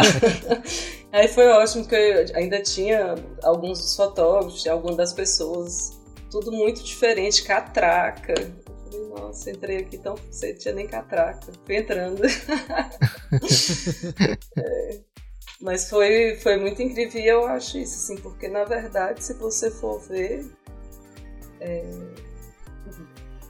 Aí 1.11 1.27
foi 1.27 1.45
ótimo, 1.49 1.83
porque 1.83 1.95
eu 1.95 2.37
ainda 2.37 2.61
tinha 2.61 3.15
alguns 3.43 3.79
dos 3.79 3.97
fotógrafos, 3.97 4.65
algumas 4.65 4.95
das 4.95 5.11
pessoas, 5.11 6.01
tudo 6.33 6.51
muito 6.51 6.83
diferente, 6.83 7.43
catraca. 7.43 8.33
Eu 8.33 8.51
falei, 8.91 9.07
nossa, 9.09 9.51
entrei 9.51 9.77
aqui 9.77 9.99
tão. 9.99 10.15
Você 10.15 10.55
tinha 10.55 10.73
nem 10.73 10.87
catraca. 10.87 11.53
Fui 11.63 11.75
entrando. 11.75 12.23
é. 14.57 14.99
Mas 15.61 15.87
foi, 15.87 16.35
foi 16.41 16.57
muito 16.57 16.81
incrível 16.81 17.21
e 17.21 17.27
eu 17.27 17.45
acho 17.45 17.77
isso, 17.77 17.93
assim, 17.95 18.17
porque 18.21 18.47
na 18.47 18.63
verdade, 18.65 19.23
se 19.23 19.33
você 19.35 19.69
for 19.71 19.99
ver, 20.01 20.45
é, 21.61 21.87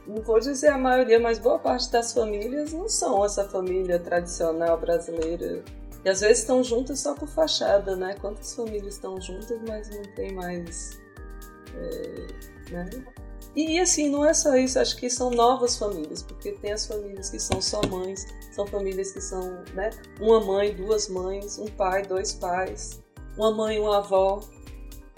não 0.05 0.21
vou 0.21 0.39
dizer 0.39 0.67
a 0.67 0.77
maioria, 0.77 1.19
mas 1.19 1.39
boa 1.39 1.57
parte 1.57 1.89
das 1.89 2.13
famílias 2.13 2.71
não 2.73 2.87
são 2.89 3.25
essa 3.25 3.49
família 3.49 3.97
tradicional 3.97 4.77
brasileira. 4.77 5.63
E 6.03 6.09
às 6.09 6.19
vezes 6.19 6.39
estão 6.39 6.61
juntas 6.63 6.99
só 6.99 7.15
por 7.15 7.29
fachada, 7.29 7.95
né? 7.95 8.15
Quantas 8.19 8.53
famílias 8.53 8.95
estão 8.95 9.19
juntas, 9.21 9.57
mas 9.67 9.89
não 9.89 10.03
tem 10.13 10.33
mais. 10.33 11.01
É, 11.75 12.52
né? 12.73 12.89
E 13.55 13.79
assim, 13.79 14.09
não 14.09 14.25
é 14.25 14.33
só 14.33 14.55
isso, 14.55 14.79
acho 14.79 14.97
que 14.97 15.09
são 15.09 15.29
novas 15.29 15.77
famílias, 15.77 16.23
porque 16.23 16.53
tem 16.53 16.71
as 16.71 16.87
famílias 16.87 17.29
que 17.29 17.39
são 17.39 17.61
só 17.61 17.81
mães, 17.87 18.25
são 18.51 18.65
famílias 18.65 19.11
que 19.11 19.21
são, 19.21 19.63
né, 19.75 19.91
uma 20.19 20.39
mãe, 20.39 20.73
duas 20.75 21.07
mães, 21.07 21.59
um 21.59 21.67
pai, 21.67 22.01
dois 22.01 22.33
pais, 22.33 23.03
uma 23.37 23.51
mãe, 23.51 23.79
uma 23.79 23.99
avó. 23.99 24.39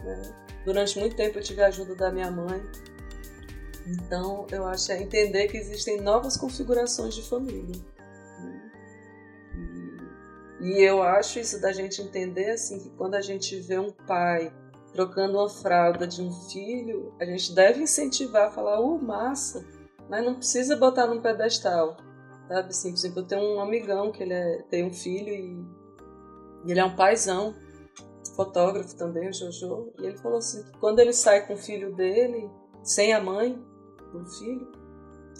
Né? 0.03 0.36
Durante 0.65 0.99
muito 0.99 1.15
tempo 1.15 1.40
eu 1.40 1.44
tive 1.44 1.61
a 1.61 1.68
ajuda 1.68 1.95
da 1.95 2.11
minha 2.11 2.30
mãe. 2.30 2.61
Então, 3.88 4.45
eu 4.52 4.65
acho 4.65 4.91
é 4.91 5.02
entender 5.02 5.48
que 5.48 5.57
existem 5.57 6.02
novas 6.02 6.36
configurações 6.36 7.15
de 7.15 7.22
família. 7.22 7.80
Né? 8.41 8.72
E 10.60 10.82
eu 10.82 11.02
acho 11.02 11.40
isso 11.40 11.61
da 11.61 11.72
gente 11.72 12.02
entender 12.02 12.49
assim 12.49 12.80
que 12.80 12.90
quando 12.91 13.15
a 13.15 13.22
gente 13.22 13.57
vê 13.61 13.80
um 13.80 13.91
pai 13.91 14.52
trocando 14.96 15.38
uma 15.38 15.50
fralda 15.50 16.08
de 16.08 16.22
um 16.22 16.32
filho, 16.32 17.14
a 17.20 17.26
gente 17.26 17.54
deve 17.54 17.82
incentivar, 17.82 18.52
falar, 18.54 18.80
uh, 18.80 18.98
massa, 18.98 19.66
mas 20.10 20.24
não 20.24 20.36
precisa 20.36 20.78
botar 20.78 21.06
num 21.06 21.22
pedestal. 21.22 21.98
Sabe 22.48 22.70
assim, 22.70 22.92
por 22.92 22.98
exemplo, 22.98 23.20
eu 23.20 23.28
tenho 23.28 23.56
um 23.56 23.60
amigão 23.60 24.12
que 24.12 24.24
ele 24.24 24.34
é, 24.34 24.62
tem 24.70 24.86
um 24.86 24.94
filho 24.94 25.34
e, 25.34 25.66
e 26.66 26.72
ele 26.72 26.80
é 26.80 26.86
um 26.86 26.96
paizão, 26.96 27.54
fotógrafo 28.38 28.96
também, 28.96 29.30
o 29.30 29.34
Jojo, 29.34 29.92
e 30.00 30.06
ele 30.06 30.18
falou 30.18 30.38
assim, 30.38 30.64
quando 30.80 31.00
ele 31.00 31.12
sai 31.12 31.46
com 31.46 31.56
o 31.56 31.58
filho 31.58 31.94
dele, 31.94 32.50
sem 32.82 33.14
a 33.14 33.22
mãe 33.22 33.62
do 34.14 34.26
filho, 34.26 34.72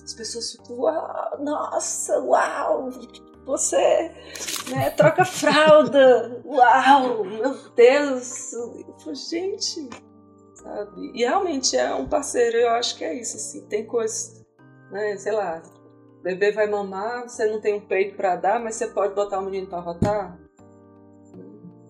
as 0.04 0.14
pessoas 0.14 0.52
ficam, 0.52 0.80
uau, 0.80 1.44
nossa, 1.44 2.20
uau, 2.20 2.90
você 3.46 4.12
né, 4.70 4.90
troca 4.92 5.24
fralda, 5.24 6.42
uau, 6.44 7.24
meu 7.24 7.54
Deus, 7.76 8.54
eu 8.54 9.16
gente, 9.16 9.88
sabe? 10.56 11.12
E 11.14 11.20
realmente 11.20 11.78
é 11.78 11.94
um 11.94 12.08
parceiro, 12.08 12.58
eu 12.58 12.70
acho 12.72 12.98
que 12.98 13.04
é 13.04 13.14
isso, 13.14 13.38
assim, 13.38 13.66
tem 13.68 13.86
coisas, 13.86 14.44
né, 14.92 15.16
sei 15.18 15.32
lá, 15.32 15.62
bebê 16.24 16.52
vai 16.52 16.68
mamar, 16.68 17.30
você 17.30 17.46
não 17.46 17.62
tem 17.62 17.76
um 17.76 17.88
peito 17.88 18.18
para 18.18 18.36
dar, 18.36 18.60
mas 18.60 18.76
você 18.76 18.88
pode 18.88 19.14
botar 19.14 19.40
o 19.40 19.44
menino 19.44 19.68
para 19.68 19.80
rotar. 19.80 20.40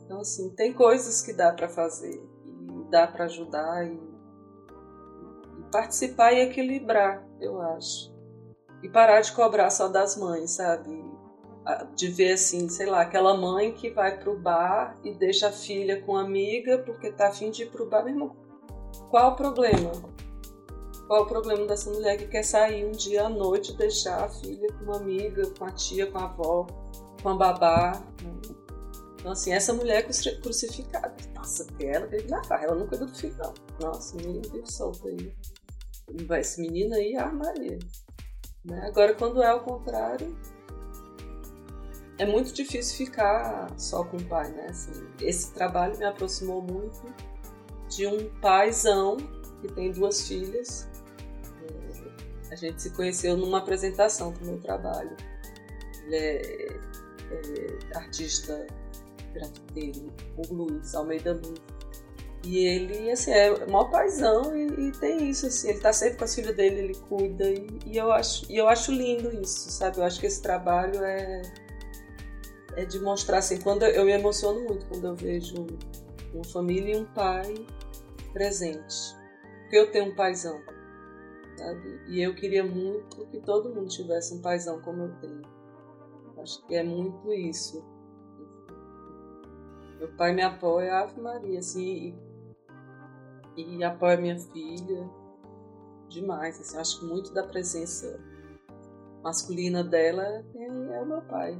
Então, 0.03 0.19
assim, 0.19 0.49
tem 0.49 0.73
coisas 0.73 1.22
que 1.22 1.32
dá 1.32 1.53
para 1.53 1.69
fazer, 1.69 2.22
e 2.45 2.91
dá 2.91 3.07
para 3.07 3.26
ajudar 3.26 3.88
e, 3.88 3.94
e, 3.94 5.64
participar 5.72 6.34
e 6.34 6.41
equilibrar, 6.41 7.26
eu 7.40 7.61
acho. 7.61 8.14
E 8.84 8.90
parar 8.90 9.22
de 9.22 9.32
cobrar 9.32 9.69
só 9.69 9.88
das 9.88 10.18
mães, 10.18 10.52
sabe? 10.52 11.05
De 11.96 12.08
ver 12.10 12.34
assim, 12.34 12.70
sei 12.70 12.86
lá, 12.86 13.02
aquela 13.02 13.36
mãe 13.36 13.72
que 13.72 13.90
vai 13.90 14.20
pro 14.20 14.38
bar 14.38 14.98
e 15.04 15.12
deixa 15.14 15.48
a 15.48 15.52
filha 15.52 16.02
com 16.02 16.16
a 16.16 16.22
amiga 16.22 16.78
porque 16.80 17.12
tá 17.12 17.30
afim 17.30 17.50
de 17.50 17.64
ir 17.64 17.72
pro 17.72 17.90
bar. 17.90 18.04
Meu 18.04 18.14
irmão, 18.14 18.36
qual 19.10 19.32
o 19.32 19.36
problema? 19.36 19.92
Qual 21.08 21.24
o 21.24 21.26
problema 21.26 21.66
dessa 21.66 21.90
mulher 21.92 22.18
que 22.18 22.28
quer 22.28 22.44
sair 22.44 22.86
um 22.86 22.92
dia 22.92 23.26
à 23.26 23.30
noite 23.30 23.72
e 23.72 23.78
deixar 23.78 24.24
a 24.24 24.30
filha 24.30 24.68
com 24.74 24.86
uma 24.86 24.98
amiga, 24.98 25.50
com 25.58 25.66
a 25.66 25.72
tia, 25.72 26.06
com 26.08 26.18
a 26.18 26.26
avó, 26.26 26.68
com 27.22 27.30
a 27.30 27.36
babá? 27.36 28.04
Então, 29.20 29.32
assim, 29.32 29.54
essa 29.54 29.74
mulher 29.74 30.06
é 30.08 30.36
crucificada. 30.36 31.16
Nossa, 31.36 31.66
ela 31.80 32.06
teve 32.08 32.28
na 32.30 32.44
farra, 32.44 32.66
ela 32.66 32.76
não 32.76 32.88
cuida 32.88 33.06
do 33.06 33.16
filho, 33.16 33.36
não. 33.38 33.54
Nossa, 33.80 34.16
menino 34.18 34.42
vive 34.52 34.72
solto 34.72 35.08
aí. 35.08 35.34
Esse 36.40 36.62
menino 36.62 36.94
aí 36.94 37.14
é 37.14 37.20
a 37.20 37.32
Maria. 37.32 37.80
Né? 38.64 38.86
Agora, 38.88 39.14
quando 39.16 39.42
é 39.42 39.54
o 39.54 39.62
contrário, 39.62 40.36
é 42.18 42.26
muito 42.26 42.54
difícil 42.54 43.06
ficar 43.06 43.68
só 43.78 44.04
com 44.04 44.18
o 44.18 44.24
pai, 44.24 44.50
né? 44.52 44.68
Assim, 44.70 44.92
esse 45.22 45.52
trabalho 45.54 45.98
me 45.98 46.06
aproximou 46.06 46.62
muito 46.62 47.02
de 47.90 48.08
um 48.08 48.30
paizão 48.40 49.18
que 49.62 49.68
tem 49.74 49.92
duas 49.92 50.28
filhas 50.28 50.88
a 52.56 52.58
gente 52.58 52.82
se 52.82 52.90
conheceu 52.92 53.36
numa 53.36 53.58
apresentação 53.58 54.32
do 54.32 54.46
meu 54.46 54.58
trabalho. 54.60 55.16
Ele 56.06 56.16
é, 56.16 56.68
é 57.32 57.98
artista 57.98 58.66
grafiteiro, 59.34 60.14
o 60.38 60.54
Luiz 60.54 60.96
Almeida 60.96 61.34
Luz. 61.34 61.60
E 62.46 62.60
ele, 62.60 63.12
assim, 63.12 63.32
é 63.32 63.66
maior 63.66 63.90
paizão 63.90 64.56
e, 64.56 64.88
e, 64.88 64.92
tem 64.94 65.30
isso, 65.30 65.48
assim, 65.48 65.70
ele 65.70 65.80
tá 65.80 65.92
sempre 65.92 66.20
com 66.20 66.26
as 66.26 66.36
filhas 66.36 66.56
dele, 66.56 66.80
ele 66.80 66.96
cuida 67.10 67.50
e, 67.50 67.68
e, 67.88 67.98
eu 67.98 68.12
acho, 68.12 68.46
e 68.52 68.56
eu 68.56 68.70
acho 68.70 68.92
lindo 68.92 69.34
isso, 69.42 69.72
sabe? 69.72 69.98
Eu 69.98 70.04
acho 70.04 70.20
que 70.20 70.28
esse 70.28 70.44
trabalho 70.44 71.04
é, 71.04 71.42
é 72.76 72.85
de 72.85 72.99
mostrar 72.99 73.39
assim, 73.39 73.60
quando 73.61 73.84
eu, 73.84 74.06
me 74.06 74.11
emociono 74.11 74.61
muito 74.61 74.85
quando 74.88 75.07
eu 75.07 75.15
vejo 75.15 75.65
uma 76.34 76.43
família 76.43 76.95
e 76.95 76.99
um 76.99 77.06
pai 77.06 77.53
presente. 78.34 79.15
Porque 79.61 79.77
eu 79.77 79.91
tenho 79.91 80.11
um 80.11 80.15
paizão, 80.15 80.61
sabe? 81.57 82.02
E 82.07 82.22
eu 82.22 82.35
queria 82.35 82.64
muito 82.64 83.26
que 83.27 83.39
todo 83.39 83.73
mundo 83.73 83.88
tivesse 83.88 84.34
um 84.34 84.41
paizão 84.41 84.81
como 84.81 85.03
eu 85.03 85.15
tenho. 85.19 85.41
Acho 86.38 86.65
que 86.68 86.76
é 86.76 86.84
muito 86.84 87.31
isso. 87.31 87.84
Meu 89.97 90.10
pai 90.18 90.34
me 90.34 90.41
apoia, 90.41 90.99
Ave 90.99 91.19
Maria, 91.19 91.60
assim, 91.60 92.14
e, 93.56 93.77
e 93.77 93.84
apoia 93.84 94.18
minha 94.18 94.38
filha 94.38 95.10
demais. 96.10 96.60
Assim, 96.60 96.77
acho 96.77 96.99
que 96.99 97.06
muito 97.06 97.34
da 97.34 97.43
presença 97.43 98.19
masculina 99.23 99.84
dela 99.84 100.43
é, 100.56 100.65
é 100.65 101.02
o 101.02 101.06
meu 101.06 101.22
pai. 101.22 101.57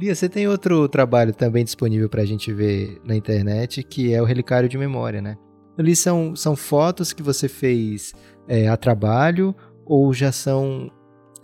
Lia, 0.00 0.14
você 0.14 0.30
tem 0.30 0.48
outro 0.48 0.88
trabalho 0.88 1.34
também 1.34 1.62
disponível 1.62 2.08
para 2.08 2.22
a 2.22 2.24
gente 2.24 2.50
ver 2.50 2.98
na 3.04 3.14
internet, 3.14 3.82
que 3.82 4.14
é 4.14 4.22
o 4.22 4.24
Relicário 4.24 4.66
de 4.66 4.78
Memória, 4.78 5.20
né? 5.20 5.36
Ali 5.76 5.94
são, 5.94 6.34
são 6.34 6.56
fotos 6.56 7.12
que 7.12 7.22
você 7.22 7.48
fez 7.48 8.14
é, 8.48 8.66
a 8.66 8.78
trabalho 8.78 9.54
ou 9.84 10.14
já 10.14 10.32
são 10.32 10.90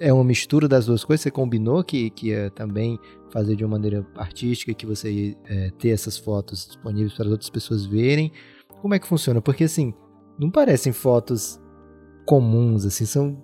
é 0.00 0.10
uma 0.10 0.24
mistura 0.24 0.66
das 0.66 0.86
duas 0.86 1.04
coisas? 1.04 1.22
Você 1.22 1.30
combinou 1.30 1.84
que, 1.84 2.08
que 2.08 2.28
ia 2.28 2.50
também 2.50 2.98
fazer 3.30 3.56
de 3.56 3.64
uma 3.64 3.72
maneira 3.72 4.06
artística, 4.16 4.72
que 4.72 4.86
você 4.86 5.10
ia 5.10 5.36
é, 5.44 5.70
ter 5.78 5.90
essas 5.90 6.16
fotos 6.16 6.66
disponíveis 6.66 7.12
para 7.12 7.28
outras 7.28 7.50
pessoas 7.50 7.84
verem? 7.84 8.32
Como 8.80 8.94
é 8.94 8.98
que 8.98 9.06
funciona? 9.06 9.42
Porque 9.42 9.64
assim, 9.64 9.92
não 10.38 10.50
parecem 10.50 10.94
fotos 10.94 11.60
comuns, 12.24 12.86
assim, 12.86 13.04
são 13.04 13.42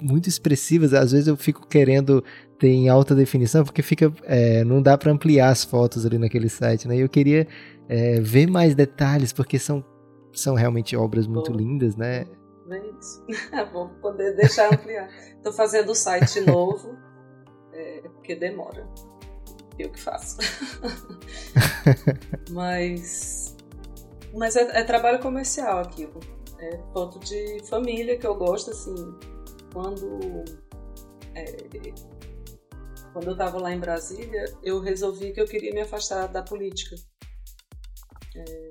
muito 0.00 0.28
expressivas. 0.28 0.92
Às 0.94 1.12
vezes 1.12 1.28
eu 1.28 1.36
fico 1.36 1.66
querendo 1.68 2.24
ter 2.58 2.68
em 2.68 2.88
alta 2.88 3.14
definição, 3.14 3.64
porque 3.64 3.82
fica, 3.82 4.12
é, 4.24 4.64
não 4.64 4.82
dá 4.82 4.96
para 4.98 5.12
ampliar 5.12 5.50
as 5.50 5.64
fotos 5.64 6.04
ali 6.04 6.18
naquele 6.18 6.48
site, 6.48 6.88
né? 6.88 6.96
Eu 6.96 7.08
queria 7.08 7.46
é, 7.88 8.20
ver 8.20 8.48
mais 8.48 8.74
detalhes, 8.74 9.32
porque 9.32 9.58
são, 9.58 9.84
são 10.32 10.54
realmente 10.54 10.96
obras 10.96 11.26
muito 11.26 11.52
Bom, 11.52 11.58
lindas, 11.58 11.96
né? 11.96 12.26
É 12.70 12.82
isso. 12.98 13.24
Vou 13.72 13.88
poder 14.00 14.34
deixar 14.36 14.72
ampliar. 14.72 15.08
Estou 15.36 15.52
fazendo 15.52 15.90
o 15.90 15.94
site 15.94 16.40
novo, 16.40 16.96
é, 17.72 18.02
porque 18.14 18.34
demora. 18.34 18.86
Eu 19.78 19.90
que 19.90 20.00
faço. 20.00 20.38
mas 22.50 23.56
mas 24.34 24.56
é, 24.56 24.80
é, 24.80 24.84
trabalho 24.84 25.20
comercial 25.20 25.80
aquilo. 25.80 26.20
É 26.58 26.78
foto 26.92 27.18
de 27.20 27.60
família 27.68 28.18
que 28.18 28.26
eu 28.26 28.34
gosto, 28.34 28.70
assim. 28.70 28.94
Quando. 29.72 30.44
É, 31.34 31.56
quando 33.18 33.26
eu 33.26 33.32
estava 33.32 33.58
lá 33.58 33.72
em 33.72 33.80
Brasília, 33.80 34.54
eu 34.62 34.78
resolvi 34.78 35.32
que 35.32 35.40
eu 35.40 35.46
queria 35.46 35.74
me 35.74 35.80
afastar 35.80 36.28
da 36.28 36.40
política. 36.40 36.94
É, 38.36 38.70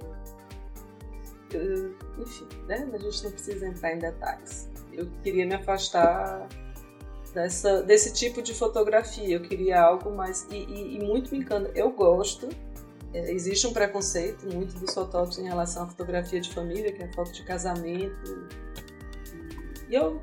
eu, 1.51 1.93
enfim, 2.17 2.47
né? 2.65 2.89
A 2.93 2.97
gente 2.97 3.25
não 3.25 3.31
precisa 3.31 3.67
entrar 3.67 3.93
em 3.93 3.99
detalhes. 3.99 4.69
Eu 4.93 5.05
queria 5.21 5.45
me 5.45 5.53
afastar 5.53 6.47
dessa, 7.33 7.83
desse 7.83 8.13
tipo 8.13 8.41
de 8.41 8.53
fotografia. 8.53 9.35
Eu 9.35 9.41
queria 9.41 9.81
algo 9.81 10.15
mais. 10.15 10.47
E, 10.49 10.55
e, 10.55 10.95
e 10.95 10.99
muito 11.03 11.29
me 11.29 11.39
encanta. 11.39 11.69
Eu 11.75 11.91
gosto 11.91 12.47
é, 13.13 13.29
existe 13.29 13.67
um 13.67 13.73
preconceito 13.73 14.45
muito 14.47 14.79
dos 14.79 14.93
fotógrafos 14.93 15.37
em 15.39 15.43
relação 15.43 15.83
à 15.83 15.87
fotografia 15.87 16.39
de 16.39 16.53
família, 16.53 16.93
que 16.93 17.03
é 17.03 17.11
foto 17.11 17.33
de 17.33 17.43
casamento. 17.43 18.47
E 19.89 19.95
eu, 19.95 20.21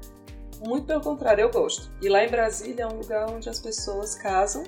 muito 0.67 0.87
pelo 0.87 1.01
contrário, 1.01 1.43
eu 1.43 1.51
gosto. 1.51 1.93
E 2.01 2.09
lá 2.09 2.25
em 2.25 2.31
Brasília 2.31 2.85
é 2.85 2.87
um 2.87 2.99
lugar 2.99 3.31
onde 3.31 3.49
as 3.49 3.61
pessoas 3.61 4.15
casam, 4.15 4.65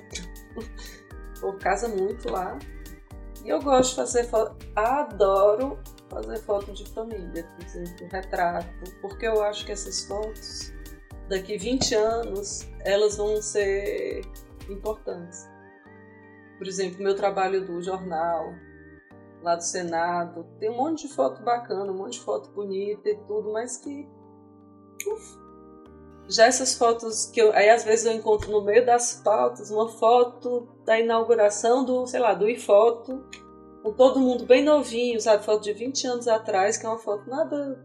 ou 1.41 1.53
casa 1.53 1.87
muito 1.87 2.31
lá. 2.31 2.57
E 3.43 3.49
eu 3.49 3.61
gosto 3.61 3.91
de 3.91 3.95
fazer 3.95 4.23
foto, 4.25 4.55
adoro 4.75 5.77
fazer 6.09 6.37
foto 6.39 6.73
de 6.73 6.85
família, 6.91 7.43
por 7.55 7.65
exemplo, 7.65 8.07
retrato, 8.11 8.67
porque 9.01 9.27
eu 9.27 9.41
acho 9.43 9.65
que 9.65 9.71
essas 9.71 10.03
fotos, 10.05 10.73
daqui 11.29 11.57
20 11.57 11.95
anos, 11.95 12.67
elas 12.81 13.17
vão 13.17 13.41
ser 13.41 14.21
importantes. 14.69 15.47
Por 16.57 16.67
exemplo, 16.67 17.03
meu 17.03 17.15
trabalho 17.15 17.65
do 17.65 17.81
jornal, 17.81 18.53
lá 19.41 19.55
do 19.55 19.63
Senado, 19.63 20.45
tem 20.59 20.69
um 20.69 20.77
monte 20.77 21.07
de 21.07 21.13
foto 21.13 21.43
bacana, 21.43 21.91
um 21.91 21.97
monte 21.97 22.13
de 22.13 22.21
foto 22.21 22.49
bonita 22.51 23.09
e 23.09 23.15
tudo, 23.27 23.51
mas 23.51 23.77
que. 23.77 24.07
Uf, 25.07 25.46
já 26.29 26.45
essas 26.45 26.77
fotos 26.77 27.25
que 27.25 27.39
eu. 27.41 27.51
Aí 27.53 27.69
às 27.69 27.83
vezes 27.83 28.05
eu 28.05 28.13
encontro 28.13 28.51
no 28.51 28.61
meio 28.61 28.85
das 28.85 29.21
pautas 29.23 29.71
uma 29.71 29.87
foto 29.87 30.67
da 30.85 30.99
inauguração 30.99 31.85
do, 31.85 32.05
sei 32.05 32.19
lá, 32.19 32.33
do 32.33 32.49
iFoto, 32.49 33.23
com 33.83 33.93
todo 33.93 34.19
mundo 34.19 34.45
bem 34.45 34.63
novinho, 34.63 35.19
sabe? 35.19 35.43
Foto 35.43 35.63
de 35.63 35.73
20 35.73 36.07
anos 36.07 36.27
atrás, 36.27 36.77
que 36.77 36.85
é 36.85 36.89
uma 36.89 36.97
foto 36.97 37.29
nada 37.29 37.83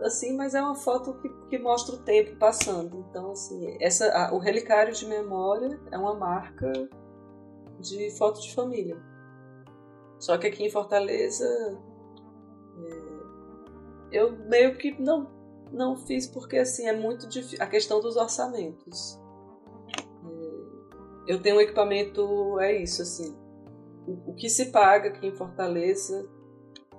assim, 0.00 0.36
mas 0.36 0.54
é 0.54 0.62
uma 0.62 0.74
foto 0.74 1.14
que, 1.14 1.28
que 1.48 1.58
mostra 1.58 1.96
o 1.96 1.98
tempo 1.98 2.36
passando. 2.36 3.04
Então, 3.08 3.32
assim, 3.32 3.76
essa, 3.80 4.10
a, 4.12 4.34
o 4.34 4.38
relicário 4.38 4.92
de 4.92 5.06
memória 5.06 5.78
é 5.90 5.98
uma 5.98 6.14
marca 6.14 6.72
de 7.80 8.10
foto 8.16 8.40
de 8.40 8.54
família. 8.54 8.96
Só 10.18 10.36
que 10.36 10.46
aqui 10.46 10.64
em 10.64 10.70
Fortaleza 10.70 11.46
é, 12.84 14.18
eu 14.18 14.32
meio 14.46 14.76
que 14.76 15.00
não, 15.00 15.30
não 15.72 15.96
fiz 15.96 16.26
porque 16.26 16.58
assim 16.58 16.86
é 16.86 16.92
muito 16.92 17.28
difícil. 17.28 17.62
A 17.62 17.66
questão 17.66 18.00
dos 18.00 18.16
orçamentos. 18.16 19.20
É, 20.24 21.32
eu 21.32 21.42
tenho 21.42 21.56
um 21.56 21.60
equipamento, 21.60 22.58
é 22.60 22.76
isso, 22.82 23.02
assim. 23.02 23.36
O, 24.06 24.30
o 24.30 24.34
que 24.34 24.48
se 24.48 24.66
paga 24.66 25.08
aqui 25.08 25.26
em 25.26 25.34
Fortaleza 25.34 26.28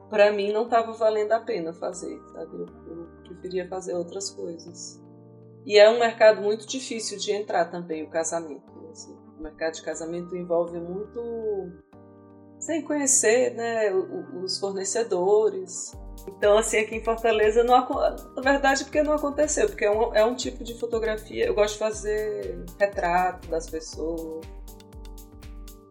para 0.09 0.31
mim 0.33 0.51
não 0.51 0.63
estava 0.63 0.91
valendo 0.93 1.31
a 1.31 1.39
pena 1.39 1.71
fazer, 1.71 2.19
sabe? 2.33 2.55
Eu, 2.55 2.65
eu, 2.87 3.07
preferia 3.23 3.67
fazer 3.67 3.93
outras 3.93 4.31
coisas. 4.31 5.01
E 5.65 5.77
é 5.77 5.89
um 5.89 5.99
mercado 5.99 6.41
muito 6.41 6.67
difícil 6.67 7.17
de 7.17 7.31
entrar 7.31 7.65
também, 7.65 8.03
o 8.03 8.09
casamento. 8.09 8.89
Assim. 8.91 9.15
O 9.37 9.43
mercado 9.43 9.75
de 9.75 9.83
casamento 9.83 10.35
envolve 10.35 10.79
muito 10.79 11.71
sem 12.59 12.81
conhecer 12.81 13.53
né, 13.53 13.93
os 13.93 14.59
fornecedores. 14.59 15.95
Então, 16.37 16.57
assim, 16.57 16.77
aqui 16.77 16.95
em 16.95 17.03
Fortaleza, 17.03 17.63
não, 17.63 17.87
na 18.35 18.41
verdade, 18.41 18.83
porque 18.83 19.01
não 19.01 19.13
aconteceu, 19.13 19.67
porque 19.67 19.83
é 19.83 19.91
um, 19.91 20.15
é 20.15 20.23
um 20.23 20.35
tipo 20.35 20.63
de 20.63 20.73
fotografia. 20.75 21.45
Eu 21.45 21.53
gosto 21.53 21.73
de 21.73 21.79
fazer 21.79 22.65
retrato 22.79 23.47
das 23.49 23.69
pessoas, 23.69 24.45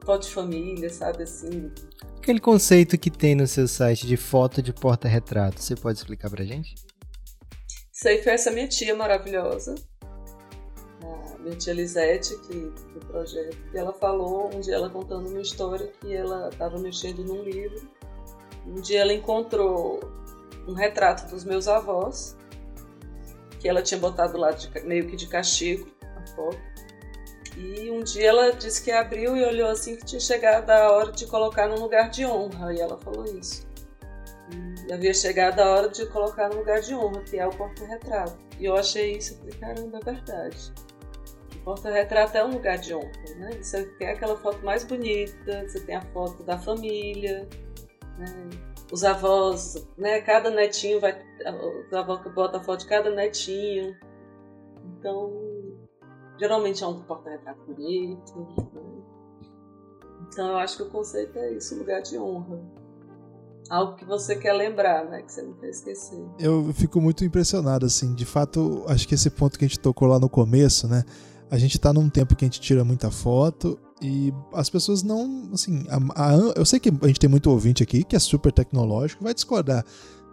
foto 0.05 0.27
de 0.27 0.32
família, 0.32 0.89
sabe, 0.90 1.24
assim, 1.24 1.70
aquele 2.16 2.40
conceito 2.40 2.97
que 2.97 3.10
tem 3.10 3.35
no 3.35 3.47
seu 3.47 3.66
site 3.66 4.06
de 4.06 4.16
foto 4.16 4.62
de 4.62 4.73
porta-retrato. 4.73 5.60
Você 5.60 5.74
pode 5.74 5.98
explicar 5.98 6.31
pra 6.31 6.44
gente? 6.44 6.74
Isso 7.93 8.09
aí 8.09 8.23
foi 8.23 8.32
essa 8.32 8.51
minha 8.51 8.69
tia 8.69 8.94
maravilhosa, 8.94 9.74
a 11.02 11.39
minha 11.43 11.56
tia 11.56 11.74
Lisete, 11.74 12.39
que 12.47 12.55
do 12.55 13.06
projeto, 13.06 13.56
e 13.74 13.77
ela 13.77 13.93
falou, 13.93 14.55
um 14.55 14.60
dia 14.60 14.77
ela 14.77 14.89
contando 14.89 15.28
uma 15.28 15.40
história 15.40 15.90
que 16.01 16.15
ela 16.15 16.48
estava 16.48 16.78
mexendo 16.78 17.24
num 17.24 17.43
livro. 17.43 17.89
Um 18.66 18.81
dia 18.81 19.01
ela 19.01 19.15
encontrou 19.15 20.01
um 20.69 20.74
retrato 20.74 21.28
dos 21.31 21.45
meus 21.45 21.66
avós, 21.66 22.36
que 23.59 23.69
ela 23.69 23.82
tinha 23.82 23.99
botado 23.99 24.36
lá 24.36 24.53
de, 24.53 24.69
meio 24.85 25.09
que 25.09 25.16
de 25.16 25.27
castigo, 25.27 25.89
a 26.03 26.27
foto. 26.35 26.59
E 27.57 27.90
um 27.90 28.05
dia 28.05 28.28
ela 28.28 28.53
disse 28.53 28.85
que 28.85 28.93
abriu 28.93 29.36
e 29.36 29.45
olhou 29.45 29.69
assim 29.69 29.97
que 29.97 30.05
tinha 30.05 30.20
chegado 30.20 30.70
a 30.70 30.93
hora 30.93 31.11
de 31.11 31.27
colocar 31.27 31.66
num 31.66 31.81
lugar 31.81 32.09
de 32.09 32.24
honra. 32.24 32.73
E 32.73 32.81
ela 32.81 32.97
falou 32.99 33.24
isso. 33.24 33.66
E 34.86 34.93
havia 34.93 35.12
chegado 35.12 35.59
a 35.59 35.70
hora 35.74 35.89
de 35.89 36.07
colocar 36.07 36.49
no 36.51 36.57
lugar 36.57 36.81
de 36.81 36.95
honra, 36.95 37.20
que 37.23 37.36
é 37.36 37.47
o 37.47 37.51
porta-retrato. 37.51 38.39
E 38.61 38.66
eu 38.66 38.77
achei 38.77 39.16
isso, 39.16 39.35
eu 39.35 39.39
falei, 39.39 39.55
caramba, 39.59 39.99
é 39.99 40.05
verdade. 40.05 40.73
O 41.57 41.59
porta-retrato 41.65 42.36
é 42.36 42.45
um 42.45 42.53
lugar 42.53 42.78
de 42.78 42.95
honra, 42.95 43.11
né? 43.36 43.51
Você 43.61 43.85
tem 43.99 44.09
aquela 44.09 44.36
foto 44.36 44.65
mais 44.65 44.85
bonita, 44.85 45.66
você 45.66 45.81
tem 45.81 45.97
a 45.97 46.03
foto 46.12 46.45
da 46.45 46.57
família, 46.59 47.49
né? 48.16 48.68
Os 48.90 49.05
avós, 49.05 49.86
né? 49.97 50.20
Cada 50.20 50.51
netinho 50.51 51.01
vai. 51.01 51.20
Os 51.86 51.93
avós 51.93 52.23
que 52.23 52.31
botam 52.31 52.60
a 52.60 52.65
foto 52.65 52.81
de 52.81 52.86
cada 52.86 53.10
netinho. 53.10 53.97
Então, 54.98 55.48
Geralmente 56.39 56.85
é 56.85 56.86
um 56.86 57.02
porta-retrato 57.02 57.60
bonito. 57.66 58.39
Né? 58.73 59.02
Então 60.28 60.48
eu 60.48 60.56
acho 60.56 60.77
que 60.77 60.82
o 60.85 60.90
conceito 60.90 61.36
é 61.36 61.52
isso, 61.55 61.77
lugar 61.77 62.01
de 62.01 62.16
honra. 62.16 62.60
Algo 63.69 63.97
que 63.97 64.05
você 64.05 64.36
quer 64.36 64.52
lembrar, 64.52 65.05
né? 65.05 65.23
Que 65.23 65.32
você 65.32 65.43
não 65.43 65.52
quer 65.55 65.69
esquecer. 65.69 66.24
Eu 66.39 66.73
fico 66.73 67.01
muito 67.02 67.23
impressionado, 67.24 67.85
assim. 67.85 68.15
De 68.15 68.24
fato, 68.24 68.85
acho 68.86 69.06
que 69.06 69.15
esse 69.15 69.28
ponto 69.28 69.59
que 69.59 69.65
a 69.65 69.69
gente 69.69 69.81
tocou 69.81 70.09
lá 70.09 70.19
no 70.19 70.28
começo, 70.28 70.89
né? 70.89 71.05
A 71.51 71.59
gente 71.59 71.78
tá 71.78 71.93
num 71.93 72.09
tempo 72.09 72.35
que 72.35 72.44
a 72.44 72.47
gente 72.47 72.60
tira 72.60 72.85
muita 72.85 73.10
foto 73.10 73.78
e 74.01 74.33
as 74.53 74.70
pessoas 74.70 75.03
não, 75.03 75.51
assim, 75.53 75.85
a, 75.89 76.29
a, 76.29 76.35
eu 76.57 76.65
sei 76.65 76.79
que 76.79 76.89
a 76.89 77.07
gente 77.07 77.20
tem 77.20 77.29
muito 77.29 77.51
ouvinte 77.51 77.83
aqui 77.83 78.05
que 78.05 78.16
é 78.16 78.19
super 78.19 78.53
tecnológico, 78.53 79.25
vai 79.25 79.35
discordar, 79.35 79.85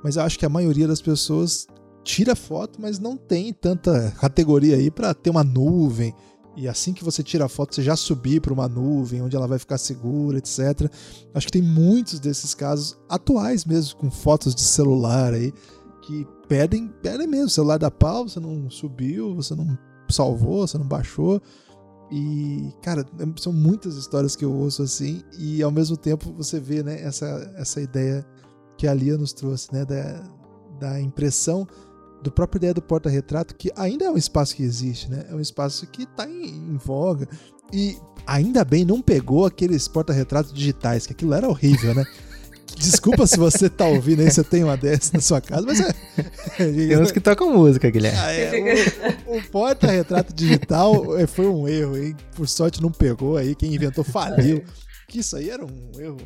mas 0.04 0.16
eu 0.16 0.24
acho 0.24 0.38
que 0.38 0.46
a 0.46 0.50
maioria 0.50 0.88
das 0.88 1.02
pessoas 1.02 1.68
tira 2.04 2.36
foto, 2.36 2.80
mas 2.80 3.00
não 3.00 3.18
tem 3.18 3.52
tanta 3.52 4.12
categoria 4.20 4.76
aí 4.76 4.92
para 4.92 5.14
ter 5.14 5.32
uma 5.32 5.44
nuvem 5.44 6.14
e 6.58 6.70
assim 6.70 6.94
que 6.94 7.04
você 7.04 7.22
tira 7.22 7.46
a 7.46 7.50
foto, 7.50 7.76
você 7.76 7.84
já 7.84 7.96
subir 7.96 8.40
para 8.40 8.54
uma 8.54 8.68
nuvem 8.68 9.22
onde 9.22 9.36
ela 9.36 9.48
vai 9.48 9.60
ficar 9.60 9.78
segura, 9.78 10.38
etc. 10.38 10.90
Acho 11.34 11.48
que 11.48 11.52
tem 11.52 11.62
muitos 11.62 12.20
desses 12.20 12.54
casos 12.54 12.98
atuais 13.10 13.66
mesmo, 13.66 13.98
com 13.98 14.10
fotos 14.10 14.56
de 14.56 14.62
celular 14.62 15.34
aí, 15.34 15.54
que 16.02 16.26
pedem, 16.48 16.88
pedem 17.02 17.28
mesmo. 17.28 17.48
O 17.48 17.50
celular 17.50 17.78
da 17.78 17.92
pau, 17.92 18.28
você 18.28 18.40
não 18.40 18.70
subiu, 18.70 19.36
você 19.36 19.54
não 19.54 19.78
salvou, 20.10 20.66
você 20.66 20.78
não 20.78 20.88
baixou. 20.88 21.42
E, 22.12 22.72
cara, 22.82 23.06
são 23.38 23.52
muitas 23.52 23.96
histórias 23.96 24.36
que 24.36 24.46
eu 24.46 24.54
ouço 24.54 24.84
assim, 24.84 25.24
e 25.40 25.64
ao 25.64 25.72
mesmo 25.72 25.98
tempo 25.98 26.32
você 26.34 26.60
vê 26.60 26.84
né, 26.84 27.02
essa, 27.02 27.52
essa 27.58 27.82
ideia 27.82 28.26
que 28.78 28.88
a 28.88 28.94
Lia 28.94 29.18
nos 29.18 29.34
trouxe, 29.34 29.74
né, 29.74 29.84
da, 29.86 30.24
da 30.80 31.02
impressão 31.02 31.68
do 32.22 32.32
próprio 32.32 32.60
ideia 32.60 32.74
do 32.74 32.82
porta-retrato, 32.82 33.56
que 33.56 33.72
ainda 33.76 34.06
é 34.06 34.10
um 34.10 34.18
espaço 34.18 34.56
que 34.56 34.64
existe, 34.64 35.12
né? 35.12 35.26
É 35.30 35.36
um 35.36 35.40
espaço 35.40 35.86
que 35.86 36.04
está 36.04 36.28
em, 36.28 36.48
em, 36.48 36.76
voga. 36.76 37.28
E 37.72 37.98
ainda 38.26 38.66
bem 38.66 38.84
não 38.84 39.00
pegou 39.00 39.46
aqueles 39.46 39.88
porta-retratos 39.88 40.52
digitais, 40.52 41.06
que 41.06 41.14
aquilo 41.14 41.36
era 41.36 41.48
horrível, 41.48 41.94
né? 41.94 42.04
Desculpa 42.78 43.26
se 43.26 43.38
você 43.38 43.70
tá 43.70 43.86
ouvindo 43.86 44.22
aí, 44.22 44.30
você 44.30 44.44
tem 44.44 44.64
uma 44.64 44.76
dessas 44.76 45.12
na 45.12 45.22
sua 45.22 45.40
casa, 45.40 45.66
mas 45.66 45.80
é. 45.80 45.94
Tem 46.58 46.98
uns 46.98 47.12
que 47.12 47.20
tocam 47.20 47.54
música, 47.54 47.90
Guilherme. 47.90 48.20
Ah, 48.20 48.34
é, 48.34 49.18
o, 49.28 49.38
o 49.38 49.44
porta-retrato 49.50 50.34
digital 50.34 51.18
é, 51.18 51.26
foi 51.26 51.48
um 51.48 51.68
erro, 51.68 51.98
hein? 51.98 52.16
Por 52.36 52.48
sorte 52.48 52.82
não 52.82 52.92
pegou 52.92 53.38
aí, 53.38 53.56
quem 53.56 53.74
inventou 53.74 54.04
faliu. 54.04 54.64
Que 55.08 55.20
isso 55.20 55.36
aí 55.36 55.50
era 55.50 55.64
um 55.64 55.92
erro, 56.00 56.18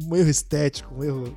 um 0.00 0.14
erro 0.14 0.28
estético, 0.28 0.94
um 0.94 1.02
erro 1.02 1.36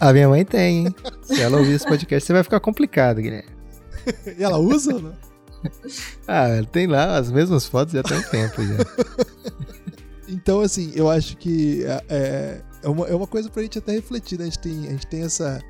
a 0.00 0.12
minha 0.12 0.28
mãe 0.28 0.44
tem, 0.44 0.86
hein? 0.86 0.94
Se 1.22 1.40
ela 1.40 1.58
ouvir 1.58 1.74
esse 1.74 1.86
podcast, 1.86 2.26
você 2.26 2.32
vai 2.32 2.42
ficar 2.42 2.60
complicado, 2.60 3.20
Guilherme. 3.20 3.50
E 4.38 4.42
ela 4.42 4.58
usa 4.58 4.94
ou 4.94 5.02
não? 5.02 5.14
Ah, 6.26 6.48
tem 6.70 6.86
lá 6.86 7.16
as 7.16 7.30
mesmas 7.30 7.66
fotos 7.66 7.94
já 7.94 8.02
tem 8.02 8.18
um 8.18 8.22
tempo 8.22 8.62
já. 8.62 8.76
Então, 10.28 10.60
assim, 10.60 10.92
eu 10.94 11.08
acho 11.08 11.36
que 11.36 11.84
é, 12.08 12.60
é, 12.84 12.86
é, 12.86 12.90
uma, 12.90 13.06
é 13.08 13.14
uma 13.14 13.26
coisa 13.26 13.48
pra 13.48 13.62
gente 13.62 13.78
até 13.78 13.92
refletir, 13.92 14.38
né? 14.38 14.44
A 14.44 14.48
gente 14.48 14.58
tem, 14.58 14.86
a 14.86 14.90
gente 14.90 15.06
tem 15.06 15.22
essa, 15.22 15.62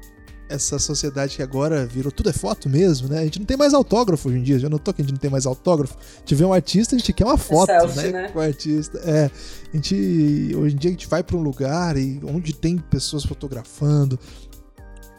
essa 0.49 0.79
sociedade 0.79 1.37
que 1.37 1.43
agora 1.43 1.87
virou 1.87 2.13
tudo 2.13 2.31
é 2.31 2.33
foto 2.33 2.69
mesmo, 2.69 3.09
né? 3.09 3.21
A 3.21 3.25
gente 3.25 3.39
não 3.39 3.47
tem 3.47 3.57
mais 3.57 3.73
autógrafo 3.73 4.29
hoje 4.29 4.39
em 4.39 4.43
dia. 4.43 4.59
Já 4.59 4.69
notou 4.69 4.93
que 4.93 5.01
a 5.01 5.05
gente 5.05 5.13
não 5.13 5.21
tem 5.21 5.31
mais 5.31 5.47
autógrafo? 5.47 5.97
Vê 6.27 6.45
um 6.45 6.53
artista, 6.53 6.95
a 6.95 6.99
gente 6.99 7.13
quer 7.13 7.25
uma 7.25 7.39
foto, 7.39 7.71
é 7.71 7.81
selfie, 7.81 8.13
né? 8.13 8.23
né? 8.23 8.29
Com 8.29 8.39
o 8.39 8.43
artista. 8.43 8.99
É. 9.05 9.31
A 9.73 9.77
gente. 9.77 10.53
Hoje 10.57 10.75
em 10.75 10.79
dia 10.79 10.91
a 10.91 10.93
gente 10.93 11.09
vai 11.09 11.23
para 11.23 11.37
um 11.37 11.43
lugar 11.43 11.97
e 11.97 12.21
onde 12.25 12.55
tem 12.55 12.77
pessoas 12.79 13.25
fotografando. 13.25 14.19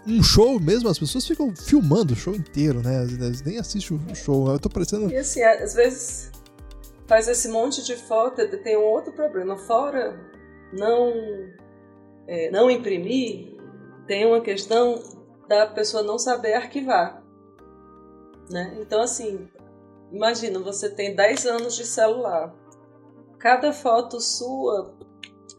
Um 0.08 0.22
show 0.22 0.60
mesmo, 0.60 0.88
as 0.88 1.00
pessoas 1.00 1.26
ficam 1.26 1.56
filmando 1.56 2.14
o 2.14 2.16
show 2.16 2.36
inteiro, 2.36 2.80
né? 2.80 3.04
Eles 3.04 3.42
nem 3.42 3.58
assistem 3.58 4.00
o 4.12 4.16
show. 4.16 4.52
Eu 4.52 4.60
tô 4.60 4.70
parecendo. 4.70 5.10
E 5.10 5.18
assim, 5.18 5.42
às 5.42 5.74
vezes 5.74 6.32
faz 7.08 7.28
esse 7.28 7.48
monte 7.48 7.84
de 7.84 7.96
foto, 7.96 8.46
tem 8.64 8.78
um 8.78 8.84
outro 8.84 9.12
problema. 9.12 9.58
Fora 9.58 10.20
não, 10.72 11.14
é, 12.28 12.50
não 12.52 12.70
imprimir, 12.70 13.56
tem 14.08 14.26
uma 14.26 14.42
questão 14.42 15.02
da 15.48 15.68
pessoa 15.68 16.04
não 16.04 16.18
saber 16.18 16.54
arquivar. 16.54 17.24
Né? 18.50 18.78
Então, 18.80 19.02
assim, 19.02 19.48
imagina, 20.12 20.60
você 20.60 20.90
tem 20.90 21.16
10 21.16 21.46
anos 21.46 21.76
de 21.76 21.86
celular. 21.86 22.54
Cada 23.40 23.74
foto 23.74 24.20
sua, 24.20 24.94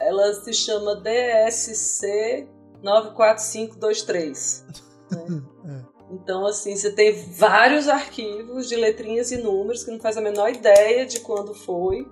ela 0.01 0.33
se 0.35 0.53
chama 0.53 0.97
DSC 0.97 2.49
94523. 2.83 4.67
Né? 5.11 5.43
É. 5.67 5.97
Então, 6.11 6.47
assim, 6.47 6.77
você 6.77 6.93
tem 6.93 7.13
vários 7.13 7.89
arquivos 7.89 8.69
de 8.69 8.77
letrinhas 8.77 9.33
e 9.33 9.39
números 9.39 9.83
que 9.83 9.91
não 9.91 9.99
faz 9.99 10.17
a 10.17 10.21
menor 10.21 10.51
ideia 10.51 11.05
de 11.05 11.21
quando 11.21 11.53
foi, 11.53 12.09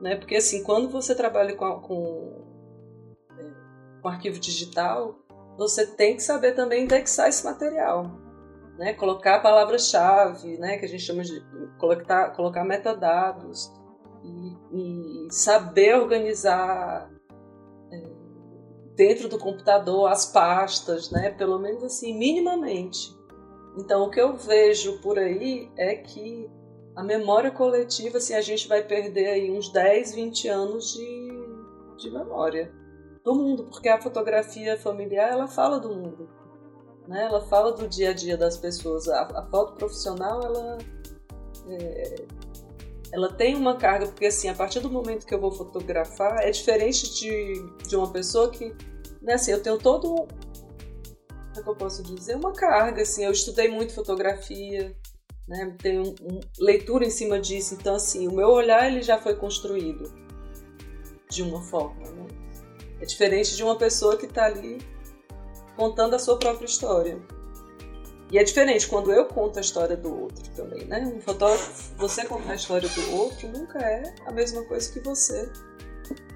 né? 0.00 0.16
Porque, 0.16 0.36
assim, 0.36 0.62
quando 0.62 0.88
você 0.88 1.14
trabalha 1.14 1.54
com, 1.54 1.80
com, 1.80 2.45
com 4.06 4.10
arquivo 4.10 4.38
digital, 4.38 5.18
você 5.58 5.84
tem 5.84 6.14
que 6.14 6.22
saber 6.22 6.52
também 6.52 6.84
indexar 6.84 7.28
esse 7.28 7.44
material. 7.44 8.08
Né? 8.78 8.92
Colocar 8.92 9.40
palavras-chave, 9.40 10.56
né? 10.58 10.78
que 10.78 10.84
a 10.84 10.88
gente 10.88 11.02
chama 11.02 11.24
de 11.24 11.42
colocar, 11.76 12.30
colocar 12.30 12.64
metadados 12.64 13.72
e, 14.22 15.26
e 15.26 15.32
saber 15.32 15.96
organizar 15.96 17.10
é, 17.90 18.02
dentro 18.94 19.28
do 19.28 19.40
computador 19.40 20.08
as 20.08 20.26
pastas, 20.26 21.10
né? 21.10 21.30
pelo 21.30 21.58
menos 21.58 21.82
assim, 21.82 22.16
minimamente. 22.16 23.12
Então, 23.76 24.04
o 24.04 24.10
que 24.10 24.20
eu 24.20 24.36
vejo 24.36 25.00
por 25.00 25.18
aí 25.18 25.68
é 25.76 25.96
que 25.96 26.48
a 26.94 27.02
memória 27.02 27.50
coletiva, 27.50 28.18
assim, 28.18 28.34
a 28.34 28.40
gente 28.40 28.68
vai 28.68 28.84
perder 28.84 29.26
aí 29.26 29.50
uns 29.50 29.68
10, 29.70 30.14
20 30.14 30.48
anos 30.48 30.92
de, 30.92 31.28
de 31.98 32.10
memória 32.10 32.85
do 33.26 33.34
mundo, 33.34 33.64
porque 33.64 33.88
a 33.88 34.00
fotografia 34.00 34.78
familiar 34.78 35.32
ela 35.32 35.48
fala 35.48 35.80
do 35.80 35.88
mundo, 35.88 36.30
né? 37.08 37.24
Ela 37.24 37.40
fala 37.40 37.72
do 37.72 37.88
dia 37.88 38.10
a 38.10 38.12
dia 38.12 38.36
das 38.36 38.56
pessoas. 38.56 39.08
A, 39.08 39.22
a 39.22 39.46
foto 39.46 39.74
profissional 39.74 40.40
ela 40.44 40.78
é, 41.68 42.24
ela 43.10 43.32
tem 43.32 43.56
uma 43.56 43.76
carga 43.76 44.06
porque 44.06 44.26
assim 44.26 44.48
a 44.48 44.54
partir 44.54 44.78
do 44.78 44.88
momento 44.88 45.26
que 45.26 45.34
eu 45.34 45.40
vou 45.40 45.50
fotografar 45.50 46.38
é 46.44 46.52
diferente 46.52 47.12
de, 47.14 47.54
de 47.88 47.96
uma 47.96 48.12
pessoa 48.12 48.48
que 48.48 48.72
né, 49.20 49.34
assim 49.34 49.50
eu 49.50 49.60
tenho 49.60 49.76
todo 49.76 50.06
como 50.08 50.28
é 51.56 51.62
que 51.62 51.68
eu 51.68 51.74
posso 51.74 52.04
dizer 52.04 52.36
uma 52.36 52.52
carga 52.52 53.02
assim 53.02 53.24
eu 53.24 53.32
estudei 53.32 53.68
muito 53.68 53.92
fotografia 53.92 54.94
né 55.48 55.74
tenho 55.82 56.02
um, 56.02 56.14
um, 56.22 56.40
leitura 56.60 57.04
em 57.04 57.10
cima 57.10 57.40
disso 57.40 57.74
então 57.74 57.96
assim 57.96 58.28
o 58.28 58.32
meu 58.32 58.50
olhar 58.50 58.86
ele 58.86 59.02
já 59.02 59.18
foi 59.18 59.34
construído 59.34 60.12
de 61.28 61.42
uma 61.42 61.60
forma 61.62 62.08
né? 62.10 62.35
É 63.00 63.04
diferente 63.04 63.54
de 63.54 63.62
uma 63.62 63.76
pessoa 63.76 64.16
que 64.16 64.26
está 64.26 64.46
ali 64.46 64.78
contando 65.76 66.14
a 66.14 66.18
sua 66.18 66.38
própria 66.38 66.66
história. 66.66 67.18
E 68.30 68.38
é 68.38 68.42
diferente 68.42 68.88
quando 68.88 69.12
eu 69.12 69.26
conto 69.26 69.58
a 69.58 69.60
história 69.60 69.96
do 69.96 70.22
outro 70.22 70.50
também, 70.56 70.84
né? 70.86 71.00
Um 71.14 71.20
fotógrafo, 71.20 71.94
você 71.96 72.24
contar 72.24 72.52
a 72.52 72.54
história 72.56 72.88
do 72.88 73.16
outro 73.16 73.48
nunca 73.48 73.78
é 73.78 74.14
a 74.26 74.32
mesma 74.32 74.64
coisa 74.64 74.92
que 74.92 74.98
você 75.00 75.48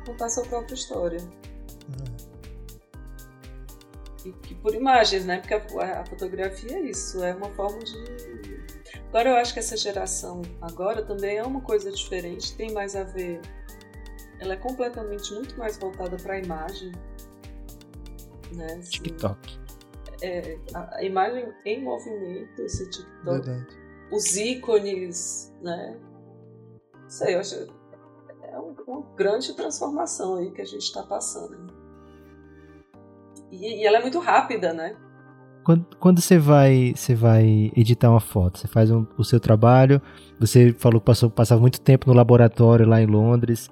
contar 0.06 0.26
a 0.26 0.28
sua 0.28 0.44
própria 0.44 0.74
história. 0.74 1.18
E, 4.24 4.32
que 4.32 4.54
por 4.54 4.74
imagens, 4.74 5.24
né? 5.24 5.38
Porque 5.38 5.54
a, 5.54 6.00
a, 6.00 6.06
fotografia 6.06 6.76
é 6.76 6.80
isso, 6.80 7.24
é 7.24 7.34
uma 7.34 7.50
forma 7.50 7.78
de. 7.80 8.60
Agora 9.08 9.30
eu 9.30 9.36
acho 9.36 9.52
que 9.52 9.58
essa 9.58 9.76
geração 9.76 10.42
agora 10.60 11.02
também 11.02 11.38
é 11.38 11.42
uma 11.42 11.60
coisa 11.60 11.90
diferente, 11.90 12.54
tem 12.54 12.70
mais 12.70 12.94
a 12.94 13.02
ver 13.02 13.40
ela 14.40 14.54
é 14.54 14.56
completamente 14.56 15.32
muito 15.34 15.56
mais 15.58 15.78
voltada 15.78 16.16
para 16.16 16.34
a 16.34 16.38
imagem. 16.38 16.92
Né? 18.52 18.66
Assim, 18.78 18.90
TikTok. 18.90 19.60
É, 20.22 20.58
a, 20.74 21.04
imagem 21.04 21.52
em 21.64 21.84
movimento, 21.84 22.60
esse 22.62 22.88
TikTok. 22.90 23.24
Verdade. 23.24 23.78
Os 24.10 24.36
ícones, 24.36 25.54
né? 25.62 25.96
Não 27.00 27.10
sei, 27.10 27.36
eu 27.36 27.40
acho. 27.40 27.54
É 28.42 28.58
um, 28.58 28.74
uma 28.86 29.02
grande 29.14 29.54
transformação 29.54 30.36
aí 30.36 30.50
que 30.50 30.62
a 30.62 30.64
gente 30.64 30.82
está 30.82 31.02
passando. 31.02 31.72
E, 33.52 33.82
e, 33.82 33.86
ela 33.86 33.98
é 33.98 34.02
muito 34.02 34.18
rápida, 34.18 34.72
né? 34.72 34.96
Quando, 35.62 35.84
quando 35.98 36.20
você 36.20 36.38
vai 36.38 36.94
você 36.96 37.14
vai 37.14 37.70
editar 37.76 38.10
uma 38.10 38.20
foto, 38.20 38.58
você 38.58 38.66
faz 38.66 38.90
um, 38.90 39.06
o 39.18 39.22
seu 39.22 39.38
trabalho, 39.38 40.00
você 40.38 40.72
falou 40.72 41.00
que 41.00 41.06
passou, 41.06 41.30
passava 41.30 41.60
muito 41.60 41.80
tempo 41.80 42.08
no 42.08 42.14
laboratório 42.14 42.88
lá 42.88 43.00
em 43.00 43.06
Londres. 43.06 43.70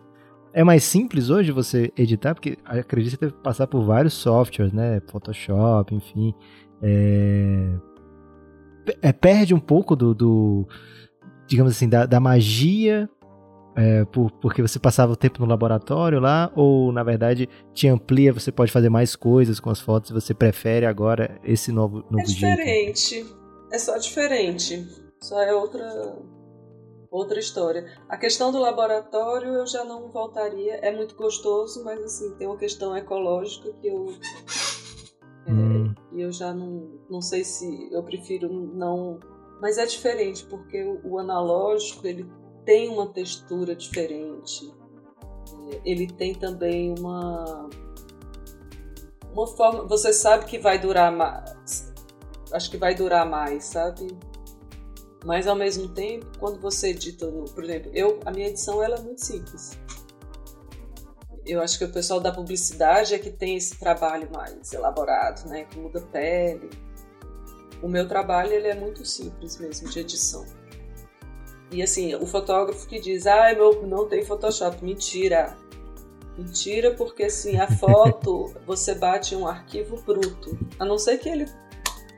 É 0.58 0.64
mais 0.64 0.82
simples 0.82 1.30
hoje 1.30 1.52
você 1.52 1.92
editar, 1.96 2.34
porque 2.34 2.58
acredito 2.64 3.12
que 3.12 3.18
você 3.20 3.30
deve 3.30 3.42
passar 3.44 3.68
por 3.68 3.84
vários 3.84 4.12
softwares, 4.14 4.72
né? 4.72 5.00
Photoshop, 5.06 5.94
enfim. 5.94 6.34
É... 6.82 7.76
É, 9.00 9.12
perde 9.12 9.54
um 9.54 9.60
pouco 9.60 9.94
do, 9.94 10.12
do 10.12 10.66
digamos 11.46 11.76
assim, 11.76 11.88
da, 11.88 12.06
da 12.06 12.18
magia 12.18 13.08
é, 13.76 14.04
por, 14.06 14.32
porque 14.32 14.60
você 14.60 14.80
passava 14.80 15.12
o 15.12 15.16
tempo 15.16 15.40
no 15.40 15.46
laboratório 15.46 16.18
lá, 16.18 16.50
ou 16.56 16.90
na 16.90 17.04
verdade 17.04 17.48
te 17.72 17.86
amplia, 17.86 18.32
você 18.32 18.50
pode 18.50 18.72
fazer 18.72 18.88
mais 18.88 19.14
coisas 19.14 19.60
com 19.60 19.70
as 19.70 19.78
fotos 19.78 20.10
e 20.10 20.12
você 20.12 20.34
prefere 20.34 20.86
agora 20.86 21.38
esse 21.44 21.70
novo, 21.70 21.98
novo 22.10 22.18
É 22.18 22.24
diferente, 22.24 23.10
jeito? 23.10 23.38
é 23.70 23.78
só 23.78 23.96
diferente, 23.96 24.84
só 25.22 25.40
é 25.40 25.54
outra 25.54 25.86
outra 27.10 27.38
história. 27.38 27.86
A 28.08 28.16
questão 28.16 28.52
do 28.52 28.58
laboratório 28.58 29.54
eu 29.54 29.66
já 29.66 29.84
não 29.84 30.08
voltaria, 30.08 30.74
é 30.76 30.94
muito 30.94 31.14
gostoso, 31.14 31.82
mas 31.84 32.02
assim, 32.02 32.34
tem 32.36 32.46
uma 32.46 32.56
questão 32.56 32.96
ecológica 32.96 33.72
que 33.80 33.86
eu 33.88 34.06
é, 35.46 35.50
hum. 35.50 35.94
eu 36.12 36.30
já 36.30 36.52
não, 36.52 37.00
não 37.08 37.22
sei 37.22 37.44
se 37.44 37.88
eu 37.90 38.02
prefiro 38.02 38.48
não, 38.52 39.18
mas 39.60 39.78
é 39.78 39.86
diferente 39.86 40.44
porque 40.44 40.82
o, 40.82 41.00
o 41.04 41.18
analógico 41.18 42.06
ele 42.06 42.30
tem 42.64 42.88
uma 42.88 43.06
textura 43.08 43.74
diferente, 43.74 44.70
é, 45.70 45.80
ele 45.84 46.06
tem 46.06 46.34
também 46.34 46.94
uma 46.98 47.68
uma 49.32 49.46
forma, 49.46 49.84
você 49.86 50.12
sabe 50.12 50.46
que 50.46 50.58
vai 50.58 50.78
durar 50.78 51.12
mais, 51.12 51.92
acho 52.52 52.70
que 52.70 52.76
vai 52.76 52.94
durar 52.94 53.28
mais, 53.28 53.64
sabe? 53.64 54.08
Mas 55.28 55.46
ao 55.46 55.54
mesmo 55.54 55.88
tempo, 55.88 56.26
quando 56.38 56.58
você 56.58 56.88
edita, 56.88 57.30
no, 57.30 57.44
por 57.44 57.62
exemplo, 57.62 57.90
eu 57.94 58.18
a 58.24 58.30
minha 58.30 58.48
edição 58.48 58.82
ela 58.82 58.96
é 58.96 59.00
muito 59.02 59.22
simples. 59.22 59.78
Eu 61.44 61.60
acho 61.60 61.76
que 61.76 61.84
o 61.84 61.92
pessoal 61.92 62.18
da 62.18 62.32
publicidade 62.32 63.14
é 63.14 63.18
que 63.18 63.30
tem 63.30 63.54
esse 63.54 63.78
trabalho 63.78 64.26
mais 64.32 64.72
elaborado, 64.72 65.46
né, 65.46 65.64
que 65.64 65.78
muda 65.78 66.00
pele. 66.00 66.70
O 67.82 67.88
meu 67.88 68.08
trabalho 68.08 68.54
ele 68.54 68.68
é 68.68 68.74
muito 68.74 69.04
simples 69.04 69.58
mesmo 69.58 69.90
de 69.90 70.00
edição. 70.00 70.46
E 71.70 71.82
assim, 71.82 72.14
o 72.14 72.26
fotógrafo 72.26 72.88
que 72.88 72.98
diz, 72.98 73.26
ah, 73.26 73.52
meu, 73.52 73.86
não 73.86 74.08
tem 74.08 74.24
Photoshop, 74.24 74.82
mentira. 74.82 75.58
Mentira, 76.38 76.94
porque 76.94 77.24
assim, 77.24 77.58
a 77.58 77.68
foto 77.76 78.54
você 78.66 78.94
bate 78.94 79.34
em 79.34 79.36
um 79.36 79.46
arquivo 79.46 80.00
bruto. 80.00 80.58
A 80.78 80.86
não 80.86 80.96
ser 80.96 81.18
que 81.18 81.28
ele 81.28 81.44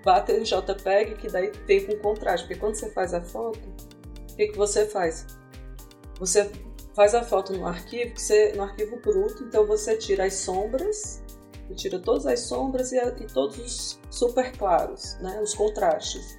bata 0.04 0.32
em 0.32 0.42
JPEG, 0.42 1.16
que 1.16 1.28
daí 1.28 1.50
tem 1.66 1.86
com 1.86 1.96
contraste. 1.96 2.46
Porque 2.46 2.60
quando 2.60 2.74
você 2.74 2.90
faz 2.90 3.14
a 3.14 3.20
foto, 3.20 3.58
o 4.30 4.36
que, 4.36 4.48
que 4.48 4.56
você 4.56 4.86
faz? 4.86 5.26
Você 6.18 6.50
faz 6.94 7.14
a 7.14 7.22
foto 7.22 7.52
no 7.52 7.66
arquivo, 7.66 8.16
você, 8.16 8.52
no 8.52 8.62
arquivo 8.62 8.96
bruto, 9.00 9.44
então 9.44 9.66
você 9.66 9.96
tira 9.96 10.24
as 10.24 10.34
sombras, 10.34 11.22
tira 11.74 11.98
todas 11.98 12.26
as 12.26 12.40
sombras 12.40 12.92
e, 12.92 12.98
a, 12.98 13.08
e 13.18 13.26
todos 13.26 13.58
os 13.58 14.00
super 14.10 14.52
claros, 14.56 15.16
né, 15.20 15.40
os 15.40 15.54
contrastes. 15.54 16.38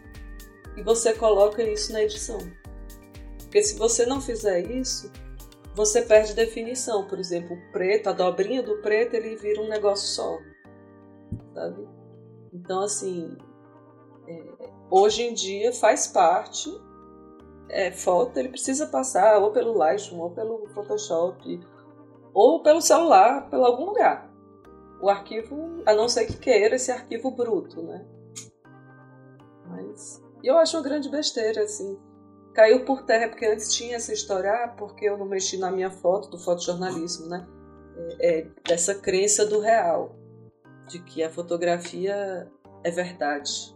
E 0.76 0.84
você 0.84 1.14
coloca 1.14 1.64
isso 1.64 1.92
na 1.94 2.04
edição. 2.04 2.40
Porque 3.40 3.64
se 3.64 3.78
você 3.78 4.06
não 4.06 4.22
fizer 4.22 4.72
isso, 4.72 5.12
você 5.76 6.02
perde 6.02 6.34
definição. 6.34 7.08
Por 7.08 7.20
exemplo, 7.20 7.56
o 7.56 7.72
preto, 7.72 8.08
a 8.08 8.14
dobrinha 8.14 8.64
do 8.64 8.78
preto, 8.78 9.16
ele 9.16 9.36
vira 9.36 9.62
um 9.62 9.68
negócio 9.68 10.08
só. 10.08 10.40
Sabe? 11.54 11.88
Então, 12.54 12.82
assim, 12.82 13.38
hoje 14.92 15.24
em 15.24 15.34
dia 15.34 15.74
faz 15.74 16.08
parte. 16.08 16.70
É, 17.70 17.90
foto, 17.90 18.38
ele 18.38 18.50
precisa 18.50 18.86
passar 18.86 19.38
ou 19.40 19.52
pelo 19.52 19.74
Lightroom, 19.74 20.20
ou 20.20 20.32
pelo 20.32 20.68
Photoshop, 20.74 21.60
ou 22.34 22.62
pelo 22.62 22.82
celular, 22.82 23.50
pelo 23.50 23.66
algum 23.66 23.86
lugar. 23.86 24.30
O 25.02 25.10
arquivo, 25.10 25.82
a 25.86 25.94
não 25.94 26.10
ser 26.10 26.26
que 26.26 26.38
queira 26.38 26.76
esse 26.76 26.92
arquivo 26.92 27.32
bruto, 27.32 27.82
né? 27.82 28.06
Mas 29.68 30.22
eu 30.44 30.58
acho 30.58 30.76
uma 30.76 30.84
grande 30.84 31.10
besteira, 31.10 31.64
assim 31.64 31.98
caiu 32.54 32.86
por 32.86 33.04
terra, 33.04 33.30
porque 33.30 33.46
antes 33.46 33.74
tinha 33.74 33.96
essa 33.96 34.14
história, 34.14 34.52
ah, 34.52 34.68
porque 34.68 35.06
eu 35.06 35.18
não 35.18 35.26
mexi 35.26 35.58
na 35.58 35.72
minha 35.72 35.90
foto, 35.90 36.30
do 36.30 36.38
fotojornalismo, 36.38 37.28
né? 37.28 37.48
É, 38.20 38.40
é, 38.40 38.48
dessa 38.68 38.96
crença 38.96 39.46
do 39.46 39.60
real, 39.60 40.16
de 40.88 41.00
que 41.00 41.24
a 41.24 41.30
fotografia 41.30 42.50
é 42.84 42.92
verdade. 42.92 43.70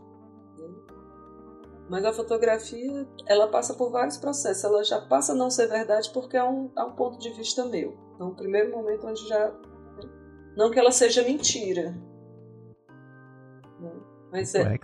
Mas 1.90 2.04
a 2.04 2.12
fotografia, 2.12 3.08
ela 3.28 3.48
passa 3.48 3.74
por 3.74 3.92
vários 3.92 4.18
processos, 4.18 4.64
ela 4.64 4.84
já 4.84 5.00
passa 5.02 5.34
a 5.34 5.36
não 5.36 5.52
ser 5.52 5.68
verdade 5.68 6.10
porque 6.12 6.36
é 6.36 6.44
um, 6.44 6.72
é 6.76 6.84
um 6.84 6.96
ponto 6.96 7.20
de 7.20 7.30
vista 7.32 7.64
meu. 7.66 7.96
Então, 8.16 8.30
o 8.30 8.36
primeiro 8.36 8.72
momento 8.72 9.06
onde 9.06 9.28
já... 9.28 9.54
Não 10.58 10.72
que 10.72 10.80
ela 10.80 10.92
seja 10.92 11.22
mentira, 11.22 11.92
né? 13.80 13.92
mas 14.32 14.56
é... 14.56 14.80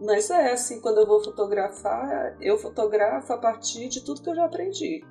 Mas 0.00 0.30
é 0.30 0.52
assim, 0.52 0.80
quando 0.80 0.98
eu 0.98 1.06
vou 1.06 1.24
fotografar, 1.24 2.36
eu 2.40 2.56
fotografo 2.56 3.32
a 3.32 3.38
partir 3.38 3.88
de 3.88 4.04
tudo 4.04 4.22
que 4.22 4.30
eu 4.30 4.36
já 4.36 4.44
aprendi. 4.44 5.04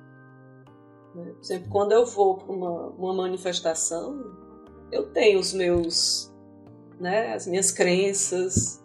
Né? 1.14 1.34
Exemplo, 1.42 1.68
quando 1.68 1.92
eu 1.92 2.06
vou 2.06 2.38
para 2.38 2.50
uma, 2.50 2.86
uma 2.90 3.12
manifestação, 3.12 4.18
eu 4.90 5.10
tenho 5.12 5.38
os 5.38 5.52
meus, 5.52 6.32
né, 6.98 7.34
as 7.34 7.46
minhas 7.46 7.70
crenças, 7.70 8.77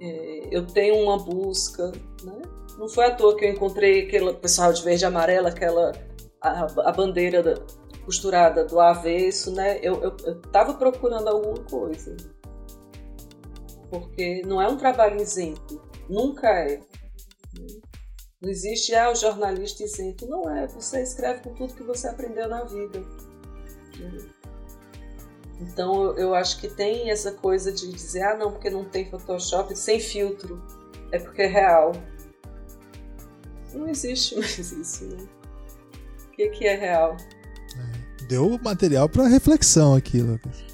é, 0.00 0.48
eu 0.50 0.66
tenho 0.66 0.96
uma 0.96 1.18
busca, 1.18 1.92
né? 2.22 2.42
Não 2.78 2.88
foi 2.88 3.06
à 3.06 3.14
toa 3.14 3.36
que 3.36 3.44
eu 3.44 3.50
encontrei 3.50 4.06
aquele 4.06 4.32
pessoal 4.34 4.72
de 4.72 4.82
verde 4.82 5.04
e 5.04 5.06
amarelo, 5.06 5.46
aquela 5.46 5.92
a, 6.40 6.88
a 6.88 6.92
bandeira 6.92 7.42
da, 7.42 7.54
costurada 8.04 8.64
do 8.64 8.80
avesso, 8.80 9.52
né? 9.52 9.78
Eu, 9.82 10.02
eu 10.02 10.40
tava 10.52 10.74
procurando 10.74 11.28
alguma 11.28 11.62
coisa 11.64 12.16
porque 13.90 14.42
não 14.46 14.62
é 14.62 14.68
um 14.68 14.76
trabalho 14.76 15.20
isento, 15.20 15.82
nunca 16.08 16.48
é. 16.48 16.80
Não 18.40 18.48
existe, 18.48 18.94
ah, 18.94 19.10
o 19.10 19.14
jornalista 19.14 19.82
isento. 19.82 20.26
Não 20.26 20.48
é, 20.48 20.66
você 20.66 21.02
escreve 21.02 21.42
com 21.42 21.52
tudo 21.52 21.74
que 21.74 21.82
você 21.82 22.08
aprendeu 22.08 22.48
na 22.48 22.64
vida. 22.64 23.02
Então 25.60 26.16
eu 26.16 26.34
acho 26.34 26.58
que 26.58 26.68
tem 26.68 27.10
essa 27.10 27.32
coisa 27.32 27.70
de 27.70 27.90
dizer, 27.90 28.22
ah, 28.22 28.36
não, 28.36 28.50
porque 28.50 28.70
não 28.70 28.84
tem 28.84 29.10
Photoshop 29.10 29.76
sem 29.76 30.00
filtro, 30.00 30.62
é 31.12 31.18
porque 31.18 31.42
é 31.42 31.46
real. 31.46 31.92
Não 33.74 33.88
existe 33.88 34.36
mais 34.40 34.58
isso, 34.58 35.04
né? 35.04 35.26
O 36.26 36.30
que, 36.32 36.48
que 36.48 36.66
é 36.66 36.76
real? 36.76 37.16
É, 37.76 38.24
deu 38.24 38.58
material 38.62 39.08
para 39.08 39.26
reflexão 39.28 39.94
aqui, 39.94 40.20
Lucas. 40.20 40.64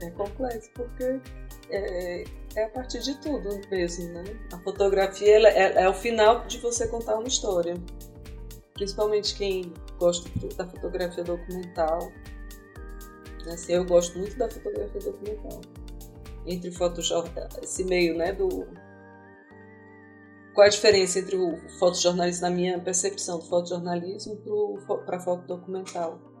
É 0.00 0.10
complexo, 0.10 0.70
porque 0.74 1.20
é, 1.70 2.24
é 2.56 2.64
a 2.64 2.68
partir 2.70 3.00
de 3.00 3.14
tudo 3.20 3.60
mesmo, 3.70 4.08
né? 4.12 4.24
A 4.52 4.58
fotografia 4.58 5.36
ela, 5.36 5.48
é, 5.48 5.82
é 5.82 5.88
o 5.88 5.94
final 5.94 6.46
de 6.46 6.58
você 6.58 6.86
contar 6.88 7.16
uma 7.16 7.28
história. 7.28 7.74
Principalmente 8.72 9.34
quem 9.34 9.72
gosta 9.98 10.30
da 10.56 10.66
fotografia 10.66 11.22
documental. 11.22 12.10
Né? 13.44 13.54
Assim, 13.54 13.72
eu 13.72 13.84
gosto 13.84 14.18
muito 14.18 14.36
da 14.36 14.50
fotografia 14.50 15.00
documental. 15.00 15.60
Entre 16.46 16.70
fotojornal, 16.72 17.48
esse 17.62 17.84
meio, 17.84 18.16
né, 18.16 18.32
do... 18.32 18.66
Qual 20.54 20.66
a 20.66 20.70
diferença 20.70 21.18
entre 21.18 21.36
o 21.36 21.56
fotojornalismo, 21.78 22.42
na 22.42 22.50
minha 22.50 22.78
percepção 22.80 23.38
do 23.38 23.44
fotojornalismo, 23.46 24.38
para 25.06 25.16
a 25.16 25.20
foto 25.20 25.46
documental? 25.46 26.32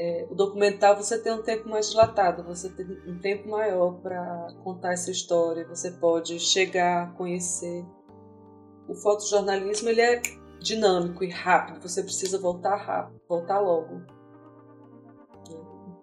é, 0.00 0.26
o 0.30 0.34
documental 0.34 0.96
você 0.96 1.18
tem 1.18 1.30
um 1.30 1.42
tempo 1.42 1.68
mais 1.68 1.90
dilatado, 1.90 2.42
você 2.42 2.70
tem 2.70 2.86
um 3.06 3.18
tempo 3.18 3.50
maior 3.50 4.00
para 4.00 4.48
contar 4.64 4.94
essa 4.94 5.10
história, 5.10 5.68
você 5.68 5.90
pode 5.90 6.40
chegar, 6.40 7.12
conhecer. 7.16 7.84
O 8.88 8.94
fotojornalismo 8.94 9.90
ele 9.90 10.00
é 10.00 10.22
dinâmico 10.58 11.22
e 11.22 11.28
rápido, 11.28 11.82
você 11.82 12.02
precisa 12.02 12.38
voltar 12.38 12.76
rápido, 12.76 13.20
voltar 13.28 13.60
logo. 13.60 14.00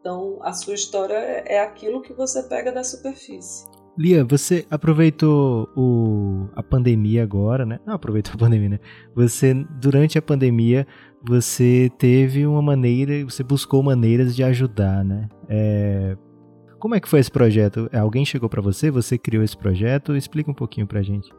Então 0.08 0.40
a 0.42 0.54
sua 0.54 0.74
história 0.74 1.16
é 1.46 1.60
aquilo 1.60 2.02
que 2.02 2.14
você 2.14 2.42
pega 2.44 2.72
da 2.72 2.82
superfície. 2.82 3.68
Lia, 3.98 4.24
você 4.24 4.66
aproveitou 4.72 5.68
o, 5.76 6.48
a 6.56 6.64
pandemia 6.64 7.24
agora, 7.24 7.66
né? 7.66 7.78
Não 7.86 7.96
aproveitou 7.96 8.32
a 8.36 8.38
pandemia, 8.38 8.70
né? 8.70 8.80
Você, 9.14 9.54
durante 9.82 10.18
a 10.18 10.22
pandemia, 10.22 10.88
você 11.22 11.92
teve 11.98 12.48
uma 12.48 12.62
maneira, 12.62 13.22
você 13.26 13.44
buscou 13.44 13.84
maneiras 13.84 14.34
de 14.34 14.46
ajudar, 14.46 15.04
né? 15.04 15.28
É, 15.50 16.16
como 16.80 16.96
é 16.96 17.02
que 17.02 17.10
foi 17.10 17.20
esse 17.20 17.32
projeto? 17.32 17.90
Alguém 17.92 18.24
chegou 18.24 18.48
para 18.48 18.62
você? 18.62 18.90
Você 18.90 19.18
criou 19.18 19.44
esse 19.44 19.58
projeto? 19.58 20.16
Explica 20.16 20.50
um 20.50 20.54
pouquinho 20.54 20.88
pra 20.88 21.02
gente. 21.02 21.30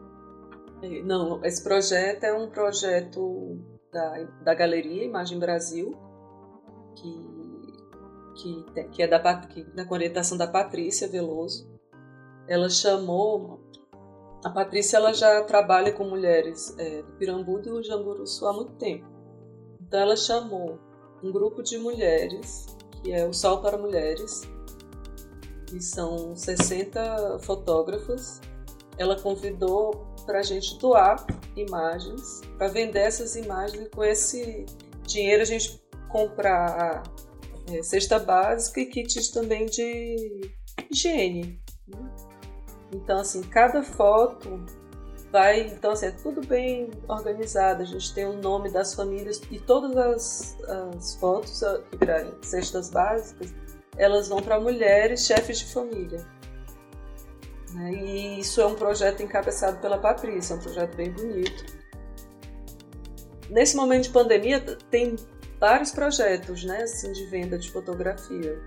Não, 1.05 1.43
esse 1.43 1.63
projeto 1.63 2.23
é 2.23 2.33
um 2.33 2.51
projeto 2.51 3.57
da, 3.91 4.27
da 4.43 4.53
Galeria 4.53 5.05
Imagem 5.05 5.39
Brasil, 5.39 5.97
que, 6.95 7.38
que, 8.41 8.83
que 8.91 9.03
é 9.03 9.07
da, 9.07 9.35
que, 9.41 9.63
da 9.63 9.85
orientação 9.89 10.37
da 10.37 10.47
Patrícia 10.47 11.07
Veloso 11.07 11.69
ela 12.49 12.69
chamou. 12.69 13.59
A 14.43 14.49
Patrícia 14.49 14.97
ela 14.97 15.13
já 15.13 15.43
trabalha 15.43 15.93
com 15.93 16.03
mulheres 16.05 16.73
é, 16.77 17.03
do 17.03 17.11
Pirambu 17.13 17.59
e 17.59 17.61
do 17.61 17.83
Jamburuçu 17.83 18.47
há 18.47 18.53
muito 18.53 18.73
tempo. 18.73 19.05
Então 19.81 19.99
ela 19.99 20.15
chamou 20.15 20.79
um 21.21 21.31
grupo 21.31 21.61
de 21.61 21.77
mulheres, 21.77 22.65
que 22.91 23.11
é 23.11 23.25
o 23.25 23.33
Sol 23.33 23.61
para 23.61 23.77
Mulheres, 23.77 24.41
e 25.73 25.81
são 25.81 26.35
60 26.35 27.39
fotógrafas. 27.39 28.41
Ela 28.97 29.19
convidou 29.19 30.07
para 30.25 30.39
a 30.39 30.43
gente 30.43 30.77
doar 30.79 31.25
imagens, 31.55 32.41
para 32.57 32.67
vender 32.67 32.99
essas 32.99 33.35
imagens 33.35 33.85
e 33.85 33.89
com 33.89 34.03
esse 34.03 34.65
dinheiro 35.03 35.41
a 35.41 35.45
gente 35.45 35.81
comprar 36.07 37.03
é, 37.71 37.83
cesta 37.83 38.19
básica 38.19 38.79
e 38.79 38.85
kits 38.85 39.29
também 39.29 39.65
de 39.65 40.51
higiene. 40.91 41.61
Né? 41.87 42.09
Então, 42.91 43.19
assim, 43.19 43.41
cada 43.43 43.83
foto 43.83 44.63
vai. 45.31 45.61
Então, 45.61 45.91
assim, 45.91 46.07
é 46.07 46.11
tudo 46.11 46.45
bem 46.45 46.89
organizado. 47.07 47.83
A 47.83 47.85
gente 47.85 48.13
tem 48.13 48.25
o 48.25 48.33
nome 48.33 48.69
das 48.71 48.93
famílias 48.93 49.41
e 49.51 49.59
todas 49.59 49.95
as, 49.95 50.57
as 50.97 51.15
fotos 51.15 51.61
que 51.61 52.47
cestas 52.47 52.89
básicas, 52.89 53.53
elas 53.97 54.27
vão 54.27 54.41
para 54.41 54.59
mulheres 54.59 55.25
chefes 55.25 55.59
de 55.59 55.73
família. 55.73 56.25
Né? 57.73 57.91
E 57.93 58.39
isso 58.39 58.61
é 58.61 58.65
um 58.65 58.75
projeto 58.75 59.21
encabeçado 59.21 59.79
pela 59.79 59.97
Patrícia, 59.97 60.53
é 60.53 60.57
um 60.57 60.59
projeto 60.59 60.95
bem 60.95 61.11
bonito. 61.11 61.79
Nesse 63.49 63.75
momento 63.75 64.03
de 64.03 64.09
pandemia, 64.09 64.59
tem 64.91 65.15
vários 65.59 65.91
projetos 65.91 66.63
né, 66.63 66.83
assim, 66.83 67.11
de 67.11 67.25
venda 67.25 67.57
de 67.57 67.69
fotografia. 67.71 68.61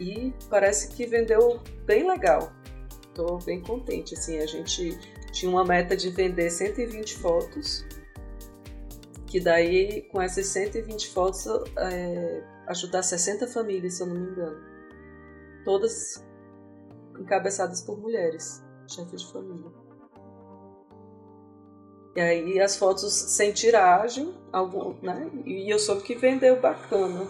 E 0.00 0.32
parece 0.48 0.88
que 0.88 1.06
vendeu 1.06 1.60
bem 1.84 2.08
legal 2.08 2.52
estou 3.12 3.38
bem 3.42 3.60
contente. 3.60 4.14
Assim, 4.14 4.38
a 4.38 4.46
gente 4.46 4.98
tinha 5.30 5.50
uma 5.50 5.64
meta 5.64 5.96
de 5.96 6.10
vender 6.10 6.50
120 6.50 7.18
fotos, 7.18 7.86
que 9.26 9.38
daí 9.38 10.02
com 10.10 10.20
essas 10.20 10.46
120 10.46 11.08
fotos 11.08 11.46
é, 11.76 12.42
ajudar 12.66 13.02
60 13.02 13.46
famílias, 13.46 13.94
se 13.94 14.02
eu 14.02 14.06
não 14.08 14.16
me 14.16 14.30
engano. 14.30 14.60
Todas 15.64 16.24
encabeçadas 17.18 17.82
por 17.82 17.98
mulheres, 17.98 18.62
chefes 18.88 19.22
de 19.22 19.32
família. 19.32 19.81
E 22.14 22.20
aí 22.20 22.60
as 22.60 22.76
fotos 22.76 23.12
sem 23.12 23.52
tiragem, 23.52 24.34
algum, 24.52 24.94
né? 25.02 25.30
E 25.46 25.72
eu 25.72 25.78
soube 25.78 26.02
que 26.02 26.14
vendeu 26.14 26.60
bacana. 26.60 27.26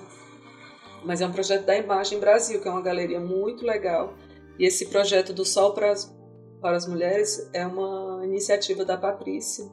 Mas 1.05 1.21
é 1.21 1.27
um 1.27 1.33
projeto 1.33 1.65
da 1.65 1.77
Imagem 1.77 2.19
Brasil, 2.19 2.61
que 2.61 2.69
é 2.69 2.71
uma 2.71 2.83
galeria 2.83 3.21
muito 3.21 3.65
legal. 3.65 4.15
E 4.59 4.67
esse 4.67 4.87
projeto 4.87 5.33
do 5.33 5.45
Sol 5.45 5.73
para 5.73 5.91
as, 5.91 6.13
para 6.61 6.77
as 6.77 6.87
Mulheres 6.87 7.49
é 7.53 7.67
uma 7.67 8.25
iniciativa 8.25 8.85
da 8.85 8.97
Patrícia. 8.97 9.65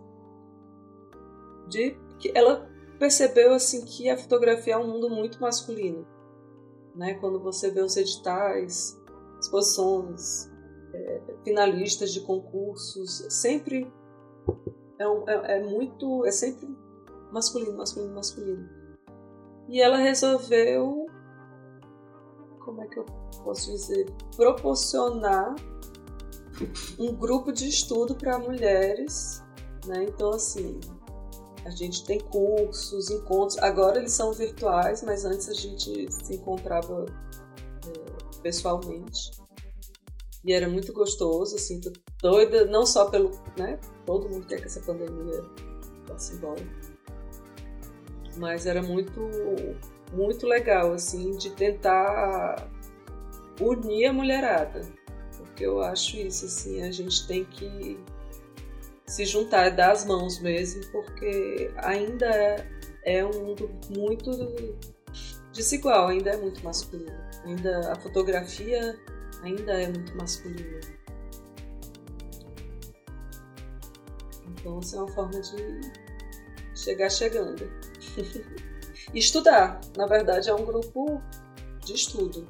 De 1.67 1.95
que 2.19 2.31
ela 2.35 2.69
percebeu 2.99 3.53
assim 3.53 3.85
que 3.85 4.09
a 4.09 4.17
fotografia 4.17 4.73
é 4.73 4.77
um 4.77 4.87
mundo 4.87 5.09
muito 5.09 5.39
masculino. 5.39 6.05
Né? 6.95 7.15
Quando 7.15 7.39
você 7.39 7.71
vê 7.71 7.81
os 7.81 7.95
editais, 7.95 8.99
exposições, 9.39 10.49
é, 10.93 11.21
finalistas 11.43 12.11
de 12.11 12.21
concursos, 12.21 13.25
sempre 13.29 13.91
é, 14.99 15.03
é, 15.03 15.57
é, 15.57 15.63
muito, 15.63 16.25
é 16.25 16.31
sempre 16.31 16.67
masculino, 17.31 17.77
masculino, 17.77 18.13
masculino. 18.13 18.69
E 19.69 19.81
ela 19.81 19.97
resolveu, 19.97 21.05
como 22.59 22.83
é 22.83 22.87
que 22.87 22.99
eu 22.99 23.05
posso 23.43 23.71
dizer, 23.71 24.05
proporcionar 24.35 25.55
um 26.99 27.13
grupo 27.13 27.53
de 27.53 27.69
estudo 27.69 28.15
para 28.15 28.37
mulheres, 28.37 29.41
né? 29.85 30.03
Então 30.03 30.31
assim, 30.31 30.79
a 31.65 31.69
gente 31.69 32.03
tem 32.03 32.19
cursos, 32.19 33.09
encontros. 33.09 33.57
Agora 33.59 33.99
eles 33.99 34.11
são 34.11 34.33
virtuais, 34.33 35.03
mas 35.03 35.23
antes 35.23 35.47
a 35.47 35.53
gente 35.53 36.11
se 36.11 36.35
encontrava 36.35 37.05
é, 37.87 38.41
pessoalmente. 38.41 39.31
E 40.43 40.53
era 40.53 40.67
muito 40.67 40.93
gostoso, 40.93 41.55
assim, 41.55 41.81
tô 41.81 41.91
doida, 42.21 42.65
não 42.65 42.85
só 42.85 43.09
pelo, 43.09 43.29
né, 43.57 43.79
todo 44.09 44.27
mundo 44.27 44.47
quer 44.47 44.59
que 44.59 44.65
essa 44.65 44.79
pandemia 44.81 45.45
passe 46.07 46.33
embora. 46.33 46.65
Mas 48.37 48.65
era 48.65 48.81
muito, 48.81 49.21
muito 50.11 50.47
legal, 50.47 50.93
assim, 50.93 51.37
de 51.37 51.51
tentar 51.51 52.67
unir 53.61 54.07
a 54.07 54.13
mulherada. 54.13 54.81
Porque 55.37 55.63
eu 55.63 55.83
acho 55.83 56.17
isso, 56.17 56.45
assim, 56.45 56.81
a 56.81 56.91
gente 56.91 57.27
tem 57.27 57.45
que 57.45 57.99
se 59.05 59.25
juntar, 59.25 59.69
dar 59.69 59.91
as 59.91 60.05
mãos 60.05 60.39
mesmo, 60.39 60.81
porque 60.91 61.71
ainda 61.77 62.25
é, 62.25 62.67
é 63.03 63.23
um 63.23 63.45
mundo 63.45 63.69
muito 63.95 64.31
desigual, 65.53 66.07
ainda 66.07 66.31
é 66.31 66.37
muito 66.37 66.63
masculino. 66.63 67.15
Ainda 67.45 67.91
a 67.91 67.95
fotografia 67.95 68.99
ainda 69.43 69.73
é 69.73 69.87
muito 69.87 70.17
masculina. 70.17 70.79
Então, 74.59 74.79
essa 74.79 74.97
é 74.97 74.99
uma 74.99 75.07
forma 75.07 75.39
de 75.41 75.81
chegar 76.75 77.09
chegando. 77.09 77.69
Estudar, 79.13 79.79
na 79.97 80.05
verdade, 80.05 80.49
é 80.49 80.53
um 80.53 80.65
grupo 80.65 81.21
de 81.83 81.93
estudo. 81.93 82.47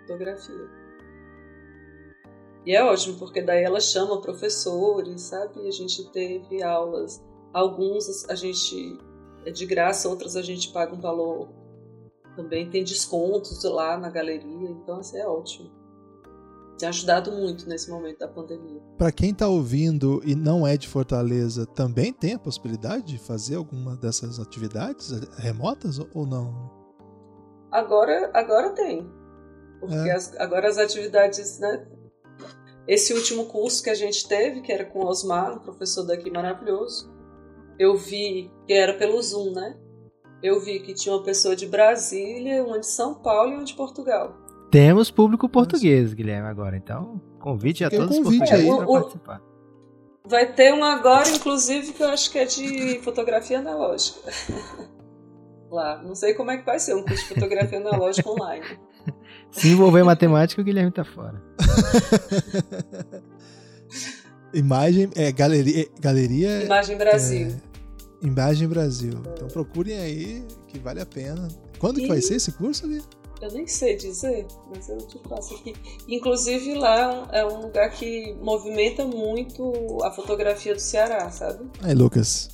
Fotografia. 0.00 0.70
E 2.64 2.74
é 2.74 2.82
ótimo, 2.82 3.18
porque 3.18 3.40
daí 3.40 3.62
ela 3.62 3.80
chama 3.80 4.20
professores, 4.20 5.22
sabe? 5.22 5.66
A 5.66 5.70
gente 5.70 6.10
teve 6.10 6.62
aulas. 6.62 7.22
Alguns 7.52 8.28
a 8.28 8.34
gente 8.34 8.98
é 9.44 9.50
de 9.50 9.64
graça, 9.66 10.08
outras 10.08 10.36
a 10.36 10.42
gente 10.42 10.72
paga 10.72 10.94
um 10.94 11.00
valor 11.00 11.48
também 12.36 12.68
tem 12.68 12.84
descontos 12.84 13.64
lá 13.64 13.96
na 13.96 14.10
galeria, 14.10 14.68
então 14.68 15.00
isso 15.00 15.16
assim, 15.16 15.18
é 15.18 15.26
ótimo. 15.26 15.70
Tem 16.78 16.88
ajudado 16.88 17.32
muito 17.32 17.68
nesse 17.68 17.90
momento 17.90 18.18
da 18.18 18.28
pandemia. 18.28 18.80
Para 18.98 19.10
quem 19.10 19.30
está 19.30 19.48
ouvindo 19.48 20.20
e 20.24 20.34
não 20.34 20.66
é 20.66 20.76
de 20.76 20.88
Fortaleza, 20.88 21.66
também 21.66 22.12
tem 22.12 22.34
a 22.34 22.38
possibilidade 22.38 23.04
de 23.04 23.18
fazer 23.18 23.56
alguma 23.56 23.96
dessas 23.96 24.38
atividades 24.38 25.10
remotas 25.38 25.98
ou 25.98 26.26
não? 26.26 26.70
Agora, 27.70 28.30
agora 28.34 28.70
tem. 28.70 29.10
Porque 29.80 29.94
é. 29.94 30.12
as, 30.12 30.34
agora 30.36 30.68
as 30.68 30.78
atividades, 30.78 31.58
né? 31.58 31.86
Esse 32.86 33.12
último 33.12 33.46
curso 33.46 33.82
que 33.82 33.90
a 33.90 33.94
gente 33.94 34.28
teve, 34.28 34.60
que 34.60 34.70
era 34.72 34.84
com 34.84 35.00
o 35.00 35.06
Osmar, 35.06 35.56
um 35.56 35.58
professor 35.58 36.04
daqui 36.04 36.30
maravilhoso, 36.30 37.12
eu 37.78 37.96
vi 37.96 38.50
que 38.66 38.72
era 38.72 38.94
pelo 38.94 39.20
Zoom, 39.20 39.52
né? 39.52 39.76
eu 40.42 40.60
vi 40.60 40.80
que 40.80 40.94
tinha 40.94 41.14
uma 41.14 41.22
pessoa 41.22 41.56
de 41.56 41.66
Brasília, 41.66 42.62
uma 42.62 42.78
de 42.78 42.86
São 42.86 43.14
Paulo 43.14 43.52
e 43.52 43.54
uma 43.56 43.64
de 43.64 43.74
Portugal. 43.74 44.36
Temos 44.70 45.10
público 45.10 45.48
português, 45.48 46.12
Guilherme, 46.12 46.48
agora. 46.48 46.76
Então, 46.76 47.20
convite 47.40 47.84
a 47.84 47.90
todos 47.90 48.16
os 48.16 48.22
portugueses 48.22 48.74
para 48.74 48.86
participar. 48.86 49.42
Vai 50.28 50.52
ter 50.52 50.74
um 50.74 50.82
agora, 50.82 51.28
inclusive, 51.28 51.92
que 51.92 52.02
eu 52.02 52.08
acho 52.08 52.30
que 52.32 52.38
é 52.38 52.44
de 52.44 53.00
fotografia 53.02 53.60
analógica. 53.60 54.18
Lá. 55.70 56.02
Não 56.02 56.14
sei 56.14 56.34
como 56.34 56.50
é 56.50 56.56
que 56.56 56.64
vai 56.64 56.78
ser 56.78 56.94
um 56.94 57.02
curso 57.02 57.28
de 57.28 57.34
fotografia 57.34 57.78
analógica 57.78 58.28
online. 58.28 58.64
Se 59.52 59.68
envolver 59.68 60.02
matemática, 60.02 60.60
o 60.60 60.64
Guilherme 60.64 60.90
tá 60.90 61.04
fora. 61.04 61.40
Imagem, 64.52 65.10
é, 65.14 65.30
galeria, 65.30 65.88
galeria. 66.00 66.64
Imagem 66.64 66.96
Brasil. 66.96 67.48
É, 67.48 68.26
Imagem 68.26 68.68
Brasil. 68.68 69.12
Então 69.32 69.48
procurem 69.48 69.98
aí, 69.98 70.44
que 70.66 70.78
vale 70.78 71.00
a 71.00 71.06
pena. 71.06 71.48
Quando 71.78 71.98
e... 71.98 72.02
que 72.02 72.08
vai 72.08 72.20
ser 72.20 72.36
esse 72.36 72.52
curso 72.52 72.86
ali? 72.86 73.02
Eu 73.40 73.50
nem 73.52 73.66
sei 73.66 73.96
dizer, 73.96 74.46
mas 74.74 74.88
eu 74.88 74.98
te 74.98 75.18
passo 75.18 75.54
aqui. 75.54 75.74
Inclusive 76.08 76.74
lá 76.74 77.28
é 77.32 77.44
um 77.44 77.62
lugar 77.62 77.90
que 77.90 78.34
movimenta 78.40 79.04
muito 79.04 79.72
a 80.02 80.10
fotografia 80.10 80.74
do 80.74 80.80
Ceará, 80.80 81.30
sabe? 81.30 81.70
Aí, 81.82 81.94
Lucas. 81.94 82.48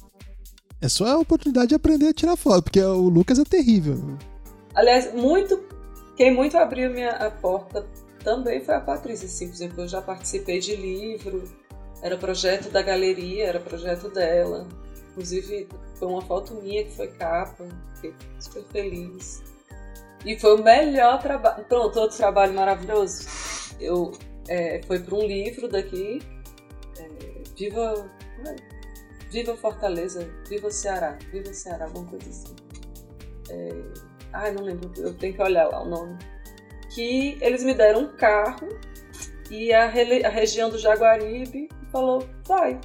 É 0.81 0.89
só 0.89 1.07
a 1.07 1.19
oportunidade 1.19 1.69
de 1.69 1.75
aprender 1.77 2.09
a 2.09 2.13
tirar 2.13 2.37
foto, 2.37 2.65
porque 2.65 2.81
o 2.81 3.09
Lucas 3.09 3.39
é 3.39 3.45
terrível. 3.45 3.97
Aliás, 4.75 5.15
muito. 5.15 5.63
Quem 6.17 6.35
muito 6.35 6.57
abriu 6.57 6.91
minha, 6.91 7.11
a 7.11 7.31
porta 7.31 7.87
também 8.25 8.65
foi 8.65 8.75
a 8.75 8.81
Patrícia. 8.81 9.27
Assim, 9.27 9.47
por 9.47 9.55
exemplo, 9.55 9.81
eu 9.83 9.89
já 9.89 10.03
participei 10.03 10.59
de 10.59 10.75
livro, 10.75 11.45
era 12.03 12.19
projeto 12.19 12.69
da 12.71 12.83
galeria, 12.83 13.47
era 13.47 13.61
projeto 13.61 14.09
dela. 14.11 14.67
Inclusive, 15.13 15.69
foi 15.95 16.09
uma 16.09 16.23
foto 16.23 16.55
minha 16.57 16.85
que 16.85 16.97
foi 16.97 17.09
capa, 17.09 17.65
fiquei 17.95 18.15
super 18.41 18.65
feliz. 18.73 19.43
E 20.25 20.39
foi 20.39 20.61
o 20.61 20.63
melhor 20.63 21.21
trabalho. 21.21 21.65
Pronto, 21.65 21.99
outro 21.99 22.17
trabalho 22.17 22.55
maravilhoso. 22.55 23.27
Eu 23.81 24.13
é, 24.49 24.81
foi 24.87 25.01
para 25.01 25.15
um 25.15 25.27
livro 25.27 25.69
daqui. 25.69 26.21
É, 26.99 27.09
Viva. 27.57 28.11
Viva 29.31 29.57
Fortaleza, 29.57 30.29
Viva 30.47 30.71
Ceará, 30.71 31.19
Viva 31.33 31.55
Ceará, 31.55 31.87
alguma 31.87 32.07
coisa 32.07 32.29
assim. 32.29 32.55
É, 33.49 33.71
ai, 34.31 34.53
não 34.53 34.63
lembro, 34.63 34.93
eu 34.99 35.15
tenho 35.15 35.33
que 35.33 35.43
olhar 35.43 35.69
lá 35.69 35.83
o 35.83 35.89
nome. 35.89 36.19
Que 36.95 37.39
eles 37.41 37.65
me 37.65 37.73
deram 37.73 38.01
um 38.01 38.17
carro 38.17 38.69
e 39.51 39.73
a, 39.73 39.85
a 39.85 40.29
região 40.29 40.69
do 40.69 40.79
Jaguaribe 40.79 41.71
falou: 41.91 42.29
vai, 42.47 42.79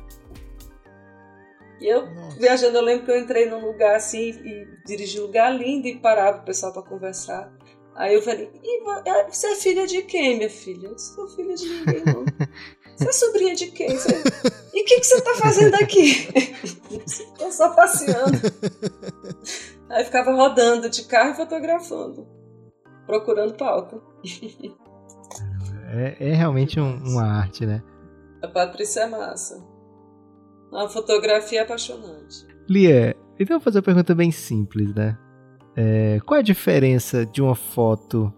e 1.80 1.88
eu, 1.88 2.08
Nossa. 2.08 2.40
viajando, 2.40 2.78
eu 2.78 2.84
lembro 2.84 3.06
que 3.06 3.12
eu 3.12 3.20
entrei 3.20 3.50
num 3.50 3.66
lugar 3.66 3.96
assim 3.96 4.30
e 4.30 4.68
dirigi 4.86 5.20
um 5.20 5.24
lugar 5.24 5.56
lindo 5.56 5.88
e 5.88 6.00
parava 6.00 6.40
o 6.40 6.46
pessoal 6.46 6.74
para 6.74 6.82
conversar. 6.82 7.52
Aí 7.96 8.14
eu 8.14 8.22
falei, 8.22 8.52
é, 9.06 9.30
você 9.30 9.48
é 9.48 9.56
filha 9.56 9.88
de 9.88 10.04
quem, 10.04 10.38
minha 10.38 10.50
filha? 10.50 10.86
Eu 10.86 10.92
não 10.92 11.00
sou 11.00 11.28
filha 11.30 11.56
de 11.56 11.68
ninguém, 11.68 12.04
não. 12.06 12.26
Você 12.98 13.10
é 13.10 13.14
sobrinha 13.14 13.56
de 13.56 13.68
quem? 13.68 13.90
Você... 13.96 14.10
E 14.74 14.82
o 14.82 14.86
que, 14.86 15.00
que 15.00 15.06
você 15.06 15.22
tá 15.22 15.36
fazendo 15.36 15.76
aqui? 15.76 16.28
Tô 17.38 17.52
só 17.52 17.70
passeando. 17.70 18.40
Aí 19.88 20.04
ficava 20.04 20.32
rodando 20.32 20.90
de 20.90 21.04
carro 21.04 21.32
e 21.32 21.36
fotografando, 21.36 22.28
procurando 23.06 23.56
pauta. 23.56 24.02
É, 25.90 26.30
é 26.30 26.34
realmente 26.34 26.80
um, 26.80 26.98
uma 27.04 27.24
arte, 27.24 27.68
né? 27.68 27.84
A 28.42 28.48
Patrícia 28.48 29.02
é 29.02 29.08
massa. 29.08 29.64
Uma 30.72 30.90
fotografia 30.90 31.64
apaixonante. 31.64 32.46
Lia, 32.70 33.16
então 33.40 33.56
eu 33.56 33.60
vou 33.60 33.64
fazer 33.64 33.80
uma 33.80 33.84
pergunta 33.84 34.14
bem 34.14 34.32
simples, 34.32 34.94
né? 34.94 35.18
É, 35.76 36.20
qual 36.26 36.38
é 36.38 36.40
a 36.40 36.44
diferença 36.44 37.26
de 37.26 37.42
uma 37.42 37.56
foto 37.56 38.34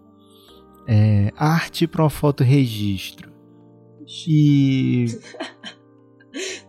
é, 0.86 1.32
arte 1.36 1.86
para 1.86 2.02
uma 2.02 2.10
foto 2.10 2.44
registro? 2.44 3.30
E. 4.26 5.06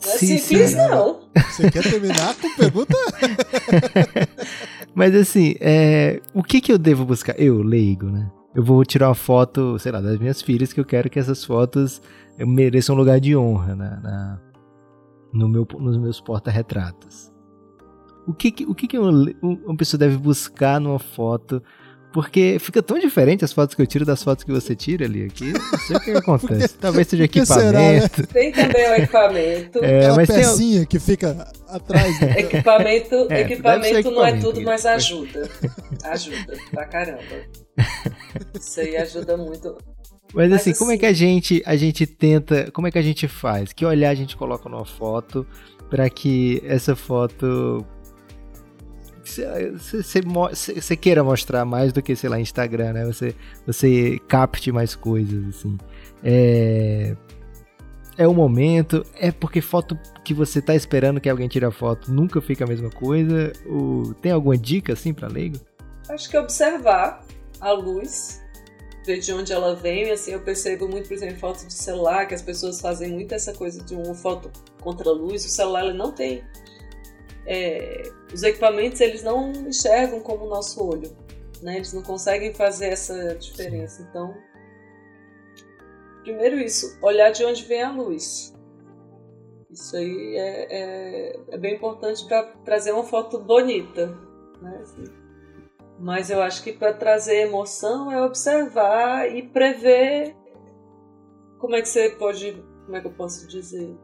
Não 0.03 0.13
é 0.13 0.17
Sim, 0.17 0.37
simples, 0.39 0.73
não. 0.73 1.29
Você 1.35 1.69
quer 1.69 1.83
terminar 1.83 2.35
com 2.35 2.55
pergunta? 2.55 2.95
Mas 4.95 5.13
assim, 5.13 5.53
é, 5.59 6.19
o 6.33 6.41
que, 6.41 6.59
que 6.59 6.73
eu 6.73 6.79
devo 6.79 7.05
buscar? 7.05 7.39
Eu, 7.39 7.61
leigo, 7.61 8.07
né? 8.07 8.31
eu 8.53 8.63
vou 8.63 8.83
tirar 8.83 9.07
uma 9.07 9.15
foto, 9.15 9.79
sei 9.79 9.91
lá, 9.91 10.01
das 10.01 10.17
minhas 10.19 10.41
filhas, 10.41 10.73
que 10.73 10.79
eu 10.79 10.85
quero 10.85 11.09
que 11.09 11.19
essas 11.19 11.43
fotos 11.43 12.01
mereçam 12.37 12.95
um 12.95 12.97
lugar 12.97 13.19
de 13.19 13.35
honra 13.35 13.75
na, 13.75 13.99
na 13.99 14.41
no 15.33 15.47
meu, 15.47 15.67
nos 15.79 15.97
meus 15.97 16.19
porta-retratos. 16.21 17.31
O 18.27 18.33
que, 18.33 18.65
o 18.67 18.75
que, 18.75 18.87
que 18.87 18.97
uma, 18.97 19.11
uma 19.41 19.75
pessoa 19.75 19.97
deve 19.97 20.17
buscar 20.17 20.79
numa 20.79 20.99
foto 20.99 21.61
porque 22.13 22.57
fica 22.59 22.83
tão 22.83 22.99
diferente 22.99 23.45
as 23.45 23.53
fotos 23.53 23.73
que 23.73 23.81
eu 23.81 23.87
tiro 23.87 24.05
das 24.05 24.21
fotos 24.21 24.43
que 24.43 24.51
você 24.51 24.75
tira 24.75 25.05
ali 25.05 25.23
aqui. 25.23 25.53
Não 25.53 25.79
sei 25.79 25.95
o 25.95 25.99
que 25.99 26.11
acontece. 26.17 26.67
Porque, 26.69 26.81
Talvez 26.81 27.07
seja 27.07 27.23
equipamento. 27.23 27.67
Será, 27.67 27.79
né? 27.79 28.09
Tem 28.33 28.51
também 28.51 28.89
o 28.89 28.95
equipamento. 28.95 29.83
É, 29.83 29.99
Aquela 29.99 30.15
mas 30.17 30.27
pecinha 30.29 30.79
tem... 30.79 30.87
que 30.87 30.99
fica 30.99 31.51
atrás. 31.69 32.19
Né? 32.19 32.35
Equipamento, 32.41 33.27
é, 33.29 33.41
equipamento 33.41 34.11
não 34.11 34.25
é 34.25 34.37
tudo, 34.37 34.61
mas 34.61 34.85
ajuda. 34.85 35.49
Ajuda 36.03 36.57
pra 36.71 36.85
caramba. 36.85 37.21
Isso 38.59 38.79
aí 38.81 38.97
ajuda 38.97 39.37
muito. 39.37 39.77
Mas, 40.33 40.49
mas 40.49 40.53
assim, 40.53 40.71
assim, 40.71 40.79
como 40.79 40.91
é 40.91 40.97
que 40.97 41.05
a 41.05 41.13
gente, 41.13 41.61
a 41.65 41.75
gente 41.75 42.05
tenta, 42.05 42.71
como 42.71 42.87
é 42.87 42.91
que 42.91 42.97
a 42.97 43.01
gente 43.01 43.27
faz? 43.27 43.73
Que 43.73 43.85
olhar 43.85 44.09
a 44.09 44.15
gente 44.15 44.35
coloca 44.35 44.69
numa 44.69 44.85
foto 44.85 45.45
para 45.89 46.09
que 46.09 46.61
essa 46.65 46.95
foto 46.95 47.85
você 49.23 50.95
queira 50.95 51.23
mostrar 51.23 51.63
mais 51.63 51.93
do 51.93 52.01
que, 52.01 52.15
sei 52.15 52.29
lá, 52.29 52.39
Instagram, 52.39 52.93
né? 52.93 53.05
Você, 53.05 53.35
você 53.65 54.19
capte 54.27 54.71
mais 54.71 54.95
coisas, 54.95 55.55
assim. 55.55 55.77
É, 56.23 57.15
é 58.17 58.27
o 58.27 58.33
momento, 58.33 59.05
é 59.15 59.31
porque 59.31 59.61
foto 59.61 59.97
que 60.23 60.33
você 60.33 60.61
tá 60.61 60.75
esperando 60.75 61.21
que 61.21 61.29
alguém 61.29 61.47
tire 61.47 61.65
a 61.65 61.71
foto 61.71 62.11
nunca 62.11 62.41
fica 62.41 62.65
a 62.65 62.67
mesma 62.67 62.89
coisa? 62.89 63.53
Ou 63.65 64.13
tem 64.15 64.31
alguma 64.31 64.57
dica, 64.57 64.93
assim, 64.93 65.13
pra 65.13 65.27
leigo? 65.27 65.57
Acho 66.09 66.29
que 66.29 66.37
observar 66.37 67.23
a 67.59 67.71
luz, 67.71 68.40
de 69.03 69.33
onde 69.33 69.51
ela 69.51 69.75
vem, 69.75 70.11
assim, 70.11 70.31
eu 70.31 70.41
percebo 70.41 70.87
muito, 70.87 71.07
por 71.07 71.13
exemplo, 71.13 71.39
fotos 71.39 71.65
de 71.67 71.73
celular, 71.73 72.27
que 72.27 72.35
as 72.35 72.41
pessoas 72.41 72.79
fazem 72.79 73.09
muito 73.09 73.33
essa 73.33 73.53
coisa 73.53 73.83
de 73.83 73.95
uma 73.95 74.13
foto 74.13 74.51
contra 74.81 75.09
a 75.09 75.13
luz, 75.13 75.45
o 75.45 75.49
celular 75.49 75.85
ele 75.85 75.97
não 75.97 76.11
tem 76.11 76.43
é, 77.45 78.03
os 78.33 78.43
equipamentos 78.43 79.01
eles 79.01 79.23
não 79.23 79.51
enxergam 79.51 80.19
como 80.19 80.45
o 80.45 80.49
nosso 80.49 80.83
olho, 80.83 81.15
né? 81.61 81.77
Eles 81.77 81.93
não 81.93 82.01
conseguem 82.01 82.53
fazer 82.53 82.87
essa 82.87 83.35
diferença. 83.35 84.05
Então, 84.09 84.35
primeiro 86.23 86.59
isso, 86.59 86.97
olhar 87.01 87.31
de 87.31 87.43
onde 87.43 87.63
vem 87.65 87.81
a 87.81 87.91
luz. 87.91 88.53
Isso 89.69 89.95
aí 89.95 90.35
é, 90.37 90.67
é, 90.69 91.39
é 91.49 91.57
bem 91.57 91.75
importante 91.75 92.25
para 92.25 92.43
trazer 92.65 92.91
uma 92.91 93.03
foto 93.03 93.39
bonita, 93.39 94.07
né? 94.61 94.79
Assim. 94.81 95.20
Mas 96.01 96.31
eu 96.31 96.41
acho 96.41 96.63
que 96.63 96.73
para 96.73 96.93
trazer 96.93 97.41
emoção 97.41 98.11
é 98.11 98.21
observar 98.21 99.29
e 99.29 99.43
prever. 99.43 100.35
Como 101.59 101.75
é 101.75 101.81
que 101.81 101.87
você 101.87 102.09
pode, 102.09 102.53
como 102.85 102.97
é 102.97 103.01
que 103.01 103.07
eu 103.07 103.13
posso 103.13 103.47
dizer? 103.47 103.95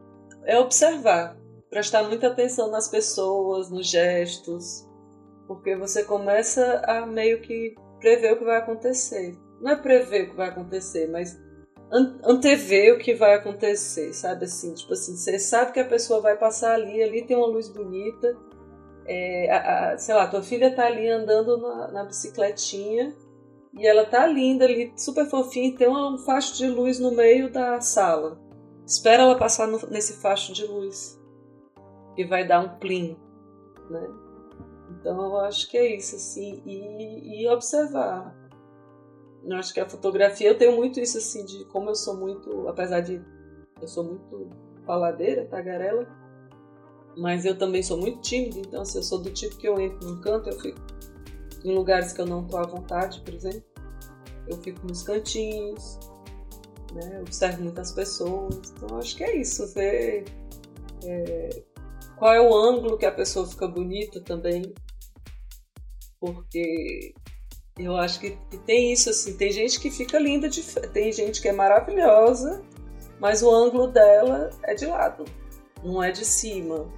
É 0.44 0.58
observar 0.58 1.36
prestar 1.70 2.04
muita 2.04 2.28
atenção 2.28 2.70
nas 2.70 2.88
pessoas, 2.88 3.70
nos 3.70 3.86
gestos, 3.86 4.86
porque 5.46 5.76
você 5.76 6.04
começa 6.04 6.82
a 6.86 7.06
meio 7.06 7.40
que 7.40 7.74
prever 8.00 8.32
o 8.32 8.38
que 8.38 8.44
vai 8.44 8.58
acontecer. 8.58 9.36
Não 9.60 9.72
é 9.72 9.76
prever 9.76 10.24
o 10.24 10.30
que 10.30 10.36
vai 10.36 10.48
acontecer, 10.48 11.08
mas 11.08 11.38
antever 12.24 12.94
o 12.94 12.98
que 12.98 13.14
vai 13.14 13.34
acontecer, 13.34 14.12
sabe 14.12 14.44
assim? 14.44 14.74
Tipo 14.74 14.92
assim, 14.92 15.16
você 15.16 15.38
sabe 15.38 15.72
que 15.72 15.80
a 15.80 15.88
pessoa 15.88 16.20
vai 16.20 16.36
passar 16.36 16.74
ali, 16.74 17.02
ali 17.02 17.26
tem 17.26 17.36
uma 17.36 17.46
luz 17.46 17.68
bonita, 17.68 18.36
é, 19.08 19.50
a, 19.50 19.92
a, 19.92 19.98
sei 19.98 20.14
lá, 20.14 20.26
tua 20.28 20.42
filha 20.42 20.74
tá 20.74 20.86
ali 20.86 21.08
andando 21.08 21.56
na, 21.56 21.88
na, 21.90 22.04
bicicletinha 22.04 23.16
e 23.72 23.86
ela 23.86 24.04
tá 24.04 24.26
linda 24.26 24.66
ali, 24.66 24.92
super 24.96 25.26
fofinha, 25.26 25.68
e 25.68 25.76
tem 25.76 25.88
um 25.88 26.18
facho 26.18 26.56
de 26.56 26.68
luz 26.68 26.98
no 26.98 27.10
meio 27.10 27.50
da 27.50 27.80
sala. 27.80 28.38
Espera 28.86 29.22
ela 29.22 29.38
passar 29.38 29.66
no, 29.66 29.78
nesse 29.88 30.20
facho 30.20 30.52
de 30.52 30.66
luz 30.66 31.18
e 32.16 32.24
vai 32.24 32.46
dar 32.46 32.60
um 32.60 32.78
plim, 32.78 33.16
né? 33.88 34.06
Então 34.90 35.24
eu 35.24 35.36
acho 35.38 35.70
que 35.70 35.78
é 35.78 35.96
isso, 35.96 36.16
assim, 36.16 36.62
e, 36.66 37.42
e 37.42 37.48
observar. 37.48 38.34
Eu 39.44 39.56
acho 39.56 39.72
que 39.72 39.80
a 39.80 39.88
fotografia, 39.88 40.48
eu 40.48 40.58
tenho 40.58 40.76
muito 40.76 41.00
isso, 41.00 41.16
assim, 41.16 41.44
de 41.44 41.64
como 41.66 41.90
eu 41.90 41.94
sou 41.94 42.16
muito, 42.16 42.68
apesar 42.68 43.00
de 43.00 43.22
eu 43.80 43.88
sou 43.88 44.04
muito 44.04 44.50
faladeira, 44.84 45.46
tagarela, 45.46 46.06
mas 47.18 47.44
eu 47.44 47.56
também 47.56 47.82
sou 47.82 47.98
muito 47.98 48.20
tímida, 48.20 48.58
então 48.58 48.84
se 48.84 48.92
assim, 48.92 48.98
eu 48.98 49.02
sou 49.02 49.18
do 49.18 49.30
tipo 49.30 49.56
que 49.56 49.68
eu 49.68 49.80
entro 49.80 50.08
num 50.08 50.20
canto, 50.20 50.48
eu 50.48 50.60
fico 50.60 50.80
em 51.64 51.74
lugares 51.74 52.12
que 52.12 52.20
eu 52.20 52.26
não 52.26 52.44
estou 52.44 52.60
à 52.60 52.62
vontade, 52.66 53.20
por 53.20 53.34
exemplo, 53.34 53.64
eu 54.46 54.56
fico 54.58 54.86
nos 54.86 55.02
cantinhos, 55.02 55.98
né, 56.94 57.20
observo 57.20 57.62
muitas 57.62 57.92
pessoas, 57.92 58.72
então 58.76 58.98
acho 58.98 59.16
que 59.16 59.24
é 59.24 59.36
isso, 59.36 59.66
ver 59.74 60.24
é, 61.04 61.62
qual 62.18 62.34
é 62.34 62.40
o 62.40 62.54
ângulo 62.54 62.98
que 62.98 63.06
a 63.06 63.12
pessoa 63.12 63.46
fica 63.46 63.66
bonita 63.66 64.20
também. 64.20 64.74
Porque 66.20 67.14
eu 67.78 67.96
acho 67.96 68.18
que, 68.18 68.30
que 68.50 68.58
tem 68.58 68.92
isso 68.92 69.10
assim, 69.10 69.36
tem 69.36 69.52
gente 69.52 69.78
que 69.78 69.90
fica 69.90 70.18
linda, 70.18 70.48
de, 70.48 70.62
tem 70.92 71.12
gente 71.12 71.40
que 71.40 71.48
é 71.48 71.52
maravilhosa, 71.52 72.62
mas 73.20 73.42
o 73.42 73.50
ângulo 73.50 73.86
dela 73.86 74.50
é 74.64 74.74
de 74.74 74.86
lado, 74.86 75.24
não 75.82 76.02
é 76.02 76.10
de 76.10 76.24
cima. 76.24 76.88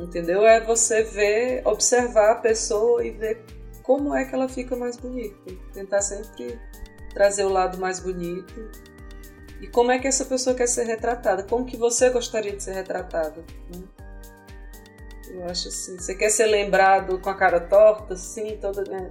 Entendeu? 0.00 0.46
É 0.46 0.60
você 0.60 1.02
ver, 1.02 1.62
observar 1.66 2.32
a 2.32 2.34
pessoa 2.36 3.04
e 3.04 3.10
ver 3.10 3.44
como 3.82 4.14
é 4.14 4.24
que 4.24 4.34
ela 4.34 4.48
fica 4.48 4.74
mais 4.74 4.96
bonita. 4.96 5.36
Tentar 5.74 6.00
sempre 6.00 6.58
trazer 7.12 7.44
o 7.44 7.50
lado 7.50 7.78
mais 7.78 8.00
bonito. 8.00 8.70
E 9.60 9.66
como 9.66 9.92
é 9.92 9.98
que 9.98 10.08
essa 10.08 10.24
pessoa 10.24 10.56
quer 10.56 10.66
ser 10.66 10.84
retratada? 10.84 11.42
Como 11.42 11.66
que 11.66 11.76
você 11.76 12.08
gostaria 12.08 12.56
de 12.56 12.62
ser 12.62 12.72
retratada? 12.72 13.44
Né? 13.74 13.82
Eu 15.32 15.44
acho 15.44 15.68
assim, 15.68 15.98
você 15.98 16.14
quer 16.14 16.30
ser 16.30 16.46
lembrado 16.46 17.20
com 17.20 17.28
a 17.28 17.34
cara 17.34 17.60
torta, 17.60 18.14
assim, 18.14 18.56
toda. 18.56 18.82
Né? 18.84 19.08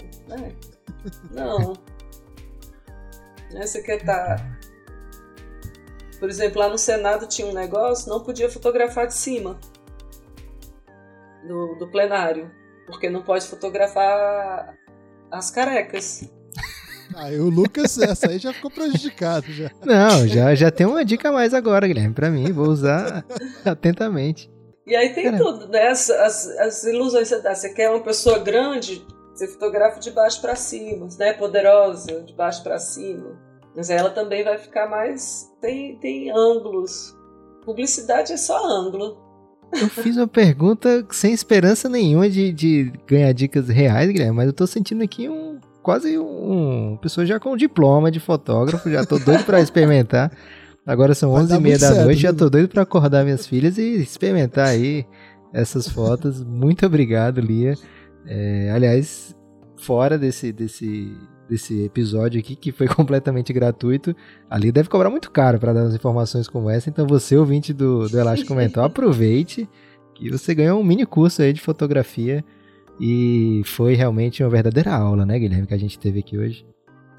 Não. 1.32 1.74
Né? 3.52 3.66
Você 3.66 3.82
quer 3.82 3.98
estar. 3.98 4.38
Tá... 4.38 4.60
Por 6.20 6.30
exemplo, 6.30 6.60
lá 6.60 6.70
no 6.70 6.78
Senado 6.78 7.26
tinha 7.26 7.48
um 7.48 7.52
negócio, 7.52 8.08
não 8.08 8.24
podia 8.24 8.48
fotografar 8.48 9.08
de 9.08 9.16
cima 9.16 9.60
do, 11.48 11.76
do 11.76 11.88
plenário, 11.88 12.52
porque 12.86 13.10
não 13.10 13.22
pode 13.22 13.48
fotografar 13.48 14.76
as 15.32 15.52
carecas. 15.52 16.30
Ah, 17.16 17.26
o 17.30 17.50
Lucas, 17.50 17.98
essa 17.98 18.30
aí 18.30 18.38
já 18.38 18.54
ficou 18.54 18.70
prejudicado 18.70 19.52
já. 19.52 19.72
Não, 19.84 20.28
já, 20.28 20.54
já 20.54 20.70
tem 20.70 20.86
uma 20.86 21.04
dica 21.04 21.30
a 21.30 21.32
mais 21.32 21.56
agora, 21.56 21.88
Guilherme, 21.88 22.14
para 22.14 22.30
mim, 22.30 22.52
vou 22.52 22.68
usar 22.68 23.26
atentamente. 23.66 24.48
E 24.86 24.96
aí 24.96 25.14
tem 25.14 25.26
Caramba. 25.26 25.44
tudo, 25.44 25.68
né? 25.70 25.88
As, 25.88 26.10
as, 26.10 26.48
as, 26.60 26.84
ilusões 26.84 27.28
você 27.28 27.42
dá. 27.42 27.54
Você 27.54 27.74
quer 27.74 27.90
uma 27.90 28.04
pessoa 28.04 28.40
grande, 28.40 29.06
você 29.34 29.48
fotografa 29.48 30.00
de 30.00 30.10
baixo 30.10 30.42
para 30.42 30.56
cima, 30.56 31.08
né? 31.18 31.34
Poderosa, 31.34 32.22
de 32.22 32.34
baixo 32.34 32.64
para 32.64 32.80
cima. 32.80 33.40
Mas 33.76 33.92
ela 33.92 34.10
também 34.10 34.44
vai 34.44 34.58
ficar 34.58 34.90
mais. 34.90 35.48
Tem, 35.62 36.00
tem 36.00 36.32
ângulos. 36.32 37.16
Publicidade 37.64 38.34
é 38.34 38.38
só 38.38 38.66
ângulo. 38.66 39.29
Eu 39.72 39.88
fiz 39.88 40.18
uma 40.18 40.28
pergunta 40.28 41.06
sem 41.12 41.34
esperança 41.34 41.88
nenhuma 41.88 42.30
de, 42.30 42.52
de 42.52 42.92
ganhar 43.08 43.32
dicas 43.34 43.68
reais, 43.68 44.10
Guilherme, 44.12 44.36
mas 44.36 44.48
eu 44.48 44.54
tô 44.54 44.66
sentindo 44.66 45.04
aqui 45.04 45.30
um. 45.30 45.60
Quase 45.82 46.18
um. 46.18 46.98
Pessoa 47.02 47.26
já 47.26 47.40
com 47.40 47.56
diploma 47.56 48.12
de 48.12 48.20
fotógrafo, 48.20 48.90
já 48.90 49.06
tô 49.06 49.18
doido 49.18 49.46
para 49.46 49.62
experimentar. 49.62 50.32
Agora 50.86 51.14
são 51.14 51.32
11h30 51.32 51.72
da 51.72 51.80
certo, 51.80 52.04
noite, 52.06 52.22
já 52.22 52.34
tô 52.34 52.50
doido 52.50 52.70
para 52.70 52.82
acordar 52.82 53.24
minhas 53.24 53.46
filhas 53.46 53.78
e 53.78 54.02
experimentar 54.02 54.68
aí 54.68 55.06
essas 55.54 55.88
fotos. 55.88 56.44
Muito 56.44 56.86
obrigado, 56.86 57.40
Lia. 57.40 57.76
É, 58.26 58.72
aliás, 58.72 59.36
fora 59.78 60.18
desse, 60.18 60.52
desse, 60.52 61.16
desse 61.50 61.84
episódio 61.84 62.40
aqui, 62.40 62.56
que 62.56 62.72
foi 62.72 62.88
completamente 62.90 63.52
gratuito, 63.52 64.16
a 64.50 64.58
Lia 64.58 64.72
deve 64.72 64.90
cobrar 64.90 65.10
muito 65.10 65.32
caro 65.32 65.60
para 65.60 65.74
dar 65.74 65.84
as 65.84 65.96
informações 65.96 66.48
como 66.48 66.70
essa. 66.70 66.90
Então, 66.90 67.08
você, 67.08 67.36
ouvinte 67.36 67.74
do, 67.74 68.08
do 68.08 68.20
Elástico 68.20 68.54
Mental, 68.56 68.86
aproveite 68.86 69.68
que 70.14 70.30
você 70.30 70.54
ganhou 70.54 70.80
um 70.80 70.84
mini 70.84 71.06
curso 71.06 71.42
aí 71.42 71.52
de 71.52 71.62
fotografia. 71.62 72.44
E 73.02 73.62
foi 73.64 73.96
realmente 73.96 74.44
uma 74.44 74.50
verdadeira 74.50 74.94
aula, 74.94 75.26
né, 75.26 75.40
Guilherme, 75.40 75.66
que 75.66 75.74
a 75.74 75.78
gente 75.78 75.98
teve 75.98 76.20
aqui 76.20 76.38
hoje. 76.38 76.66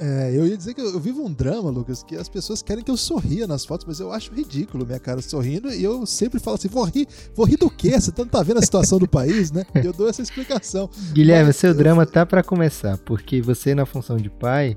É, 0.03 0.35
eu 0.35 0.47
ia 0.47 0.57
dizer 0.57 0.73
que 0.73 0.81
eu, 0.81 0.95
eu, 0.95 0.99
vivo 0.99 1.23
um 1.23 1.31
drama, 1.31 1.69
Lucas, 1.69 2.03
que 2.03 2.17
as 2.17 2.27
pessoas 2.27 2.63
querem 2.63 2.83
que 2.83 2.91
eu 2.91 2.97
sorria 2.97 3.47
nas 3.47 3.67
fotos, 3.67 3.85
mas 3.87 4.01
eu 4.01 4.11
acho 4.11 4.33
ridículo 4.33 4.87
minha 4.87 4.99
cara 4.99 5.21
sorrindo 5.21 5.71
e 5.71 5.85
eu 5.85 6.07
sempre 6.07 6.41
falo 6.41 6.57
assim: 6.57 6.69
vou 6.69 6.85
rir, 6.85 7.07
vou 7.35 7.45
rir 7.45 7.59
do 7.59 7.69
quê? 7.69 8.01
Você 8.01 8.11
não 8.17 8.27
tá 8.27 8.43
vendo 8.43 8.61
a 8.61 8.63
situação 8.63 8.99
do 8.99 9.07
país, 9.07 9.53
né? 9.53 9.63
E 9.75 9.85
eu 9.85 9.93
dou 9.93 10.09
essa 10.09 10.23
explicação. 10.23 10.89
Guilherme, 11.13 11.49
mas, 11.49 11.57
seu 11.57 11.73
eu... 11.73 11.77
drama 11.77 12.07
tá 12.07 12.25
para 12.25 12.43
começar, 12.43 12.97
porque 12.99 13.43
você, 13.43 13.75
na 13.75 13.85
função 13.85 14.17
de 14.17 14.31
pai, 14.31 14.75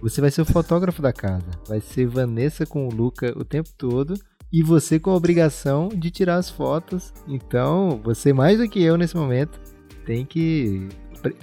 você 0.00 0.22
vai 0.22 0.30
ser 0.30 0.40
o 0.40 0.46
fotógrafo 0.46 1.02
da 1.02 1.12
casa. 1.12 1.50
Vai 1.68 1.82
ser 1.82 2.06
Vanessa 2.06 2.64
com 2.64 2.88
o 2.88 2.90
Luca 2.90 3.38
o 3.38 3.44
tempo 3.44 3.68
todo 3.76 4.14
e 4.50 4.62
você 4.62 4.98
com 4.98 5.10
a 5.10 5.14
obrigação 5.14 5.88
de 5.88 6.10
tirar 6.10 6.36
as 6.36 6.48
fotos. 6.48 7.12
Então, 7.28 8.00
você 8.02 8.32
mais 8.32 8.58
do 8.58 8.66
que 8.66 8.82
eu 8.82 8.96
nesse 8.96 9.16
momento 9.16 9.60
tem 10.06 10.24
que 10.24 10.88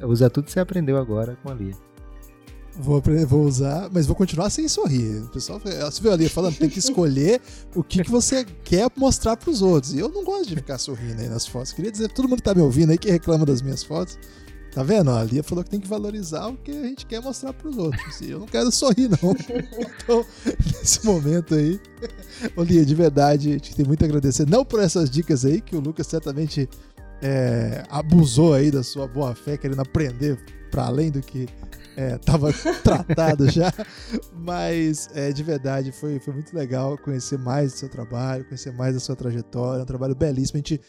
usar 0.04 0.32
tudo 0.32 0.46
que 0.46 0.52
você 0.52 0.60
aprendeu 0.60 0.98
agora 0.98 1.38
com 1.44 1.52
a 1.52 1.54
Lia. 1.54 1.89
Vou, 2.82 3.04
vou 3.28 3.44
usar, 3.44 3.90
mas 3.92 4.06
vou 4.06 4.16
continuar 4.16 4.50
sem 4.50 4.68
sorrir. 4.68 5.24
O 5.24 5.28
pessoal, 5.28 5.60
você 5.60 6.02
viu 6.02 6.14
ali 6.14 6.30
falando, 6.30 6.56
tem 6.56 6.70
que 6.70 6.80
escolher 6.80 7.42
o 7.76 7.84
que, 7.84 8.04
que 8.04 8.10
você 8.10 8.46
quer 8.64 8.90
mostrar 8.96 9.36
para 9.36 9.50
os 9.50 9.62
outros. 9.62 9.94
E 9.94 10.00
eu 10.00 10.08
não 10.08 10.24
gosto 10.24 10.48
de 10.48 10.56
ficar 10.56 10.78
sorrindo 10.78 11.22
aí 11.22 11.28
nas 11.28 11.46
fotos. 11.46 11.74
Queria 11.74 11.92
dizer, 11.92 12.10
todo 12.10 12.30
mundo 12.30 12.38
que 12.38 12.44
tá 12.44 12.56
me 12.56 12.62
ouvindo 12.62 12.92
aí 12.92 12.98
que 12.98 13.12
reclama 13.12 13.46
das 13.46 13.62
minhas 13.62 13.84
fotos, 13.84 14.18
Tá 14.72 14.84
vendo? 14.84 15.10
A 15.10 15.24
Lia 15.24 15.42
falou 15.42 15.64
que 15.64 15.70
tem 15.70 15.80
que 15.80 15.88
valorizar 15.88 16.48
o 16.48 16.56
que 16.56 16.72
a 16.72 16.84
gente 16.84 17.06
quer 17.06 17.22
mostrar 17.22 17.54
pros 17.54 17.76
outros. 17.78 18.22
E 18.22 18.30
eu 18.30 18.40
não 18.40 18.46
quero 18.46 18.72
sorrir, 18.72 19.10
não. 19.10 19.36
Então, 20.04 20.26
nesse 20.58 21.06
momento 21.06 21.56
aí. 21.56 21.80
Ô, 22.56 22.64
Lia, 22.64 22.86
de 22.86 22.96
verdade, 22.96 23.50
a 23.50 23.54
gente 23.54 23.76
tem 23.76 23.86
muito 23.86 24.04
a 24.04 24.06
agradecer. 24.06 24.48
Não 24.48 24.64
por 24.64 24.80
essas 24.80 25.10
dicas 25.10 25.44
aí, 25.44 25.60
que 25.60 25.76
o 25.76 25.80
Lucas 25.80 26.08
certamente 26.08 26.70
é, 27.22 27.84
abusou 27.90 28.54
aí 28.54 28.72
da 28.72 28.84
sua 28.84 29.08
boa 29.08 29.36
fé, 29.36 29.58
querendo 29.58 29.82
aprender 29.82 30.38
para 30.72 30.86
além 30.86 31.12
do 31.12 31.22
que 31.22 31.48
estava 32.16 32.50
é, 32.50 32.54
tratado 32.84 33.50
já. 33.50 33.74
Mas, 34.34 35.10
é, 35.14 35.32
de 35.32 35.44
verdade, 35.44 35.92
foi, 35.92 36.20
foi 36.20 36.34
muito 36.34 36.56
legal 36.56 36.98
conhecer 36.98 37.38
mais 37.38 37.74
do 37.74 37.78
seu 37.78 37.90
trabalho, 37.90 38.46
conhecer 38.46 38.72
mais 38.72 38.94
da 38.94 39.00
sua 39.00 39.16
trajetória. 39.16 39.82
É 39.82 39.84
um 39.84 39.88
trabalho 39.88 40.16
belíssimo. 40.16 40.58
A 40.58 40.60
gente 40.60 40.80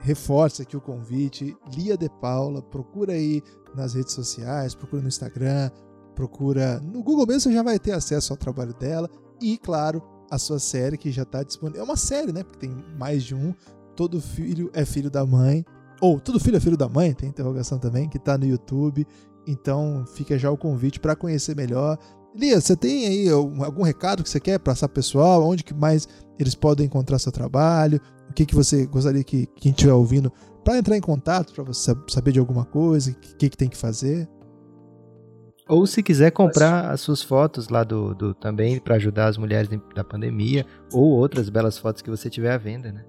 reforça 0.00 0.62
aqui 0.62 0.76
o 0.76 0.80
convite. 0.80 1.56
Lia 1.74 1.96
de 1.96 2.08
Paula, 2.20 2.62
procura 2.62 3.12
aí 3.12 3.42
nas 3.74 3.94
redes 3.94 4.12
sociais, 4.12 4.74
procura 4.74 5.02
no 5.02 5.08
Instagram, 5.08 5.70
procura 6.14 6.80
no 6.80 7.02
Google 7.02 7.26
mesmo, 7.26 7.42
você 7.42 7.52
já 7.52 7.62
vai 7.62 7.78
ter 7.78 7.92
acesso 7.92 8.32
ao 8.32 8.36
trabalho 8.36 8.74
dela. 8.74 9.08
E, 9.40 9.56
claro, 9.56 10.02
a 10.30 10.38
sua 10.38 10.58
série 10.58 10.98
que 10.98 11.10
já 11.10 11.22
está 11.22 11.42
disponível. 11.42 11.80
É 11.80 11.84
uma 11.84 11.96
série, 11.96 12.32
né? 12.32 12.42
Porque 12.42 12.66
tem 12.66 12.84
mais 12.98 13.22
de 13.22 13.34
um. 13.34 13.54
Todo 13.96 14.20
filho 14.20 14.70
é 14.74 14.84
filho 14.84 15.10
da 15.10 15.24
mãe. 15.24 15.64
Ou 16.00 16.20
todo 16.20 16.38
filho 16.38 16.56
é 16.56 16.60
filho 16.60 16.76
da 16.76 16.88
mãe, 16.88 17.12
tem 17.12 17.28
interrogação 17.28 17.78
também, 17.78 18.08
que 18.08 18.18
está 18.18 18.38
no 18.38 18.46
YouTube. 18.46 19.06
Então 19.46 20.04
fica 20.14 20.38
já 20.38 20.50
o 20.50 20.56
convite 20.56 21.00
para 21.00 21.16
conhecer 21.16 21.56
melhor. 21.56 21.98
Lia, 22.34 22.60
você 22.60 22.76
tem 22.76 23.06
aí 23.06 23.28
algum 23.30 23.82
recado 23.82 24.22
que 24.22 24.28
você 24.28 24.38
quer 24.38 24.58
passar 24.58 24.88
pessoal? 24.88 25.42
Onde 25.42 25.64
que 25.64 25.74
mais 25.74 26.06
eles 26.38 26.54
podem 26.54 26.86
encontrar 26.86 27.18
seu 27.18 27.32
trabalho? 27.32 28.00
O 28.30 28.32
que, 28.32 28.44
que 28.44 28.54
você 28.54 28.86
gostaria 28.86 29.24
que 29.24 29.46
quem 29.56 29.72
estiver 29.72 29.92
ouvindo 29.92 30.32
para 30.62 30.78
entrar 30.78 30.96
em 30.96 31.00
contato, 31.00 31.52
para 31.52 31.64
você 31.64 31.94
saber 32.08 32.32
de 32.32 32.38
alguma 32.38 32.64
coisa, 32.64 33.10
o 33.10 33.14
que, 33.14 33.48
que 33.48 33.56
tem 33.56 33.68
que 33.68 33.76
fazer? 33.76 34.28
Ou 35.66 35.86
se 35.86 36.02
quiser 36.02 36.30
comprar 36.30 36.90
as 36.90 37.00
suas 37.00 37.22
fotos 37.22 37.68
lá 37.68 37.84
do, 37.84 38.14
do 38.14 38.34
também 38.34 38.78
para 38.78 38.96
ajudar 38.96 39.28
as 39.28 39.36
mulheres 39.36 39.68
da 39.94 40.04
pandemia, 40.04 40.64
ou 40.92 41.04
outras 41.04 41.48
belas 41.48 41.76
fotos 41.76 42.02
que 42.02 42.10
você 42.10 42.30
tiver 42.30 42.52
à 42.52 42.58
venda, 42.58 42.92
né? 42.92 43.04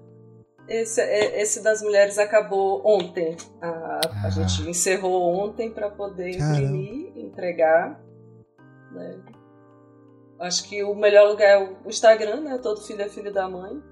Esse, 0.70 1.00
é, 1.00 1.42
esse 1.42 1.64
das 1.64 1.82
mulheres 1.82 2.16
acabou 2.16 2.80
ontem. 2.86 3.36
A, 3.60 3.68
ah. 3.68 4.00
a 4.24 4.30
gente 4.30 4.70
encerrou 4.70 5.34
ontem 5.34 5.68
para 5.68 5.90
poder 5.90 6.30
imprimir, 6.30 7.12
entregar. 7.18 8.00
Né? 8.92 9.20
Acho 10.38 10.68
que 10.68 10.84
o 10.84 10.94
melhor 10.94 11.28
lugar 11.28 11.48
é 11.48 11.58
o 11.58 11.88
Instagram, 11.88 12.42
né? 12.42 12.58
Todo 12.58 12.80
filho 12.82 13.02
é 13.02 13.08
filho 13.08 13.32
da 13.32 13.48
mãe. 13.48 13.82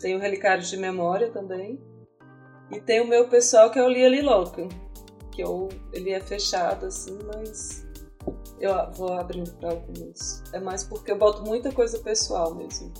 Tem 0.00 0.16
o 0.16 0.18
Relicário 0.18 0.64
de 0.64 0.74
Memória 0.78 1.30
também. 1.30 1.78
E 2.70 2.80
tem 2.80 3.02
o 3.02 3.06
meu 3.06 3.28
pessoal 3.28 3.70
que 3.70 3.78
é 3.78 3.82
o 3.82 3.88
Lia 3.88 4.08
Liloca. 4.08 4.66
Que 5.30 5.42
eu, 5.42 5.68
ele 5.92 6.12
é 6.12 6.20
fechado 6.20 6.86
assim, 6.86 7.18
mas 7.26 7.86
eu 8.58 8.72
vou 8.92 9.12
abrindo 9.12 9.52
para 9.58 9.70
alguns. 9.70 10.42
É 10.54 10.58
mais 10.58 10.82
porque 10.82 11.12
eu 11.12 11.18
boto 11.18 11.42
muita 11.42 11.70
coisa 11.70 11.98
pessoal 11.98 12.54
mesmo. 12.54 12.90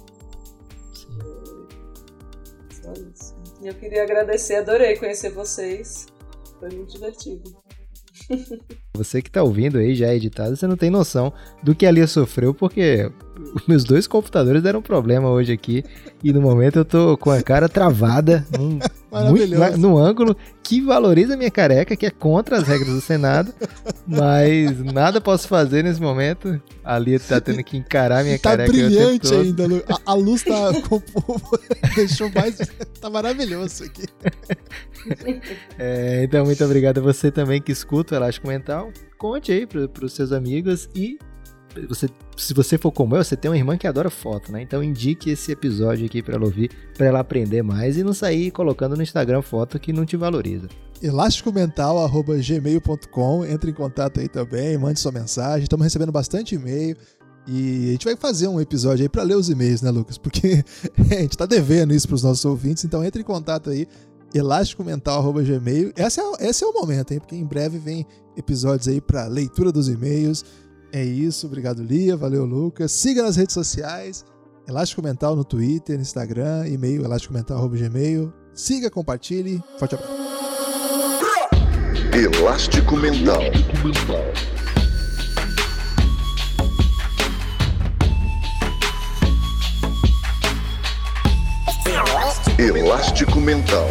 Sim. 0.93 1.42
Só 2.83 2.93
isso. 2.93 3.35
E 3.63 3.69
eu 3.69 3.75
queria 3.75 4.03
agradecer, 4.03 4.57
adorei 4.57 4.97
conhecer 4.97 5.31
vocês. 5.31 6.07
Foi 6.59 6.69
muito 6.71 6.93
divertido. 6.93 7.63
Você 8.95 9.23
que 9.23 9.31
tá 9.31 9.43
ouvindo 9.43 9.79
aí 9.79 9.95
já 9.95 10.09
é 10.09 10.17
editado, 10.17 10.55
você 10.55 10.67
não 10.67 10.77
tem 10.77 10.91
noção 10.91 11.33
do 11.63 11.75
que 11.75 11.87
a 11.87 11.91
Lia 11.91 12.07
sofreu, 12.07 12.53
porque 12.53 13.11
meus 13.67 13.85
dois 13.85 14.07
computadores 14.07 14.63
deram 14.63 14.83
problema 14.83 15.31
hoje 15.31 15.53
aqui 15.53 15.83
e 16.23 16.33
no 16.33 16.43
momento 16.43 16.79
eu 16.79 16.85
tô 16.85 17.17
com 17.17 17.31
a 17.31 17.43
cara 17.43 17.69
travada 17.69 18.47
num, 18.57 18.79
muito, 19.31 19.79
num 19.79 19.99
ângulo 19.99 20.37
que 20.63 20.81
valoriza 20.81 21.35
a 21.35 21.37
minha 21.37 21.51
careca, 21.51 21.97
que 21.97 22.07
é 22.07 22.11
contra 22.11 22.57
as 22.59 22.69
regras 22.69 22.89
do 22.89 23.01
Senado, 23.01 23.53
mas 24.07 24.79
nada 24.85 25.21
posso 25.21 25.49
fazer 25.49 25.83
nesse 25.83 26.01
momento. 26.01 26.61
A 26.85 26.99
Lia 26.99 27.19
tá 27.19 27.41
tendo 27.41 27.63
que 27.65 27.77
encarar 27.77 28.25
minha 28.25 28.39
tá 28.39 28.51
careca. 28.51 28.73
Tá 28.73 28.79
brilhante 28.79 29.35
ainda, 29.35 29.65
a, 29.89 30.13
a, 30.13 30.15
luz 30.15 30.43
tá 30.43 30.71
deixou 31.97 32.31
mais 32.31 32.57
tá 33.01 33.11
maravilhoso 33.11 33.85
aqui. 33.85 34.05
É, 35.79 36.23
então 36.25 36.45
muito 36.45 36.65
obrigado 36.65 36.99
a 36.99 37.03
você 37.03 37.31
também 37.31 37.61
que 37.61 37.73
escuta 37.73 38.15
o 38.15 38.19
Elástico 38.19 38.47
Mental. 38.47 38.82
Conte 39.19 39.53
aí 39.53 39.67
para 39.67 40.05
os 40.05 40.13
seus 40.13 40.33
amigos 40.33 40.89
e 40.95 41.19
você, 41.89 42.07
se 42.37 42.53
você 42.53 42.77
for 42.77 42.93
como 42.93 43.17
eu, 43.17 43.25
você 43.25 43.35
tem 43.37 43.51
uma 43.51 43.57
irmã 43.57 43.79
que 43.79 43.87
adora 43.87 44.11
foto, 44.11 44.53
né? 44.53 44.61
Então 44.63 44.83
indique 44.83 45.31
esse 45.31 45.53
episódio 45.53 46.05
aqui 46.07 46.21
para 46.23 46.35
ela 46.35 46.45
ouvir, 46.45 46.71
para 46.97 47.07
ela 47.07 47.21
aprender 47.21 47.63
mais 47.63 47.97
e 47.97 48.05
não 48.05 48.13
sair 48.13 48.51
colocando 48.51 48.97
no 48.97 49.03
Instagram 49.03 49.41
foto 49.43 49.79
que 49.79 49.93
não 49.93 50.05
te 50.05 50.17
valoriza. 50.17 50.67
elasticomental@gmail.com, 51.01 53.45
entre 53.45 53.71
em 53.71 53.75
contato 53.75 54.19
aí 54.21 54.29
também, 54.29 54.77
mande 54.77 54.99
sua 55.01 55.13
mensagem. 55.13 55.63
Estamos 55.63 55.85
recebendo 55.85 56.13
bastante 56.13 56.55
e-mail. 56.55 56.95
E 57.47 57.89
a 57.89 57.93
gente 57.93 58.05
vai 58.05 58.15
fazer 58.15 58.47
um 58.47 58.61
episódio 58.61 59.03
aí 59.03 59.09
para 59.09 59.25
ler 59.25 59.35
os 59.35 59.51
e-mails, 59.51 59.83
né, 59.83 59.91
Lucas? 59.91 60.17
Porque 60.17 60.63
a 61.11 61.15
gente 61.21 61.37
tá 61.37 61.45
devendo 61.45 61.93
isso 61.93 62.07
para 62.07 62.15
os 62.15 62.23
nossos 62.23 62.45
ouvintes, 62.45 62.85
então 62.85 63.05
entre 63.05 63.23
em 63.23 63.25
contato 63.25 63.71
aí 63.71 63.89
elasticomental@gmail. 64.35 65.93
Esse 65.97 66.21
é, 66.21 66.25
esse 66.41 66.65
é 66.65 66.67
o 66.67 66.73
momento, 66.73 67.13
hein? 67.13 67.19
Porque 67.19 67.37
em 67.37 67.45
breve 67.45 67.79
vem 67.79 68.07
episódios 68.37 68.89
aí 68.89 69.01
para 69.01 69.27
leitura 69.27 69.73
dos 69.73 69.89
e-mails. 69.89 70.45
É 70.93 71.05
isso, 71.05 71.47
obrigado 71.47 71.83
Lia, 71.83 72.17
valeu 72.17 72.45
Lucas. 72.45 72.93
Siga 72.93 73.23
nas 73.23 73.37
redes 73.37 73.55
sociais, 73.55 74.25
Elástico 74.69 75.03
Mental 75.03 75.35
no 75.35 75.45
Twitter, 75.45 75.97
no 75.97 76.03
Instagram, 76.03 76.69
e-mail 76.69 77.05
elasticomental@gmail. 77.05 78.33
Siga, 78.55 78.91
compartilhe. 78.91 79.63
Forte 79.79 79.95
abraço. 79.95 80.13
Elástico 82.13 82.97
Mental. 82.97 83.41
Elástico 92.59 93.41
Mental. 93.41 93.89